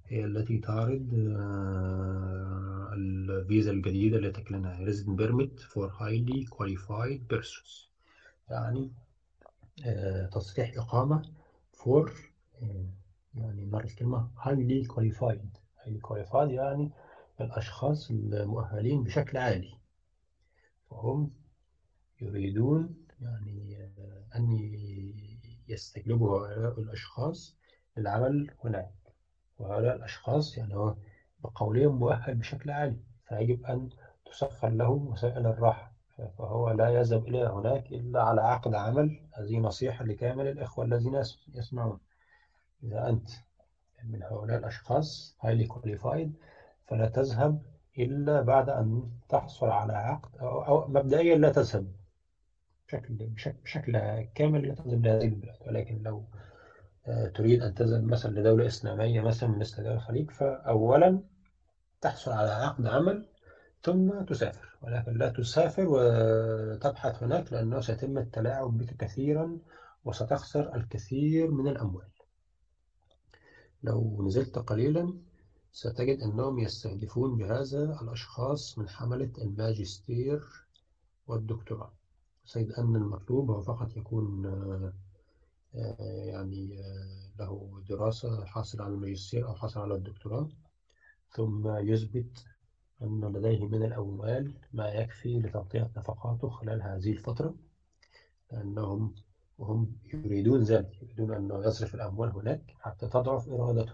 هي 0.06 0.24
التي 0.24 0.58
تعرض 0.58 1.08
آه، 1.36 2.90
الفيزا 2.92 3.70
الجديدة 3.70 4.18
التي 4.18 4.42
تكلمها 4.42 4.86
Resident 4.86 5.20
Permit 5.20 5.60
for 5.60 5.90
Highly 6.00 6.46
Qualified 6.56 7.34
Persons 7.34 7.88
يعني 8.50 8.90
آه، 9.86 10.26
تصريح 10.26 10.72
إقامة 10.76 11.22
for 11.76 12.10
آه، 12.62 12.86
يعني 13.34 13.66
نرى 13.66 13.84
الكلمة 13.84 14.28
highly 14.36 14.86
qualified 14.86 15.58
highly 15.84 16.00
qualified 16.08 16.50
يعني 16.50 16.90
الأشخاص 17.40 18.10
المؤهلين 18.10 19.04
بشكل 19.04 19.38
عالي. 19.38 19.77
فهم 20.90 21.30
يريدون 22.20 22.96
يعني 23.20 23.90
أن 24.36 24.52
يستجلبوا 25.68 26.38
هؤلاء 26.38 26.80
الأشخاص 26.80 27.56
للعمل 27.96 28.50
هناك. 28.64 28.94
وهؤلاء 29.58 29.96
الأشخاص 29.96 30.58
يعني 30.58 30.76
هو 30.76 30.94
بقولهم 31.44 31.98
مؤهل 31.98 32.34
بشكل 32.34 32.70
عالي 32.70 32.96
فيجب 33.28 33.64
أن 33.64 33.88
تسخر 34.26 34.68
له 34.68 34.90
وسائل 34.90 35.46
الراحة. 35.46 35.92
فهو 36.38 36.70
لا 36.70 36.88
يذهب 36.88 37.28
إلى 37.28 37.46
هناك 37.46 37.86
إلا 37.92 38.22
على 38.22 38.40
عقد 38.40 38.74
عمل 38.74 39.20
هذه 39.32 39.58
نصيحة 39.58 40.04
لكامل 40.04 40.46
الإخوة 40.48 40.84
الذين 40.84 41.22
يسمعون. 41.54 41.98
إذا 42.82 43.08
أنت 43.08 43.28
من 44.04 44.22
هؤلاء 44.22 44.58
الأشخاص 44.58 45.36
highly 45.42 45.66
qualified 45.66 46.28
فلا 46.86 47.08
تذهب 47.08 47.62
إلا 47.98 48.40
بعد 48.40 48.68
أن 48.70 49.10
تحصل 49.28 49.66
على 49.66 49.92
عقد 49.92 50.38
أو, 50.40 50.88
مبدئيا 50.88 51.36
لا 51.36 51.48
تذهب 51.48 51.92
بشكل, 52.88 53.14
بشكل, 53.14 53.56
بشكل 53.64 53.92
كامل 54.34 54.68
لا 54.68 54.74
تذهب 54.74 55.06
لهذه 55.06 55.24
البلاد. 55.24 55.56
ولكن 55.66 56.02
لو 56.02 56.24
آه، 57.06 57.26
تريد 57.26 57.62
أن 57.62 57.74
تذهب 57.74 58.04
مثلا 58.04 58.40
لدولة 58.40 58.66
إسلامية 58.66 59.20
مثلا 59.20 59.48
مثل 59.48 59.82
دول 59.82 59.92
الخليج 59.92 60.30
فأولا 60.30 61.22
تحصل 62.00 62.30
على 62.32 62.50
عقد 62.50 62.86
عمل 62.86 63.26
ثم 63.82 64.22
تسافر. 64.22 64.76
ولكن 64.82 65.18
لا 65.18 65.28
تسافر 65.28 65.84
وتبحث 65.88 67.22
هناك 67.22 67.52
لأنه 67.52 67.80
سيتم 67.80 68.18
التلاعب 68.18 68.78
بك 68.78 68.96
كثيرا 68.96 69.58
وستخسر 70.04 70.74
الكثير 70.74 71.50
من 71.50 71.68
الأموال. 71.68 72.08
لو 73.82 74.22
نزلت 74.26 74.58
قليلا 74.58 75.14
ستجد 75.72 76.20
أنهم 76.22 76.58
يستهدفون 76.58 77.36
بهذا 77.36 77.98
الأشخاص 78.02 78.78
من 78.78 78.88
حملة 78.88 79.30
الماجستير 79.38 80.42
والدكتوراه. 81.26 81.92
سيد 82.44 82.72
أن 82.72 82.96
المطلوب 82.96 83.50
هو 83.50 83.62
فقط 83.62 83.96
يكون 83.96 84.46
آه، 85.74 85.96
يعني 86.24 86.80
آه، 86.80 87.42
له 87.42 87.82
دراسة 87.88 88.44
حاصل 88.44 88.82
على 88.82 88.94
الماجستير 88.94 89.48
أو 89.48 89.54
حاصل 89.54 89.80
على 89.80 89.94
الدكتوراه. 89.94 90.48
ثم 91.30 91.76
يثبت 91.76 92.44
أن 93.02 93.24
لديه 93.36 93.66
من 93.66 93.82
الأموال 93.82 94.54
ما 94.72 94.88
يكفي 94.88 95.38
لتغطية 95.40 95.90
نفقاته 95.96 96.48
خلال 96.48 96.82
هذه 96.82 97.12
الفترة 97.12 97.54
لأنهم 98.52 99.14
وهم 99.58 99.92
يريدون 100.14 100.62
ذلك 100.62 101.02
يريدون 101.02 101.34
أنه 101.34 101.64
يصرف 101.66 101.94
الأموال 101.94 102.30
هناك 102.30 102.74
حتى 102.80 103.08
تضعف 103.08 103.48
إرادته 103.48 103.92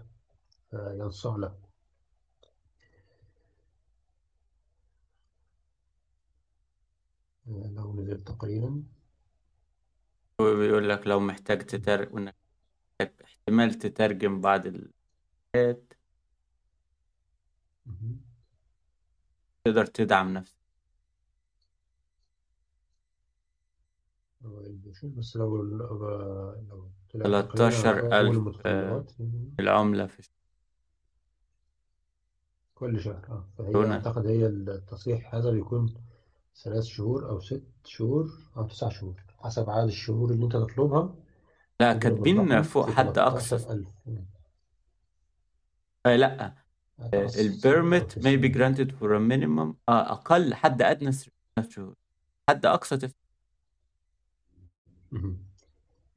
فينصع 0.71 1.35
له. 1.35 1.64
لو 7.47 7.95
نزلت 8.01 8.31
قليلا 8.31 8.83
هو 10.41 10.55
بيقول 10.55 10.89
لك 10.89 11.07
لو 11.07 11.19
محتاج 11.19 11.59
تترجم 11.65 12.29
احتمال 13.01 13.73
تترجم 13.73 14.41
بعض 14.41 14.63
الحاجات. 14.65 15.93
تقدر 19.65 19.85
تدعم 19.85 20.33
نفسك. 20.33 20.57
بس 25.03 25.35
لو 25.35 25.61
لو 25.63 26.09
لو 26.69 26.89
طلعت 27.13 27.45
قليلا 27.45 27.51
13 27.51 27.99
أول 27.99 28.13
ألف 28.13 28.37
المتطلبات 28.37 29.11
العملة 29.59 30.05
في 30.07 30.29
كل 32.75 33.01
شهر 33.01 33.25
آه 33.29 33.49
فهي 33.57 33.73
هنا 33.75 33.95
أعتقد 33.95 34.27
هي 34.27 34.45
التصحيح 34.47 35.35
هذا 35.35 35.51
بيكون 35.51 35.93
ثلاث 36.63 36.83
شهور 36.83 37.29
أو 37.29 37.39
ست 37.39 37.63
شهور 37.85 38.29
أو 38.57 38.67
تسع 38.67 38.89
شهور 38.89 39.23
حسب 39.39 39.69
عدد 39.69 39.87
الشهور 39.87 40.31
اللي 40.31 40.45
أنت 40.45 40.53
تطلبها. 40.53 41.15
لا 41.79 41.93
كاتبين 41.93 42.61
فوق 42.61 42.89
حد 42.89 43.17
أقصى. 43.17 43.57
13000 43.57 43.87
آه 46.05 46.15
لا. 46.15 46.55
أو 46.99 47.27
البيرميت 47.39 48.19
may 48.19 48.37
be 48.37 48.49
granted 48.55 48.91
for 48.91 49.09
a 49.15 49.19
minimum 49.19 49.75
آه 49.89 50.11
أقل 50.11 50.53
حد 50.53 50.81
أدنى 50.81 51.11
ثلاث 51.11 51.69
شهور. 51.69 51.95
حد 52.49 52.65
أقصى 52.65 52.97
تف... 52.97 53.13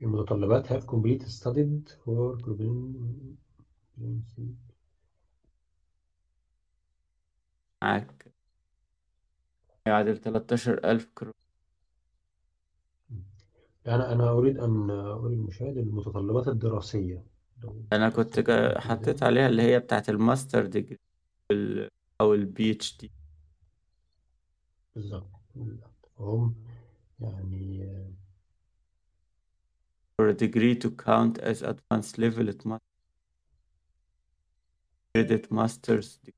المتطلبات 0.03 0.67
have 0.67 0.87
complete 0.87 1.23
studied 1.23 1.91
for 2.05 2.39
معاك. 7.83 8.38
يعادل 9.89 10.19
13000 10.19 11.07
كرون. 11.15 11.33
أنا 13.87 14.13
أنا 14.13 14.31
أريد 14.31 14.59
أن 14.59 14.91
أري 14.91 15.35
المشاهد 15.35 15.77
المتطلبات 15.77 16.49
الدراسية. 16.49 17.25
لو 17.63 17.83
أنا 17.93 18.09
كنت 18.09 18.51
حطيت 18.79 19.23
عليها 19.23 19.47
اللي 19.47 19.63
هي 19.63 19.79
بتاعت 19.79 20.09
ال 20.09 20.17
master 20.17 20.67
degree 20.67 20.99
أو 22.21 22.35
ال 22.35 22.71
PhD 22.71 23.11
بالظبط 24.95 25.31
هم 26.19 26.55
يعني 27.21 27.89
for 30.21 30.29
a 30.29 30.35
degree 30.35 30.75
to 30.75 30.91
count 30.91 31.39
as 31.39 31.63
advanced 31.63 32.19
level 32.19 32.49
it 32.49 32.65
must 32.65 32.83
credit 35.15 35.51
master's 35.51 36.17
degree. 36.17 36.38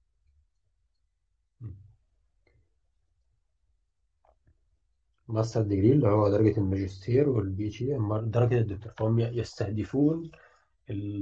master 5.33 5.63
degree 5.63 5.93
اللي 5.93 6.09
هو 6.09 6.29
درجة 6.29 6.59
الماجستير 6.59 7.29
وال 7.29 7.69
PhD 7.69 7.97
درجة 8.23 8.59
الدكتوراه 8.59 8.93
فهم 8.93 9.19
يستهدفون 9.19 10.31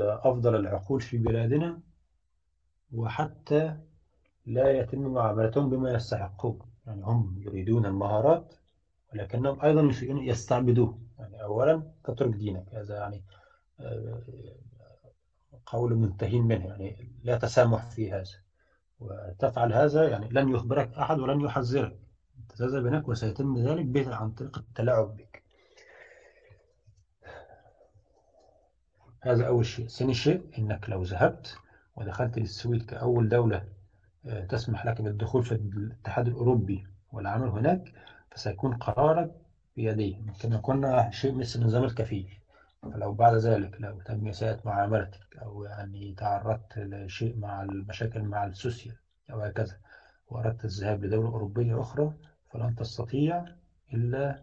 أفضل 0.00 0.56
العقول 0.56 1.00
في 1.00 1.18
بلادنا 1.18 1.80
وحتى 2.92 3.76
لا 4.46 4.70
يتم 4.70 4.98
معاملتهم 5.00 5.70
بما 5.70 5.94
يستحقون 5.94 6.58
يعني 6.86 7.02
هم 7.04 7.42
يريدون 7.42 7.86
المهارات 7.86 8.54
ولكنهم 9.12 9.60
أيضا 9.60 9.90
يستعبدوه. 10.02 10.98
يعني 11.18 11.42
أولا 11.42 11.82
تترك 12.04 12.30
دينك 12.34 12.74
هذا 12.74 12.96
يعني 12.96 13.22
آه، 13.80 14.22
قول 15.66 15.94
منتهين 15.94 16.42
منه. 16.42 16.66
يعني 16.66 17.08
لا 17.24 17.36
تسامح 17.36 17.90
في 17.90 18.12
هذا. 18.12 18.24
وتفعل 19.00 19.72
هذا 19.72 20.08
يعني 20.08 20.28
لن 20.28 20.48
يخبرك 20.48 20.94
أحد 20.94 21.18
ولن 21.18 21.40
يحذرك. 21.40 21.98
تذهب 22.58 22.86
هناك 22.86 23.08
وسيتم 23.08 23.58
ذلك 23.58 23.84
به 23.84 24.14
عن 24.14 24.30
طريق 24.30 24.58
التلاعب 24.58 25.16
بك. 25.16 25.42
هذا 29.22 29.46
أول 29.46 29.66
شيء. 29.66 29.88
ثاني 29.88 30.14
شيء 30.14 30.42
إنك 30.58 30.88
لو 30.90 31.02
ذهبت 31.02 31.56
ودخلت 31.96 32.38
للسويد 32.38 32.82
كأول 32.82 33.28
دولة 33.28 33.64
آه، 34.26 34.44
تسمح 34.44 34.86
لك 34.86 35.02
بالدخول 35.02 35.42
في 35.42 35.52
الاتحاد 35.52 36.26
الأوروبي 36.28 36.86
والعمل 37.12 37.48
هناك 37.48 37.92
فسيكون 38.30 38.74
قرارك 38.74 39.30
بيديه 39.76 40.16
كما 40.40 40.56
كنا 40.56 41.10
شيء 41.10 41.34
مثل 41.34 41.64
نظام 41.64 41.84
الكفيل 41.84 42.38
فلو 42.82 43.12
بعد 43.12 43.34
ذلك 43.34 43.80
لو 43.80 44.00
تم 44.00 44.28
إساءة 44.28 44.60
معاملتك 44.64 45.36
أو 45.42 45.64
يعني 45.64 46.14
تعرضت 46.14 46.78
لشيء 46.78 47.36
مع 47.38 47.62
المشاكل 47.62 48.22
مع 48.22 48.44
السوسيال 48.44 48.96
أو 49.30 49.40
هكذا 49.40 49.76
وأردت 50.28 50.64
الذهاب 50.64 51.04
لدولة 51.04 51.28
أوروبية 51.28 51.80
أخرى 51.80 52.12
فلن 52.50 52.74
تستطيع 52.74 53.44
إلا 53.94 54.42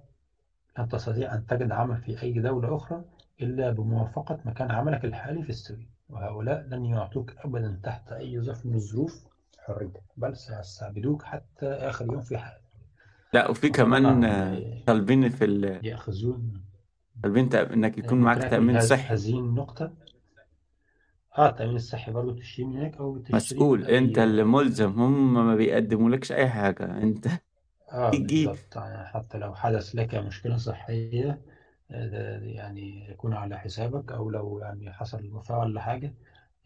لن 0.79 0.87
تستطيع 0.87 1.35
أن 1.35 1.45
تجد 1.45 1.71
عمل 1.71 1.97
في 1.97 2.21
أي 2.23 2.33
دولة 2.33 2.75
أخرى 2.75 3.03
إلا 3.41 3.71
بموافقة 3.71 4.39
مكان 4.45 4.71
عملك 4.71 5.05
الحالي 5.05 5.43
في 5.43 5.49
السويد 5.49 5.87
وهؤلاء 6.09 6.67
لن 6.69 6.85
يعطوك 6.85 7.33
أبدا 7.37 7.79
تحت 7.83 8.11
أي 8.11 8.41
ظرف 8.41 8.65
من 8.65 8.75
الظروف 8.75 9.23
حريتك 9.59 10.03
بل 10.17 10.37
سيستعبدوك 10.37 11.23
حتى 11.23 11.65
آخر 11.65 12.05
يوم 12.05 12.21
في 12.21 12.37
حياتك. 12.37 12.61
لا 13.33 13.49
وفي 13.49 13.69
كمان 13.69 14.21
طالبين 14.87 15.29
في 15.29 15.45
ال... 15.45 15.85
يأخذون 15.85 16.61
طالبين 17.23 17.55
إنك 17.55 17.97
يكون 17.97 18.21
معاك 18.21 18.41
تأمين 18.41 18.79
صحي. 18.79 19.13
هذه 19.13 19.39
النقطة. 19.39 19.93
آه 21.37 21.49
التأمين 21.49 21.75
الصحي 21.75 22.11
برضه 22.11 22.35
تشتري 22.35 22.65
من 22.65 22.77
هناك 22.77 22.97
أو 22.97 23.13
بتشتريه 23.13 23.35
مسؤول. 23.35 23.85
أي 23.85 23.97
اللي 23.97 24.43
ملزم. 24.43 25.01
هم 25.01 25.33
ما 25.33 25.55
بيقدمولكش 25.55 26.31
أي 26.31 26.49
حاجة. 26.49 26.97
أنت 27.03 27.27
آه 27.91 28.11
تجيب 28.11 28.51
بالضبط. 28.51 28.75
يعني 28.75 29.05
حتى 29.05 29.37
لو 29.37 29.53
حدث 29.53 29.95
لك 29.95 30.15
مشكلة 30.15 30.57
صحية 30.57 31.39
آه، 31.91 32.37
يعني 32.41 33.09
يكون 33.09 33.33
على 33.33 33.57
حسابك 33.57 34.11
أو 34.11 34.29
لو 34.29 34.59
يعني 34.59 34.91
حصل 34.91 35.29
وفاة 35.33 35.59
ولا 35.59 35.81
حاجة 35.81 36.13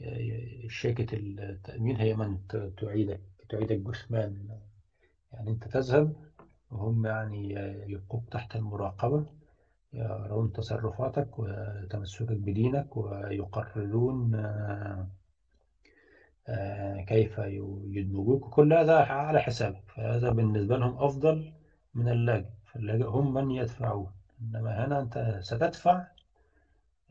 آه، 0.01 0.67
شركة 0.67 1.15
التأمين 1.17 1.97
هي 1.97 2.13
من 2.13 2.37
ت- 2.49 2.73
تعيدك 2.77 3.21
تعيدك 3.49 3.77
جثمان. 3.77 4.59
يعني 5.33 5.51
أنت 5.51 5.67
تذهب 5.67 6.13
وهم 6.71 7.05
يعني 7.05 7.51
يبقوك 7.87 8.23
تحت 8.31 8.55
المراقبة 8.55 9.25
يرون 9.93 10.51
تصرفاتك 10.51 11.39
وتمسكك 11.39 12.31
بدينك 12.37 12.97
ويقررون 12.97 14.35
آه، 14.35 15.07
كيف 17.07 17.37
يدمجوك. 17.83 18.45
وكل 18.47 18.73
هذا 18.73 18.97
على 18.97 19.39
حسابك 19.41 19.91
فهذا 19.95 20.29
بالنسبة 20.31 20.77
لهم 20.77 20.97
أفضل 21.03 21.53
من 21.93 22.09
اللاجئ 22.09 22.49
فاللاجئ 22.73 23.05
هم 23.05 23.33
من 23.33 23.51
يدفعون. 23.51 24.11
إنما 24.41 24.85
هنا 24.85 24.99
أنت 24.99 25.39
ستدفع 25.41 26.07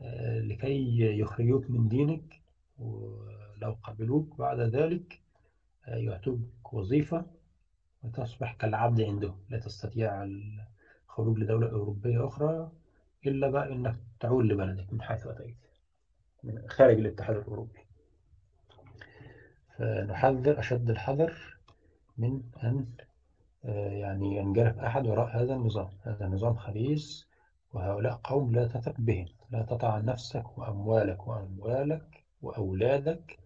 آه، 0.01 0.39
لكي 0.39 0.99
يخرجوك 1.19 1.69
من 1.69 1.87
دينك 1.87 2.41
ولو 2.79 3.77
قبلوك 3.83 4.37
بعد 4.37 4.59
ذلك 4.59 5.19
آه، 5.87 5.95
يعطوك 5.95 6.73
وظيفة 6.73 7.25
وتصبح 8.03 8.53
كالعبد 8.53 9.01
عندهم. 9.01 9.35
لا 9.49 9.59
تستطيع 9.59 10.23
الخروج 10.23 11.39
لدولة 11.39 11.69
أوروبية 11.71 12.27
أخرى 12.27 12.71
إلا 13.27 13.49
بقى 13.49 13.73
إنك 13.73 13.95
تعود 14.19 14.45
لبلدك 14.45 14.93
من 14.93 15.01
حيث 15.01 15.27
أتيت 15.27 15.57
خارج 16.67 16.97
الاتحاد 16.99 17.35
الأوروبي. 17.37 17.78
فنحذر 19.79 20.59
أشد 20.59 20.89
الحذر 20.89 21.57
من 22.17 22.41
أن 22.63 22.85
آه، 23.65 23.89
يعني 23.89 24.37
ينجرف 24.37 24.79
أحد 24.79 25.07
وراء 25.07 25.37
هذا 25.37 25.53
النظام. 25.53 25.89
هذا 26.03 26.27
نظام 26.27 26.55
خبيث 26.55 27.23
وهؤلاء 27.73 28.19
قوم 28.23 28.55
لا 28.55 28.67
تثق 28.67 28.95
بهم 28.97 29.27
لا 29.51 29.61
تضع 29.61 29.97
نفسك 29.97 30.57
وأموالك 30.57 31.27
وأموالك 31.27 32.23
وأولادك 32.41 33.39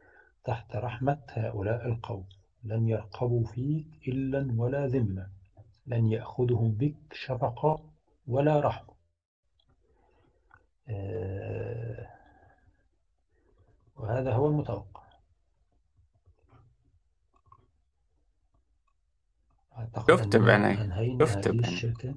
تحت 0.43 0.76
رحمة 0.76 1.19
هؤلاء 1.30 1.88
القوم. 1.88 2.26
لن 2.64 2.88
يرقبوا 2.88 3.45
فيك 3.45 3.88
إلا 4.07 4.53
ولا 4.57 4.88
ذمة. 4.88 5.30
لن 5.88 6.07
يأخذهم 6.11 6.72
بك 6.72 7.14
شفقة 7.14 7.89
ولا 8.27 8.60
رحمة. 8.60 8.93
آه، 10.89 12.07
وهذا 13.95 14.34
هو 14.34 14.47
المتوقع. 14.47 15.02
أعتقد 19.78 20.12
شفت 20.12 20.36
أننا 20.36 20.48
بعيني. 20.48 20.82
أنهينا 20.82 21.26
شفت 21.26 21.38
هذه 21.48 21.56
بعيني. 21.56 21.68
الشركة. 21.68 22.16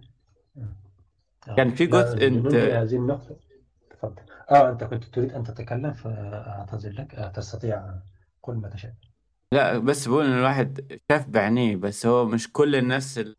آه. 1.49 1.55
كان 1.57 1.74
في 1.74 1.87
لا 1.87 2.03
جزء 2.03 2.27
انت 2.27 2.47
لننهي 2.47 2.73
هذه 2.83 2.97
النقطة. 2.97 3.37
تفضل. 3.91 4.23
آه 4.51 4.70
أنت 4.70 4.85
كنت 4.85 5.05
تريد 5.05 5.33
أن 5.33 5.45
تتكلم 5.45 5.93
فأعتذر 5.93 6.91
لك. 6.91 7.15
آه 7.15 7.28
تستطيع. 7.28 7.95
قل 8.43 8.55
ما 8.55 8.69
تشاء. 8.69 8.95
لا 9.53 9.78
بس 9.78 10.09
بقول 10.09 10.24
إن 10.27 10.33
الواحد 10.39 10.99
شاف 11.11 11.27
بعينيه 11.28 11.77
بس 11.77 12.07
هو 12.07 12.27
مش 12.27 12.53
كل 12.53 12.77
الناس 12.77 13.19
ال- 13.19 13.37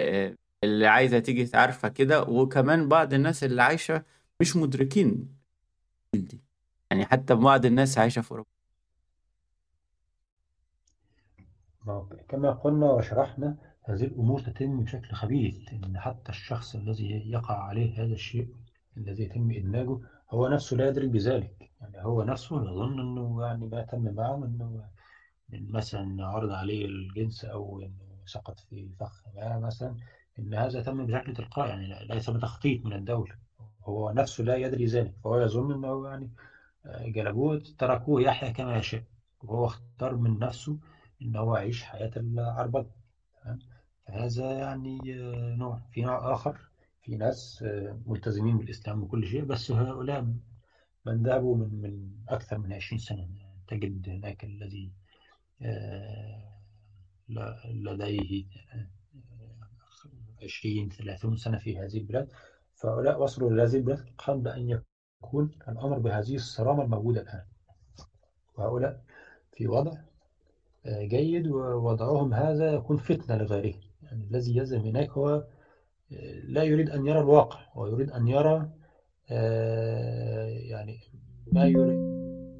آه، 0.00 0.34
اللي 0.64 0.86
عايزة 0.86 1.18
تيجي 1.18 1.56
عارفة 1.56 1.88
كده 1.88 2.22
وكمان 2.22 2.88
بعض 2.88 3.14
الناس 3.14 3.44
اللي 3.44 3.62
عايشة 3.62 4.02
مش 4.40 4.56
مدركين 4.56 5.34
دي. 6.14 6.40
يعني 6.90 7.04
حتى 7.06 7.34
بعض 7.34 7.66
الناس 7.66 7.98
عايشة 7.98 8.22
في 8.22 8.30
أوروبا 8.30 8.50
ما 11.77 11.77
هو 11.77 11.77
كما 12.28 12.50
قلنا 12.50 12.90
وشرحنا 12.90 13.56
هذه 13.84 14.04
الأمور 14.04 14.40
تتم 14.40 14.84
بشكل 14.84 15.14
خبيث 15.14 15.72
إن 15.72 15.98
حتى 15.98 16.28
الشخص 16.28 16.74
الذي 16.76 17.30
يقع 17.30 17.62
عليه 17.62 18.04
هذا 18.04 18.12
الشيء 18.12 18.48
الذي 18.96 19.22
يتم 19.22 19.50
إدماجه 19.50 19.98
هو 20.30 20.48
نفسه 20.48 20.76
لا 20.76 20.88
يدري 20.88 21.08
بذلك. 21.08 21.70
يعني 21.80 22.04
هو 22.04 22.22
نفسه 22.22 22.62
يظن 22.62 23.00
أنه 23.00 23.42
يعني 23.46 23.66
ما 23.66 23.82
تم 23.82 24.14
معه 24.14 24.36
من 24.36 25.72
مثلا 25.72 26.26
عرض 26.26 26.50
عليه 26.50 26.86
الجنس 26.86 27.44
أو 27.44 27.80
أنه 27.82 28.08
سقط 28.26 28.58
في 28.58 28.88
فخ 29.00 29.22
ما 29.36 29.58
مثلا 29.58 29.96
إن 30.38 30.54
هذا 30.54 30.82
تم 30.82 31.06
بشكل 31.06 31.32
تلقائي 31.34 31.70
يعني 31.70 32.06
ليس 32.08 32.30
بتخطيط 32.30 32.84
من 32.84 32.92
الدولة. 32.92 33.34
هو 33.84 34.10
نفسه 34.10 34.44
لا 34.44 34.56
يدري 34.56 34.84
ذلك. 34.84 35.14
فهو 35.24 35.40
يظن 35.40 35.72
أنه 35.72 36.08
يعني 36.08 36.30
جلبوه 37.12 37.62
تركوه 37.78 38.22
يحيا 38.22 38.50
كما 38.50 38.76
يشاء. 38.76 39.02
وهو 39.42 39.64
اختار 39.66 40.16
من 40.16 40.38
نفسه 40.38 40.78
إن 41.22 41.36
هو 41.36 41.56
يعيش 41.56 41.82
حياة 41.82 42.10
العربدة 42.16 42.90
فهذا 44.06 44.52
يعني 44.52 44.98
نوع. 45.56 45.80
في 45.92 46.02
نوع 46.02 46.34
آخر 46.34 46.58
في 47.02 47.16
ناس 47.16 47.64
ملتزمين 48.06 48.58
بالإسلام 48.58 49.02
وكل 49.02 49.26
شيء 49.26 49.44
بس 49.44 49.70
هؤلاء 49.70 50.22
من 51.06 51.22
ذهبوا 51.22 51.56
من 51.56 51.80
من 51.80 52.10
أكثر 52.28 52.58
من 52.58 52.72
20 52.72 52.98
سنة. 52.98 53.28
تجد 53.68 54.08
هناك 54.08 54.44
الذي 54.44 54.92
لديه 57.64 58.44
20 60.42 60.88
30 60.88 61.36
سنة 61.36 61.58
في 61.58 61.78
هذه 61.78 61.98
البلاد. 61.98 62.32
فهؤلاء 62.74 63.22
وصلوا 63.22 63.50
لهذه 63.50 63.76
البلاد 63.76 64.06
قبل 64.18 64.48
أن 64.48 64.82
يكون 65.22 65.50
الأمر 65.68 65.98
بهذه 65.98 66.34
الصرامة 66.34 66.82
الموجودة 66.84 67.20
الآن. 67.20 67.44
وهؤلاء 68.54 69.04
في 69.52 69.66
وضع 69.68 70.07
جيد 70.86 71.46
ووضعهم 71.46 72.34
هذا 72.34 72.72
يكون 72.72 72.96
فتنة 72.96 73.36
لغيره. 73.36 73.74
يعني 74.02 74.24
الذي 74.30 74.56
يذهب 74.56 74.86
هناك 74.86 75.10
هو 75.10 75.44
لا 76.44 76.62
يريد 76.62 76.90
أن 76.90 77.06
يرى 77.06 77.20
الواقع 77.20 77.60
ويريد 77.74 78.10
أن 78.10 78.28
يرى 78.28 78.70
يعني 80.70 80.98
ما 81.52 81.64
يريد 81.64 81.98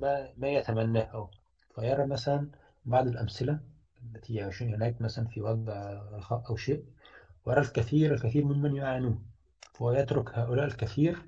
ما, 0.00 0.28
ما 0.36 0.48
يتمناه 0.48 1.30
فيرى 1.74 2.06
مثلا 2.06 2.50
بعض 2.84 3.06
الأمثلة 3.06 3.60
التي 4.14 4.34
يعيشون 4.34 4.74
هناك 4.74 5.00
مثلا 5.00 5.26
في 5.26 5.40
وضع 5.40 6.02
رخاء 6.12 6.42
أو 6.50 6.56
شيء 6.56 6.84
ويرى 7.46 7.60
الكثير 7.60 8.14
الكثير 8.14 8.44
ممن 8.44 8.76
يعانون 8.76 9.26
فهو 9.74 9.92
يترك 9.92 10.38
هؤلاء 10.38 10.64
الكثير 10.64 11.18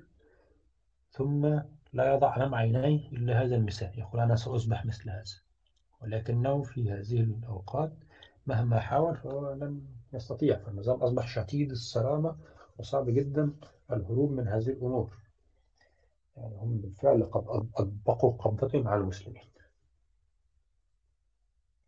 ثم 1.11 1.45
لا 1.93 2.13
يضع 2.13 2.35
أمام 2.35 2.55
عينيه 2.55 3.09
إلا 3.11 3.43
هذا 3.43 3.55
المثال 3.55 3.99
يقول 3.99 4.21
أنا 4.21 4.35
سأصبح 4.35 4.85
مثل 4.85 5.09
هذا. 5.09 5.23
ولكنه 6.01 6.63
في 6.63 6.91
هذه 6.91 7.21
الأوقات 7.21 7.93
مهما 8.47 8.79
حاول 8.79 9.17
فهو 9.17 9.53
لم 9.53 9.87
يستطيع 10.13 10.57
فالنظام 10.57 11.03
أصبح 11.03 11.27
شديد 11.27 11.71
الصرامة 11.71 12.37
وصعب 12.77 13.09
جدا 13.09 13.53
الهروب 13.91 14.31
من 14.31 14.47
هذه 14.47 14.69
الأمور. 14.69 15.13
يعني 16.37 16.57
هم 16.57 16.77
بالفعل 16.77 17.23
قد 17.23 17.43
أطبقوا 17.47 18.37
قبضتهم 18.37 18.87
على 18.87 19.01
المسلمين. 19.01 19.43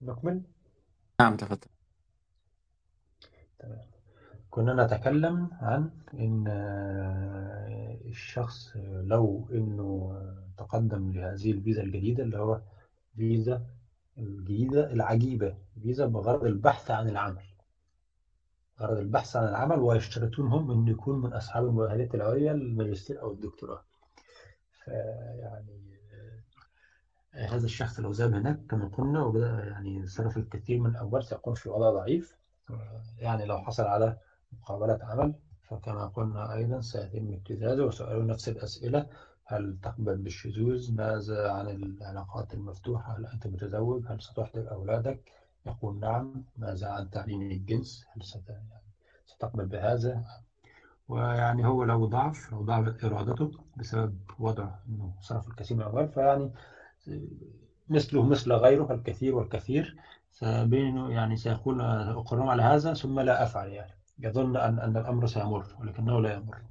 نكمل؟ 0.02 0.42
نعم 1.20 1.38
تفضل. 1.38 1.68
تمام. 3.60 3.82
كنا 4.50 4.86
نتكلم 4.86 5.50
عن 5.62 5.92
إن 6.14 6.48
الشخص 8.06 8.78
لو 8.86 9.50
إنه 9.52 10.20
تقدم 10.58 11.12
لهذه 11.12 11.52
الفيزا 11.52 11.82
الجديدة 11.82 12.24
اللي 12.24 12.38
هو 12.38 12.62
فيزا 13.16 13.66
الجديدة 14.18 14.92
العجيبة. 14.92 15.58
فيزا 15.82 16.06
بغرض 16.06 16.44
البحث 16.46 16.92
عن 16.92 17.10
العمل. 17.10 17.44
غرض 18.80 18.98
البحث 18.98 19.36
عن 19.36 19.48
العمل 19.48 19.80
ويشترطون 19.80 20.48
هم 20.48 20.72
إنه 20.72 20.92
يكون 20.92 21.22
من 21.22 21.34
أصحاب 21.34 21.66
المؤهلات 21.66 22.16
العليا 22.16 22.52
الماجستير 22.52 23.22
أو 23.22 23.32
الدكتوراه. 23.32 23.84
فيعني 24.84 25.94
هذا 27.32 27.66
الشخص 27.66 28.00
لو 28.00 28.12
ذهب 28.12 28.34
هناك 28.34 28.60
كما 28.70 28.88
قلنا 28.88 29.24
وبدأ 29.24 29.48
يعني 29.48 30.08
صرف 30.08 30.38
الكثير 30.38 30.80
من 30.80 30.90
الأموال 30.90 31.24
سيكون 31.24 31.54
في 31.54 31.70
وضع 31.70 31.90
ضعيف. 31.90 32.38
يعني 33.18 33.46
لو 33.46 33.58
حصل 33.58 33.84
على 33.84 34.18
مقابلة 34.52 35.00
عمل 35.02 35.34
فكما 35.62 36.06
قلنا 36.06 36.54
أيضا 36.54 36.82
سيتم 36.82 37.34
ابتزازه 37.34 37.86
وسؤاله 37.86 38.24
نفس 38.24 38.50
الأسئلة 38.50 39.08
هل 39.46 39.78
تقبل 39.84 40.18
بالشذوذ؟ 40.18 40.96
ماذا 40.96 41.52
عن 41.52 41.68
العلاقات 41.68 42.54
المفتوحة؟ 42.54 43.18
هل 43.18 43.26
أنت 43.26 43.48
متزوج؟ 43.48 44.04
هل 44.08 44.22
ستحضر 44.22 44.72
أولادك؟ 44.72 45.32
يقول 45.66 46.00
نعم. 46.00 46.44
ماذا 46.58 46.88
عن 46.88 47.10
تعليم 47.10 47.42
الجنس؟ 47.42 48.06
هل 48.16 48.24
ستقبل 49.26 49.66
بهذا؟ 49.66 50.24
ويعني 51.08 51.68
هو 51.68 51.84
لو 51.84 52.06
ضعف 52.06 52.52
لو 52.52 52.62
ضعفت 52.62 53.04
إرادته 53.04 53.52
بسبب 53.78 54.18
وضع 54.40 54.70
أنه 54.90 55.14
صرف 55.22 55.48
الكثير 55.48 55.78
من 55.78 55.84
الأموال 55.84 56.10
فيعني 56.10 56.52
مثله 57.90 58.24
مثل 58.24 58.54
غيره 58.54 58.94
الكثير 58.94 59.36
والكثير. 59.36 59.98
سبينه 60.32 61.12
يعني 61.12 61.38
سيقول 61.38 61.82
أقرهم 61.82 62.50
على 62.50 62.64
هذا 62.64 62.94
ثم 62.94 63.20
لا 63.20 63.44
أفعل 63.44 63.70
يعني. 63.70 63.94
يظن 64.20 64.58
أن 64.58 64.80
أن 64.80 64.98
الأمر 64.98 65.28
سيمر 65.28 65.66
ولكنه 65.80 66.22
لا 66.22 66.34
يمر. 66.34 66.62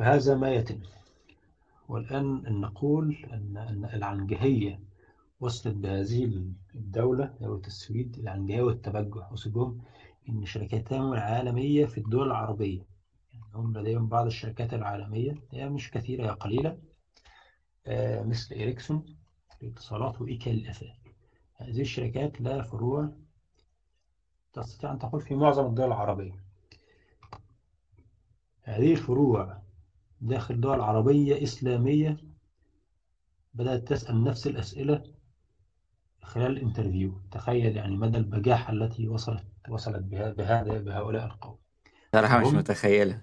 فهذا 0.00 0.34
ما 0.34 0.50
يتم. 0.50 0.80
والآن 1.88 2.60
نقول 2.60 3.16
أن 3.32 3.88
العنجهية 3.94 4.80
وصلت 5.40 5.74
بهذه 5.74 6.24
الدولة 6.74 7.34
دولة 7.40 7.62
السويد 7.66 8.18
العنجهية 8.18 8.62
والتبجح. 8.62 9.32
وصلهم 9.32 9.82
إن 10.28 10.44
شركاتهم 10.44 11.12
العالمية 11.12 11.86
في 11.86 11.98
الدول 11.98 12.26
العربية. 12.26 12.86
يعني 13.32 13.44
هم 13.54 13.78
لديهم 13.78 14.08
بعض 14.08 14.26
الشركات 14.26 14.74
العالمية. 14.74 15.34
هي 15.50 15.68
مش 15.68 15.90
كثيرة 15.90 16.24
هي 16.24 16.30
قليلة. 16.30 16.78
مثل 18.26 18.54
إريكسون 18.54 19.16
الاتصالات 19.62 20.20
وإيكال 20.20 20.52
الأفاق 20.52 20.96
هذه 21.56 21.80
الشركات 21.80 22.40
لها 22.40 22.62
فروع 22.62 23.12
تستطيع 24.52 24.92
أن 24.92 24.98
تقول 24.98 25.20
في 25.20 25.34
معظم 25.34 25.66
الدول 25.66 25.86
العربية. 25.86 26.44
هذه 28.62 28.92
الفروع 28.92 29.59
داخل 30.20 30.60
دول 30.60 30.80
عربية 30.80 31.42
إسلامية 31.42 32.16
بدأت 33.54 33.88
تسأل 33.88 34.24
نفس 34.24 34.46
الأسئلة 34.46 35.14
خلال 36.22 36.50
الانترفيو. 36.50 37.20
تخيل 37.30 37.76
يعني 37.76 37.96
مدى 37.96 38.18
البجاحة 38.18 38.72
التي 38.72 39.08
وصلت 39.08 39.44
وصلت 39.68 40.02
بها 40.02 40.30
بهذا 40.30 40.78
بهؤلاء 40.78 41.26
القوم. 41.26 41.58
صراحة 42.12 42.40
مش 42.40 42.46
متخيلة. 42.46 43.22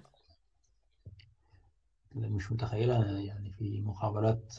مش 2.14 2.52
متخيلة. 2.52 3.18
يعني 3.20 3.50
في 3.50 3.80
مقابلات 3.80 4.54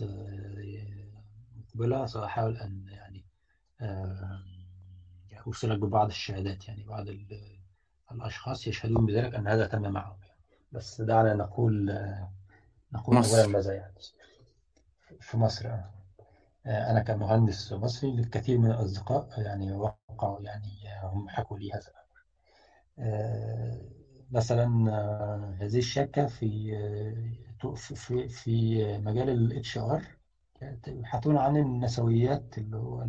مقبلة 1.57 2.05
سأحاول 2.05 2.57
أن 2.57 2.85
يعني 2.87 3.25
أوصلك 5.47 5.79
ببعض 5.79 6.07
الشهادات. 6.07 6.67
يعني 6.67 6.83
بعض 6.83 7.05
الأشخاص 8.11 8.67
يشهدون 8.67 9.05
بذلك 9.05 9.35
أن 9.35 9.47
هذا 9.47 9.67
تم 9.67 9.81
معهم. 9.81 10.17
بس 10.71 11.01
دعنا 11.01 11.33
نقول 11.33 11.99
نقول 12.93 13.17
أولا 13.17 13.47
ماذا 13.47 13.73
يعني؟ 13.73 13.93
في 15.19 15.37
مصر 15.37 15.69
أنا 16.65 16.99
كمهندس 16.99 17.73
مصري 17.73 18.11
للكثير 18.11 18.57
من 18.57 18.71
الأصدقاء 18.71 19.41
يعني 19.41 19.71
وقعوا 19.71 20.41
يعني 20.41 20.69
هم 21.03 21.29
حكوا 21.29 21.57
لي 21.57 21.71
هذا 21.71 21.91
مثلا 24.31 24.65
هذه 25.61 25.77
الشركة 25.77 26.25
في 26.25 26.71
في 27.75 28.27
في 28.27 28.83
مجال 28.97 29.29
ال 29.29 29.77
HR 29.77 30.03
يبحثون 30.87 31.37
عن 31.37 31.57
النسويات 31.57 32.57
اللي 32.57 32.77
هو 32.77 33.07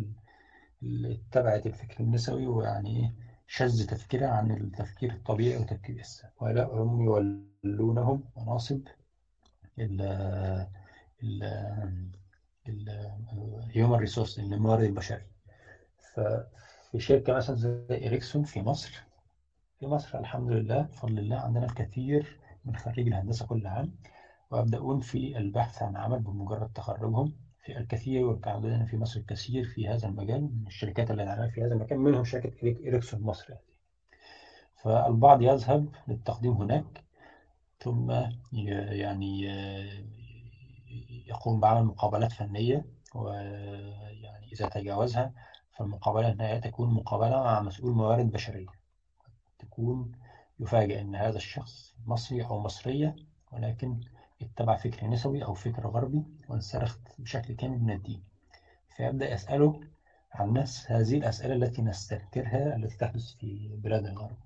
اللي 0.83 1.21
اتبعت 1.29 1.65
الفكر 1.65 1.99
النسوي 1.99 2.47
ويعني 2.47 3.15
شذ 3.53 3.85
تفكيرها 3.85 4.27
عن 4.29 4.51
التفكير 4.51 5.11
الطبيعي 5.11 5.57
وتفكير 5.61 5.95
الإسلام 5.95 6.31
ولا 6.41 6.65
هم 6.65 7.01
يولونهم 7.63 8.23
مناصب 8.37 8.81
ال 9.79 10.01
ال 11.23 11.43
ال 12.67 12.88
human 12.88 13.95
resource 13.95 14.39
الموارد 14.39 14.83
البشرية 14.83 15.25
ففي 16.13 16.99
شركة 16.99 17.33
مثلا 17.33 17.55
زي 17.55 17.85
إريكسون 17.91 18.43
في 18.43 18.61
مصر 18.61 19.03
في 19.79 19.87
مصر 19.87 20.19
الحمد 20.19 20.51
لله 20.51 20.81
بفضل 20.81 21.19
الله 21.19 21.37
عندنا 21.37 21.65
الكثير 21.65 22.39
من 22.65 22.75
خريج 22.75 23.07
الهندسة 23.07 23.45
كل 23.45 23.67
عام 23.67 23.95
ويبدأون 24.51 24.99
في 24.99 25.37
البحث 25.37 25.81
عن 25.81 25.95
عمل 25.97 26.19
بمجرد 26.19 26.71
تخرجهم. 26.75 27.33
في 27.61 27.77
الكثير 27.77 28.25
وكان 28.25 28.85
في 28.85 28.97
مصر 28.97 29.19
الكثير 29.19 29.63
في 29.63 29.87
هذا 29.87 30.07
المجال 30.07 30.41
من 30.41 30.67
الشركات 30.67 31.11
اللي 31.11 31.25
نعرفها 31.25 31.47
في 31.47 31.61
هذا 31.61 31.73
المكان 31.73 31.97
منهم 31.97 32.23
شركة 32.23 32.51
إريكسون 32.63 33.21
مصر 33.21 33.45
يعني. 33.49 33.61
فالبعض 34.83 35.41
يذهب 35.41 35.95
للتقديم 36.07 36.51
هناك 36.53 37.03
ثم 37.79 38.11
يعني 38.51 39.45
يقوم 41.27 41.59
بعمل 41.59 41.83
مقابلات 41.83 42.31
فنية 42.31 42.85
ويعني 43.15 44.51
إذا 44.53 44.67
تجاوزها 44.67 45.33
فالمقابلة 45.77 46.29
النهائية 46.29 46.59
تكون 46.59 46.93
مقابلة 46.93 47.43
مع 47.43 47.61
مسؤول 47.61 47.91
موارد 47.91 48.31
بشرية 48.31 48.67
تكون 49.59 50.11
يفاجأ 50.59 51.01
أن 51.01 51.15
هذا 51.15 51.37
الشخص 51.37 51.95
مصري 52.05 52.45
أو 52.45 52.59
مصرية 52.59 53.15
ولكن 53.51 53.99
اتبع 54.45 54.75
فكر 54.75 55.07
نسوي 55.07 55.43
أو 55.43 55.53
فكر 55.53 55.87
غربي 55.87 56.23
وانسلخ 56.49 56.97
بشكل 57.19 57.55
كامل 57.55 57.79
من 57.79 57.91
الدين. 57.91 58.23
فيبدأ 58.97 59.33
يسأله 59.33 59.81
عن 60.31 60.53
نفس 60.53 60.91
هذه 60.91 61.17
الأسئلة 61.17 61.53
التي 61.53 61.81
نستنكرها 61.81 62.75
التي 62.75 62.97
تحدث 62.97 63.33
في 63.33 63.75
بلاد 63.83 64.05
الغرب. 64.05 64.37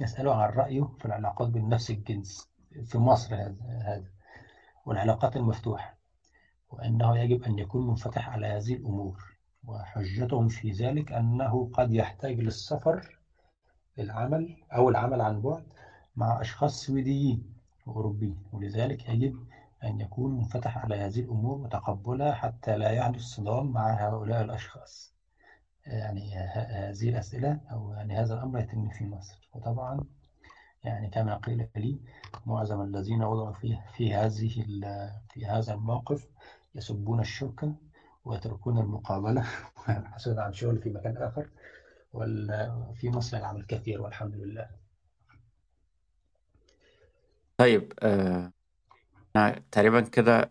يسأله 0.00 0.34
عن 0.34 0.48
رأيه 0.50 0.90
في 0.98 1.04
العلاقات 1.04 1.48
بين 1.48 1.68
نفس 1.68 1.90
الجنس 1.90 2.50
في 2.84 2.98
مصر 2.98 3.34
هذا 3.34 4.04
والعلاقات 4.86 5.36
المفتوحة 5.36 5.98
وأنه 6.70 7.18
يجب 7.18 7.42
أن 7.42 7.58
يكون 7.58 7.86
منفتح 7.86 8.28
على 8.28 8.46
هذه 8.46 8.74
الأمور. 8.74 9.34
وحجتهم 9.66 10.48
في 10.48 10.70
ذلك 10.70 11.12
أنه 11.12 11.70
قد 11.72 11.92
يحتاج 11.92 12.40
للسفر 12.40 13.18
للعمل 13.98 14.56
أو 14.72 14.88
العمل 14.88 15.20
عن 15.20 15.40
بعد 15.42 15.66
مع 16.16 16.40
أشخاص 16.40 16.86
سويديين. 16.86 17.53
وأوروبيين 17.86 18.42
ولذلك 18.52 19.08
يجب 19.08 19.46
أن 19.84 20.00
يكون 20.00 20.36
منفتح 20.36 20.78
على 20.78 20.96
هذه 20.96 21.20
الأمور 21.20 21.58
وتقبلها 21.58 22.32
حتى 22.32 22.76
لا 22.76 22.90
يحدث 22.90 23.20
صدام 23.20 23.72
مع 23.72 24.08
هؤلاء 24.08 24.42
الأشخاص. 24.42 25.14
يعني 25.86 26.34
هذه 26.36 27.08
الأسئلة 27.08 27.60
أو 27.70 27.92
يعني 27.92 28.16
هذا 28.16 28.34
الأمر 28.34 28.60
يتم 28.60 28.88
في 28.88 29.06
مصر. 29.06 29.48
وطبعا 29.54 30.04
يعني 30.84 31.10
كما 31.10 31.36
قيل 31.36 31.68
لي 31.76 31.98
معظم 32.46 32.82
الذين 32.82 33.22
وضعوا 33.22 33.52
في 33.52 33.78
في 33.96 34.14
هذه 34.14 34.64
في 35.28 35.46
هذا 35.46 35.74
الموقف 35.74 36.28
يسبون 36.74 37.20
الشركة 37.20 37.74
ويتركون 38.24 38.78
المقابلة. 38.78 39.42
حسنا 40.14 40.42
عن 40.42 40.52
شغل 40.52 40.78
في 40.78 40.90
مكان 40.90 41.16
آخر. 41.16 41.50
وفي 42.12 43.10
مصر 43.10 43.36
العمل 43.36 43.64
كثير 43.66 44.02
والحمد 44.02 44.34
لله. 44.34 44.83
طيب 47.58 47.92
آه 48.02 48.52
تقريبا 49.72 50.00
كده 50.00 50.50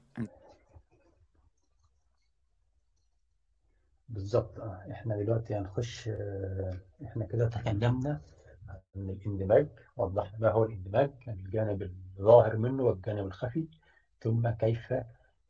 بالظبط 4.09 4.59
آه 4.59 4.87
إحنا 4.91 5.17
دلوقتي 5.17 5.55
هنخش 5.55 6.07
آه 6.07 6.77
إحنا 7.05 7.25
كده 7.25 7.49
تكلمنا 7.49 8.21
عن 8.69 8.79
الاندماج 8.95 9.67
وضحنا 9.97 10.39
ما 10.39 10.51
هو 10.51 10.63
الاندماج 10.63 11.11
الجانب 11.27 11.81
الظاهر 11.81 12.57
منه 12.57 12.83
والجانب 12.83 13.25
الخفي 13.25 13.67
ثم 14.21 14.49
كيف 14.49 14.93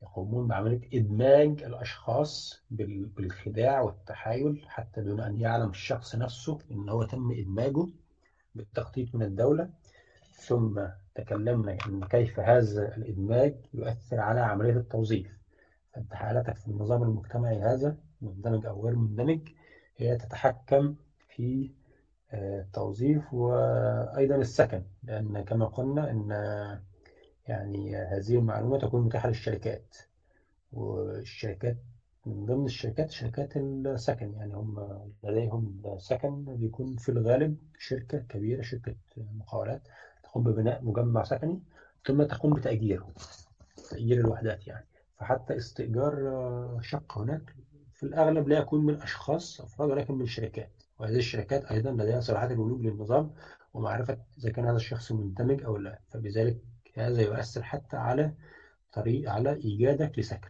يقومون 0.02 0.48
بعملية 0.48 0.90
إدماج 1.00 1.64
الأشخاص 1.64 2.64
بالخداع 2.70 3.82
والتحايل 3.82 4.66
حتى 4.70 5.02
دون 5.02 5.20
أن 5.22 5.40
يعلم 5.40 5.70
الشخص 5.70 6.16
نفسه 6.16 6.60
إن 6.72 6.90
هو 6.90 7.04
تم 7.04 7.32
إدماجه 7.32 7.88
بالتخطيط 8.56 9.16
من 9.16 9.24
الدولة 9.24 9.70
ثم 10.34 10.82
تكلمنا 11.15 11.77
عن 11.85 12.03
كيف 12.03 12.40
هذا 12.40 12.95
الإدماج 12.98 13.56
يؤثر 13.73 14.19
على 14.19 14.40
عملية 14.40 14.77
التوظيف. 14.77 15.27
فأنت 15.94 16.14
حالتك 16.14 16.56
في 16.57 16.68
النظام 16.68 17.03
المجتمعي 17.03 17.61
هذا 17.61 17.98
مندمج 18.22 18.65
أو 18.65 18.85
غير 18.85 18.95
مندمج 18.95 19.40
هي 19.98 20.18
تتحكم 20.18 20.95
في 21.27 21.72
التوظيف 22.34 23.34
وأيضا 23.34 24.35
السكن. 24.35 24.84
لأن 25.03 25.41
كما 25.44 25.65
قلنا 25.65 26.11
أن 26.11 26.30
يعني 27.48 27.95
هذه 27.95 28.35
المعلومة 28.35 28.77
تكون 28.77 29.06
متاحة 29.06 29.27
للشركات. 29.27 29.95
والشركات 30.72 31.77
من 32.26 32.45
ضمن 32.45 32.65
الشركات 32.65 33.11
شركات 33.11 33.57
السكن. 33.57 34.34
يعني 34.34 34.53
هم 34.56 34.99
لديهم 35.23 35.81
سكن 35.98 36.45
بيكون 36.45 36.95
في 36.95 37.10
الغالب 37.10 37.57
شركة 37.77 38.18
كبيرة 38.18 38.61
شركة 38.61 38.95
مقاولات. 39.18 39.88
تقوم 40.34 40.43
ببناء 40.43 40.84
مجمع 40.84 41.23
سكني 41.23 41.61
ثم 42.05 42.23
تقوم 42.23 42.53
بتأجيره 42.53 43.14
تأجير 43.89 44.18
الوحدات 44.18 44.68
يعني. 44.68 44.85
فحتى 45.18 45.57
استئجار 45.57 46.14
شقة 46.81 47.23
هناك 47.23 47.55
في 47.93 48.03
الأغلب 48.03 48.47
لا 48.47 48.57
يكون 48.57 48.85
من 48.85 49.01
أشخاص 49.01 49.61
أفراد 49.61 49.89
ولكن 49.89 50.14
من 50.14 50.26
شركات. 50.26 50.84
وهذه 50.99 51.18
الشركات 51.18 51.65
أيضا 51.65 51.91
لديها 51.91 52.19
صلاحية 52.19 52.47
البلوغ 52.47 52.77
للنظام 52.77 53.31
ومعرفة 53.73 54.18
إذا 54.38 54.49
كان 54.49 54.65
هذا 54.65 54.76
الشخص 54.76 55.11
مندمج 55.11 55.64
أو 55.64 55.77
لا. 55.77 55.99
فبذلك 56.10 56.57
هذا 56.97 57.22
يؤثر 57.22 57.64
حتى 57.64 57.97
على 57.97 58.34
طريق 58.93 59.31
على 59.31 59.53
إيجادك 59.53 60.19
لسكن. 60.19 60.49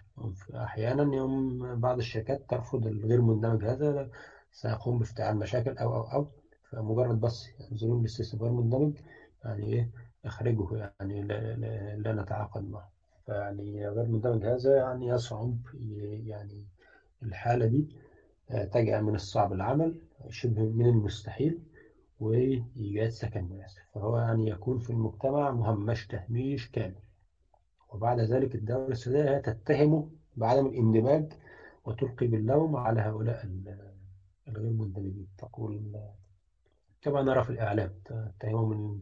أحيانا 0.56 1.16
يوم 1.16 1.60
بعض 1.80 1.98
الشركات 1.98 2.50
ترفض 2.50 2.88
الغير 2.88 3.22
مندمج 3.22 3.66
هذا 3.66 4.10
سيقوم 4.52 5.00
بافتعال 5.00 5.38
مشاكل 5.38 5.78
أو 5.78 5.96
أو 5.96 6.02
أو 6.02 6.28
فمجرد 6.64 7.20
بس 7.22 7.48
ينظرون 7.72 8.00
للاستثمار 8.00 8.52
مندمج. 8.52 8.94
يعني 9.46 9.66
إيه 9.66 9.90
أخرجه 10.26 10.92
يعني 11.00 11.22
لا, 11.98 12.14
نتعاقد 12.14 12.70
معه. 12.70 12.92
فيعني 13.26 13.88
غير 13.88 14.06
مندمج 14.06 14.46
هذا 14.46 14.76
يعني 14.76 15.08
يصعب 15.08 15.58
يعني 16.28 16.66
الحالة 17.24 17.66
دي. 17.66 17.88
تجعل 18.72 19.04
من 19.04 19.16
الصعب 19.16 19.54
العمل 19.54 20.02
شبه 20.30 20.62
من 20.62 20.86
المستحيل 20.86 21.60
وإيجاد 22.20 23.10
سكن 23.10 23.44
مناسب 23.44 23.82
فهو 23.94 24.18
يعني 24.20 24.50
يكون 24.50 24.80
في 24.80 24.90
المجتمع 24.90 25.52
مهمش 25.52 26.08
تهميش 26.08 26.72
كامل. 26.72 26.96
وبعد 27.90 28.20
ذلك 28.20 28.56
الدولة 28.56 28.88
السوداء 28.88 29.42
تتهمه 29.42 30.10
بعدم 30.38 30.66
الاندماج 30.66 31.34
وتلقي 31.86 32.28
باللوم 32.28 32.76
على 32.76 33.02
هؤلاء 33.02 33.50
الغير 34.48 34.72
مندمجين. 34.74 35.28
تقول 35.38 35.82
كما 37.02 37.22
نرى 37.22 37.44
في 37.44 37.50
الإعلام 37.50 37.92
تتهمهم 38.06 38.70
من 38.70 39.00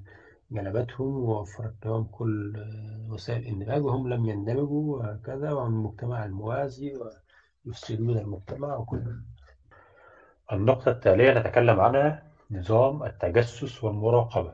جلبتهم 0.52 1.08
ووفرت 1.08 1.86
لهم 1.86 2.04
كل 2.04 2.66
وسائل 3.10 3.42
الاندماج 3.42 3.84
وهم 3.84 4.10
لم 4.10 4.26
يندمجوا 4.26 4.98
وهكذا 4.98 5.52
وعن 5.52 5.72
المجتمع 5.72 6.26
الموازي 6.26 7.00
ويفسدون 7.66 8.18
المجتمع 8.18 8.76
وكل. 8.76 9.16
النقطة 10.52 10.92
التالية 10.92 11.40
نتكلم 11.40 11.80
عنها 11.80 12.24
نظام 12.52 13.04
التجسس 13.04 13.84
والمراقبة. 13.84 14.54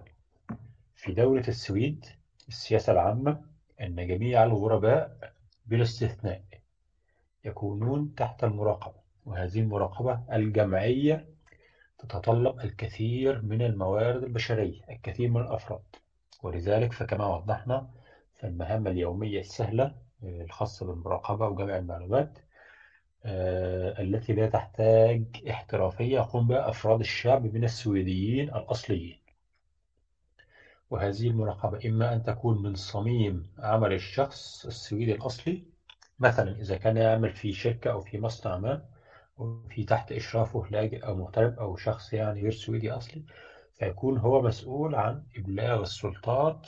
في 0.95 1.13
دولة 1.13 1.47
السويد 1.47 2.05
السياسة 2.47 2.93
العامة 2.93 3.41
أن 3.81 4.07
جميع 4.07 4.43
الغرباء 4.43 5.33
بلا 5.65 5.83
استثناء 5.83 6.41
يكونون 7.45 8.15
تحت 8.15 8.43
المراقبة 8.43 8.99
وهذه 9.25 9.59
المراقبة 9.59 10.19
الجمعية 10.33 11.36
تتطلب 11.97 12.59
الكثير 12.59 13.41
من 13.41 13.61
الموارد 13.61 14.23
البشرية 14.23 14.81
الكثير 14.89 15.29
من 15.29 15.41
الأفراد. 15.41 15.81
ولذلك 16.43 16.93
فكما 16.93 17.27
وضحنا 17.35 17.89
فالمهام 18.35 18.87
اليومية 18.87 19.39
السهلة 19.39 19.95
الخاصة 20.23 20.85
بالمراقبة 20.85 21.47
وجمع 21.47 21.77
المعلومات 21.77 22.39
التي 23.25 24.33
لا 24.33 24.47
تحتاج 24.47 25.23
احترافية 25.49 26.15
يقوم 26.15 26.47
بها 26.47 26.69
أفراد 26.69 26.99
الشعب 26.99 27.53
من 27.53 27.63
السويديين 27.63 28.49
الأصليين. 28.49 29.19
وهذه 30.89 31.27
المراقبة 31.27 31.89
إما 31.89 32.13
أن 32.13 32.23
تكون 32.23 32.61
من 32.63 32.75
صميم 32.75 33.49
عمل 33.59 33.93
الشخص 33.93 34.65
السويدي 34.65 35.11
الأصلي 35.15 35.63
مثلا 36.19 36.51
إذا 36.51 36.77
كان 36.77 36.97
يعمل 36.97 37.33
في 37.33 37.53
شركة 37.53 37.91
أو 37.91 38.01
في 38.01 38.17
مصنع 38.17 38.57
ما 38.57 38.85
وفي 39.37 39.83
تحت 39.83 40.11
إشرافه 40.11 40.65
لاجئ 40.71 41.05
أو 41.05 41.15
مغترب 41.15 41.59
أو 41.59 41.75
شخص 41.75 42.13
يعني 42.13 42.41
غير 42.41 42.51
سويدي 42.51 42.91
أصلي 42.91 43.23
فيكون 43.73 44.17
هو 44.17 44.41
مسؤول 44.41 44.95
عن 44.95 45.23
إبلاغ 45.37 45.81
السلطات 45.81 46.67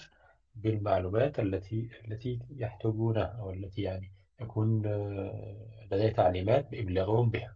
بالمعلومات 0.56 1.40
التي 1.40 1.90
التي 2.08 2.40
يحتاجونها 2.50 3.24
أو 3.40 3.52
التي 3.52 3.82
يعني 3.82 4.12
يكون 4.42 4.82
لديه 5.92 6.10
تعليمات 6.10 6.72
بإبلاغهم 6.72 7.30
بها. 7.30 7.56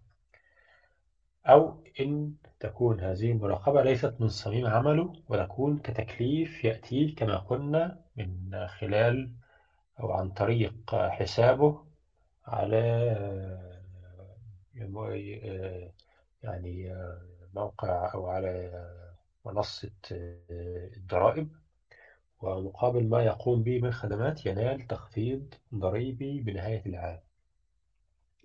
أو 1.45 1.83
إن 1.99 2.33
تكون 2.59 2.99
هذه 2.99 3.31
المراقبة 3.31 3.81
ليست 3.81 4.13
من 4.19 4.27
صميم 4.27 4.67
عمله 4.67 5.13
وتكون 5.29 5.77
كتكليف 5.77 6.63
يأتيه 6.63 7.15
كما 7.15 7.37
قلنا 7.37 7.99
من 8.15 8.51
خلال 8.67 9.29
أو 9.99 10.11
عن 10.11 10.29
طريق 10.29 10.73
حسابه 10.95 11.83
على 12.47 12.77
يعني 16.43 16.95
موقع 17.53 18.13
أو 18.13 18.27
على 18.27 18.71
منصة 19.45 19.91
الضرائب 20.97 21.49
ومقابل 22.41 23.07
ما 23.09 23.23
يقوم 23.23 23.63
به 23.63 23.79
من 23.81 23.91
خدمات 23.91 24.45
ينال 24.45 24.87
تخفيض 24.87 25.53
ضريبي 25.75 26.39
بنهاية 26.41 26.85
العام. 26.85 27.19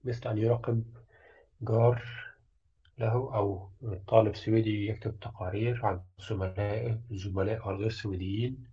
مثل 0.05 0.31
أن 0.31 0.39
يراقب 0.39 0.85
جار 1.63 2.03
له 2.99 3.13
أو 3.13 3.69
طالب 4.09 4.35
سويدي 4.37 4.87
يكتب 4.89 5.21
تقارير 5.21 5.87
عن 5.87 6.01
زملائه 6.31 7.01
الزملاء 7.11 7.71
الغير 7.71 7.91
سويديين 7.91 8.65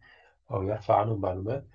أو 0.52 0.64
يرفع 0.64 0.96
عنهم 1.00 1.22
معلومات 1.22 1.66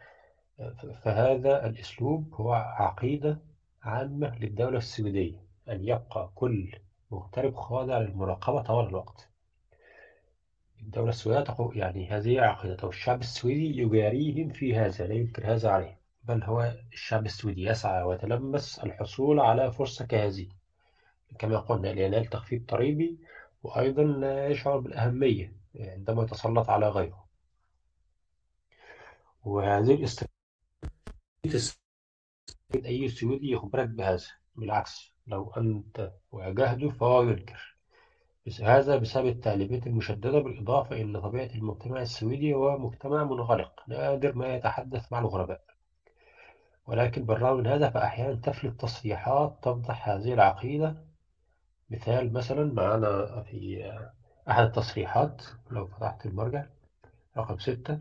فهذا 1.02 1.66
الأسلوب 1.66 2.34
هو 2.34 2.52
عقيدة 2.52 3.38
عامة 3.82 4.38
للدولة 4.38 4.78
السويدية. 4.78 5.49
أن 5.70 5.88
يبقى 5.88 6.32
كل 6.34 6.72
مغترب 7.10 7.54
خاضع 7.56 7.98
للمراقبة 7.98 8.62
طوال 8.62 8.86
الوقت. 8.88 9.28
الدولة 10.80 11.08
السويدية 11.10 11.40
تقول 11.44 11.78
يعني 11.78 12.08
هذه 12.10 12.40
عقيدته. 12.40 12.88
الشعب 12.88 13.20
السويدي 13.20 13.78
يجاريهم 13.82 14.48
في 14.48 14.76
هذا 14.76 15.06
لا 15.06 15.14
ينكر 15.14 15.54
هذا 15.54 15.70
عليه 15.70 16.00
بل 16.24 16.42
هو 16.42 16.74
الشعب 16.92 17.26
السويدي 17.26 17.62
يسعى 17.64 18.02
ويتلمس 18.02 18.78
الحصول 18.78 19.40
على 19.40 19.72
فرصة 19.72 20.06
كهذه. 20.06 20.48
كما 21.38 21.58
قلنا 21.58 21.88
لينال 21.88 22.26
تخفيض 22.26 22.66
ضريبي 22.66 23.18
وأيضا 23.62 24.02
يشعر 24.46 24.78
بالأهمية 24.78 25.52
عندما 25.80 26.22
يتسلط 26.22 26.70
على 26.70 26.88
غيره. 26.88 27.28
وهذه 29.44 29.94
الاستراتيجية 29.94 30.30
أي 32.84 33.08
سويدي 33.08 33.50
يخبرك 33.50 33.88
بهذا. 33.88 34.26
بالعكس. 34.56 35.09
لو 35.30 35.52
أنت 35.56 36.12
واجهته 36.32 36.90
فهو 36.90 37.22
ينكر 37.22 37.76
هذا 38.62 38.96
بسبب 38.96 39.26
التعليمات 39.26 39.86
المشددة 39.86 40.38
بالإضافة 40.38 40.96
إلى 40.96 41.20
طبيعة 41.20 41.50
المجتمع 41.54 42.02
السويدي 42.02 42.54
هو 42.54 42.78
مجتمع 42.78 43.24
منغلق 43.24 43.82
نادر 43.88 44.36
ما 44.36 44.54
يتحدث 44.54 45.12
مع 45.12 45.18
الغرباء. 45.18 45.60
ولكن 46.86 47.24
بالرغم 47.24 47.56
من 47.56 47.66
هذا 47.66 47.90
فأحيانا 47.90 48.34
تفلت 48.34 48.80
تصريحات 48.80 49.58
تفضح 49.62 50.08
هذه 50.08 50.34
العقيدة. 50.34 50.96
مثال 51.90 52.32
مثلا 52.32 52.72
معنا 52.72 53.42
في 53.42 53.92
أحد 54.50 54.64
التصريحات 54.64 55.42
لو 55.70 55.86
فتحت 55.86 56.26
المرجع 56.26 56.66
رقم 57.36 57.58
ستة 57.58 57.98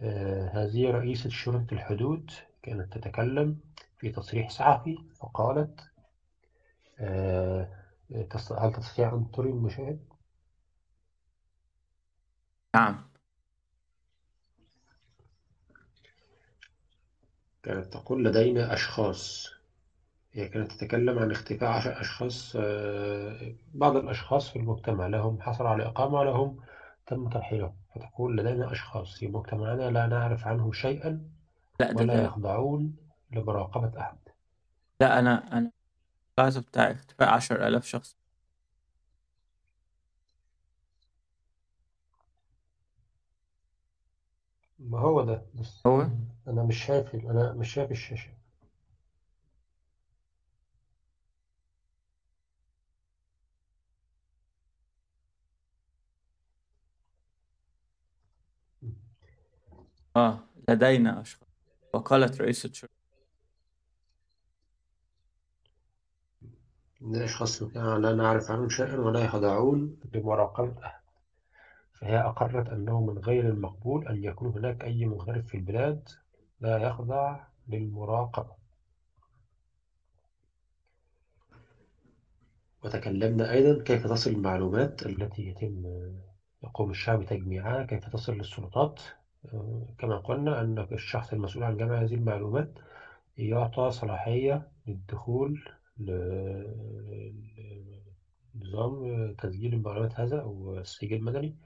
آه 0.00 0.48
هذه 0.48 0.90
رئيسة 0.90 1.30
شرطة 1.30 1.66
الحدود 1.72 2.30
كانت 2.62 2.98
تتكلم 2.98 3.56
في 3.98 4.10
تصريح 4.10 4.50
صحفي 4.50 4.98
فقالت 5.20 5.91
هل 7.02 8.28
تستطيع 8.74 9.14
أن 9.14 9.30
تري 9.30 9.50
المشاهد؟ 9.50 10.00
نعم. 12.74 13.02
كانت 17.62 17.92
تقول 17.92 18.24
لدينا 18.24 18.74
أشخاص. 18.74 19.50
هي 20.32 20.48
كانت 20.48 20.72
تتكلم 20.72 21.18
عن 21.18 21.30
اختفاء 21.30 22.00
أشخاص 22.00 22.56
بعض 23.74 23.96
الأشخاص 23.96 24.50
في 24.50 24.58
المجتمع 24.58 25.06
لهم 25.06 25.40
حصل 25.40 25.66
على 25.66 25.86
إقامة 25.86 26.18
ولهم 26.18 26.60
تم 27.06 27.28
ترحيلهم. 27.28 27.76
فتقول 27.94 28.36
لدينا 28.36 28.72
أشخاص 28.72 29.14
في 29.18 29.28
مجتمعنا 29.28 29.90
لا 29.90 30.06
نعرف 30.06 30.46
عنهم 30.46 30.72
شيئا 30.72 31.30
لا 31.80 31.92
ولا 31.96 32.24
يخضعون 32.24 32.96
لمراقبة 33.30 34.00
أحد. 34.00 34.18
لا 35.00 35.18
أنا 35.18 35.58
أنا 35.58 35.70
القاعدة 36.38 36.60
بتاع 36.60 36.90
اختفاء 36.90 37.28
عشر 37.28 37.66
آلاف 37.68 37.86
شخص. 37.86 38.16
ما 44.78 44.98
هو 44.98 45.22
ده؟ 45.24 45.46
بس 45.54 45.86
هو؟ 45.86 46.08
أنا 46.48 46.62
مش 46.62 46.84
شايف 46.84 47.14
أنا 47.14 47.52
مش 47.52 47.74
شايف 47.74 47.90
الشاشة. 47.90 48.30
آه 60.16 60.38
لدينا 60.68 61.20
أشخاص. 61.20 61.48
وقالت 61.94 62.40
رئيسة 62.40 62.72
شرطة 62.72 63.01
من 67.02 67.22
أشخاص 67.22 67.56
في 67.56 67.62
المجتمع 67.62 67.96
لا 67.96 68.14
نعرف 68.14 68.50
عنهم 68.50 68.68
شيئا 68.68 68.96
ولا 68.96 69.24
يخضعون 69.24 69.96
لمراقبة 70.14 70.86
أحد 70.86 71.02
فهي 71.92 72.18
أقرت 72.18 72.68
أنه 72.68 73.00
من 73.00 73.18
غير 73.18 73.48
المقبول 73.48 74.08
أن 74.08 74.24
يكون 74.24 74.48
هناك 74.48 74.84
أي 74.84 75.04
مغترب 75.06 75.46
في 75.46 75.56
البلاد 75.56 76.08
لا 76.60 76.78
يخضع 76.78 77.40
للمراقبة. 77.68 78.52
وتكلمنا 82.84 83.50
أيضا 83.50 83.82
كيف 83.82 84.06
تصل 84.06 84.30
المعلومات 84.30 85.06
التي 85.06 85.48
يتم 85.48 85.82
يقوم 86.64 86.90
الشعب 86.90 87.20
بتجميعها 87.20 87.82
كيف 87.82 88.08
تصل 88.08 88.32
للسلطات. 88.32 89.00
كما 89.98 90.16
قلنا 90.16 90.60
أن 90.60 90.86
الشخص 90.92 91.32
المسؤول 91.32 91.64
عن 91.64 91.76
جمع 91.76 92.02
هذه 92.02 92.14
المعلومات 92.14 92.78
يعطى 93.38 93.90
صلاحية 93.90 94.68
للدخول 94.86 95.64
لنظام 98.54 99.34
تسجيل 99.34 99.74
المعلومات 99.74 100.20
هذا 100.20 100.40
أو 100.40 100.78
السجل 100.78 101.16
المدني 101.16 101.56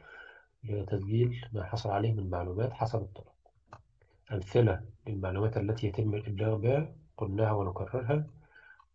لتسجيل 0.64 1.48
ما 1.52 1.64
حصل 1.64 1.90
عليه 1.90 2.12
من 2.12 2.30
معلومات 2.30 2.72
حسب 2.72 3.00
الطلب 3.00 3.26
أمثلة 4.32 4.82
للمعلومات 5.06 5.56
التي 5.56 5.86
يتم 5.86 6.14
الإبلاغ 6.14 6.56
بها 6.56 6.94
قلناها 7.16 7.52
ونكررها. 7.52 8.26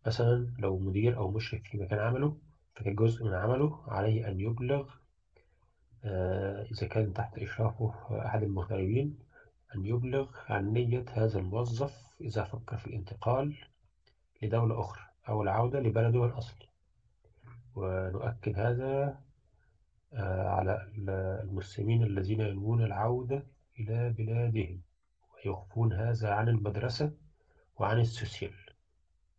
مثلا 0.06 0.54
لو 0.58 0.78
مدير 0.78 1.16
أو 1.16 1.30
مشرف 1.30 1.62
في 1.62 1.78
مكان 1.78 1.98
عمله 1.98 2.36
فكجزء 2.74 3.24
من 3.24 3.34
عمله 3.34 3.82
عليه 3.86 4.28
أن 4.28 4.40
يبلغ 4.40 4.88
آه، 6.04 6.62
إذا 6.62 6.86
كان 6.86 7.12
تحت 7.12 7.38
إشرافه 7.38 7.94
أحد 8.26 8.42
المغتربين 8.42 9.18
أن 9.74 9.86
يبلغ 9.86 10.30
عن 10.48 10.72
نية 10.72 11.04
هذا 11.12 11.38
الموظف 11.38 11.94
إذا 12.20 12.44
فكر 12.44 12.76
في 12.76 12.86
الانتقال 12.86 13.56
لدولة 14.42 14.80
أخرى. 14.80 15.11
أو 15.28 15.42
العودة 15.42 15.80
لبلده 15.80 16.24
الأصلي 16.24 16.66
ونؤكد 17.74 18.58
هذا 18.58 19.18
آه، 20.14 20.48
على 20.48 20.88
المسلمين 21.42 22.02
الذين 22.02 22.40
ينوون 22.40 22.84
العودة 22.84 23.42
إلى 23.80 24.10
بلادهم 24.10 24.80
ويخفون 25.34 25.92
هذا 25.92 26.30
عن 26.30 26.48
المدرسة 26.48 27.12
وعن 27.78 28.00
السوسيال. 28.00 28.54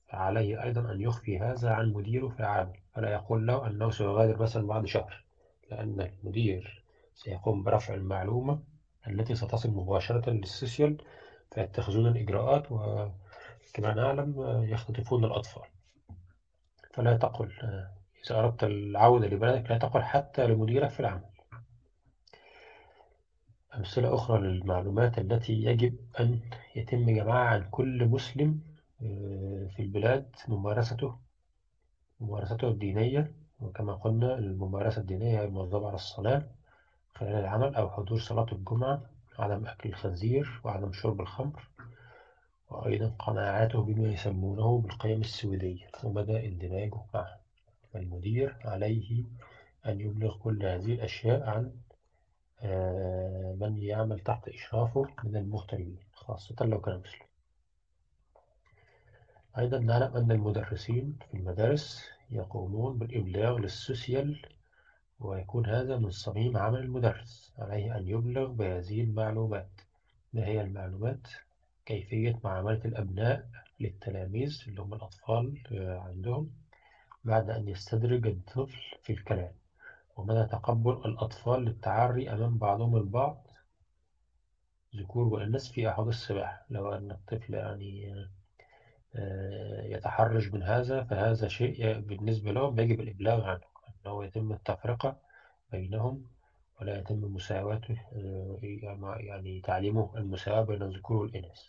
فعليه 0.08 0.64
أيضا 0.64 0.92
أن 0.92 1.02
يخفي 1.02 1.40
هذا 1.40 1.72
عن 1.72 1.94
مديره 1.94 2.28
في 2.28 2.40
العمل 2.40 2.78
فلا 2.94 3.10
يقول 3.14 3.48
له 3.48 3.68
أنه 3.68 3.90
سيغادر 3.90 4.42
مثلا 4.42 4.68
بعد 4.68 4.86
شهر 4.86 5.24
لأن 5.72 6.02
المدير 6.02 6.84
سيقوم 7.16 7.64
برفع 7.64 7.94
المعلومة 7.94 8.60
التي 9.08 9.36
ستصل 9.36 9.70
مباشرة 9.70 10.30
للسوسيال 10.30 10.98
فيتخذون 11.52 12.08
الإجراءات 12.08 12.72
وكما 12.72 13.94
نعلم 13.94 14.34
يختطفون 14.64 15.26
الأطفال. 15.26 15.73
فلا 16.94 17.18
تقل 17.18 17.52
إذا 18.26 18.40
أردت 18.40 18.64
العودة 18.64 19.28
لبلدك 19.28 19.72
لا 19.72 19.78
تقل 19.78 20.02
حتى 20.02 20.48
لمديرك 20.48 20.90
في 20.90 21.00
العمل. 21.00 21.22
أمثلة 23.78 24.16
أخرى 24.16 24.40
للمعلومات 24.42 25.18
التي 25.18 25.54
يجب 25.54 25.96
أن 26.20 26.40
يتم 26.76 27.06
جمعها 27.06 27.48
عن 27.48 27.68
كل 27.72 28.06
مسلم 28.06 28.60
في 29.70 29.80
البلاد 29.80 30.36
ممارسته 30.48 31.16
ممارسته 32.20 32.68
الدينية 32.68 33.32
وكما 33.62 33.94
قلنا 33.94 34.38
الممارسة 34.38 35.02
الدينية 35.02 35.40
هي 35.40 35.46
المواظبة 35.46 35.88
على 35.88 35.96
الصلاة 35.96 36.44
خلال 37.16 37.36
العمل 37.36 37.76
أو 37.76 37.90
حضور 37.90 38.20
صلاة 38.20 38.46
الجمعة 38.52 39.02
عدم 39.40 39.66
أكل 39.66 39.90
الخنزير 39.90 40.62
وعدم 40.64 40.92
شرب 40.94 41.22
الخمر. 41.22 41.68
وأيضا 42.70 43.16
قناعاته 43.20 43.82
بما 43.84 44.08
يسمونه 44.14 44.78
بالقيم 44.82 45.22
السويدية 45.22 45.88
ومدى 46.04 46.48
اندماجه 46.48 47.02
معها 47.14 47.40
فالمدير 47.94 48.58
عليه 48.66 49.24
أن 49.86 50.02
يبلغ 50.02 50.38
كل 50.38 50.66
هذه 50.66 50.94
الأشياء 50.94 51.50
عن 51.50 51.72
من 53.60 53.78
يعمل 53.78 54.20
تحت 54.20 54.48
إشرافه 54.48 55.08
من 55.24 55.36
المغتربين 55.36 56.00
خاصة 56.14 56.66
لو 56.66 56.82
كان 56.82 56.96
مسلم 57.00 57.28
أيضا 59.58 59.80
نعلم 59.80 60.18
أن 60.18 60.32
المدرسين 60.32 61.18
في 61.32 61.38
المدارس 61.38 62.10
يقومون 62.30 62.98
بالإبلاغ 62.98 63.58
للسوسيال 63.58 64.46
ويكون 65.20 65.66
هذا 65.66 65.98
من 65.98 66.10
صميم 66.12 66.58
عمل 66.58 66.80
المدرس 66.80 67.54
عليه 67.58 67.98
أن 67.98 68.08
يبلغ 68.08 68.52
بهذه 68.52 69.02
المعلومات 69.02 69.70
ما 70.34 70.46
هي 70.46 70.62
المعلومات؟ 70.62 71.28
كيفية 71.86 72.40
معاملة 72.44 72.82
الأبناء 72.86 73.50
للتلاميذ 73.80 74.64
اللي 74.68 74.82
هم 74.82 74.94
الأطفال 74.94 75.64
عندهم 76.06 76.52
بعد 77.24 77.50
أن 77.50 77.68
يستدرج 77.68 78.28
الطفل 78.28 78.82
في 79.04 79.14
الكلام. 79.14 79.52
ومدى 80.16 80.46
تقبل 80.46 80.92
الأطفال 80.92 81.66
للتعري 81.66 82.34
أمام 82.34 82.58
بعضهم 82.58 82.96
البعض. 82.96 83.48
ذكور 84.96 85.28
وإناث 85.28 85.72
في 85.72 85.90
أحواض 85.90 86.08
السباحة. 86.08 86.66
لو 86.70 86.92
أن 86.94 87.12
الطفل 87.12 87.54
يعني 87.54 88.26
يتحرج 89.84 90.54
من 90.54 90.64
هذا 90.64 91.04
فهذا 91.04 91.48
شيء 91.48 92.00
بالنسبة 92.00 92.52
لهم 92.52 92.80
يجب 92.80 93.02
الإبلاغ 93.02 93.44
عنه. 93.44 93.74
أنه 94.06 94.26
يتم 94.26 94.52
التفرقة 94.52 95.18
بينهم 95.72 96.26
ولا 96.84 97.00
يتم 97.00 97.22
مساواته 97.36 97.98
يعني 99.20 99.62
تعليمه 99.62 100.12
المساواة 100.18 100.62
بين 100.62 100.82
الذكور 100.84 101.18
والإناث 101.18 101.62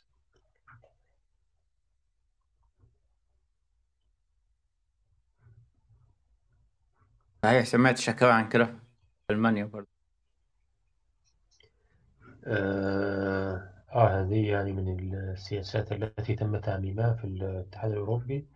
صحيح 7.45 7.65
سمعت 7.65 7.99
شكاوى 7.99 8.33
عن 8.33 8.49
كده 8.49 8.65
في 8.67 9.33
ألمانيا 9.33 9.65
برضه. 9.65 9.89
آه, 12.47 13.71
آه 13.93 14.21
هذه 14.21 14.49
يعني 14.51 14.73
من 14.73 15.15
السياسات 15.15 15.93
التي 15.93 16.35
تم 16.35 16.57
تعميمها 16.57 17.15
في 17.15 17.25
الاتحاد 17.25 17.91
الأوروبي 17.93 18.47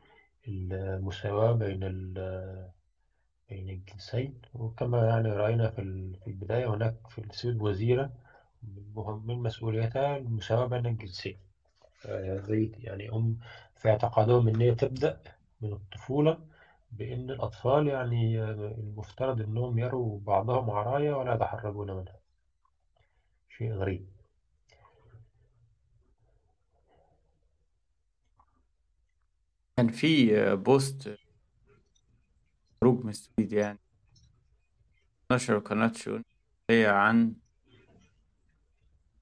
المساواة 0.48 1.52
بين 1.52 1.84
بين 3.48 3.68
الجنسين. 3.68 4.40
وكما 4.54 5.06
يعني 5.06 5.28
رأينا 5.28 5.70
في 5.70 5.78
البداية 6.26 6.74
هناك 6.74 6.94
في 7.08 7.18
السويد 7.18 7.62
وزيرة 7.62 8.12
من 8.96 9.42
مسؤوليتها 9.42 10.16
المساواة 10.16 10.66
بين 10.66 10.86
الجنسين. 10.86 11.38
زي 12.18 12.72
يعني 12.78 13.08
هم 13.08 13.38
في 13.76 13.88
اعتقادهم 13.88 14.48
إن 14.48 14.60
هي 14.60 14.74
تبدأ 14.74 15.20
من 15.60 15.72
الطفولة 15.72 16.38
بإن 16.92 17.30
الأطفال 17.30 17.86
يعني 17.88 18.42
المفترض 18.44 19.40
إنهم 19.40 19.78
يروا 19.78 20.20
بعضهم 20.20 20.70
عرايا 20.70 21.14
ولا 21.14 21.34
يتحرجون 21.34 21.90
منها. 21.90 22.16
شيء 23.48 23.72
غريب. 23.72 24.08
كان 29.76 29.88
في 29.88 30.56
بوست 30.56 31.18
خروج 32.80 33.04
من 33.04 33.10
السويد 33.10 33.52
يعني. 33.52 33.78
نشر 35.32 35.58
قناة 35.58 35.92
شؤون 35.92 36.24
هي 36.70 36.86
عن 36.86 37.34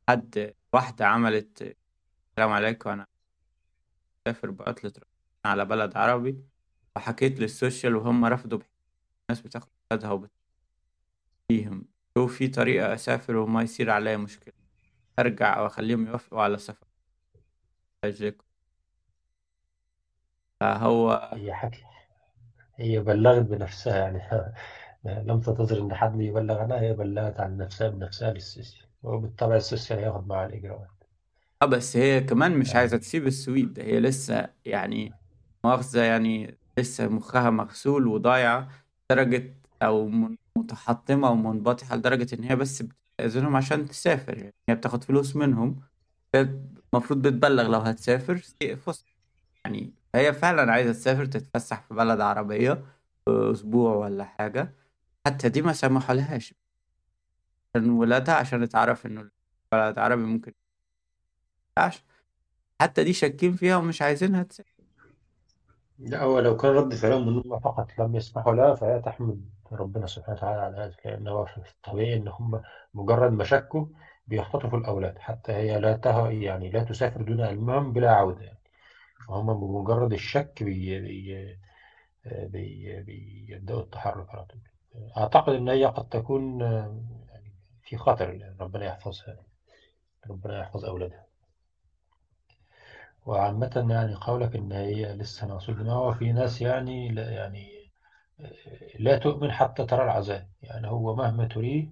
حد 0.09 0.55
واحدة 0.73 1.07
عملت 1.07 1.63
السلام 1.63 2.53
عليكم 2.53 2.91
أنا 2.91 3.07
مسافر 4.27 4.51
بعطلة 4.51 4.93
على 5.45 5.65
بلد 5.65 5.97
عربي 5.97 6.45
وحكيت 6.97 7.41
للسوشيال 7.41 7.97
وهم 7.97 8.25
رفضوا 8.25 8.59
الناس 9.31 9.43
بتاخد 9.43 9.69
ولادها 9.91 10.29
وبتفيهم 11.51 11.85
شوف 12.19 12.37
في 12.37 12.49
طريقة 12.49 12.95
أسافر 12.95 13.37
وما 13.37 13.63
يصير 13.63 13.91
عليا 13.91 14.17
مشكلة 14.17 14.55
أرجع 15.19 15.59
أو 15.59 15.67
أخليهم 15.67 16.07
يوافقوا 16.07 16.43
على 16.43 16.59
سفر. 16.59 16.87
فهو 20.61 21.31
هي 21.35 21.55
حكي. 21.55 21.96
هي 22.77 23.01
بلغت 23.01 23.43
بنفسها 23.43 23.97
يعني 23.99 24.23
لم 25.29 25.41
تنتظر 25.41 25.83
إن 25.83 25.95
حد 25.95 26.21
يبلغ 26.21 26.59
عنها 26.59 26.81
هي 26.81 26.93
بلغت 26.93 27.41
عن 27.41 27.57
نفسها 27.57 27.89
بنفسها 27.89 28.33
للسيسي 28.33 28.83
وبالطبع 29.03 29.57
السيسي 29.57 29.95
هياخد 29.95 30.27
معها 30.29 30.47
الإجراءات. 30.47 30.91
آه 31.63 31.67
بس 31.67 31.97
هي 31.97 32.21
كمان 32.21 32.59
مش 32.59 32.75
عايزة 32.77 32.97
تسيب 32.97 33.27
السويد 33.27 33.81
هي 33.81 34.01
لسه 34.01 34.55
يعني 34.65 35.15
مؤاخذة 35.65 36.03
يعني 36.03 36.59
لسه 36.79 37.09
مخها 37.09 37.51
مغسول 37.51 38.07
وضايعة 38.07 38.69
درجة 39.11 39.57
أو 39.83 40.09
متحطمة 40.59 41.31
ومنبطحة 41.31 41.97
لدرجة 41.97 42.35
إن 42.35 42.45
هي 42.45 42.57
بس 42.57 42.83
بتأذنهم 42.83 43.57
عشان 43.57 43.89
تسافر 43.89 44.39
يعني 44.39 44.55
هي 44.69 44.75
بتاخد 44.75 45.05
فلوس 45.05 45.37
منهم. 45.37 45.81
المفروض 46.95 47.23
بتبلغ 47.29 47.69
لو 47.69 47.79
هتسافر 47.81 48.37
فسح 48.87 49.07
يعني 49.65 49.95
هي 50.17 50.33
فعلا 50.33 50.73
عايزة 50.73 50.93
تسافر 50.93 51.25
تتفسح 51.27 51.81
في 51.83 51.95
بلد 51.95 52.21
عربية 52.21 52.85
أسبوع 53.29 53.95
ولا 53.95 54.25
حاجة. 54.25 54.75
حتى 55.27 55.49
دي 55.49 55.63
ما 55.63 55.73
سمحوا 55.73 56.15
لهاش 56.15 56.55
عشان 57.75 57.91
ولادها 57.91 58.35
عشان 58.35 58.63
اتعرف 58.63 59.07
إنه 59.07 59.31
بلد 59.73 59.99
عربي 59.99 60.23
ممكن 60.23 60.53
حتى 62.81 63.05
دي 63.05 63.13
شاكين 63.13 63.53
فيها 63.53 63.77
ومش 63.77 64.03
عايزينها 64.03 64.43
تسافر. 64.43 64.71
لا 65.99 66.23
هو 66.23 66.41
لو 66.41 66.57
كان 66.57 66.71
رد 66.71 66.95
فعلهم 66.95 67.29
إن 67.29 67.35
هم 67.35 67.59
فقط 67.59 67.99
لم 67.99 68.17
يسمحوا 68.17 68.55
لها 68.55 68.75
فهي 68.75 69.03
تحمد 69.03 69.51
ربنا 69.73 70.07
سبحانه 70.07 70.39
وتعالى 70.39 70.61
على 70.61 70.77
هذا 70.77 70.95
لأن 71.05 71.29
هو 71.29 71.47
في 71.47 71.59
الطبيعي 71.59 72.17
إن 72.17 72.29
هم 72.29 72.63
مجرد 72.95 73.33
ما 73.33 73.45
شكوا 73.45 73.87
بيختطفوا 74.27 74.79
الأولاد. 74.79 75.19
حتى 75.19 75.53
هي 75.53 75.81
لا 75.81 76.01
يعني 76.31 76.71
لا 76.71 76.85
تسافر 76.85 77.23
دون 77.23 77.41
علمهم 77.41 77.93
بلا 77.93 78.11
عودة. 78.11 78.43
يعني 78.43 78.59
فهم 79.29 79.61
بمجرد 79.61 80.13
الشك 80.13 80.63
بي 80.63 81.01
بي 81.01 81.59
بي 82.25 83.01
بيبدأوا 83.03 83.81
التحرك 83.81 84.31
على 84.35 84.45
طول. 84.45 84.61
أعتقد 85.17 85.53
إن 85.55 85.69
هي 85.69 85.85
قد 85.87 86.09
تكون 86.09 86.61
يعني 86.61 87.53
في 87.83 87.97
خطر 87.97 88.55
ربنا 88.61 88.85
يحفظها 88.87 89.37
ربنا 90.31 90.61
يحفظ 90.61 90.85
أولادها. 90.85 91.27
وعامة 93.27 93.87
يعني 93.91 94.15
قولك 94.15 94.57
إن 94.57 94.73
هي 94.73 95.15
لسه 95.15 95.47
مغسول 95.47 95.79
دماغها 95.79 96.13
في 96.13 96.33
ناس 96.33 96.61
يعني 96.61 97.09
لا 97.09 97.31
يعني 97.31 97.91
لا 98.99 99.19
تؤمن 99.19 99.53
حتى 99.53 99.87
ترى 99.87 100.05
العذاب. 100.05 100.49
يعني 100.63 100.89
هو 100.89 101.15
مهما 101.15 101.47
تريه 101.47 101.89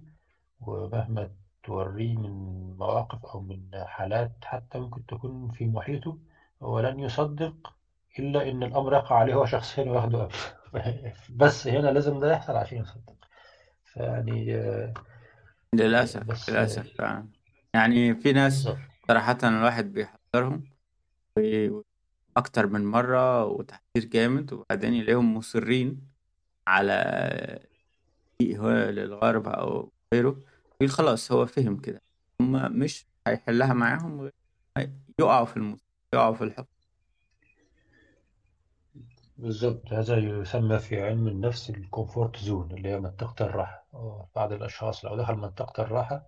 ومهما 0.61 1.29
توريه 1.63 2.17
من 2.17 2.31
مواقف 2.77 3.25
أو 3.25 3.41
من 3.41 3.69
حالات 3.85 4.31
حتى 4.43 4.79
ممكن 4.79 5.05
تكون 5.05 5.51
في 5.51 5.65
محيطه 5.65 6.17
هو 6.65 6.79
لن 6.79 6.99
يصدق 6.99 7.73
إلا 8.19 8.49
إن 8.49 8.63
الأمر 8.63 8.93
يقع 8.93 9.15
عليه 9.15 9.33
هو 9.33 9.45
شخصيا 9.45 9.83
وياخده 9.83 10.23
أبدا 10.73 11.13
بس 11.29 11.67
هنا 11.67 11.87
لازم 11.87 12.19
ده 12.19 12.31
يحصل 12.31 12.55
عشان 12.55 12.77
يصدق. 12.77 13.15
فيعني 13.83 14.57
للأسف 15.75 16.23
بس 16.23 16.49
للأسف 16.49 16.99
يعني 17.73 18.15
في 18.15 18.33
ناس 18.33 18.69
صراحة 19.07 19.37
الواحد 19.43 19.93
بيحذرهم 19.93 20.63
أكتر 22.37 22.67
من 22.67 22.85
مرة 22.85 23.45
وتحذير 23.45 24.05
جامد 24.05 24.53
وبعدين 24.53 24.93
يلاقيهم 24.93 25.37
مصرين 25.37 26.01
على 26.67 26.93
هو 28.43 28.69
للغرب 28.69 29.47
أو 29.47 29.91
غيره. 30.13 30.41
يقول 30.81 30.89
خلاص 30.89 31.31
هو 31.31 31.45
فهم 31.45 31.77
كده. 31.77 32.01
هم 32.41 32.79
مش 32.79 33.05
هيحلها 33.27 33.73
معاهم 33.73 34.31
يقعوا 35.19 35.45
في 35.45 35.57
الموت 35.57 35.84
يقعوا 36.15 36.35
في 36.35 36.43
الحب 36.43 36.65
بالظبط 39.37 39.93
هذا 39.93 40.17
يسمى 40.17 40.79
في 40.79 41.01
علم 41.01 41.27
النفس 41.27 41.69
ال 41.69 41.78
comfort 41.78 42.37
zone 42.37 42.71
اللي 42.71 42.89
هي 42.89 42.99
منطقة 42.99 43.45
الراحة. 43.45 43.85
بعض 44.35 44.51
الأشخاص 44.53 45.05
لو 45.05 45.15
دخل 45.17 45.35
منطقة 45.35 45.83
الراحة 45.83 46.25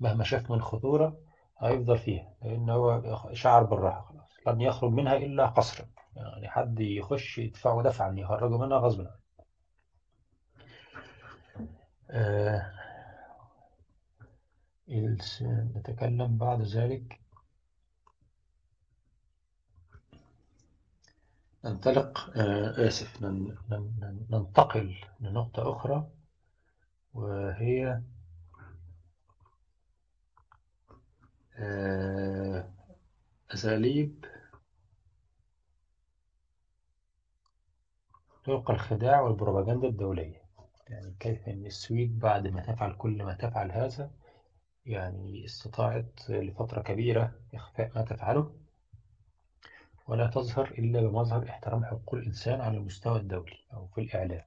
مهما 0.00 0.24
شاف 0.24 0.50
من 0.50 0.62
خطورة 0.62 1.18
هيفضل 1.58 1.98
فيها 1.98 2.34
لأن 2.42 2.70
هو 2.70 3.02
شعر 3.32 3.62
بالراحة 3.62 4.02
خلاص. 4.02 4.30
لن 4.46 4.60
يخرج 4.60 4.92
منها 4.92 5.16
إلا 5.16 5.46
قصرا. 5.46 5.86
يعني 6.16 6.48
حد 6.48 6.80
يخش 6.80 7.38
يدفعه 7.38 7.82
دفعا 7.82 8.14
يخرجه 8.18 8.58
منها 8.58 8.78
غصبا. 8.78 9.02
عنه 9.04 9.20
آه 12.10 12.72
نتكلم 15.76 16.36
بعد 16.38 16.62
ذلك. 16.62 17.19
ننطلق 21.64 22.30
آه 22.36 22.86
آسف 22.88 23.22
ننتقل 24.30 24.94
لنقطة 25.20 25.72
أخرى 25.72 26.06
وهي 27.14 28.00
آه 31.56 32.68
أساليب 33.54 34.24
طرق 38.44 38.70
الخداع 38.70 39.20
والبروباغندا 39.20 39.88
الدولية. 39.88 40.40
يعني 40.88 41.14
كيف 41.20 41.48
أن 41.48 41.66
السويد 41.66 42.18
بعد 42.18 42.46
ما 42.46 42.60
تفعل 42.60 42.92
كل 42.98 43.22
ما 43.24 43.34
تفعل 43.34 43.72
هذا 43.72 44.10
يعني 44.86 45.44
استطاعت 45.44 46.20
لفترة 46.30 46.82
كبيرة 46.82 47.32
إخفاء 47.54 47.90
ما 47.94 48.02
تفعله 48.02 48.59
ولا 50.10 50.26
تظهر 50.26 50.70
إلا 50.70 51.00
بمظهر 51.00 51.48
احترام 51.48 51.84
حقوق 51.84 52.14
الإنسان 52.14 52.60
على 52.60 52.76
المستوى 52.76 53.18
الدولي 53.18 53.58
أو 53.72 53.86
في 53.86 54.00
الإعلام. 54.00 54.44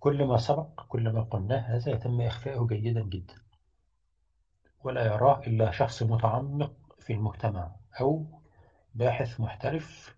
كل 0.00 0.24
ما 0.24 0.36
سبق 0.38 0.86
كل 0.88 1.12
ما 1.12 1.22
قلناه 1.22 1.58
هذا 1.76 1.92
يتم 1.92 2.20
إخفاءه 2.20 2.66
جيدا 2.66 3.02
جدا. 3.02 3.34
ولا 4.84 5.06
يراه 5.06 5.40
إلا 5.46 5.70
شخص 5.70 6.02
متعمق 6.02 6.74
في 7.00 7.12
المجتمع 7.12 7.76
أو 8.00 8.26
باحث 8.94 9.40
محترف 9.40 10.16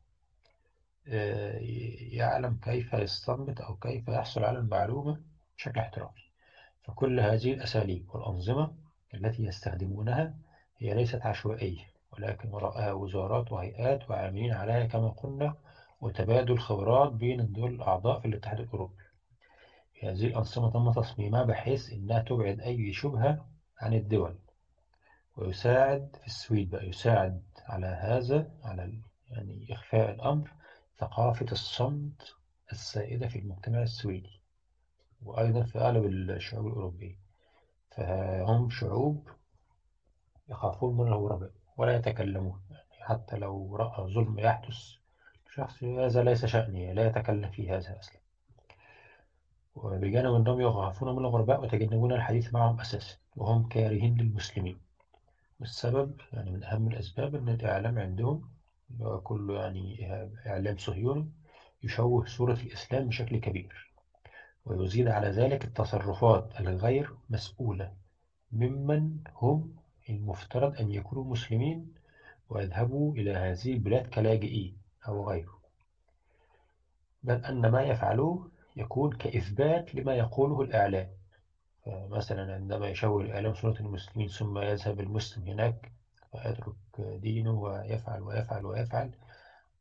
يعلم 2.13 2.59
كيف 2.63 2.93
يستنبط 2.93 3.61
أو 3.61 3.77
كيف 3.77 4.09
يحصل 4.09 4.45
على 4.45 4.59
المعلومة 4.59 5.21
بشكل 5.57 5.81
احترافي. 5.81 6.31
فكل 6.83 7.21
هذه 7.21 7.53
الأساليب 7.53 8.15
والأنظمة 8.15 8.75
التي 9.15 9.45
يستخدمونها 9.45 10.35
هي 10.79 10.95
ليست 10.95 11.27
عشوائية. 11.27 11.96
ولكن 12.19 12.49
وراءها 12.51 12.93
وزارات 12.93 13.53
وهيئات 13.53 14.11
وعاملين 14.11 14.53
عليها 14.53 14.87
كما 14.87 15.09
قلنا 15.09 15.55
وتبادل 16.01 16.59
خبرات 16.59 17.13
بين 17.13 17.41
الدول 17.41 17.75
الأعضاء 17.75 18.21
في 18.21 18.29
الاتحاد 18.29 18.61
الأوروبي. 18.61 18.95
هذه 20.03 20.27
الأنظمة 20.27 20.71
تم 20.71 20.93
تصميمها 21.03 21.43
بحيث 21.43 21.93
أنها 21.93 22.21
تبعد 22.21 22.61
أي 22.61 22.93
شبهة 22.93 23.47
عن 23.81 23.95
الدول 23.95 24.39
ويساعد 25.37 26.17
في 26.21 26.27
السويد 26.27 26.71
بقى 26.71 26.89
يساعد 26.89 27.43
على 27.67 27.87
هذا 27.87 28.51
على 28.63 29.01
يعني 29.31 29.67
إخفاء 29.71 30.11
الأمر 30.11 30.51
ثقافة 30.99 31.47
الصمت 31.53 32.23
السائدة 32.73 33.29
في 33.29 33.39
المجتمع 33.39 33.83
السويدي 33.83 34.41
وأيضا 35.23 35.63
في 35.63 35.79
أغلب 35.79 36.05
الشعوب 36.07 36.67
الأوروبية. 36.67 37.17
فهم 37.97 38.71
شعوب 38.71 39.29
يخافون 40.49 40.97
من 40.97 41.07
الغرباء 41.13 41.51
ولا 41.77 41.97
يتكلمون 41.97 42.61
يعني 42.71 43.05
حتى 43.05 43.37
لو 43.37 43.77
رأى 43.77 44.15
ظلم 44.15 44.39
يحدث 44.39 44.77
شخص 45.55 45.85
هذا 45.85 46.23
ليس 46.23 46.45
شأني 46.45 46.95
لا 46.95 47.07
يتكلم 47.07 47.51
في 47.51 47.71
هذا 47.71 47.99
أصلا. 48.01 48.21
وبجانب 49.75 50.35
أنهم 50.35 50.61
يخافون 50.61 51.13
من 51.13 51.19
الغرباء 51.19 51.61
ويتجنبون 51.61 52.13
الحديث 52.13 52.55
معهم 52.55 52.81
أساسا 52.81 53.17
وهم 53.37 53.69
كارهين 53.69 54.17
للمسلمين. 54.17 54.79
والسبب 55.61 56.21
يعني 56.33 56.51
من 56.51 56.65
أهم 56.65 56.89
الأسباب 56.89 57.35
أن 57.35 57.49
الإعلام 57.49 57.99
عندهم 57.99 58.49
كله 59.23 59.61
يعني 59.61 60.09
إعلام 60.47 60.77
صهيوني 60.77 61.31
يشوه 61.83 62.25
صورة 62.25 62.59
الإسلام 62.67 63.09
بشكل 63.09 63.37
كبير. 63.37 63.93
ويزيد 64.65 65.09
على 65.09 65.29
ذلك 65.29 65.65
التصرفات 65.65 66.61
الغير 66.61 67.15
مسؤولة 67.31 67.93
ممن 68.53 69.19
هم 69.37 69.77
المفترض 70.11 70.81
أن 70.81 70.93
يكونوا 70.93 71.25
مسلمين 71.25 71.95
ويذهبوا 72.51 73.15
إلى 73.15 73.35
هذه 73.35 73.73
البلاد 73.73 74.07
كلاجئين 74.07 74.77
أو 75.09 75.29
غيره. 75.29 75.59
بل 77.23 77.45
أن 77.45 77.71
ما 77.71 77.83
يفعلوه 77.83 78.51
يكون 78.77 79.13
كإثبات 79.13 79.95
لما 79.95 80.15
يقوله 80.15 80.63
الإعلام. 80.63 81.09
فمثلا 81.85 82.55
عندما 82.55 82.89
يشوه 82.89 83.23
الإعلام 83.23 83.55
صورة 83.55 83.81
المسلمين 83.81 84.29
ثم 84.29 84.59
يذهب 84.59 85.01
المسلم 85.01 85.49
هناك 85.49 85.93
ويترك 86.33 86.75
دينه 86.99 87.51
ويفعل 87.51 88.23
ويفعل 88.23 88.65
ويفعل 88.67 89.11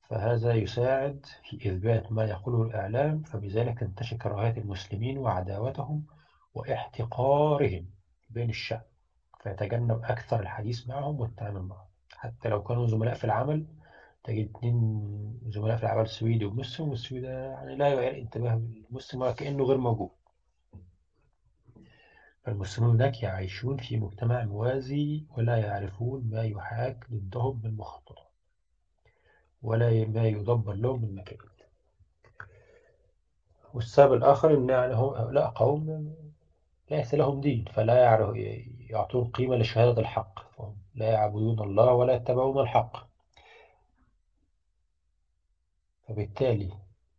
فهذا 0.09 0.53
يساعد 0.53 1.25
في 1.49 1.57
إثبات 1.69 2.11
ما 2.11 2.25
يقوله 2.25 2.63
الإعلام 2.63 3.23
فبذلك 3.23 3.79
تنتشر 3.79 4.17
كراهية 4.17 4.57
المسلمين 4.57 5.17
وعداوتهم 5.17 6.03
واحتقارهم 6.53 7.85
بين 8.29 8.49
الشعب. 8.49 8.85
فيتجنب 9.45 10.03
أكثر 10.03 10.39
الحديث 10.39 10.87
معهم 10.87 11.19
والتعامل 11.19 11.61
معهم. 11.61 11.87
حتى 12.15 12.49
لو 12.49 12.63
كانوا 12.63 12.87
زملاء 12.87 13.13
في 13.13 13.23
العمل 13.23 13.65
تجد 14.23 14.49
اتنين 14.49 15.39
زملاء 15.47 15.77
في 15.77 15.83
العمل 15.83 16.07
سويدي 16.07 16.45
ومسلم 16.45 16.89
والسويدي 16.89 17.27
يعني 17.27 17.75
لا 17.75 17.87
يعير 17.93 18.17
انتباه 18.17 18.53
المسلم 18.89 19.21
وكأنه 19.21 19.63
غير 19.63 19.77
موجود. 19.77 20.09
فالمسلمون 22.43 22.95
هناك 22.95 23.23
يعيشون 23.23 23.77
في 23.77 23.97
مجتمع 23.97 24.43
موازي 24.43 25.23
ولا 25.37 25.57
يعرفون 25.57 26.29
ما 26.31 26.43
يحاك 26.43 27.05
ضدهم 27.11 27.61
من 27.63 27.77
مخططات 27.77 28.31
ولا 29.61 30.05
ما 30.05 30.27
يدبر 30.27 30.73
لهم 30.73 31.01
من 31.01 31.15
مكان 31.15 31.37
والسبب 33.73 34.13
الآخر 34.13 34.53
أن 34.57 34.69
يعني 34.69 34.93
هؤلاء 34.93 35.47
قوم 35.49 36.15
ليس 36.91 37.13
لهم 37.13 37.41
دين 37.41 37.65
فلا 37.73 37.95
يعرف 37.95 38.35
يعطون 38.89 39.27
قيمة 39.27 39.55
لشهادة 39.55 40.01
الحق. 40.01 40.39
لا 40.95 41.11
يعبدون 41.11 41.59
الله 41.59 41.93
ولا 41.93 42.13
يتبعون 42.13 42.59
الحق. 42.59 42.97
فبالتالي 46.07 46.69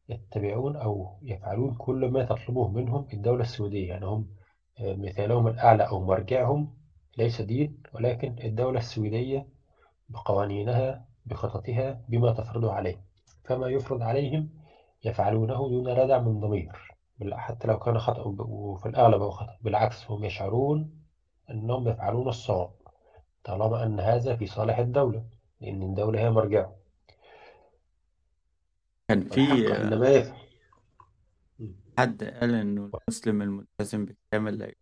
يتبعون 0.09 0.77
أو 0.77 1.19
يفعلون 1.23 1.75
كل 1.75 2.09
ما 2.11 2.23
تطلبه 2.23 2.69
منهم 2.69 3.07
الدولة 3.13 3.43
السعودية. 3.43 3.89
يعني 3.89 4.07
هم 4.07 4.27
آه، 4.81 4.95
مثالهم 4.95 5.49
الأعلى 5.49 5.83
أو 5.83 6.01
مرجعهم 6.01 6.75
ليس 7.19 7.41
دين 7.41 7.83
ولكن 7.93 8.37
الدولة 8.45 8.79
السويدية 8.79 9.47
بقوانينها 10.09 11.05
بخططها 11.27 12.01
بما 12.09 12.33
تفرض 12.33 12.65
عليه. 12.65 13.01
فما 13.45 13.69
يفرض 13.69 14.03
عليهم 14.03 14.49
يفعلونه 15.05 15.69
دون 15.69 15.89
ردع 15.89 16.19
من 16.19 16.41
ضمير. 16.41 16.97
حتى 17.33 17.69
لو 17.69 17.79
كان 17.79 17.99
خطأ 17.99 18.23
وفي 18.39 18.87
الأغلب 18.87 19.23
هو 19.23 19.31
خطأ 19.31 19.57
بالعكس 19.63 20.11
هم 20.11 20.25
يشعرون 20.25 20.95
أنهم 21.51 21.89
يفعلون 21.89 22.28
الصواب 22.28 22.70
طالما 23.44 23.82
أن 23.82 24.01
هذا 24.01 24.36
في 24.36 24.47
صالح 24.47 24.78
الدولة 24.78 25.24
لأن 25.60 25.82
الدولة 25.82 26.20
هي 26.20 26.31
مرجعه 26.31 26.77
كان 29.09 29.28
في 29.28 29.47
حد 31.98 32.24
قال 32.24 32.55
إنه 32.55 32.90
المسلم 33.09 33.43
الملتزم 33.43 34.05
بالكامل 34.05 34.59
لا 34.59 34.74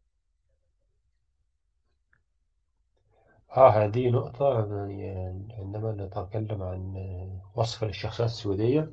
آه 3.56 3.70
هذه 3.70 4.10
نقطة. 4.10 4.66
يعني 4.88 5.54
عندما 5.58 5.92
نتكلم 5.92 6.62
عن 6.62 6.94
وصف 7.54 7.84
للشخصيات 7.84 8.28
السويدية 8.28 8.92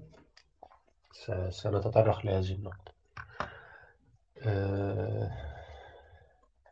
سنتطرق 1.50 2.26
لهذه 2.26 2.52
النقطة. 2.54 2.92
آه، 4.44 5.51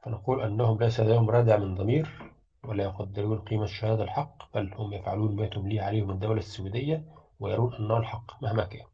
فنقول 0.03 0.41
أنهم 0.41 0.79
ليس 0.79 0.99
لهم 0.99 1.29
رادع 1.29 1.57
من 1.57 1.75
ضمير 1.75 2.31
ولا 2.63 2.83
يقدرون 2.83 3.39
قيمة 3.39 3.63
الشهادة 3.63 4.03
الحق 4.03 4.55
بل 4.55 4.73
هم 4.73 4.93
يفعلون 4.93 5.35
ما 5.35 5.47
تمليه 5.47 5.81
عليهم 5.81 6.11
الدولة 6.11 6.39
السويدية 6.39 7.05
ويرون 7.39 7.75
أنه 7.75 7.97
الحق 7.97 8.43
مهما 8.43 8.63
كان 8.63 8.85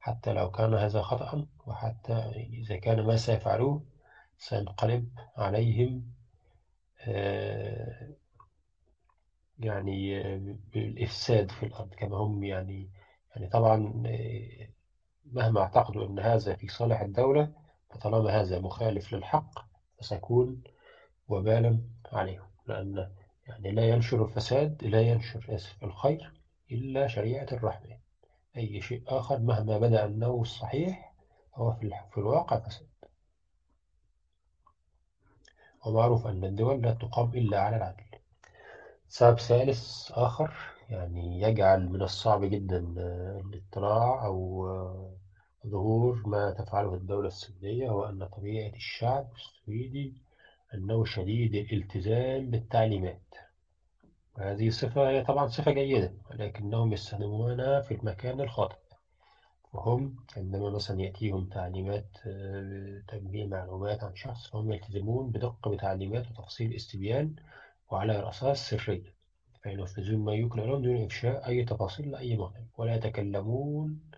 حتى 0.00 0.32
لو 0.32 0.50
كان 0.50 0.74
هذا 0.74 1.02
خطأ 1.02 1.46
وحتى 1.66 2.12
إذا 2.52 2.76
كان 2.76 3.06
ما 3.06 3.16
سيفعلوه 3.16 3.82
سينقلب 4.38 5.08
عليهم 5.36 6.04
آه، 7.08 8.08
يعني 9.58 10.22
بالإفساد 10.72 11.50
في 11.50 11.66
الأرض 11.66 11.94
كما 11.94 12.16
هم 12.16 12.44
يعني 12.44 12.90
يعني 13.36 13.48
طبعا 13.48 14.02
آه، 14.06 14.68
مهما 15.32 15.60
اعتقدوا 15.60 16.06
أن 16.06 16.18
هذا 16.18 16.54
في 16.54 16.68
صالح 16.68 17.00
الدولة 17.00 17.52
فطالما 17.90 18.40
هذا 18.40 18.58
مخالف 18.58 19.12
للحق 19.12 19.69
فسيكون 20.00 20.62
وبالا 21.28 21.78
عليهم 22.12 22.46
لأن 22.66 23.08
يعني 23.46 23.70
لا 23.70 23.88
ينشر 23.88 24.24
الفساد 24.24 24.84
لا 24.84 25.00
ينشر 25.00 25.46
آسف 25.48 25.84
الخير 25.84 26.32
إلا 26.72 27.06
شريعة 27.06 27.46
الرحمن 27.52 27.96
أي 28.56 28.80
شيء 28.80 29.02
آخر 29.06 29.38
مهما 29.38 29.78
بدأ 29.78 30.04
أنه 30.04 30.40
الصحيح 30.40 31.12
هو 31.54 31.72
في 32.12 32.18
الواقع 32.18 32.56
فساد. 32.58 32.86
ومعروف 35.86 36.26
أن 36.26 36.44
الدول 36.44 36.82
لا 36.82 36.92
تقام 36.92 37.30
إلا 37.34 37.60
على 37.60 37.76
العدل. 37.76 38.04
سبب 39.08 39.38
ثالث 39.38 40.10
آخر 40.10 40.54
يعني 40.90 41.40
يجعل 41.40 41.88
من 41.88 42.02
الصعب 42.02 42.44
جدا 42.44 42.78
الاطلاع 43.44 44.24
أو 44.24 44.66
ظهور 45.66 46.22
ما 46.26 46.50
تفعله 46.50 46.94
الدولة 46.94 47.26
السويدية 47.26 47.88
هو 47.88 48.04
أن 48.04 48.24
طبيعة 48.26 48.74
الشعب 48.74 49.28
السويدي 49.36 50.14
أنه 50.74 51.04
شديد 51.04 51.54
الالتزام 51.54 52.50
بالتعليمات. 52.50 53.34
وهذه 54.36 54.70
صفة 54.70 55.08
هي 55.08 55.22
طبعا 55.22 55.46
صفة 55.46 55.70
جيدة 55.70 56.12
ولكنهم 56.30 56.92
يستخدمونها 56.92 57.80
في 57.80 57.94
المكان 57.94 58.40
الخاطئ. 58.40 58.76
وهم 59.72 60.16
عندما 60.36 60.70
مثلا 60.70 61.00
يأتيهم 61.00 61.44
تعليمات 61.44 62.16
آه، 62.26 63.02
تجميع 63.08 63.46
معلومات 63.46 64.04
عن 64.04 64.14
شخص 64.16 64.46
فهم 64.46 64.72
يلتزمون 64.72 65.30
بدقة 65.30 65.70
بتعليمات 65.70 66.30
وتفصيل 66.30 66.74
استبيان 66.74 67.34
وعلى 67.90 68.28
أساس 68.28 68.70
سرية 68.70 69.14
فينفذون 69.62 70.24
ما 70.24 70.34
يكن 70.34 70.60
لهم 70.60 70.82
دون 70.82 71.04
إفشاء 71.04 71.48
أي 71.48 71.64
تفاصيل 71.64 72.10
لأي 72.10 72.36
مطلب 72.36 72.66
ولا 72.78 72.94
يتكلمون 72.94 74.09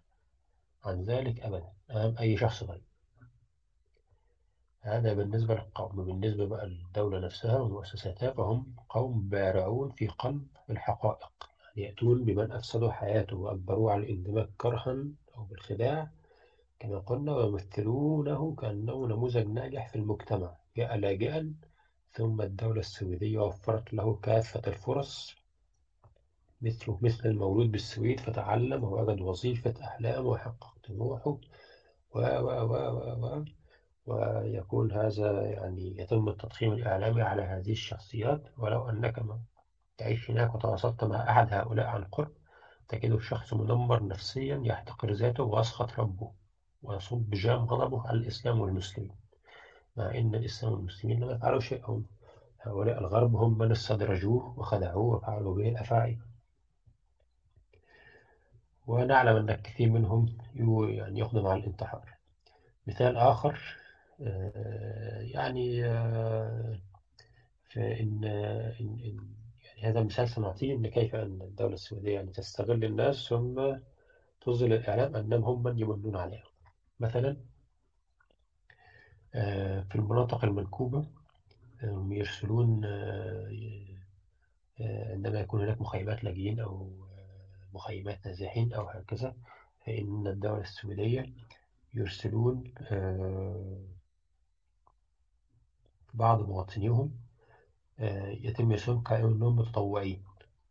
عن 0.84 1.02
ذلك 1.02 1.40
أبدا 1.40 1.72
أمام 1.90 2.18
أي 2.18 2.36
شخص 2.36 2.62
غير 2.62 2.82
هذا 4.80 5.12
بالنسبة 5.14 5.54
للقوم 5.54 6.04
بالنسبة 6.04 6.46
بقى 6.46 6.66
للدولة 6.66 7.18
نفسها 7.18 7.59
ومؤسساتها 7.59 8.30
فهم 8.30 8.76
قوم 8.88 9.28
بارعون 9.28 9.90
في 9.90 10.06
قلب 10.06 10.46
الحقائق. 10.70 11.32
يعني 11.76 11.88
يأتون 11.88 12.24
بمن 12.24 12.52
أفسدوا 12.52 12.90
حياته 12.92 13.36
وأجبروه 13.36 13.92
على 13.92 14.02
الاندماج 14.02 14.48
كرها 14.59 15.04
أو 15.36 15.44
بالخداع 15.44 16.10
كما 16.78 16.98
قلنا 16.98 17.32
ويمثلونه 17.36 18.54
كأنه 18.54 19.06
نموذج 19.06 19.46
ناجح 19.46 19.88
في 19.88 19.96
المجتمع. 19.96 20.56
جاء 20.76 20.96
لاجئا 20.96 21.54
ثم 22.12 22.40
الدولة 22.40 22.80
السويدية 22.80 23.38
وفرت 23.38 23.94
له 23.94 24.14
كافة 24.14 24.62
الفرص 24.66 25.36
مثله 26.62 26.98
مثل 27.02 27.28
المولود 27.28 27.72
بالسويد 27.72 28.20
فتعلم 28.20 28.84
ووجد 28.84 29.20
وظيفة 29.20 29.74
أحلامه 29.84 30.28
وحقق 30.28 30.74
طموحه 30.89 31.39
و 32.14 32.18
و 32.18 32.48
و 32.48 32.74
و 32.74 33.16
و 33.18 33.44
ويكون 34.06 34.93
هذا 34.93 35.43
يعني 35.43 36.01
يتم 36.01 36.28
التضخيم 36.28 36.72
الإعلامي 36.72 37.22
على 37.22 37.43
هذه 37.43 37.72
الشخصيات. 37.72 38.43
ولو 38.59 38.90
أنك 38.90 39.18
ما 39.18 39.40
تعيش 39.98 40.30
هناك 40.30 40.55
وتواصلت 40.55 41.05
مع 41.05 41.30
أحد 41.30 41.52
هؤلاء 41.55 41.86
عن 41.86 42.05
قرب 42.05 42.32
تجده 42.89 43.16
الشخص 43.16 43.55
مدمر 43.55 44.06
نفسيا 44.06 44.60
يحتقر 44.64 45.12
ذاته 45.12 45.43
ويسخط 45.43 46.01
ربه 46.01 46.32
ويصب 46.82 47.16
بجام 47.16 47.64
غضبه 47.64 48.09
على 48.09 48.18
الإسلام 48.18 48.60
والمسلمين. 48.60 49.16
مع 49.97 50.10
أن 50.14 50.34
الإسلام 50.34 50.72
والمسلمين 50.72 51.20
لم 51.20 51.30
يفعلوا 51.30 51.60
شيئا 51.60 52.02
هؤلاء 52.60 52.98
الغرب 52.98 53.36
هم 53.36 53.59
من 53.59 53.70
استدرجوه 53.70 54.59
وخدعوه 54.59 55.16
وفعلوا 55.16 55.55
به 55.55 55.68
الأفاعي 55.68 56.18
ونعلم 58.86 59.36
أن 59.36 59.50
الكثير 59.50 59.90
منهم 59.90 60.26
يعني 60.90 61.20
يقدم 61.20 61.46
على 61.46 61.60
الانتحار. 61.60 62.09
مثال 62.86 63.16
آخر 63.16 63.60
آه، 64.20 65.20
يعني 65.20 65.84
آه، 65.86 66.78
فإن 67.70 68.24
إن 68.24 69.00
إن 69.04 69.18
يعني 69.66 69.82
هذا 69.82 70.02
مثال 70.02 70.28
سنعطيه 70.28 70.74
إن 70.74 70.86
كيف 70.86 71.14
أن 71.14 71.42
الدولة 71.42 71.74
السعودية 71.74 72.14
يعني 72.14 72.30
تستغل 72.32 72.84
الناس 72.84 73.16
ثم 73.28 73.76
تظهر 74.40 74.66
الإعلام 74.74 75.16
أنهم 75.16 75.44
هم 75.44 75.62
من 75.62 75.78
يمنون 75.78 76.16
عليها. 76.16 76.44
مثلا 77.00 77.36
آه، 79.34 79.80
في 79.90 79.94
المناطق 79.96 80.44
المنكوبة 80.44 81.04
آه، 81.84 82.09
يرسلون 82.10 82.84
آه، 82.84 83.50
آه، 84.80 85.12
عندما 85.12 85.40
يكون 85.40 85.62
هناك 85.62 85.80
مخيمات 85.80 86.24
لاجئين 86.24 86.60
أو 86.60 86.90
آه، 87.02 87.02
مخيمات 87.74 88.27
نازحين 88.27 88.73
أو 88.73 88.89
هكذا 88.89 89.35
فإن 89.86 90.27
الدولة 90.27 90.61
السعودية 90.61 91.32
يرسلون 91.94 92.74
آه، 92.81 93.85
بعض 96.15 96.49
مواطنيهم 96.49 97.12
آه، 98.01 98.28
يتم 98.28 98.73
إرسالهم 98.73 99.03
كأنهم 99.03 99.57
متطوعين. 99.57 100.23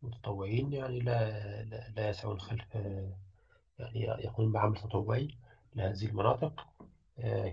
متطوعين 0.02 0.72
يعني 0.72 1.00
لا 1.00 1.62
لا, 1.64 1.88
لا 1.96 2.08
يسعون 2.08 2.40
خلف 2.40 2.76
آه، 2.76 3.16
يعني 3.78 4.00
يقومون 4.00 4.52
بعمل 4.52 4.76
تطوعي 4.76 5.28
لهذه 5.74 6.06
المناطق 6.06 6.66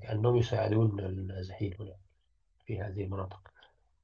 كأنهم 0.02 0.36
يساعدون 0.36 1.00
النازحين 1.00 1.74
هنا 1.80 1.96
في 2.66 2.82
هذه 2.82 3.04
المناطق. 3.04 3.52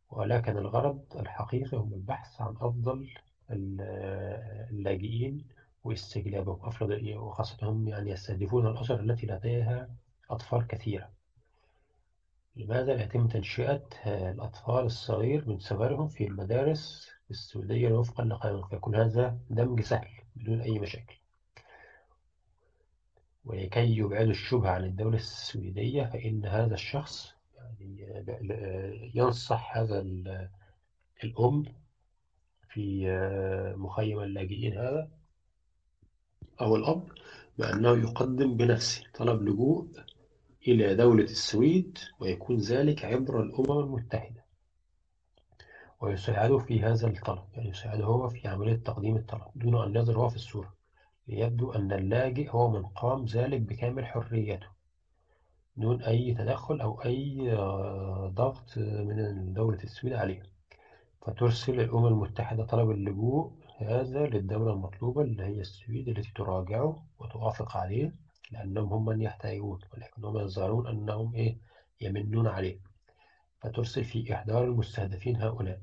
ولكن 0.10 0.58
الغرض 0.58 1.04
الحقيقي 1.16 1.78
هو 1.78 1.84
البحث 1.84 2.42
عن 2.42 2.56
أفضل 2.62 3.10
اللاجئين 3.50 5.46
واستجلابهم 5.84 6.66
أفضل 6.66 7.18
وخاصة 7.18 7.70
هم 7.70 7.88
يعني 7.88 8.12
يستهدفون 8.12 8.68
الأسر 8.68 9.00
التي 9.00 9.28
لديها 9.28 9.90
أطفال 10.30 10.68
كثيرة. 10.68 11.10
لماذا 12.56 12.94
لا 12.96 13.04
يتم 13.04 13.28
تنشئة 13.28 13.84
الأطفال 14.06 14.86
الصغير 14.86 15.50
من 15.50 15.60
صغرهم 15.60 16.08
في 16.08 16.28
المدارس 16.28 17.10
السعودية 17.32 17.92
وفقا 17.94 18.24
لقانون؟ 18.24 18.68
فيكون 18.68 18.96
هذا 18.96 19.38
دمج 19.50 19.82
سهل 19.82 20.08
بدون 20.36 20.62
أي 20.62 20.80
مشاكل. 20.80 21.16
ولكي 23.46 23.98
يبعدوا 23.98 24.32
الشبهة 24.32 24.70
عن 24.70 24.84
الدولة 24.84 25.16
السويدية 25.18 26.04
فإن 26.04 26.46
هذا 26.46 26.74
الشخص 26.74 27.34
يعني 27.58 29.12
ينصح 29.16 29.78
هذا 29.78 30.00
ال- 30.00 30.50
الأم 31.24 31.64
في 32.76 33.08
مخيم 33.78 34.20
اللاجئين 34.20 34.78
هذا 34.78 35.10
أو 36.62 36.76
الأب 36.76 37.08
بأنه 37.58 37.98
يقدم 37.98 38.58
بنفسه 38.58 39.04
طلب 39.14 39.42
لجوء 39.42 39.88
إلى 40.68 40.96
دولة 40.96 41.24
السويد 41.24 41.98
ويكون 42.20 42.58
ذلك 42.58 43.06
عبر 43.06 43.42
الأمم 43.42 43.80
المتحدة. 43.80 44.46
ويساعده 46.02 46.58
في 46.58 46.82
هذا 46.82 47.08
الطلب 47.08 47.44
يعني 47.54 47.70
يساعده 47.70 48.04
هو 48.04 48.30
في 48.30 48.48
عملية 48.48 48.76
تقديم 48.76 49.16
الطلب 49.16 49.48
دون 49.56 49.84
أن 49.84 49.96
يظهر 49.96 50.18
هو 50.18 50.30
في 50.30 50.36
الصورة. 50.36 50.74
ليبدو 51.28 51.72
أن 51.72 51.92
اللاجئ 51.92 52.50
هو 52.50 52.72
من 52.72 52.86
قام 52.86 53.26
ذلك 53.26 53.62
بكامل 53.62 54.06
حريته 54.06 54.68
دون 55.78 56.04
أي 56.04 56.34
تدخل 56.34 56.82
أو 56.82 57.02
أي 57.02 57.52
آه، 57.54 58.32
ضغط 58.36 58.78
من 58.78 59.54
دولة 59.54 59.84
السويد 59.84 60.14
عليه. 60.14 60.55
فترسل 61.26 61.80
الأمم 61.80 62.08
المتحدة 62.08 62.66
طلب 62.66 62.92
اللجوء 62.92 63.52
هذا 63.78 64.26
للدولة 64.26 64.74
المطلوبة 64.74 65.22
اللي 65.22 65.44
هي 65.44 65.62
السويد 65.62 66.10
التي 66.10 66.32
تراجعه 66.36 67.06
وتوافق 67.20 67.78
عليه 67.78 68.16
لأنهم 68.52 68.94
هم 68.94 69.06
من 69.06 69.22
يحتاجون 69.22 69.80
ولكنهم 69.94 70.38
يظهرون 70.40 70.88
أنهم 70.88 71.36
إيه 71.36 71.58
يمنون 72.02 72.48
عليه. 72.48 72.80
فترسل 73.62 74.04
في 74.04 74.34
إحضار 74.34 74.64
المستهدفين 74.64 75.36
هؤلاء. 75.36 75.82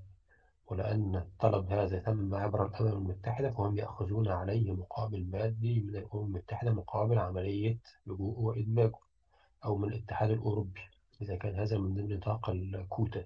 ولأن 0.66 1.16
الطلب 1.16 1.73
هذا 1.73 1.98
تم 1.98 2.35
عبر 2.35 2.66
الأمم 2.66 2.89
المتحدة 2.89 3.51
فهم 3.51 3.78
يأخذون 3.78 4.28
عليه 4.28 4.73
مقابل 4.73 5.27
مادي 5.31 5.81
من 5.81 5.97
الأمم 5.97 6.24
المتحدة 6.24 6.73
مقابل 6.73 7.19
عملية 7.19 7.78
لجوء 8.06 8.39
وإدماجه 8.39 8.98
أو 9.64 9.77
من 9.78 9.89
الاتحاد 9.89 10.31
الأوروبي 10.31 10.81
إذا 11.23 11.36
كان 11.36 11.55
هذا 11.55 11.78
من 11.78 11.94
ضمن 11.94 12.16
نطاق 12.16 12.51
الكوتا. 12.51 13.24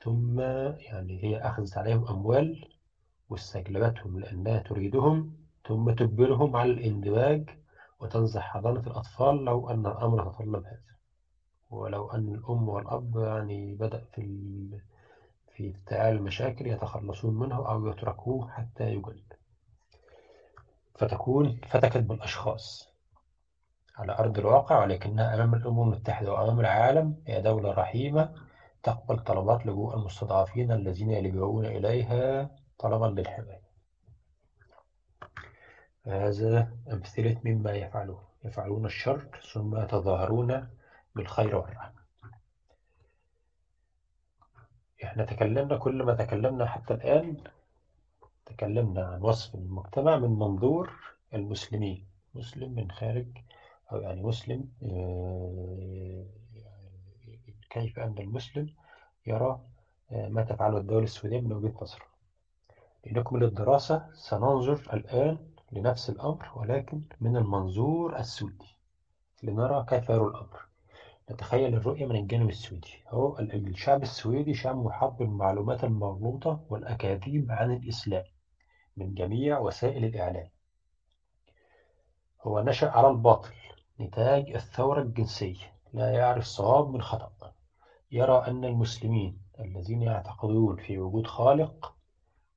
ثم 0.00 0.40
يعني 0.40 1.24
هي 1.24 1.38
أخذت 1.38 1.78
عليهم 1.78 2.08
أموال 2.08 2.68
واستجلبتهم 3.30 4.20
لأنها 4.20 4.58
تريدهم 4.58 5.36
ثم 5.68 5.90
تجبرهم 5.90 6.56
على 6.56 6.70
الإندماج 6.70 7.50
وتنزح 8.00 8.42
حضانة 8.42 8.80
الأطفال 8.80 9.44
لو 9.44 9.70
أن 9.70 9.86
الأمر 9.86 10.30
تطلب 10.30 10.64
هذا 10.64 10.80
ولو 11.70 12.10
أن 12.10 12.34
الأم 12.34 12.68
والأب 12.68 13.16
يعني 13.16 13.74
بدأ 13.74 14.04
في. 14.14 14.78
في 15.58 15.70
افتعال 15.70 16.16
المشاكل 16.16 16.66
يتخلصون 16.66 17.34
منه 17.34 17.68
أو 17.68 17.86
يتركوه 17.86 18.50
حتى 18.50 18.84
يجل 18.84 19.22
فتكون 20.94 21.60
فتكت 21.68 21.96
بالأشخاص 21.96 22.88
على 23.96 24.18
أرض 24.18 24.38
الواقع 24.38 24.82
ولكنها 24.82 25.34
أمام 25.34 25.54
الأمم 25.54 25.82
المتحدة 25.82 26.32
وأمام 26.32 26.60
العالم 26.60 27.16
هي 27.26 27.42
دولة 27.42 27.70
رحيمة 27.70 28.34
تقبل 28.82 29.18
طلبات 29.18 29.66
لجوء 29.66 29.96
المستضعفين 29.96 30.72
الذين 30.72 31.10
يلجؤون 31.10 31.66
إليها 31.66 32.50
طلبا 32.78 33.06
للحماية. 33.20 33.68
هذا 36.06 36.72
أمثلة 36.92 37.40
مما 37.44 37.72
يفعلون. 37.72 38.20
يفعلون 38.44 38.86
الشر 38.86 39.40
ثم 39.52 39.76
يتظاهرون 39.80 40.68
بالخير 41.14 41.56
والرحمة. 41.56 41.98
إحنا 45.04 45.24
تكلمنا 45.24 45.76
كل 45.76 46.02
ما 46.02 46.14
تكلمنا 46.14 46.66
حتى 46.66 46.94
الآن 46.94 47.36
تكلمنا 48.46 49.06
عن 49.06 49.22
وصف 49.22 49.54
المجتمع 49.54 50.16
من 50.16 50.30
منظور 50.30 50.92
المسلمين. 51.34 52.08
مسلم 52.34 52.72
من 52.74 52.90
خارج 52.90 53.26
أو 53.92 54.00
يعني 54.00 54.22
مسلم 54.22 54.68
آه، 54.82 56.26
كيف 57.70 57.98
أن 57.98 58.14
المسلم 58.18 58.74
يرى 59.26 59.60
آه، 60.12 60.28
ما 60.28 60.42
تفعله 60.42 60.78
الدولة 60.78 61.04
السعودية 61.04 61.40
من 61.40 61.52
وجهة 61.52 61.74
نظره. 61.82 62.08
لنكمل 63.06 63.44
الدراسة 63.44 64.06
سننظر 64.14 64.88
الآن 64.92 65.38
لنفس 65.72 66.10
الأمر 66.10 66.48
ولكن 66.56 67.02
من 67.20 67.36
المنظور 67.36 68.16
السعودي 68.18 68.76
لنرى 69.42 69.86
كيف 69.88 70.08
يرى 70.10 70.24
الأمر. 70.24 70.68
نتخيل 71.30 71.74
الرؤية 71.74 72.06
من 72.06 72.16
الجانب 72.16 72.48
السعودي 72.48 73.02
هو 73.08 73.38
الشعب 73.38 74.02
السويدي 74.02 74.54
شعب 74.54 74.76
محاط 74.76 75.12
بالمعلومات 75.12 75.84
المغلوطة 75.84 76.60
والأكاذيب 76.70 77.52
عن 77.52 77.72
الإسلام 77.72 78.24
من 78.96 79.14
جميع 79.14 79.58
وسائل 79.58 80.04
الإعلام. 80.04 80.48
هو 82.42 82.60
نشأ 82.60 82.90
على 82.90 83.08
الباطل 83.08 83.54
نتاج 84.00 84.50
الثورة 84.50 85.02
الجنسية 85.02 85.72
لا 85.92 86.12
يعرف 86.12 86.44
صواب 86.44 86.90
من 86.90 87.02
خطأ. 87.02 87.37
يرى 88.10 88.44
أن 88.46 88.64
المسلمين 88.64 89.38
الذين 89.60 90.02
يعتقدون 90.02 90.76
في 90.76 90.98
وجود 90.98 91.26
خالق 91.26 91.94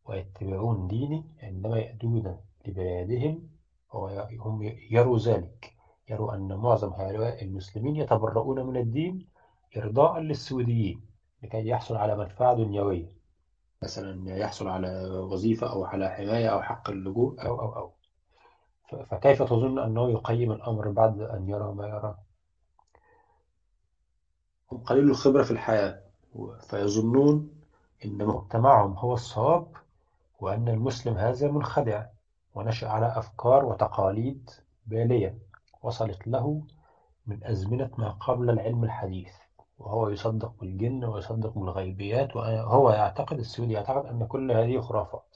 ويتبعون 0.05 0.87
دينه 0.87 1.23
عندما 1.43 1.79
يأتون 1.79 2.37
لبلادهم 2.67 3.49
هم 4.39 4.73
يروا 4.91 5.17
ذلك. 5.17 5.73
يروا 6.09 6.35
أن 6.35 6.55
معظم 6.55 6.89
هؤلاء 6.89 7.43
المسلمين 7.43 7.95
يتبرؤون 7.95 8.65
من 8.65 8.77
الدين 8.77 9.27
إرضاء 9.77 10.19
للسويديين 10.19 11.01
لكي 11.43 11.67
يحصل 11.67 11.95
على 11.95 12.17
منفعة 12.17 12.53
دنيوية. 12.53 13.09
مثلا 13.83 14.37
يحصل 14.37 14.67
على 14.67 15.09
وظيفة 15.09 15.71
أو 15.71 15.85
على 15.85 16.09
حماية 16.09 16.47
أو 16.47 16.61
حق 16.61 16.89
اللجوء 16.89 17.45
أو 17.45 17.61
أو 17.61 17.75
أو. 17.75 17.91
فكيف 19.05 19.43
تظن 19.43 19.79
أنه 19.79 20.09
يقيم 20.09 20.51
الأمر 20.51 20.91
بعد 20.91 21.21
أن 21.21 21.49
يرى 21.49 21.73
ما 21.73 21.87
يرى؟ 21.87 22.17
هم 24.71 24.77
قليل 24.77 25.09
الخبرة 25.09 25.43
في 25.43 25.51
الحياة. 25.51 26.01
فيظنون 26.59 27.49
أن 28.05 28.25
مجتمعهم 28.25 28.93
هو 28.93 29.13
الصواب 29.13 29.67
وأن 30.39 30.67
المسلم 30.67 31.17
هذا 31.17 31.51
منخدع 31.51 32.05
ونشأ 32.55 32.87
على 32.89 33.13
أفكار 33.17 33.65
وتقاليد 33.65 34.49
بالية 34.87 35.37
وصلت 35.83 36.27
له 36.27 36.61
من 37.27 37.43
أزمنة 37.43 37.89
ما 37.97 38.09
قبل 38.09 38.49
العلم 38.49 38.83
الحديث. 38.83 39.33
وهو 39.79 40.09
يصدق 40.09 40.53
بالجن 40.61 41.05
ويصدق 41.05 41.57
بالغيبيات 41.57 42.35
وهو 42.35 42.91
يعتقد 42.91 43.39
السعودي 43.39 43.73
يعتقد 43.73 44.05
أن 44.05 44.25
كل 44.25 44.51
هذه 44.51 44.79
خرافات 44.81 45.35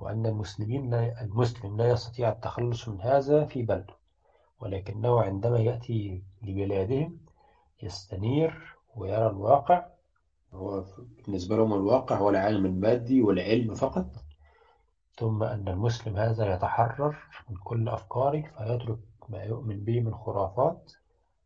وأن 0.00 0.26
المسلمين 0.26 0.90
لا 0.90 1.22
المسلم 1.22 1.76
لا 1.76 1.88
يستطيع 1.90 2.28
التخلص 2.28 2.88
من 2.88 3.00
هذا 3.00 3.44
في 3.44 3.62
بلده. 3.62 3.94
ولكنه 4.60 5.22
عندما 5.22 5.58
يأتي 5.58 6.22
لبلادهم 6.42 7.18
يستنير 7.82 8.76
ويرى 8.96 9.26
الواقع. 9.26 9.86
هو 10.52 10.84
بالنسبة 11.26 11.56
لهم 11.56 11.74
الواقع 11.74 12.16
هو 12.16 12.30
العالم 12.30 12.66
المادي 12.66 13.22
والعلم 13.22 13.74
فقط. 13.74 14.06
ثم 15.16 15.42
أن 15.42 15.68
المسلم 15.68 16.16
هذا 16.16 16.54
يتحرر 16.54 17.16
من 17.48 17.56
كل 17.56 17.88
أفكاره 17.88 18.42
فيترك 18.58 18.98
ما 19.28 19.42
يؤمن 19.42 19.84
به 19.84 20.00
من 20.00 20.14
خرافات 20.14 20.92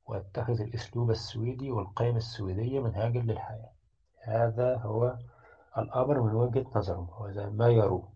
ويتخذ 0.06 0.60
الأسلوب 0.60 1.10
السويدي 1.10 1.70
والقيم 1.70 2.16
السويدية 2.16 2.80
منهاجا 2.80 3.20
للحياة. 3.20 3.70
هذا 4.22 4.76
هو 4.76 5.16
الأمر 5.78 6.20
من 6.20 6.34
وجهة 6.34 6.66
نظرهم. 6.76 7.08
وهذا 7.20 7.48
ما 7.50 7.68
يروه 7.68 8.14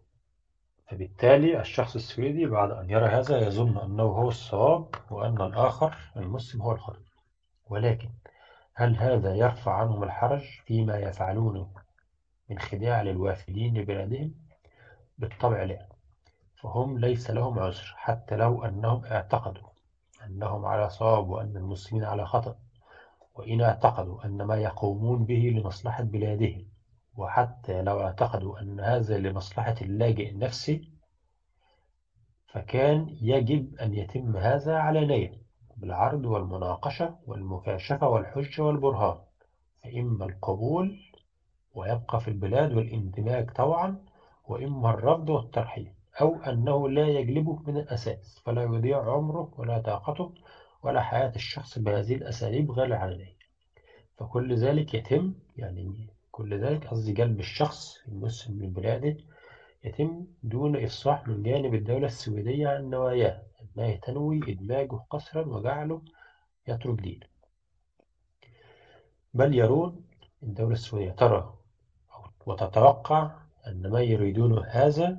فبالتالي 0.88 1.60
الشخص 1.60 1.94
السويدي 1.94 2.46
بعد 2.46 2.70
أن 2.70 2.90
يرى 2.90 3.06
هذا 3.06 3.46
يظن 3.46 3.78
أنه 3.78 4.02
هو 4.02 4.28
الصواب 4.28 4.94
وأن 5.10 5.40
الآخر 5.40 5.96
المسلم 6.16 6.62
هو 6.62 6.72
الخطأ. 6.72 7.07
ولكن 7.70 8.08
هل 8.74 8.96
هذا 8.96 9.34
يرفع 9.34 9.72
عنهم 9.72 10.02
الحرج 10.02 10.42
فيما 10.66 10.98
يفعلونه 10.98 11.70
من 12.50 12.58
خداع 12.58 13.02
للوافدين 13.02 13.78
لبلادهم؟ 13.78 14.34
بالطبع 15.18 15.62
لا 15.62 15.86
فهم 16.62 16.98
ليس 16.98 17.30
لهم 17.30 17.58
عذر 17.58 17.94
حتى 17.96 18.36
لو 18.36 18.64
أنهم 18.64 19.04
اعتقدوا 19.04 19.68
أنهم 20.26 20.66
على 20.66 20.90
صواب 20.90 21.28
وأن 21.28 21.56
المسلمين 21.56 22.04
على 22.04 22.26
خطأ 22.26 22.56
وإن 23.34 23.60
اعتقدوا 23.60 24.24
أن 24.24 24.42
ما 24.42 24.56
يقومون 24.56 25.24
به 25.24 25.52
لمصلحة 25.56 26.02
بلادهم 26.02 26.66
وحتى 27.16 27.82
لو 27.82 28.00
اعتقدوا 28.00 28.60
أن 28.60 28.80
هذا 28.80 29.18
لمصلحة 29.18 29.74
اللاجئ 29.82 30.30
النفسي 30.30 30.90
فكان 32.46 33.16
يجب 33.20 33.74
أن 33.74 33.94
يتم 33.94 34.36
هذا 34.36 34.76
علانية 34.76 35.37
بالعرض 35.80 36.24
والمناقشة 36.26 37.14
والمكاشفة 37.26 38.08
والحجة 38.08 38.62
والبرهان 38.62 39.18
فإما 39.84 40.24
القبول 40.24 40.98
ويبقى 41.74 42.20
في 42.20 42.28
البلاد 42.28 42.72
والإندماج 42.72 43.50
طوعا 43.50 44.04
وإما 44.44 44.90
الرفض 44.90 45.30
والترحيل 45.30 45.92
أو 46.20 46.36
أنه 46.42 46.88
لا 46.88 47.08
يجلبه 47.08 47.58
من 47.66 47.76
الأساس 47.76 48.42
فلا 48.46 48.62
يضيع 48.62 49.12
عمره 49.12 49.50
ولا 49.56 49.78
طاقته 49.78 50.34
ولا 50.82 51.00
حياة 51.00 51.32
الشخص 51.36 51.78
بهذه 51.78 52.14
الأساليب 52.14 52.70
غير 52.70 52.86
العلنية 52.86 53.38
فكل 54.18 54.54
ذلك 54.56 54.94
يتم 54.94 55.34
يعني 55.56 56.06
كل 56.30 56.60
ذلك 56.60 56.86
قصدي 56.86 57.12
جلب 57.12 57.40
الشخص 57.40 57.98
المسلم 58.08 58.58
من 58.58 58.72
بلاده 58.72 59.16
يتم 59.84 60.26
دون 60.42 60.84
إفصاح 60.84 61.28
من 61.28 61.42
جانب 61.42 61.74
الدولة 61.74 62.06
السويدية 62.06 62.68
عن 62.68 62.90
نواياه. 62.90 63.42
أنها 63.78 63.96
تنوي 63.96 64.40
إدماجه 64.48 64.96
قسرا 65.10 65.46
وجعله 65.46 66.02
يترك 66.68 67.00
دينه. 67.00 67.26
بل 69.34 69.54
يرون 69.54 70.04
الدولة 70.42 70.72
السويدية 70.72 71.10
ترى 71.10 71.54
وتتوقع 72.46 73.30
أن 73.66 73.90
ما 73.90 74.00
يريدونه 74.00 74.64
هذا 74.64 75.16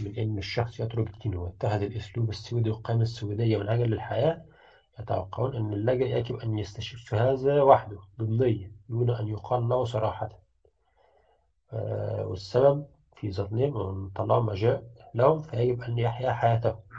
من 0.00 0.18
أن 0.18 0.38
الشخص 0.38 0.80
يترك 0.80 1.22
دينه 1.22 1.40
ويتخذ 1.42 1.82
الأسلوب 1.82 2.28
السويدي 2.28 2.70
والقيمة 2.70 3.02
السويدية 3.02 3.56
من 3.56 3.68
أجل 3.68 3.92
الحياة 3.92 4.44
يتوقعون 5.00 5.56
أن 5.56 5.72
اللاجئ 5.72 6.18
يجب 6.18 6.36
أن 6.36 6.58
يستشف 6.58 7.14
هذا 7.14 7.62
وحده 7.62 7.98
ضمنيا 8.18 8.72
دون 8.88 9.10
أن 9.10 9.28
يقال 9.28 9.68
له 9.68 9.84
صراحة. 9.84 10.28
آه 11.72 12.26
والسبب 12.26 12.86
في 13.16 13.32
ظنهم 13.32 14.04
أن 14.04 14.08
طالما 14.08 14.54
جاء 14.54 14.84
لهم 15.14 15.38
فيجب 15.38 15.82
أن 15.82 15.98
يحيا 15.98 16.32
حياته. 16.32 16.89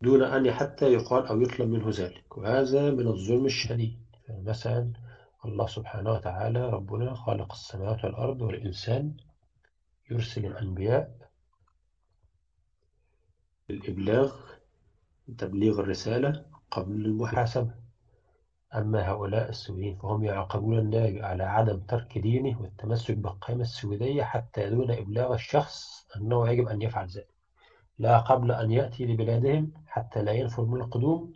دون 0.00 0.22
أن 0.22 0.52
حتى 0.52 0.92
يقال 0.92 1.26
أو 1.26 1.40
يطلب 1.40 1.68
منه 1.68 1.90
ذلك. 1.90 2.36
وهذا 2.38 2.90
من 2.90 3.06
الظلم 3.06 3.46
الشديد. 3.46 3.98
مثلا 4.28 4.92
الله 5.44 5.66
سبحانه 5.66 6.12
وتعالى 6.12 6.70
ربنا 6.70 7.14
خالق 7.14 7.52
السماوات 7.52 8.04
والأرض 8.04 8.42
والإنسان 8.42 9.16
يرسل 10.10 10.46
الأنبياء 10.46 11.30
للإبلاغ 13.68 14.36
تبليغ 15.38 15.80
الرسالة 15.80 16.46
قبل 16.70 17.04
المحاسبة. 17.04 17.74
أما 18.74 19.08
هؤلاء 19.10 19.48
السويين 19.48 19.96
فهم 19.96 20.24
يعاقبون 20.24 20.78
اللاجئ 20.78 21.22
على 21.22 21.42
عدم 21.42 21.80
ترك 21.80 22.18
دينه 22.18 22.60
والتمسك 22.60 23.14
بالقيمة 23.16 23.62
السويدية 23.62 24.22
حتى 24.22 24.70
دون 24.70 24.90
إبلاغ 24.90 25.34
الشخص 25.34 26.06
أنه 26.16 26.48
يجب 26.48 26.68
أن 26.68 26.82
يفعل 26.82 27.08
ذلك. 27.08 27.33
لا 27.98 28.18
قبل 28.18 28.52
أن 28.52 28.70
يأتي 28.70 29.06
لبلادهم 29.06 29.72
حتى 29.86 30.22
لا 30.22 30.32
ينفر 30.32 30.64
من 30.64 30.80
القدوم 30.80 31.32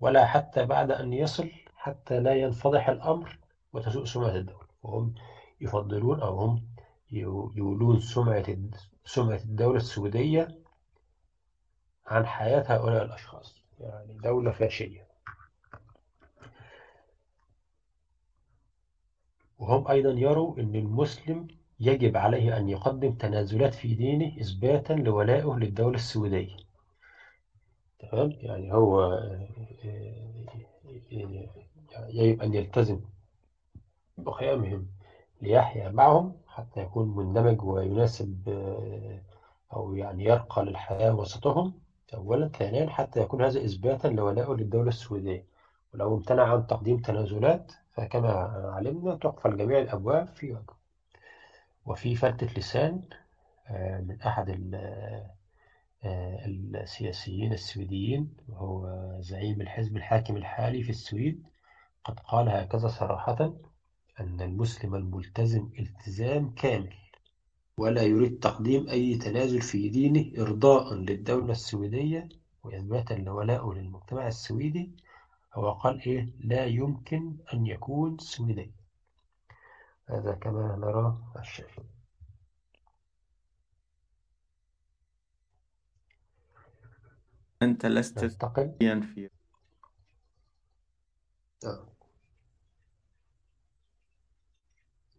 ولا 0.00 0.26
حتى 0.26 0.64
بعد 0.64 0.90
أن 0.90 1.12
يصل 1.12 1.50
حتى 1.76 2.20
لا 2.20 2.34
ينفضح 2.34 2.88
الأمر 2.88 3.38
وتسوء 3.72 4.04
سمعة 4.04 4.36
الدولة. 4.36 4.66
وهم 4.82 5.14
يفضلون 5.60 6.20
أو 6.20 6.38
هم 6.40 6.66
يولون 7.10 8.00
سمعة 8.00 8.56
سمعة 9.04 9.36
الدولة 9.44 9.76
السويدية 9.76 10.48
عن 12.06 12.26
حياة 12.26 12.64
هؤلاء 12.68 13.04
الأشخاص 13.04 13.54
يعني 13.80 14.14
دولة 14.14 14.50
فاشية. 14.50 15.06
وهم 19.58 19.88
أيضا 19.88 20.10
يروا 20.10 20.58
أن 20.58 20.74
المسلم 20.74 21.48
يجب 21.80 22.16
عليه 22.16 22.56
أن 22.56 22.68
يقدم 22.68 23.12
تنازلات 23.12 23.74
في 23.74 23.94
دينه 23.94 24.40
إثباتا 24.40 24.92
لولائه 24.92 25.56
للدولة 25.58 25.94
السويدية. 25.94 26.56
تمام؟ 27.98 28.32
يعني 28.40 28.72
هو 28.74 29.02
آه، 29.02 29.48
آه، 29.84 30.40
يجب 32.08 32.42
أن 32.42 32.54
يلتزم 32.54 33.00
بقيامهم 34.18 34.86
ليحيا 35.42 35.88
معهم 35.88 36.36
حتى 36.46 36.80
يكون 36.80 37.08
مندمج 37.16 37.62
ويناسب 37.64 38.48
آه، 38.48 39.22
أو 39.72 39.94
يعني 39.94 40.24
يرقى 40.24 40.62
للحياة 40.64 41.14
وسطهم 41.14 41.80
أولا 42.14 42.48
ثانيا 42.48 42.90
حتى 42.90 43.20
يكون 43.20 43.42
هذا 43.42 43.64
إثباتا 43.64 44.08
لولائه 44.08 44.50
للدولة 44.52 44.88
السويدية. 44.88 45.44
ولو 45.94 46.14
امتنع 46.16 46.52
عن 46.52 46.66
تقديم 46.66 46.98
تنازلات 46.98 47.72
فكما 47.92 48.30
علمنا 48.74 49.14
تقفل 49.14 49.56
جميع 49.56 49.78
الأبواب 49.78 50.26
في 50.26 50.52
وجهه. 50.52 50.79
وفي 51.90 52.14
فتة 52.14 52.46
لسان 52.58 53.02
آه، 53.68 54.00
من 54.00 54.22
أحد 54.22 54.70
آه، 56.04 56.46
السياسيين 56.46 57.52
السويديين 57.52 58.36
وهو 58.48 58.88
زعيم 59.20 59.60
الحزب 59.60 59.96
الحاكم 59.96 60.36
الحالي 60.36 60.82
في 60.82 60.90
السويد. 60.90 61.42
قد 62.04 62.20
قال 62.20 62.48
هكذا 62.48 62.88
صراحة 62.88 63.54
أن 64.20 64.40
المسلم 64.40 64.94
الملتزم 64.94 65.70
التزام 65.78 66.50
كامل 66.54 66.94
ولا 67.78 68.02
يريد 68.02 68.38
تقديم 68.38 68.88
أي 68.88 69.14
تنازل 69.14 69.60
في 69.62 69.88
دينه 69.88 70.42
إرضاء 70.42 70.94
للدولة 70.94 71.52
السويدية 71.52 72.28
وإثباتا 72.64 73.14
لولائه 73.14 73.72
للمجتمع 73.76 74.28
السويدي 74.28 74.90
هو 75.54 75.72
قال 75.72 76.00
إيه 76.00 76.28
لا 76.40 76.64
يمكن 76.66 77.36
أن 77.54 77.66
يكون 77.66 78.18
سويدي. 78.18 78.79
هذا 80.10 80.32
كما 80.32 80.76
نرى 80.76 81.18
الشيء 81.40 81.66
أنت 87.62 87.86
لست 87.86 88.24
ننتقل. 88.24 88.74
في 88.80 89.30
آه. 91.64 91.86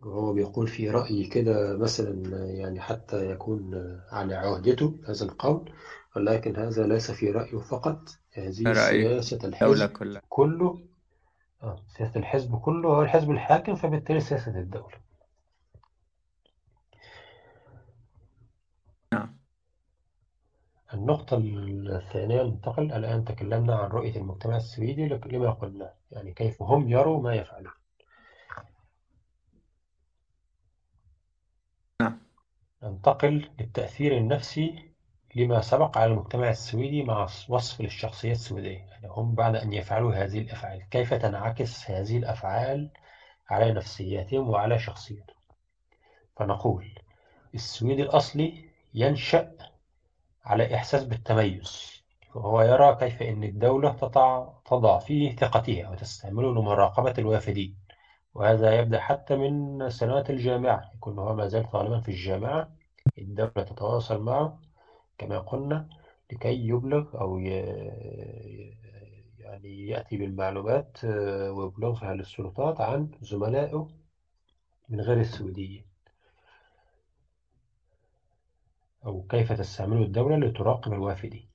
وهو 0.01 0.33
بيقول 0.33 0.67
في 0.67 0.89
رأي 0.89 1.27
كده 1.27 1.77
مثلا 1.77 2.45
يعني 2.45 2.81
حتى 2.81 3.31
يكون 3.31 3.75
على 4.11 4.35
عهدته 4.35 4.99
هذا 5.07 5.25
القول 5.25 5.73
ولكن 6.15 6.55
هذا 6.55 6.87
ليس 6.87 7.11
في 7.11 7.31
رأيه 7.31 7.57
فقط. 7.57 8.09
هذه 8.33 8.73
سياسة 8.73 9.39
الحزب 9.43 9.91
كله 10.29 10.90
آه، 11.63 11.83
سياسة 11.87 12.19
الحزب 12.19 12.59
كله 12.59 12.89
هو 12.89 13.01
الحزب 13.01 13.31
الحاكم 13.31 13.75
فبالتالي 13.75 14.19
سياسة 14.19 14.59
الدولة. 14.59 14.97
نعم. 19.13 19.37
النقطة 20.93 21.37
الثانية 21.37 22.43
ننتقل 22.43 22.91
الآن 22.93 23.25
تكلمنا 23.25 23.75
عن 23.75 23.89
رؤية 23.89 24.15
المجتمع 24.15 24.55
السويدي 24.57 25.07
لما 25.07 25.51
قلنا 25.51 25.93
يعني 26.11 26.33
كيف 26.33 26.61
هم 26.61 26.89
يروا 26.89 27.21
ما 27.21 27.35
يفعلون. 27.35 27.73
نعم. 32.01 32.19
ننتقل 32.83 33.49
للتأثير 33.59 34.17
النفسي 34.17 34.90
لما 35.35 35.61
سبق 35.61 35.97
على 35.97 36.11
المجتمع 36.13 36.49
السويدي 36.49 37.03
مع 37.03 37.27
وصف 37.49 37.81
للشخصية 37.81 38.31
السويدية. 38.31 38.77
يعني 38.77 39.07
هم 39.07 39.35
بعد 39.35 39.55
أن 39.55 39.73
يفعلوا 39.73 40.13
هذه 40.13 40.39
الأفعال 40.39 40.89
كيف 40.89 41.13
تنعكس 41.13 41.91
هذه 41.91 42.17
الأفعال 42.17 42.89
على 43.49 43.73
نفسياتهم 43.73 44.49
وعلى 44.49 44.79
شخصيتهم؟ 44.79 45.35
فنقول 46.37 46.87
السويدي 47.53 48.01
الأصلي 48.01 48.69
ينشأ 48.93 49.51
على 50.45 50.75
إحساس 50.75 51.03
بالتميز. 51.03 52.01
وهو 52.35 52.61
يرى 52.61 52.95
كيف 52.95 53.21
أن 53.21 53.43
الدولة 53.43 53.91
تضع, 53.91 54.47
تضع 54.65 54.99
فيه 54.99 55.35
ثقتها 55.35 55.89
وتستعمله 55.89 56.51
لمراقبة 56.51 57.13
الوافدين. 57.17 57.77
وهذا 58.33 58.79
يبدأ 58.79 58.99
حتى 58.99 59.35
من 59.35 59.89
سنوات 59.89 60.29
الجامعة. 60.29 60.91
يكون 60.95 61.19
هو 61.19 61.35
ما 61.35 61.47
زال 61.47 61.69
طالبا 61.69 61.99
في 61.99 62.09
الجامعة 62.09 62.69
الدولة 63.17 63.51
تتواصل 63.51 64.21
معه 64.21 64.59
كما 65.21 65.39
قلنا 65.39 65.89
لكي 66.31 66.67
يبلغ 66.67 67.21
أو 67.21 67.37
يعني 69.39 69.87
يأتي 69.87 70.17
بالمعلومات 70.17 70.97
آه، 71.05 71.51
ويبلغها 71.51 72.13
للسلطات 72.13 72.81
عن 72.81 73.11
زملائه 73.21 73.89
من 74.89 75.01
غير 75.01 75.19
السعودية 75.19 75.85
أو 79.05 79.21
كيف 79.29 79.51
تستعمل 79.51 80.01
الدولة 80.01 80.35
لتراقب 80.35 80.93
الوافدين؟ 80.93 81.47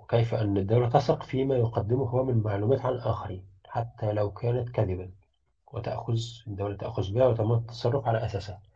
وكيف 0.00 0.34
أن 0.34 0.56
الدولة 0.56 0.88
تثق 0.88 1.22
فيما 1.22 1.56
يقدمه 1.56 2.04
هو 2.04 2.24
من 2.24 2.42
معلومات 2.42 2.80
عن 2.80 2.92
الآخرين 2.92 3.44
حتى 3.66 4.12
لو 4.12 4.30
كانت 4.30 4.68
كذبا 4.68 5.10
وتأخذ 5.72 6.18
الدولة 6.46 6.76
تأخذ 6.76 7.12
بها 7.12 7.26
وتم 7.26 7.52
التصرف 7.52 8.06
على 8.06 8.24
أساسها. 8.24 8.69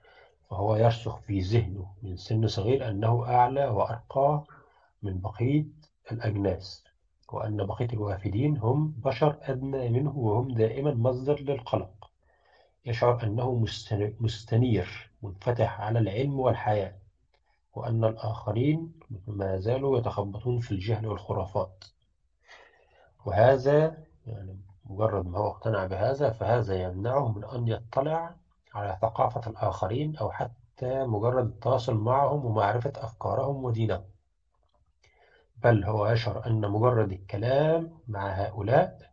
فهو 0.50 0.76
يرسخ 0.76 1.16
في 1.18 1.40
ذهنه 1.40 1.86
من 2.02 2.16
سن 2.16 2.46
صغير 2.46 2.88
أنه 2.88 3.24
أعلى 3.28 3.66
وأرقى 3.66 4.44
من 5.02 5.20
بقية 5.20 5.64
الأجناس 6.12 6.84
وأن 7.32 7.66
بقية 7.66 7.88
الوافدين 7.92 8.56
هم 8.56 8.94
بشر 9.04 9.38
أدنى 9.42 9.88
منه 9.88 10.18
وهم 10.18 10.48
دائما 10.48 10.94
مصدر 10.94 11.40
للقلق. 11.40 12.10
يشعر 12.86 13.22
أنه 13.22 13.66
مستنير 14.20 15.10
منفتح 15.22 15.80
على 15.80 15.98
العلم 15.98 16.40
والحياة 16.40 16.94
وأن 17.74 18.04
الآخرين 18.04 18.92
ما 19.26 19.58
زالوا 19.58 19.98
يتخبطون 19.98 20.58
في 20.60 20.72
الجهل 20.72 21.06
والخرافات. 21.06 21.84
وهذا 23.26 23.96
يعني 24.26 24.56
مجرد 24.84 25.26
ما 25.26 25.38
هو 25.38 25.48
اقتنع 25.48 25.86
بهذا 25.86 26.30
فهذا 26.30 26.82
يمنعه 26.82 27.32
من 27.32 27.44
أن 27.44 27.68
يطلع 27.68 28.34
على 28.74 28.98
ثقافة 29.02 29.50
الآخرين 29.50 30.16
أو 30.16 30.30
حتى 30.30 31.04
مجرد 31.04 31.46
التواصل 31.46 31.94
معهم 31.94 32.44
ومعرفة 32.44 32.92
أفكارهم 32.96 33.64
ودينهم. 33.64 34.04
بل 35.56 35.84
هو 35.84 36.06
يشعر 36.06 36.46
أن 36.46 36.70
مجرد 36.70 37.12
الكلام 37.12 37.98
مع 38.08 38.28
هؤلاء 38.28 39.10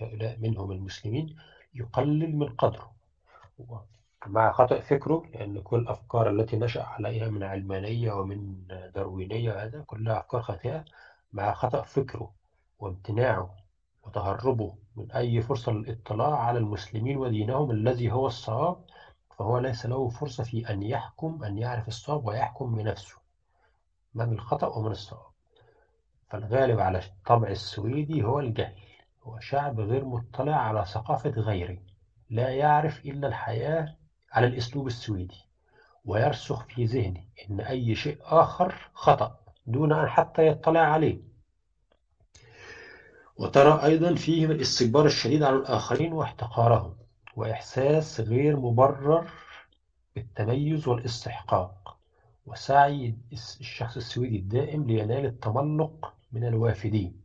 هؤلاء 0.00 0.38
منهم 0.40 0.72
المسلمين 0.72 1.36
يقلل 1.74 2.36
من 2.36 2.48
قدره. 2.48 2.94
مع 4.26 4.52
خطأ 4.52 4.80
فكره 4.80 5.22
لأن 5.34 5.60
كل 5.60 5.78
الأفكار 5.78 6.30
التي 6.30 6.56
نشأ 6.56 6.82
عليها 6.82 7.28
من 7.28 7.42
علمانية 7.42 8.12
ومن 8.12 8.66
داروينية 8.94 9.64
هذا 9.64 9.80
كلها 9.86 10.18
أفكار 10.18 10.42
خاطئة 10.42 10.84
مع 11.32 11.54
خطأ 11.54 11.82
فكره 11.82 12.32
وامتناعه 12.78 13.56
وتهربه 14.06 14.74
من 14.96 15.12
أي 15.12 15.42
فرصة 15.42 15.72
للاطلاع 15.72 16.38
على 16.38 16.58
المسلمين 16.58 17.16
ودينهم 17.16 17.70
الذي 17.70 18.12
هو 18.12 18.26
الصواب 18.26 18.84
فهو 19.38 19.58
ليس 19.58 19.86
له 19.86 20.08
فرصة 20.08 20.44
في 20.44 20.70
أن 20.70 20.82
يحكم 20.82 21.44
أن 21.44 21.58
يعرف 21.58 21.88
الصواب 21.88 22.26
ويحكم 22.26 22.74
بنفسه 22.74 23.16
من 24.14 24.32
الخطأ 24.32 24.66
ومن 24.66 24.90
الصواب. 24.90 25.26
فالغالب 26.30 26.80
على 26.80 26.98
الطبع 26.98 27.48
السويدي 27.48 28.24
هو 28.24 28.40
الجهل 28.40 28.74
هو 29.22 29.38
شعب 29.40 29.80
غير 29.80 30.04
مطلع 30.04 30.56
على 30.56 30.84
ثقافة 30.84 31.30
غيره 31.30 31.78
لا 32.30 32.48
يعرف 32.48 33.04
إلا 33.04 33.28
الحياة 33.28 33.96
على 34.32 34.46
الأسلوب 34.46 34.86
السويدي 34.86 35.44
ويرسخ 36.04 36.64
في 36.64 36.84
ذهنه 36.84 37.24
إن 37.50 37.60
أي 37.60 37.94
شيء 37.94 38.18
آخر 38.22 38.90
خطأ 38.94 39.38
دون 39.66 39.92
أن 39.92 40.08
حتى 40.08 40.46
يطلع 40.46 40.80
عليه. 40.80 41.33
وترى 43.36 43.84
أيضا 43.84 44.14
فيهم 44.14 44.50
الاستكبار 44.50 45.06
الشديد 45.06 45.42
على 45.42 45.56
الآخرين 45.56 46.12
واحتقارهم 46.12 46.94
وإحساس 47.36 48.20
غير 48.20 48.56
مبرر 48.56 49.30
بالتميز 50.16 50.88
والاستحقاق 50.88 51.96
وسعي 52.46 53.14
الشخص 53.32 53.96
السويدي 53.96 54.36
الدائم 54.36 54.84
لينال 54.84 55.26
التملق 55.26 56.14
من 56.32 56.44
الوافدين 56.46 57.20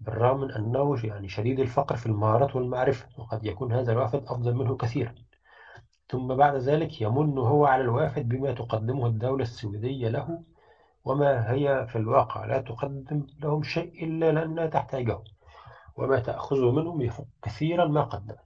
بالرغم 0.00 0.40
من 0.40 0.50
أنه 0.50 1.06
يعني 1.06 1.28
شديد 1.28 1.60
الفقر 1.60 1.96
في 1.96 2.06
المهارات 2.06 2.56
والمعرفة 2.56 3.06
وقد 3.18 3.46
يكون 3.46 3.72
هذا 3.72 3.92
الوافد 3.92 4.22
أفضل 4.22 4.54
منه 4.54 4.76
كثيرا. 4.76 5.14
ثم 6.08 6.34
بعد 6.34 6.56
ذلك 6.56 7.00
يمن 7.00 7.38
هو 7.38 7.66
على 7.66 7.82
الوافد 7.82 8.28
بما 8.28 8.52
تقدمه 8.52 9.06
الدولة 9.06 9.42
السويدية 9.42 10.08
له 10.08 10.42
وما 11.04 11.52
هي 11.52 11.86
في 11.88 11.98
الواقع 11.98 12.44
لا 12.44 12.60
تقدم 12.60 13.26
لهم 13.40 13.62
شيء 13.62 14.04
إلا 14.04 14.32
لأنها 14.32 14.66
تحتاجه. 14.66 15.18
وما 16.00 16.20
تأخذه 16.20 16.70
منهم 16.70 17.02
يفوق 17.02 17.26
كثيرا 17.42 17.84
ما 17.84 18.02
قدمت. 18.02 18.38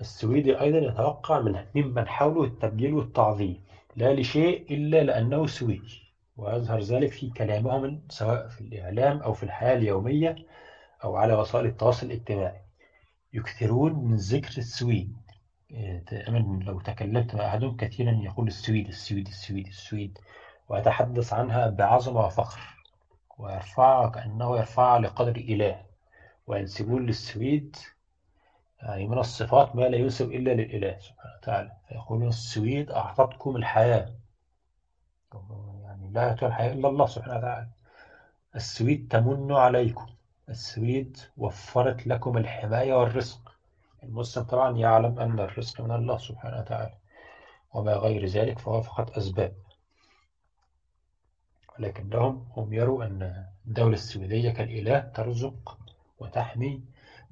السويدي 0.00 0.60
أيضا 0.60 0.78
يتوقع 0.78 1.40
من 1.40 1.64
ممن 1.74 2.08
حوله 2.08 2.44
التبجيل 2.44 2.94
والتعظيم 2.94 3.64
لا 3.96 4.14
لشيء 4.14 4.74
إلا 4.74 5.02
لأنه 5.02 5.46
سويدي 5.46 6.02
ويظهر 6.36 6.80
ذلك 6.80 7.12
في 7.12 7.30
كلامهم 7.30 8.02
سواء 8.08 8.48
في 8.48 8.60
الإعلام 8.60 9.18
أو 9.22 9.32
في 9.32 9.42
الحياة 9.42 9.76
اليومية 9.76 10.36
أو 11.04 11.16
على 11.16 11.34
وسائل 11.34 11.66
التواصل 11.66 12.06
الاجتماعي. 12.06 12.60
يكثرون 13.32 13.94
من 13.94 14.16
ذكر 14.16 14.58
السويد. 14.58 15.16
تقريبا 16.06 16.64
لو 16.64 16.80
تكلمت 16.80 17.34
مع 17.34 17.46
أحدهم 17.46 17.76
كثيرا 17.76 18.10
يقول 18.10 18.46
السويد 18.46 18.88
السويد 18.88 19.28
السويد 19.28 19.66
السويد 19.66 20.18
ويتحدث 20.68 21.32
عنها 21.32 21.70
بعظمة 21.70 22.26
وفخر. 22.26 22.81
ويرفعها 23.38 24.08
كأنه 24.08 24.56
يرفعها 24.56 24.98
لقدر 24.98 25.36
إله. 25.36 25.82
وينسبون 26.46 27.06
للسويد 27.06 27.76
يعني 28.82 29.06
من 29.06 29.18
الصفات 29.18 29.76
ما 29.76 29.82
لا 29.82 29.96
ينسب 29.96 30.32
إلا 30.32 30.50
للإله 30.50 30.98
سبحانه 30.98 31.34
وتعالى. 31.38 31.72
فيقولون 31.88 32.28
السويد 32.28 32.90
أعطتكم 32.90 33.56
الحياة. 33.56 34.12
يعني 35.82 36.10
لا 36.12 36.22
يعطي 36.22 36.46
الحياة 36.46 36.72
إلا 36.72 36.88
الله 36.88 37.06
سبحانه 37.06 37.36
وتعالى. 37.36 37.68
السويد 38.56 39.08
تمن 39.10 39.52
عليكم. 39.52 40.06
السويد 40.48 41.16
وفرت 41.36 42.06
لكم 42.06 42.36
الحماية 42.36 42.94
والرزق. 42.94 43.52
المسلم 44.02 44.44
طبعا 44.44 44.76
يعلم 44.76 45.18
أن 45.18 45.40
الرزق 45.40 45.80
من 45.80 45.90
الله 45.90 46.18
سبحانه 46.18 46.58
وتعالى. 46.58 46.94
وما 47.74 47.92
غير 47.92 48.26
ذلك 48.26 48.58
فهو 48.58 48.82
فقط 48.82 49.16
أسباب. 49.16 49.52
ولكنهم 51.78 52.46
هم 52.56 52.72
يروا 52.72 53.04
أن 53.04 53.46
الدولة 53.66 53.94
السويدية 53.94 54.50
كالإله 54.50 54.98
ترزق 54.98 55.78
وتحمي 56.18 56.82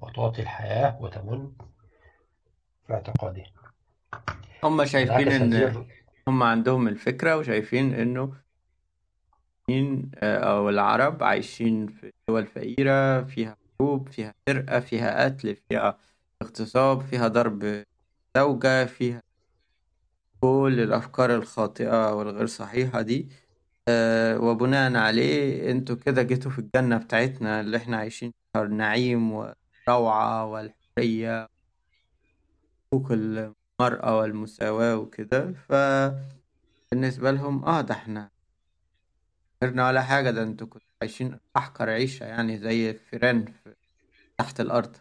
وتعطي 0.00 0.42
الحياة 0.42 0.98
وتمن 1.02 1.52
في 2.86 2.92
اعتقادهم. 2.92 3.44
هم 4.64 4.84
شايفين 4.84 5.32
إن 5.32 5.84
هم 6.28 6.42
عندهم 6.42 6.88
الفكرة 6.88 7.36
وشايفين 7.36 7.94
إنه 7.94 8.32
أو 10.22 10.68
العرب 10.68 11.22
عايشين 11.22 11.86
في 11.86 12.12
دول 12.28 12.46
فقيرة 12.46 13.22
فيها 13.22 13.56
حروب 13.78 14.08
فيها 14.08 14.34
سرقة 14.48 14.80
فيها 14.80 15.24
قتل 15.24 15.56
فيها 15.56 15.98
اغتصاب 16.42 17.00
فيها 17.00 17.28
ضرب 17.28 17.84
زوجة 18.36 18.84
فيها 18.84 19.22
كل 20.40 20.80
الأفكار 20.82 21.34
الخاطئة 21.34 22.14
والغير 22.14 22.46
صحيحة 22.46 23.00
دي. 23.02 23.28
آه، 23.30 23.49
وبناء 24.40 24.97
عليه 24.97 25.70
أنتوا 25.70 25.97
كده 25.97 26.23
جيتوا 26.23 26.51
في 26.51 26.59
الجنة 26.59 26.97
بتاعتنا 26.98 27.61
اللي 27.61 27.77
إحنا 27.77 27.97
عايشين 27.97 28.32
فيها 28.52 28.62
النعيم 28.62 29.32
والروعة 29.32 30.47
والحرية 30.47 31.48
حقوق 32.93 33.12
المرأة 33.12 34.19
والمساواة 34.19 34.97
وكده. 34.97 35.52
فبالنسبة 35.52 37.31
لهم 37.31 37.65
آه 37.65 37.81
ده 37.81 37.94
إحنا 37.94 38.31
غيرنا 39.65 39.89
ولا 39.89 40.02
حاجة 40.02 40.31
ده 40.31 40.43
أنتوا 40.43 40.66
كنتوا 40.66 40.89
عايشين 41.02 41.39
أحقر 41.57 41.90
عيشة 41.90 42.24
يعني 42.27 42.59
زي 42.59 42.90
الفيران 42.90 43.44
في 43.44 43.74
تحت 44.39 44.61
الأرض. 44.61 44.97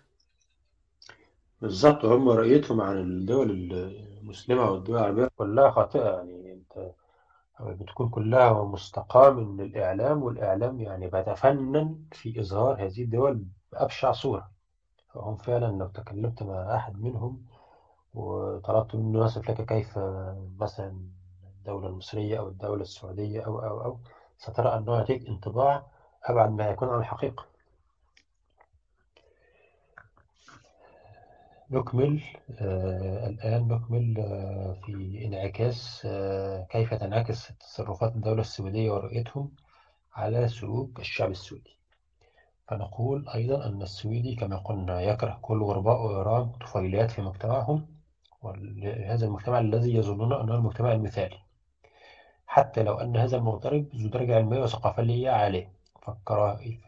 بالظبط 1.62 2.06
هم 2.06 2.30
رؤيتهم 2.30 2.82
عن 2.82 2.98
الدول 2.98 3.52
المسلمة 3.74 4.72
والدول 4.72 4.98
العربية 4.98 5.28
كلها 5.36 5.72
خاطئة 5.72 6.02
يعني. 6.10 6.49
بتكون 7.62 8.10
كلها 8.10 8.64
مستقاة 8.64 9.30
من 9.30 9.62
الإعلام 9.62 10.24
والإعلام 10.24 10.80
يعني 10.80 11.08
بيتفنن 11.08 12.06
في 12.12 12.40
إظهار 12.40 12.86
هذه 12.86 13.02
الدول 13.04 13.46
بأبشع 13.72 14.12
صورة. 14.12 14.52
فهم 15.14 15.38
فعلا 15.38 15.66
لو 15.66 15.88
تكلمت 15.88 16.44
مع 16.44 16.76
أحد 16.76 17.00
منهم 17.02 17.46
وطلبت 18.14 18.96
منه 18.96 19.26
يصف 19.26 19.50
لك 19.50 19.62
كيف 19.66 20.00
مثلا 20.60 21.10
الدولة 21.58 21.88
المصرية 21.88 22.40
أو 22.40 22.48
الدولة 22.48 22.82
السعودية 22.82 23.42
أو 23.46 23.60
أو 23.60 23.82
أو 23.86 24.00
سترى 24.38 24.76
أنه 24.78 24.96
يعطيك 24.98 25.28
انطباع 25.28 25.84
أبعد 26.24 26.50
ما 26.52 26.70
يكون 26.70 26.90
عن 26.90 27.00
الحقيقة. 27.00 27.49
نكمل 31.72 32.22
آه 32.62 33.28
الآن 33.28 33.68
نكمل 33.68 34.16
آه 34.20 34.74
في 34.86 35.26
انعكاس 35.26 36.02
آه 36.06 36.66
كيف 36.70 36.94
تنعكس 36.94 37.48
تصرفات 37.60 38.16
الدولة 38.16 38.42
السويدية 38.42 38.92
ورؤيتهم 38.92 39.52
على 40.14 40.48
سلوك 40.48 41.00
الشعب 41.00 41.32
السويدي. 41.32 41.78
فنقول 42.68 43.30
أيضا 43.30 43.66
أن 43.66 43.82
السويدي 43.82 44.36
كما 44.36 44.58
قلنا 44.58 45.02
يكره 45.02 45.40
كل 45.42 45.64
غرباء 45.64 46.02
وإيران 46.02 46.42
وطفيليات 46.42 47.12
في 47.12 47.22
مجتمعهم 47.22 47.88
وهذا 48.42 49.26
المجتمع 49.26 49.60
الذي 49.60 49.96
يظنون 49.96 50.34
أنه 50.34 50.56
المجتمع 50.56 50.92
المثالي. 50.92 51.38
حتى 52.48 52.84
لو 52.84 52.94
أن 52.94 53.18
هذا 53.18 53.38
المغترب 53.38 53.86
ذو 53.96 54.10
درجة 54.10 54.36
علمية 54.36 54.60
وثقافية 54.60 55.30
عالية 55.30 55.72
فالكراهية 56.02 56.80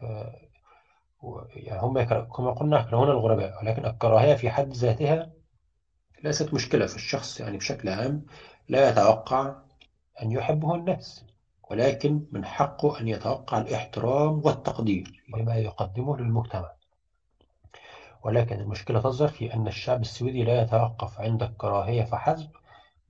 يعني 1.54 1.80
هم 1.82 2.02
كما 2.02 2.50
قلنا 2.50 2.80
يكرهون 2.80 3.10
الغرباء 3.10 3.62
ولكن 3.62 3.86
الكراهية 3.86 4.34
في 4.34 4.50
حد 4.50 4.72
ذاتها 4.72 5.30
ليست 6.24 6.54
مشكلة 6.54 6.86
في 6.86 6.96
الشخص 6.96 7.40
يعني 7.40 7.56
بشكل 7.56 7.88
عام 7.88 8.26
لا 8.68 8.88
يتوقع 8.88 9.54
أن 10.22 10.32
يحبه 10.32 10.74
الناس 10.74 11.24
ولكن 11.70 12.26
من 12.32 12.44
حقه 12.44 13.00
أن 13.00 13.08
يتوقع 13.08 13.58
الإحترام 13.58 14.40
والتقدير 14.44 15.22
لما 15.36 15.54
يقدمه 15.54 16.16
للمجتمع. 16.16 16.70
ولكن 18.24 18.60
المشكلة 18.60 19.00
تظهر 19.00 19.28
في 19.28 19.54
أن 19.54 19.66
الشعب 19.66 20.00
السويدي 20.00 20.44
لا 20.44 20.62
يتوقف 20.62 21.20
عند 21.20 21.42
الكراهية 21.42 22.02
فحسب 22.02 22.50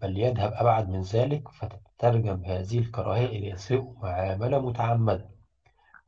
بل 0.02 0.18
يذهب 0.18 0.52
أبعد 0.52 0.88
من 0.88 1.00
ذلك 1.00 1.48
فتترجم 1.48 2.44
هذه 2.44 2.78
الكراهية 2.78 3.26
إلى 3.26 3.56
سوء 3.56 3.94
معاملة 4.02 4.58
متعمدة 4.58 5.28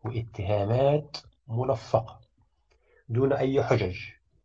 واتهامات 0.04 1.16
ملفقة 1.48 2.20
دون 3.08 3.32
أي 3.32 3.62
حجج 3.62 3.96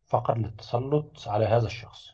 فقط 0.08 0.38
للتسلط 0.38 1.28
على 1.28 1.46
هذا 1.46 1.66
الشخص. 1.66 2.10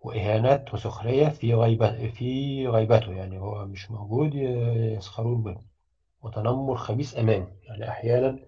وإهانات 0.00 0.74
وسخرية 0.74 1.28
في 1.28 1.54
غيبة 1.54 2.06
في 2.06 2.66
غيبته 2.68 3.12
يعني 3.12 3.38
هو 3.38 3.64
مش 3.64 3.90
موجود 3.90 4.34
يسخرون 4.34 5.44
منه. 5.44 5.60
وتنمر 6.22 6.74
خبيث 6.74 7.18
أمامه 7.18 7.48
يعني 7.62 7.88
أحيانا 7.88 8.38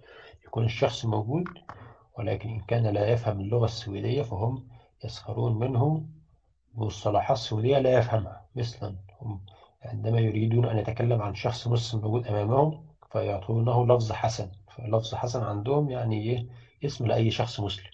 يكون 0.47 0.65
الشخص 0.65 1.05
موجود 1.05 1.45
ولكن 2.19 2.49
إن 2.49 2.61
كان 2.61 2.87
لا 2.87 3.09
يفهم 3.09 3.41
اللغة 3.41 3.65
السويدية 3.65 4.23
فهم 4.23 4.69
يسخرون 5.05 5.59
منه 5.59 6.03
بمصطلحات 6.75 7.37
سورية 7.37 7.79
لا 7.79 7.99
يفهمها. 7.99 8.45
مثلا 8.57 8.95
هم 9.21 9.41
عندما 9.83 10.19
يريدون 10.19 10.65
أن 10.65 10.79
يتكلم 10.79 11.23
عن 11.23 11.35
شخص 11.35 11.67
مسلم 11.67 12.01
موجود 12.01 12.27
أمامهم 12.27 12.85
فيعطونه 13.13 13.87
لفظ 13.87 14.13
حسن. 14.13 14.51
فلفظ 14.79 15.15
حسن 15.15 15.43
عندهم 15.43 15.91
يعني 15.91 16.23
إيه؟ 16.23 16.47
اسم 16.85 17.07
لأي 17.07 17.31
شخص 17.31 17.61
مسلم. 17.61 17.91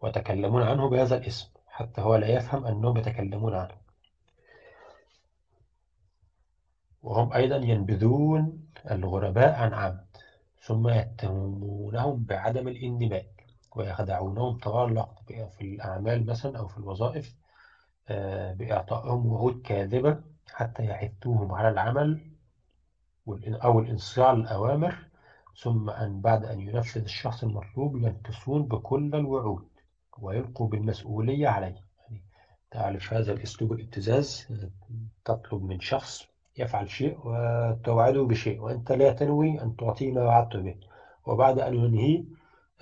ويتكلمون 0.00 0.62
عنه 0.62 0.88
بهذا 0.88 1.16
الاسم 1.16 1.48
حتى 1.66 2.00
هو 2.00 2.16
لا 2.16 2.28
يفهم 2.28 2.66
أنهم 2.66 2.96
يتكلمون 2.96 3.54
عنه. 3.54 3.74
وهم 7.02 7.32
أيضا 7.32 7.56
ينبذون 7.56 8.68
الغرباء 8.90 9.54
عن 9.54 9.74
عمد 9.74 10.06
ثم 10.60 10.88
يتهمونهم 10.88 12.24
بعدم 12.24 12.68
الاندماج 12.68 13.26
ويخدعونهم 13.76 14.58
طوال 14.58 14.92
الوقت 14.92 15.32
في 15.32 15.60
الأعمال 15.60 16.26
مثلا 16.26 16.58
أو 16.58 16.68
في 16.68 16.78
الوظائف 16.78 17.34
آه، 18.08 18.52
بإعطائهم 18.52 19.26
وعود 19.26 19.62
كاذبة 19.62 20.20
حتى 20.52 20.84
يحثوهم 20.84 21.52
على 21.52 21.68
العمل 21.68 22.30
أو 23.46 23.80
الإنصياع 23.80 24.32
للأوامر 24.32 25.07
ثم 25.62 25.90
أن 25.90 26.20
بعد 26.20 26.44
أن 26.44 26.60
ينفذ 26.60 27.02
الشخص 27.02 27.44
المطلوب 27.44 27.96
ينكسون 27.96 28.62
بكل 28.62 29.14
الوعود 29.14 29.68
ويلقوا 30.18 30.68
بالمسؤولية 30.68 31.48
عليه. 31.48 31.74
يعني 32.00 32.22
تعرف 32.70 33.12
هذا 33.12 33.32
الأسلوب 33.32 33.72
الابتزاز؟ 33.72 34.46
تطلب 35.24 35.62
من 35.62 35.80
شخص 35.80 36.28
يفعل 36.58 36.90
شيء 36.90 37.18
وتوعده 37.24 38.22
بشيء 38.22 38.60
وأنت 38.60 38.92
لا 38.92 39.12
تنوي 39.12 39.62
أن 39.62 39.76
تعطيه 39.76 40.12
ما 40.12 40.24
وعدت 40.24 40.56
به. 40.56 40.74
وبعد 41.26 41.58
أن 41.58 41.74
ينهيه 41.74 42.24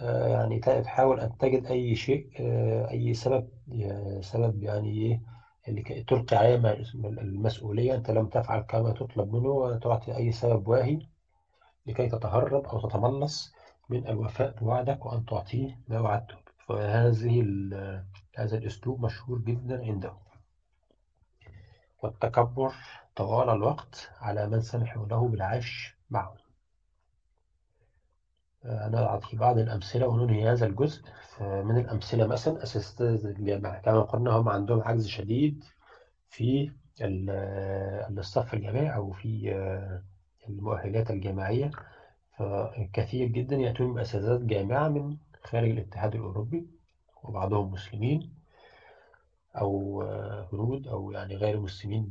آه، 0.01 0.29
يعني 0.29 0.61
تحاول 0.61 1.21
أن 1.21 1.39
تجد 1.39 1.67
أي 1.67 1.95
شيء 1.95 2.31
آه، 2.41 2.91
أي 2.91 3.15
سبب 3.15 3.49
سبب 4.21 4.63
يعني 4.63 4.91
إيه 4.91 5.21
اللي 5.69 5.83
تلقي 6.09 6.37
عليه 6.37 6.55
المسؤولية. 7.01 7.95
أنت 7.95 8.11
لم 8.11 8.27
تفعل 8.27 8.61
كما 8.61 8.91
تطلب 8.93 9.35
منه 9.35 9.49
وتعطي 9.49 10.17
أي 10.17 10.33
سبب 10.33 10.69
واهي. 10.69 11.16
لكي 11.87 12.09
تتهرب 12.09 12.65
أو 12.67 12.89
تتملص 12.89 13.55
من 13.89 14.09
الوفاء 14.09 14.57
بوعدك 14.57 15.07
وأن 15.07 15.25
تعطيه 15.25 15.79
ما 15.89 16.01
وعدته 16.01 16.37
فهذه 16.69 17.41
هذا 18.37 18.57
الأسلوب 18.57 19.05
مشهور 19.05 19.39
جدا 19.39 19.85
عندهم 19.85 20.19
والتكبر 22.03 22.73
طوال 23.17 23.51
الوقت 23.51 24.11
على 24.21 24.47
من 24.47 24.61
سمحوا 24.61 25.07
له 25.07 25.29
بالعيش 25.29 25.97
معه. 26.11 26.35
أنا 28.65 29.07
أعطي 29.07 29.37
بعض 29.37 29.59
الأمثلة 29.59 30.07
وننهي 30.07 30.53
هذا 30.53 30.67
الجزء. 30.67 31.03
من 31.41 31.77
الأمثلة 31.79 32.27
مثلا 32.27 32.63
أساتذة 32.63 33.29
الجامعة. 33.31 33.81
كما 33.81 34.03
قلنا 34.03 34.31
هم 34.31 34.49
عندهم 34.49 34.83
عجز 34.83 35.07
شديد 35.07 35.65
في 36.29 36.73
الصف 38.19 38.55
الجامعي 38.55 38.95
أو 38.95 39.13
في 39.13 39.51
المؤهلات 40.49 41.11
الجامعية 41.11 41.71
فكثير 42.39 43.29
جدا 43.29 43.57
يأتون 43.57 43.95
بأساتذة 43.95 44.47
جامعة 44.47 44.89
من 44.89 45.17
خارج 45.45 45.71
الاتحاد 45.71 46.15
الأوروبي 46.15 46.67
وبعضهم 47.23 47.71
مسلمين 47.71 48.35
أو 49.57 50.03
هنود 50.53 50.89
أو 50.89 51.11
يعني 51.11 51.37
غير 51.37 51.61
مسلمين 51.61 52.09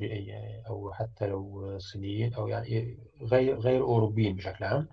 أو 0.67 0.91
حتى 0.93 1.27
لو 1.27 1.77
صينيين 1.79 2.33
أو 2.33 2.47
يعني 2.47 2.97
غير 3.21 3.59
غير 3.59 3.81
أوروبيين 3.81 4.35
بشكل 4.35 4.65
عام. 4.65 4.87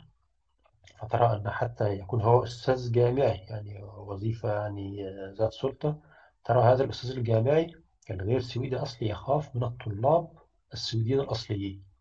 فترى 0.98 1.26
أن 1.36 1.50
حتى 1.50 1.92
يكون 1.98 2.20
هو 2.22 2.44
أستاذ 2.44 2.92
جامعي 2.92 3.36
يعني 3.36 3.82
وظيفة 3.82 4.52
يعني 4.52 5.02
ذات 5.38 5.52
سلطة 5.52 5.98
ترى 6.44 6.62
هذا 6.62 6.84
الأستاذ 6.84 7.10
الجامعي 7.10 7.74
الغير 8.10 8.40
سويدي 8.40 8.76
أصلي 8.76 9.08
يخاف 9.08 9.56
من 9.56 9.62
الطلاب 9.64 10.28
السويديين 10.72 11.20
الأصليين. 11.20 11.91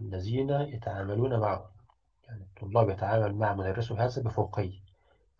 الذين 0.00 0.50
يتعاملون 0.50 1.40
معه. 1.40 1.70
يعني 2.28 2.42
الطلاب 2.42 2.90
يتعامل 2.90 3.34
مع 3.34 3.54
مدرسه 3.54 4.04
هذا 4.04 4.22
بفوقية. 4.22 4.80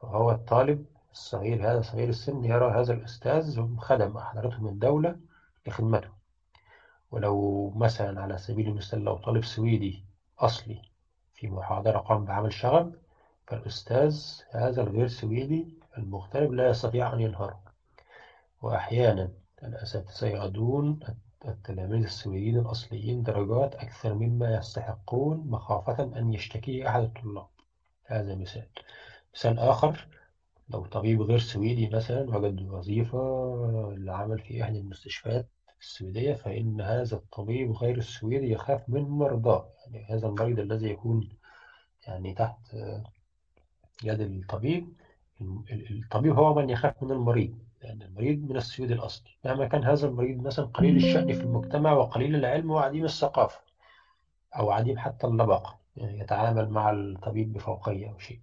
فهو 0.01 0.31
الطالب 0.31 0.85
الصغير 1.13 1.73
هذا 1.73 1.83
صغير 1.83 2.09
السن 2.09 2.45
يرى 2.45 2.71
هذا 2.81 2.93
الأستاذ 2.93 3.77
خدم 3.79 4.17
أحضرته 4.17 4.63
من 4.63 4.79
دولة 4.79 5.17
لخدمته. 5.67 6.19
ولو 7.11 7.71
مثلا 7.77 8.21
على 8.21 8.39
سبيل 8.39 8.69
المثال 8.69 9.05
لو 9.05 9.17
طالب 9.17 9.45
سويدي 9.45 10.05
أصلي 10.39 10.83
في 11.35 11.49
محاضرة 11.49 11.99
قام 11.99 12.25
بعمل 12.25 12.53
شغب 12.53 12.95
فالأستاذ 13.47 14.23
هذا 14.51 14.83
الغير 14.83 15.09
سويدي 15.09 15.79
المغترب 15.99 16.53
لا 16.53 16.69
يستطيع 16.69 17.13
أن 17.13 17.21
ينهر 17.21 17.57
وأحيانا 18.63 19.31
الأساتذة 19.63 20.27
يعدون 20.27 21.01
التلاميذ 21.45 22.05
السويديين 22.05 22.59
الأصليين 22.59 23.23
درجات 23.23 23.75
أكثر 23.75 24.15
مما 24.15 24.57
يستحقون 24.57 25.37
مخافة 25.47 26.03
أن 26.19 26.33
يشتكي 26.35 26.89
أحد 26.89 27.03
الطلاب. 27.03 27.47
هذا 28.05 28.35
مثال. 28.35 28.67
مثال 29.35 29.59
آخر 29.59 30.09
لو 30.69 30.87
طبيب 30.87 31.23
غير 31.23 31.39
سويدي 31.39 31.89
مثلا 31.89 32.37
وجد 32.37 32.63
وظيفة 32.63 33.19
للعمل 33.97 34.39
في 34.39 34.63
إحدى 34.63 34.79
المستشفيات 34.79 35.49
السويدية 35.81 36.35
فإن 36.35 36.81
هذا 36.81 37.17
الطبيب 37.17 37.73
غير 37.73 37.97
السويدي 37.99 38.51
يخاف 38.51 38.89
من 38.89 39.03
مرضاه 39.03 39.69
يعني 39.87 40.07
هذا 40.11 40.27
المريض 40.27 40.59
الذي 40.59 40.91
يكون 40.91 41.29
يعني 42.07 42.35
تحت 42.35 42.59
يد 44.05 44.21
الطبيب 44.21 44.93
الطبيب 45.91 46.33
هو 46.39 46.55
من 46.55 46.71
يخاف 46.71 47.03
من 47.03 47.11
المريض. 47.11 47.59
لأن 47.83 48.03
المريض 48.03 48.51
من 48.51 48.57
السويد 48.57 48.91
الأصلي 48.91 49.31
مهما 49.45 49.67
كان 49.67 49.85
هذا 49.85 50.07
المريض 50.07 50.43
مثلا 50.43 50.65
قليل 50.65 50.97
الشأن 50.97 51.33
في 51.33 51.41
المجتمع 51.41 51.93
وقليل 51.93 52.35
العلم 52.35 52.71
وعديم 52.71 53.05
الثقافة 53.05 53.61
أو 54.57 54.71
عديم 54.71 54.99
حتى 54.99 55.27
اللباقة 55.27 55.79
يعني 55.97 56.19
يتعامل 56.19 56.71
مع 56.71 56.91
الطبيب 56.91 57.53
بفوقية 57.53 58.11
أو 58.11 58.19
شيء. 58.19 58.41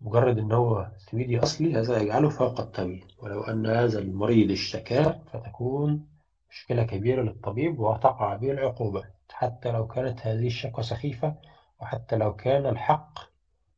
مجرد 0.00 0.38
أن 0.38 0.52
هو 0.52 0.88
سويدي 0.98 1.38
أصلي 1.38 1.80
هذا 1.80 1.98
يجعله 1.98 2.28
فوق 2.28 2.60
الطبيب. 2.60 3.04
ولو 3.18 3.42
أن 3.42 3.66
هذا 3.66 3.98
المريض 3.98 4.50
اشتكى 4.50 5.20
فتكون 5.32 6.06
مشكلة 6.50 6.82
كبيرة 6.82 7.22
للطبيب 7.22 7.78
وتقع 7.78 8.36
به 8.36 8.50
العقوبة 8.50 9.04
حتى 9.32 9.70
لو 9.72 9.86
كانت 9.86 10.26
هذه 10.26 10.46
الشكوى 10.46 10.84
سخيفة 10.84 11.34
وحتى 11.80 12.16
لو 12.16 12.36
كان 12.36 12.66
الحق 12.66 13.18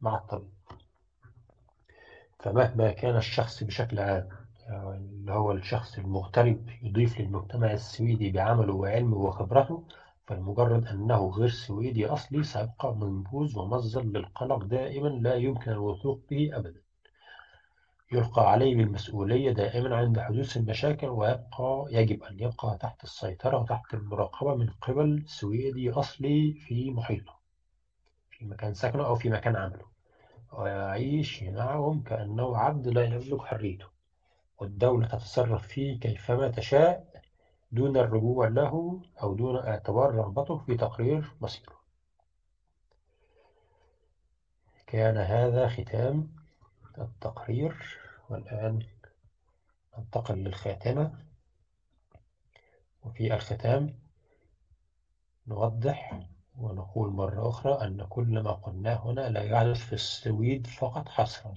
مع 0.01 0.17
الطبيب. 0.17 0.51
فمهما 2.39 2.91
كان 2.93 3.17
الشخص 3.17 3.63
بشكل 3.63 3.99
عام 3.99 4.29
اللي 4.69 5.33
هو 5.33 5.53
الشخص 5.53 5.99
المغترب 5.99 6.69
يضيف 6.83 7.21
للمجتمع 7.21 7.73
السويدي 7.73 8.31
بعمله 8.31 8.73
وعلمه 8.75 9.17
وخبرته 9.17 9.85
فلمجرد 10.27 10.87
أنه 10.87 11.29
غير 11.31 11.49
سويدي 11.49 12.07
أصلي 12.07 12.43
سيبقى 12.43 12.95
منبوذ 12.97 13.59
ومصدر 13.59 14.03
للقلق 14.03 14.65
دائما 14.65 15.09
لا 15.09 15.35
يمكن 15.35 15.71
الوثوق 15.71 16.21
به 16.31 16.51
أبدا. 16.57 16.81
يلقى 18.13 18.51
عليه 18.51 18.77
بالمسؤولية 18.77 19.51
دائما 19.53 19.97
عند 19.97 20.19
حدوث 20.21 20.57
المشاكل 20.57 21.07
ويبقى 21.09 21.87
يجب 21.91 22.23
أن 22.23 22.41
يبقى 22.41 22.79
تحت 22.81 23.05
السيطرة 23.05 23.59
وتحت 23.59 23.95
المراقبة 23.95 24.55
من 24.55 24.71
قبل 24.71 25.23
سويدي 25.27 25.91
أصلي 25.91 26.53
في 26.53 26.91
محيطه 26.91 27.41
في 28.31 28.45
مكان 28.45 28.75
سكنه 28.75 29.07
أو 29.07 29.15
في 29.15 29.31
مكان 29.31 29.57
عمله. 29.57 29.85
ويعيش 30.53 31.43
معهم 31.43 32.03
كأنه 32.03 32.57
عبد 32.57 32.89
لا 32.89 33.05
يملك 33.05 33.41
حريته. 33.43 34.00
والدولة 34.61 35.07
تتصرف 35.09 35.67
فيه 35.67 36.01
كيفما 36.01 36.49
تشاء 36.49 37.23
دون 37.73 37.97
الرجوع 37.97 38.49
له 38.49 39.03
أو 39.23 39.35
دون 39.35 39.57
اعتبار 39.57 40.15
رغبته 40.15 40.59
في 40.59 40.77
تقرير 40.77 41.33
مصيره 41.41 41.81
كان 44.87 45.17
هذا 45.17 45.69
ختام 45.69 46.29
التقرير. 46.99 47.99
والآن 48.31 48.87
ننتقل 49.99 50.35
للخاتمة. 50.35 51.19
وفي 53.03 53.35
الختام 53.35 53.99
نوضح 55.47 56.21
ونقول 56.57 57.11
مرة 57.11 57.49
أخرى 57.49 57.73
أن 57.87 58.07
كل 58.09 58.41
ما 58.41 58.53
قلناه 58.53 59.11
هنا 59.11 59.29
لا 59.29 59.43
يحدث 59.43 59.79
في 59.87 59.93
السويد 59.93 60.67
فقط 60.67 61.09
حصرا. 61.09 61.55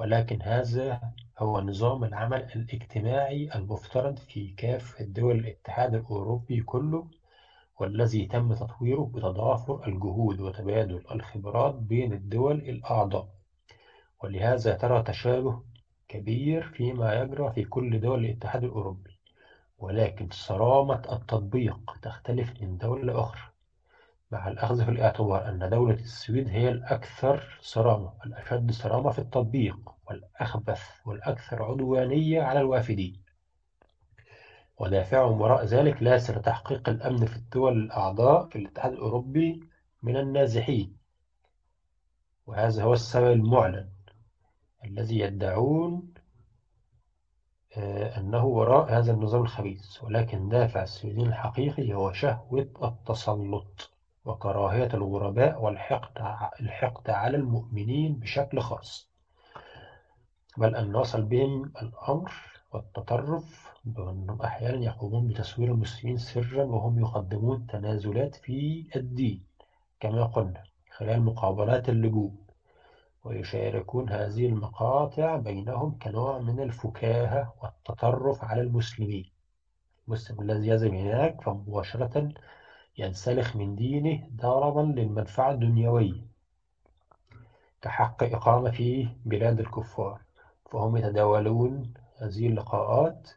ولكن 0.00 0.42
هذا 0.42 1.00
هو 1.38 1.60
نظام 1.60 2.04
العمل 2.04 2.42
الاجتماعي 2.56 3.50
المفترض 3.54 4.18
في 4.18 4.48
كافة 4.48 5.04
دول 5.04 5.38
الاتحاد 5.38 5.94
الأوروبي 5.94 6.60
كله 6.60 7.06
والذي 7.80 8.26
تم 8.26 8.54
تطويره 8.54 9.10
بتضافر 9.14 9.86
الجهود 9.88 10.40
وتبادل 10.40 11.02
الخبرات 11.10 11.74
بين 11.74 12.12
الدول 12.12 12.56
الأعضاء. 12.56 13.28
ولهذا 14.22 14.74
ترى 14.74 15.02
تشابه 15.02 15.62
كبير 16.08 16.62
فيما 16.62 17.14
يجرى 17.14 17.52
في 17.52 17.64
كل 17.64 18.00
دول 18.00 18.24
الاتحاد 18.24 18.64
الأوروبي 18.64 19.18
ولكن 19.78 20.28
صرامة 20.32 21.02
التطبيق 21.12 21.96
تختلف 22.02 22.62
من 22.62 22.78
دولة 22.78 23.20
أخرى 23.20 23.53
مع 24.34 24.48
الأخذ 24.48 24.84
في 24.84 24.90
الاعتبار 24.90 25.48
أن 25.48 25.70
دولة 25.70 25.94
السويد 25.94 26.48
هي 26.48 26.68
الأكثر 26.68 27.58
صرامة 27.60 28.12
الأشد 28.26 28.70
صرامة 28.70 29.10
في 29.10 29.18
التطبيق 29.18 29.90
والأخبث 30.06 30.82
والأكثر 31.06 31.62
عدوانية 31.62 32.42
على 32.42 32.60
الوافدين. 32.60 33.22
ودافعهم 34.78 35.40
وراء 35.40 35.64
ذلك 35.64 36.02
ليس 36.02 36.30
لتحقيق 36.30 36.88
الأمن 36.88 37.26
في 37.26 37.36
الدول 37.36 37.78
الأعضاء 37.78 38.48
في 38.48 38.58
الاتحاد 38.58 38.92
الأوروبي 38.92 39.60
من 40.02 40.16
النازحين. 40.16 40.96
وهذا 42.46 42.82
هو 42.82 42.92
السبب 42.92 43.32
المعلن 43.32 43.88
الذي 44.84 45.18
يدعون 45.18 46.14
أنه 48.16 48.44
وراء 48.44 48.98
هذا 48.98 49.12
النظام 49.12 49.42
الخبيث. 49.42 50.02
ولكن 50.02 50.48
دافع 50.48 50.82
السويدين 50.82 51.26
الحقيقي 51.26 51.94
هو 51.94 52.12
شهوة 52.12 52.68
التسلط. 52.82 53.93
وكراهية 54.24 54.88
الغرباء 54.94 55.62
والحقد 55.62 56.18
الحقد 56.60 57.10
على 57.10 57.36
المؤمنين 57.36 58.14
بشكل 58.14 58.60
خاص. 58.60 59.10
بل 60.56 60.76
أن 60.76 60.96
وصل 60.96 61.22
بهم 61.22 61.72
الأمر 61.82 62.32
والتطرف 62.72 63.72
بأنهم 63.84 64.42
أحيانا 64.42 64.84
يقومون 64.84 65.28
بتصوير 65.28 65.72
المسلمين 65.72 66.16
سرا 66.18 66.64
وهم 66.64 66.98
يقدمون 66.98 67.66
تنازلات 67.66 68.34
في 68.34 68.86
الدين 68.96 69.44
كما 70.00 70.24
قلنا 70.24 70.62
خلال 70.90 71.22
مقابلات 71.22 71.88
اللجوء. 71.88 72.32
ويشاركون 73.24 74.08
هذه 74.10 74.46
المقاطع 74.46 75.36
بينهم 75.36 75.98
كنوع 75.98 76.38
من 76.38 76.60
الفكاهة 76.60 77.54
والتطرف 77.62 78.44
على 78.44 78.60
المسلمين. 78.60 79.30
المسلم 80.08 80.40
الذي 80.40 80.68
يذهب 80.68 80.94
هناك 80.94 81.40
فمباشرة 81.42 82.28
ينسلخ 82.98 83.56
من 83.56 83.76
دينه 83.76 84.28
ضربا 84.36 85.00
للمنفعة 85.00 85.50
الدنيوية 85.50 86.20
كحق 87.82 88.22
إقامة 88.22 88.70
في 88.70 89.08
بلاد 89.24 89.60
الكفار. 89.60 90.20
فهم 90.70 90.96
يتداولون 90.96 91.94
هذه 92.18 92.46
اللقاءات 92.46 93.30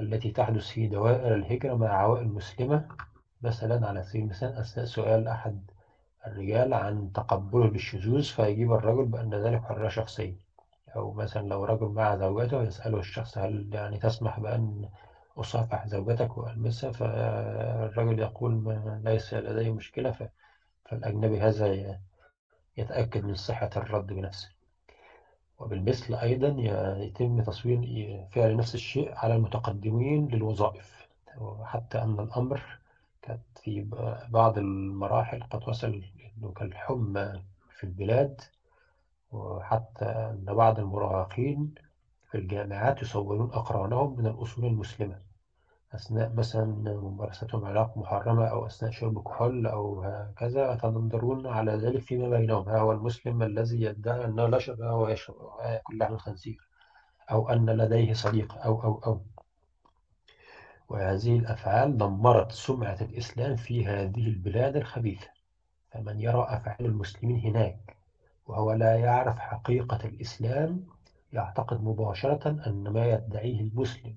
التي 0.00 0.30
تحدث 0.30 0.66
في 0.66 0.86
دوائر 0.86 1.34
الهجرة 1.34 1.74
مع 1.74 1.88
عوائل 1.88 2.28
مسلمة 2.28 2.88
مثلا 3.42 3.88
على 3.88 4.02
سبيل 4.02 4.22
المثال 4.22 4.52
أثناء 4.52 4.86
سؤال 4.86 5.28
أحد 5.28 5.70
الرجال 6.26 6.74
عن 6.74 7.12
تقبله 7.12 7.66
للشذوذ 7.66 8.22
فيجيب 8.22 8.72
الرجل 8.72 9.04
بأن 9.04 9.34
ذلك 9.34 9.62
حرية 9.62 9.88
شخصية. 9.88 10.34
أو 10.96 11.12
مثلا 11.12 11.48
لو 11.48 11.64
رجل 11.64 11.86
مع 11.86 12.16
زوجته 12.16 12.62
يسأله 12.62 12.98
الشخص 12.98 13.38
هل 13.38 13.68
يعني 13.72 13.98
تسمح 13.98 14.40
بأن 14.40 14.88
أصافح 15.36 15.86
زوجتك 15.86 16.38
وألمسها 16.38 16.92
فالرجل 16.92 18.18
يقول 18.18 18.54
ما 18.54 19.00
ليس 19.04 19.34
لديه 19.34 19.72
مشكلة 19.72 20.30
فالأجنبي 20.84 21.40
هذا 21.40 21.98
يتأكد 22.76 23.24
من 23.24 23.34
صحة 23.34 23.70
الرد 23.76 24.06
بنفسه. 24.06 24.48
وبالمثل 25.58 26.14
أيضا 26.14 26.48
يتم 26.98 27.42
تصوير 27.42 27.78
فعل 28.32 28.56
نفس 28.56 28.74
الشيء 28.74 29.14
على 29.14 29.34
المتقدمين 29.34 30.28
للوظائف. 30.28 31.08
وحتى 31.38 31.98
أن 32.02 32.20
الأمر 32.20 32.62
كانت 33.22 33.40
في 33.62 33.88
بعض 34.28 34.58
المراحل 34.58 35.42
قد 35.42 35.68
وصل 35.68 36.02
إنه 36.38 36.52
كالحمى 36.52 37.42
في 37.78 37.84
البلاد 37.84 38.40
وحتى 39.32 40.04
أن 40.04 40.44
بعض 40.44 40.78
المراهقين 40.78 41.74
في 42.30 42.38
الجامعات 42.38 43.02
يصورون 43.02 43.50
أقرانهم 43.50 44.18
من 44.18 44.26
الأصول 44.26 44.64
المسلمة. 44.64 45.23
أثناء 45.94 46.32
مثلا 46.34 46.64
ممارستهم 46.86 47.64
علاقة 47.64 48.00
محرمة 48.00 48.46
أو 48.46 48.66
أثناء 48.66 48.92
شرب 48.92 49.22
كحول 49.22 49.66
أو 49.66 50.02
هكذا 50.02 50.72
يتنظرون 50.72 51.46
على 51.46 51.72
ذلك 51.72 52.02
فيما 52.02 52.28
بينهم. 52.28 52.68
ها 52.68 52.78
هو 52.78 52.92
المسلم 52.92 53.42
الذي 53.42 53.82
يدعي 53.82 54.24
أنه 54.24 54.46
لا 54.46 54.58
شرب 54.58 54.78
وهو 54.80 55.08
يشرب 55.08 55.36
كل 55.84 55.98
لحم 55.98 56.14
الخنزير 56.14 56.68
أو 57.30 57.48
أن 57.48 57.70
لديه 57.70 58.12
صديق 58.12 58.54
أو 58.64 58.82
أو 58.82 59.00
أو. 59.06 59.20
وهذه 60.88 61.38
الأفعال 61.38 61.98
دمرت 61.98 62.52
سمعة 62.52 62.98
الإسلام 63.00 63.56
في 63.56 63.86
هذه 63.86 64.26
البلاد 64.26 64.76
الخبيثة. 64.76 65.28
فمن 65.90 66.20
يرى 66.20 66.46
أفعال 66.48 66.86
المسلمين 66.86 67.40
هناك 67.40 67.96
وهو 68.46 68.72
لا 68.72 68.96
يعرف 68.96 69.38
حقيقة 69.38 69.98
الإسلام 70.04 70.86
يعتقد 71.32 71.84
مباشرة 71.84 72.48
أن 72.66 72.88
ما 72.88 73.06
يدعيه 73.06 73.60
المسلم 73.60 74.14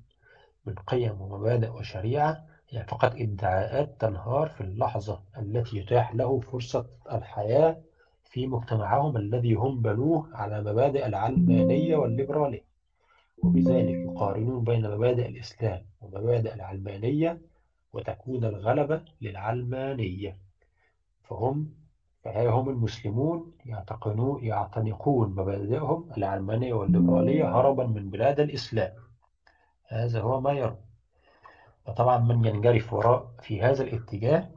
من 0.67 0.75
قيم 0.75 1.21
ومبادئ 1.21 1.69
وشريعة 1.71 2.43
هي 2.69 2.83
فقط 2.83 3.15
ادعاءات 3.15 3.95
تنهار 3.99 4.47
في 4.49 4.61
اللحظة 4.61 5.21
التي 5.37 5.77
يتاح 5.77 6.15
له 6.15 6.39
فرصة 6.39 6.85
الحياة 7.11 7.77
في 8.23 8.47
مجتمعهم 8.47 9.17
الذي 9.17 9.53
هم 9.53 9.81
بنوه 9.81 10.29
على 10.33 10.61
مبادئ 10.61 11.05
العلمانية 11.05 11.95
والليبرالية. 11.95 12.63
وبذلك 13.43 13.95
يقارنون 13.95 14.63
بين 14.63 14.91
مبادئ 14.91 15.25
الإسلام 15.27 15.81
ومبادئ 16.01 16.53
العلمانية 16.53 17.41
وتكون 17.93 18.43
الغلبة 18.45 19.01
للعلمانية. 19.21 20.37
فهم 21.23 21.67
فها 22.23 22.49
هم 22.49 22.69
المسلمون 22.69 23.51
يعتنقون 24.41 25.29
مبادئهم 25.29 26.09
العلمانية 26.17 26.73
والليبرالية 26.73 27.59
هربا 27.59 27.83
من 27.83 28.09
بلاد 28.09 28.39
الإسلام. 28.39 29.06
هذا 29.87 30.21
هو 30.21 30.41
ما 30.41 30.51
يرى. 30.53 30.77
وطبعا 31.87 32.17
من 32.17 32.45
ينجرف 32.45 32.93
وراء 32.93 33.31
في 33.41 33.61
هذا 33.61 33.83
الاتجاه 33.83 34.49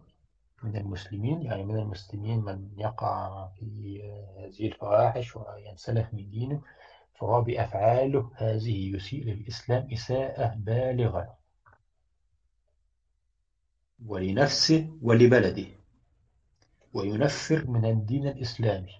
من 0.62 0.76
المسلمين 0.76 1.42
يعني 1.42 1.64
من 1.64 1.78
المسلمين 1.78 2.38
من 2.40 2.70
يقع 2.76 3.48
في 3.48 4.02
هذه 4.38 4.66
الفواحش 4.66 5.36
وينسلخ 5.36 6.14
من 6.14 6.30
دينه 6.30 6.62
فهو 7.14 7.42
بأفعاله 7.42 8.30
هذه 8.34 8.96
يسيء 8.96 9.24
للإسلام 9.24 9.88
إساءة 9.92 10.54
بالغة. 10.56 11.36
ولنفسه 14.06 14.90
ولبلده. 15.02 15.66
وينفر 16.92 17.66
من 17.66 17.84
الدين 17.84 18.28
الإسلامي. 18.28 18.92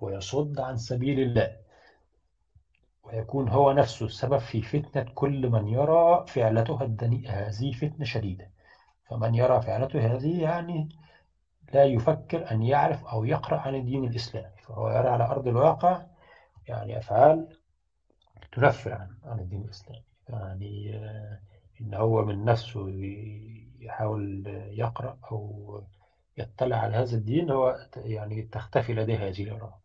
ويصد 0.00 0.60
عن 0.60 0.76
سبيل 0.76 1.20
الله. 1.20 1.63
ويكون 3.04 3.48
هو 3.48 3.72
نفسه 3.72 4.06
السبب 4.06 4.38
في 4.38 4.62
فتنة 4.62 5.06
كل 5.14 5.50
من 5.50 5.68
يرى 5.68 6.24
فعلته 6.28 6.82
الدنيئة 6.82 7.30
هذه 7.30 7.72
فتنة 7.72 8.04
شديدة. 8.04 8.50
فمن 9.10 9.34
يرى 9.34 9.62
فعلته 9.62 10.14
هذه 10.14 10.42
يعني 10.42 10.88
لا 11.72 11.84
يفكر 11.84 12.50
أن 12.50 12.62
يعرف 12.62 13.04
أو 13.04 13.24
يقرأ 13.24 13.58
عن 13.58 13.74
الدين 13.74 14.04
الإسلامي. 14.04 14.56
فهو 14.62 14.90
يرى 14.90 15.08
على 15.08 15.24
أرض 15.24 15.48
الواقع 15.48 16.06
يعني 16.68 16.98
أفعال 16.98 17.48
تنفر 18.52 18.92
عن 18.92 19.08
عن 19.24 19.38
الدين 19.38 19.62
الإسلامي. 19.62 20.04
يعني 20.28 21.00
إن 21.80 21.94
هو 21.94 22.24
من 22.24 22.44
نفسه 22.44 22.88
يحاول 23.80 24.44
يقرأ 24.70 25.18
أو 25.32 25.82
يطلع 26.38 26.76
على 26.76 26.96
هذا 26.96 27.16
الدين 27.16 27.50
هو 27.50 27.86
يعني 27.96 28.42
تختفي 28.42 28.94
لديه 28.94 29.28
هذه 29.28 29.42
الإرادة 29.42 29.83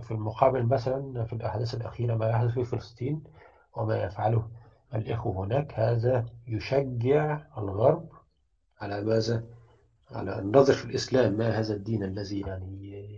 في 0.00 0.10
المقابل 0.10 0.66
مثلا 0.66 1.24
في 1.24 1.32
الأحداث 1.32 1.74
الأخيرة 1.74 2.14
ما 2.14 2.28
يحدث 2.28 2.50
في 2.50 2.64
فلسطين 2.64 3.24
وما 3.76 4.02
يفعله 4.02 4.48
الإخوة 4.94 5.44
هناك 5.44 5.74
هذا 5.74 6.26
يشجع 6.46 7.40
الغرب 7.58 8.08
على 8.80 9.00
ماذا؟ 9.00 9.44
على 10.10 10.38
النظر 10.38 10.72
في 10.72 10.84
الإسلام 10.84 11.32
ما 11.32 11.58
هذا 11.58 11.74
الدين 11.74 12.02
الذي 12.02 12.40
يعني 12.40 13.16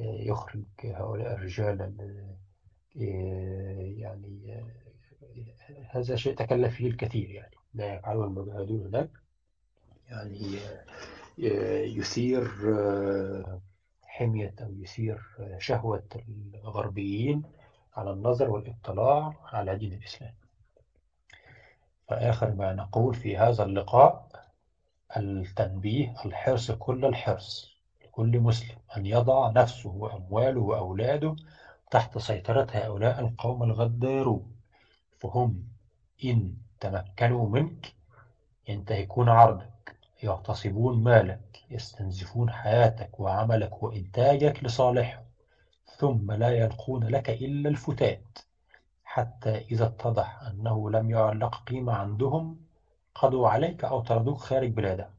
يخرج 0.00 0.64
هؤلاء 0.84 1.34
الرجال 1.34 1.94
يعني 3.98 4.64
هذا 5.90 6.16
شيء 6.16 6.34
تكلف 6.34 6.74
فيه 6.74 6.86
الكثير 6.86 7.30
يعني 7.30 7.56
لا 7.74 7.94
يفعله 7.94 8.24
المجاهدون 8.24 8.86
هناك 8.86 9.10
يعني 10.08 10.58
يثير 11.98 12.50
حمية 14.18 14.54
أو 14.60 14.72
يثير 14.72 15.22
شهوة 15.58 16.02
الغربيين 16.64 17.42
على 17.96 18.10
النظر 18.10 18.50
والاطلاع 18.50 19.32
على 19.52 19.76
دين 19.76 19.92
الإسلام. 19.92 20.34
فآخر 22.08 22.54
ما 22.54 22.72
نقول 22.72 23.14
في 23.14 23.36
هذا 23.36 23.62
اللقاء 23.64 24.28
التنبيه 25.16 26.14
الحرص 26.24 26.70
كل 26.70 27.04
الحرص 27.04 27.76
لكل 28.04 28.40
مسلم 28.40 28.76
أن 28.96 29.06
يضع 29.06 29.50
نفسه 29.50 29.90
وأمواله 29.90 30.60
وأولاده 30.60 31.36
تحت 31.90 32.18
سيطرة 32.18 32.66
هؤلاء 32.72 33.20
القوم 33.20 33.62
الغدارون. 33.62 34.56
فهم 35.18 35.64
إن 36.24 36.54
تمكنوا 36.80 37.48
منك 37.48 37.92
ينتهكون 38.68 39.28
عرضك 39.28 39.96
يغتصبون 40.22 41.02
مالك. 41.02 41.47
يستنزفون 41.70 42.50
حياتك 42.50 43.20
وعملك 43.20 43.82
وإنتاجك 43.82 44.64
لصالحهم 44.64 45.24
ثم 45.96 46.32
لا 46.32 46.50
يلقون 46.50 47.04
لك 47.04 47.30
إلا 47.30 47.68
الفتات 47.68 48.38
حتى 49.04 49.50
إذا 49.50 49.84
اتضح 49.84 50.42
أنه 50.42 50.90
لم 50.90 51.10
يعلق 51.10 51.62
قيمة 51.66 51.92
عندهم 51.92 52.56
قضوا 53.14 53.48
عليك 53.48 53.84
أو 53.84 54.00
طردوك 54.00 54.38
خارج 54.38 54.70
بلادهم 54.70 55.10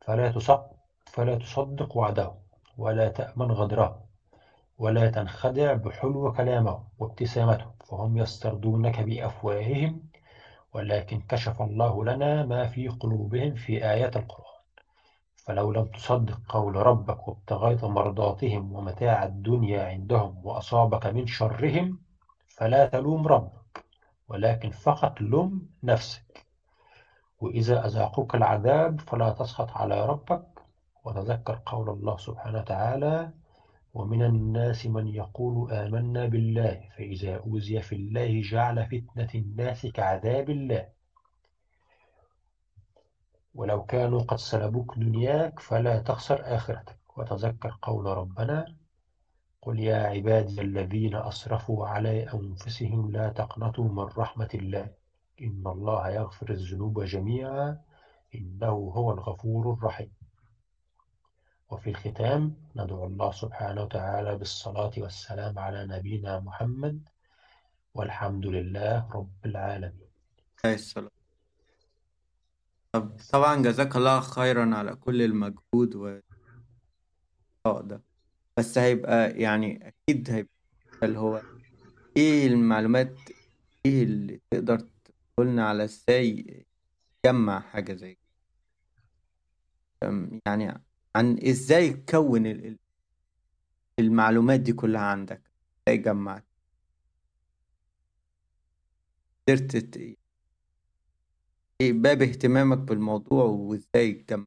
فلا 0.00 0.28
تصدق, 0.28 0.70
فلا 1.06 1.34
تصدق 1.34 1.96
وعدهم 1.96 2.34
ولا 2.78 3.08
تأمن 3.08 3.50
غدرهم 3.52 4.00
ولا 4.78 5.08
تنخدع 5.08 5.72
بحلو 5.72 6.32
كلامهم 6.32 6.84
وابتسامتهم 6.98 7.72
فهم 7.88 8.16
يستردونك 8.18 9.00
بأفواههم 9.00 10.00
ولكن 10.74 11.20
كشف 11.28 11.62
الله 11.62 12.04
لنا 12.04 12.42
ما 12.42 12.66
في 12.66 12.88
قلوبهم 12.88 13.54
في 13.54 13.84
آيات 13.90 14.16
القرآن. 14.16 14.51
فلو 15.46 15.72
لم 15.72 15.84
تصدق 15.84 16.40
قول 16.48 16.76
ربك 16.76 17.28
وابتغيت 17.28 17.84
مرضاتهم 17.84 18.72
ومتاع 18.72 19.24
الدنيا 19.24 19.84
عندهم 19.84 20.46
وأصابك 20.46 21.06
من 21.06 21.26
شرهم 21.26 21.98
فلا 22.48 22.86
تلوم 22.86 23.26
ربك 23.26 23.84
ولكن 24.28 24.70
فقط 24.70 25.20
لم 25.20 25.68
نفسك. 25.82 26.46
وإذا 27.40 27.86
أذاقوك 27.86 28.34
العذاب 28.34 29.00
فلا 29.00 29.30
تسخط 29.30 29.70
على 29.70 30.06
ربك 30.06 30.46
وتذكر 31.04 31.60
قول 31.66 31.90
الله 31.90 32.16
سبحانه 32.16 32.58
وتعالى 32.58 33.30
ومن 33.94 34.22
الناس 34.22 34.86
من 34.86 35.08
يقول 35.08 35.72
آمنا 35.72 36.26
بالله 36.26 36.88
فإذا 36.96 37.36
أوذي 37.36 37.82
في 37.82 37.94
الله 37.94 38.40
جعل 38.40 38.86
فتنة 38.86 39.28
الناس 39.34 39.86
كعذاب 39.86 40.50
الله. 40.50 40.88
ولو 43.54 43.84
كانوا 43.84 44.22
قد 44.22 44.36
سلبوك 44.36 44.98
دنياك 44.98 45.60
فلا 45.60 45.98
تخسر 45.98 46.56
آخرتك. 46.56 46.98
وتذكر 47.16 47.78
قول 47.82 48.06
ربنا 48.06 48.74
قل 49.62 49.80
يا 49.80 49.96
عبادي 49.96 50.60
الذين 50.60 51.14
أسرفوا 51.16 51.86
على 51.86 52.30
أنفسهم 52.34 53.10
لا 53.10 53.28
تقنطوا 53.28 53.88
من 53.88 54.08
رحمة 54.16 54.48
الله 54.54 54.90
إن 55.42 55.62
الله 55.66 56.08
يغفر 56.08 56.50
الذنوب 56.50 57.02
جميعا 57.04 57.80
إنه 58.34 58.68
هو 58.68 59.12
الغفور 59.12 59.72
الرحيم. 59.72 60.12
وفي 61.70 61.90
الختام 61.90 62.56
ندعو 62.76 63.06
الله 63.06 63.32
سبحانه 63.32 63.82
وتعالى 63.82 64.36
بالصلاة 64.36 64.92
والسلام 64.98 65.58
على 65.58 65.86
نبينا 65.86 66.40
محمد 66.40 67.08
والحمد 67.94 68.46
لله 68.46 69.08
رب 69.12 69.46
العالمين. 69.46 70.08
طب 72.92 73.16
طبعا 73.32 73.62
جزاك 73.62 73.96
الله 73.96 74.20
خيرا 74.20 74.74
على 74.76 74.94
كل 74.96 75.22
المجهود 75.22 75.94
و 75.96 76.20
ده. 77.66 78.02
بس 78.58 78.78
هيبقى 78.78 79.30
يعني 79.40 79.88
أكيد 79.88 80.30
هيبقى 80.30 80.52
اللي 81.02 81.18
هو 81.18 81.42
إيه 82.16 82.46
المعلومات 82.46 83.14
إيه 83.86 84.02
اللي 84.02 84.40
تقدر 84.50 84.88
تقولنا 85.36 85.68
على 85.68 85.84
إزاي 85.84 86.66
تجمع 87.22 87.60
حاجة 87.60 87.92
زي 87.94 88.14
كده؟ 90.02 90.40
يعني 90.46 90.82
عن 91.16 91.38
إزاي 91.48 91.90
تكون 91.90 92.76
المعلومات 93.98 94.60
دي 94.60 94.72
كلها 94.72 95.00
عندك؟ 95.02 95.42
إزاي 95.88 95.98
جمعت 95.98 96.44
قدرت 99.48 99.96
إيه 99.96 100.21
باب 101.90 102.22
اهتمامك 102.22 102.78
بالموضوع 102.78 103.44
وإزاي 103.44 104.12
تجمع 104.12 104.46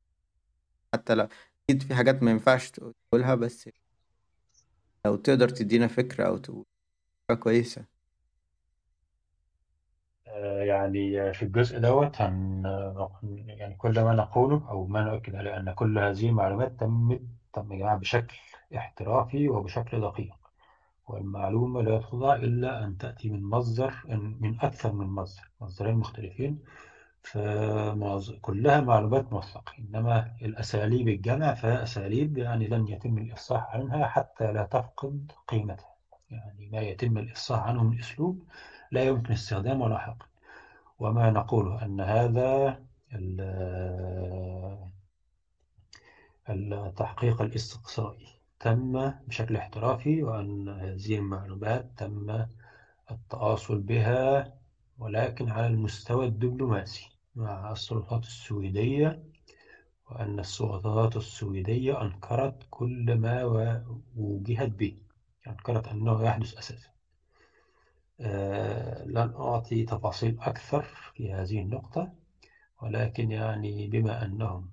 حتى 0.93 1.15
لو 1.15 1.27
أكيد 1.69 1.83
في 1.83 1.95
حاجات 1.95 2.23
ما 2.23 2.31
ينفعش 2.31 2.71
تقولها 2.71 3.35
بس 3.35 3.69
لو 5.05 5.15
تقدر 5.15 5.49
تدينا 5.49 5.87
فكرة 5.87 6.27
أو 6.27 6.37
تقول 6.37 6.65
فكرة 7.29 7.35
كويسة. 7.35 7.85
آه، 10.27 10.63
يعني 10.63 11.33
في 11.33 11.43
الجزء 11.43 11.79
دوت 11.79 12.21
هن 12.21 12.63
يعني 13.47 13.75
كل 13.75 14.03
ما 14.03 14.13
نقوله 14.13 14.69
أو 14.69 14.87
ما 14.87 15.01
نؤكد 15.03 15.35
عليه 15.35 15.57
أن 15.57 15.73
كل 15.73 15.99
هذه 15.99 16.29
المعلومات 16.29 16.79
تمت 16.79 17.21
تم 17.53 17.77
جمعها 17.77 17.97
بشكل 17.97 18.35
احترافي 18.77 19.49
وبشكل 19.49 20.01
دقيق. 20.01 20.35
والمعلومة 21.07 21.81
لا 21.81 21.99
تخضع 21.99 22.35
إلا 22.35 22.85
أن 22.85 22.97
تأتي 22.97 23.29
من 23.29 23.43
مصدر 23.43 23.93
من 24.39 24.59
أكثر 24.61 24.93
من 24.93 25.07
مصدر 25.07 25.43
مصدرين 25.61 25.95
مختلفين. 25.95 26.59
فكلها 27.25 28.81
معلومات 28.81 29.33
موثقة. 29.33 29.73
إنما 29.79 30.35
الأساليب 30.41 31.07
الجمع 31.07 31.53
فهي 31.53 31.83
أساليب 31.83 32.37
يعني 32.37 32.67
لن 32.67 32.87
يتم 32.87 33.17
الإفصاح 33.17 33.75
عنها 33.75 34.07
حتى 34.07 34.51
لا 34.51 34.63
تفقد 34.63 35.31
قيمتها. 35.47 35.95
يعني 36.29 36.69
ما 36.69 36.79
يتم 36.79 37.17
الإفصاح 37.17 37.63
عنه 37.63 37.83
من 37.83 37.99
أسلوب 37.99 38.43
لا 38.91 39.03
يمكن 39.03 39.33
استخدامه 39.33 39.89
لاحقا. 39.89 40.25
وما 40.99 41.29
نقوله 41.29 41.85
أن 41.85 42.01
هذا 42.01 42.83
التحقيق 46.49 47.41
الاستقصائي 47.41 48.27
تم 48.59 49.11
بشكل 49.27 49.55
احترافي 49.55 50.23
وأن 50.23 50.69
هذه 50.69 51.15
المعلومات 51.15 51.91
تم 51.97 52.45
التواصل 53.11 53.81
بها 53.81 54.53
ولكن 54.99 55.49
على 55.49 55.67
المستوى 55.67 56.25
الدبلوماسي. 56.25 57.14
مع 57.35 57.71
السلطات 57.71 58.23
السويدية 58.23 59.19
وأن 60.11 60.39
السلطات 60.39 61.15
السويدية 61.15 62.01
أنكرت 62.01 62.53
كل 62.69 63.15
ما 63.15 63.43
وجهت 64.15 64.69
به 64.69 64.97
أنكرت 65.47 65.87
أنه 65.87 66.23
يحدث 66.23 66.53
أساسا. 66.57 66.89
آه 68.21 69.03
لن 69.05 69.33
أعطي 69.35 69.83
تفاصيل 69.83 70.37
أكثر 70.41 70.85
في 71.15 71.33
هذه 71.33 71.59
النقطة 71.59 72.11
ولكن 72.81 73.31
يعني 73.31 73.87
بما 73.87 74.23
أنهم 74.25 74.69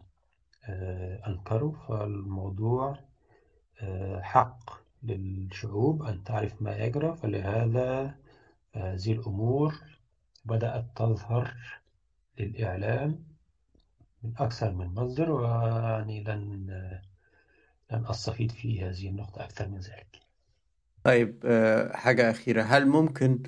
آه 0.64 1.26
أنكروا 1.26 1.72
فالموضوع 1.88 2.96
آه 3.80 4.20
حق 4.20 4.70
للشعوب 5.02 6.02
أن 6.02 6.22
تعرف 6.24 6.62
ما 6.62 6.76
يجرى 6.76 7.16
فلهذا 7.16 8.14
هذه 8.72 9.12
الأمور 9.12 9.74
بدأت 10.44 10.84
تظهر 10.96 11.54
للإعلام 12.38 13.24
من 14.22 14.32
أكثر 14.38 14.72
من 14.72 14.86
مصدر 14.86 15.30
ويعني 15.30 16.24
لن 16.24 16.66
لن 17.92 18.06
أستفيد 18.06 18.50
في 18.52 18.82
هذه 18.84 19.08
النقطة 19.08 19.44
أكثر 19.44 19.68
من 19.68 19.78
ذلك. 19.78 20.16
طيب 21.04 21.42
حاجة 21.94 22.30
أخيرة. 22.30 22.62
هل 22.62 22.86
ممكن 22.86 23.42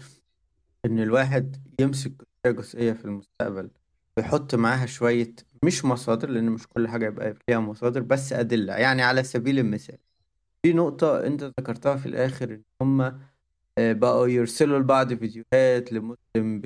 إن 0.85 0.99
الواحد 0.99 1.57
يمسك 1.81 2.13
جزئية 2.47 2.93
في 2.93 3.05
المستقبل 3.05 3.71
ويحط 4.17 4.55
معاها 4.55 4.87
شوية 4.87 5.35
مش 5.65 5.85
مصادر 5.85 6.29
لأن 6.31 6.51
مش 6.51 6.67
كل 6.69 6.89
حاجة 6.89 7.07
يبقى 7.07 7.35
فيها 7.47 7.59
مصادر 7.59 8.01
بس 8.01 8.33
أدلة؟ 8.33 8.75
يعني 8.75 9.03
على 9.03 9.23
سبيل 9.23 9.59
المثال 9.59 9.99
في 10.63 10.73
نقطة 10.73 11.27
أنت 11.27 11.45
ذكرتها 11.45 11.97
في 11.97 12.07
الآخر 12.07 12.51
إن 12.55 12.63
هما 12.83 13.21
بقوا 13.79 14.27
يرسلوا 14.27 14.79
لبعض 14.79 15.15
فيديوهات 15.15 15.93
لمسلم 15.93 16.61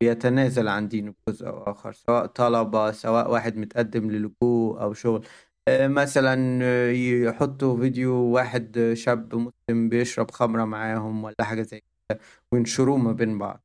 بيتنازل 0.00 0.68
عن 0.68 0.88
دينه 0.88 1.14
بجزء 1.26 1.46
أو 1.46 1.62
آخر 1.62 1.92
سواء 1.92 2.26
طلبة 2.26 2.92
سواء 2.92 3.30
واحد 3.30 3.56
متقدم 3.56 4.10
للجوء 4.10 4.82
أو 4.82 4.92
شغل. 4.94 5.26
مثلا 5.68 6.60
يحطوا 6.92 7.80
فيديو 7.80 8.14
واحد 8.14 8.92
شاب 8.94 9.34
مسلم 9.34 9.88
بيشرب 9.88 10.30
خمرة 10.30 10.64
معاهم 10.64 11.24
ولا 11.24 11.34
حاجة 11.42 11.62
زي 11.62 11.82
كده 12.10 12.20
وينشروه 12.52 12.96
ما 12.96 13.12
بين 13.12 13.38
بعض. 13.38 13.64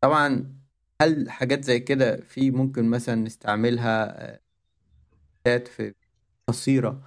طبعا 0.00 0.54
هل 1.02 1.30
حاجات 1.30 1.64
زي 1.64 1.80
كده 1.80 2.16
في 2.16 2.50
ممكن 2.50 2.90
مثلا 2.90 3.14
نستعملها 3.14 4.40
في 5.44 5.94
قصيرة 6.48 7.02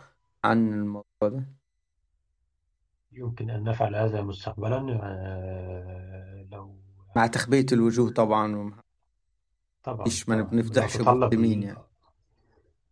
عن 0.46 0.74
الموضوع 0.74 1.06
ده؟ 1.22 1.44
يمكن 3.12 3.50
أن 3.50 3.64
نفعل 3.64 3.96
هذا 3.96 4.22
مستقبلا 4.22 4.80
لو 6.52 6.76
مع 7.18 7.28
تخبية 7.28 7.66
الوجوه 7.72 8.12
طبعا 8.12 8.56
وما 8.56 8.82
طبعا 9.84 10.04
فيش 10.04 10.30
ما 10.30 10.42
بنفضحش 10.42 10.98
تطلب 10.98 11.24
مسلمين 11.24 11.60
ال... 11.60 11.68
يعني؟ 11.68 11.80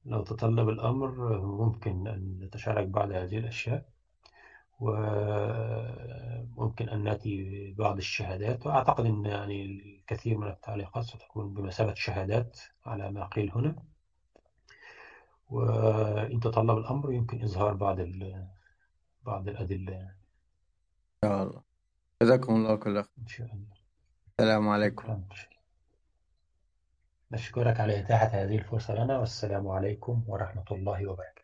لو 0.05 0.23
تطلب 0.23 0.69
الأمر 0.69 1.41
ممكن 1.41 2.07
أن 2.07 2.39
نتشارك 2.41 2.87
بعض 2.87 3.11
هذه 3.11 3.37
الأشياء 3.37 3.85
وممكن 4.79 6.09
أن 6.89 7.03
نأتي 7.03 7.73
بعض 7.77 7.97
الشهادات. 7.97 8.65
وأعتقد 8.65 9.05
أن 9.05 9.25
يعني 9.25 9.65
الكثير 9.65 10.37
من 10.37 10.47
التعليقات 10.47 11.03
ستكون 11.03 11.53
بمثابة 11.53 11.93
شهادات 11.93 12.59
على 12.85 13.11
ما 13.11 13.25
قيل 13.25 13.51
هنا. 13.51 13.75
وإن 15.49 16.39
تطلب 16.39 16.77
الأمر 16.77 17.13
يمكن 17.13 17.43
إظهار 17.43 17.73
بعض 17.73 17.99
ال... 17.99 18.47
بعض 19.25 19.47
الأدلة. 19.47 19.97
إن 19.97 20.09
شاء 21.23 21.43
الله. 21.43 21.61
جزاكم 22.21 22.55
الله 22.55 22.75
كل 22.75 22.93
خير 22.93 23.11
إن 23.21 23.27
شاء 23.27 23.47
الله. 23.47 23.74
السلام 24.39 24.69
عليكم. 24.69 25.21
نشكرك 27.31 27.79
على 27.79 27.99
إتاحة 27.99 28.27
هذه 28.27 28.57
الفرصة 28.57 28.93
لنا 29.03 29.19
والسلام 29.19 29.67
عليكم 29.67 30.23
ورحمة 30.27 30.65
الله 30.71 31.07
وبركاته. 31.07 31.34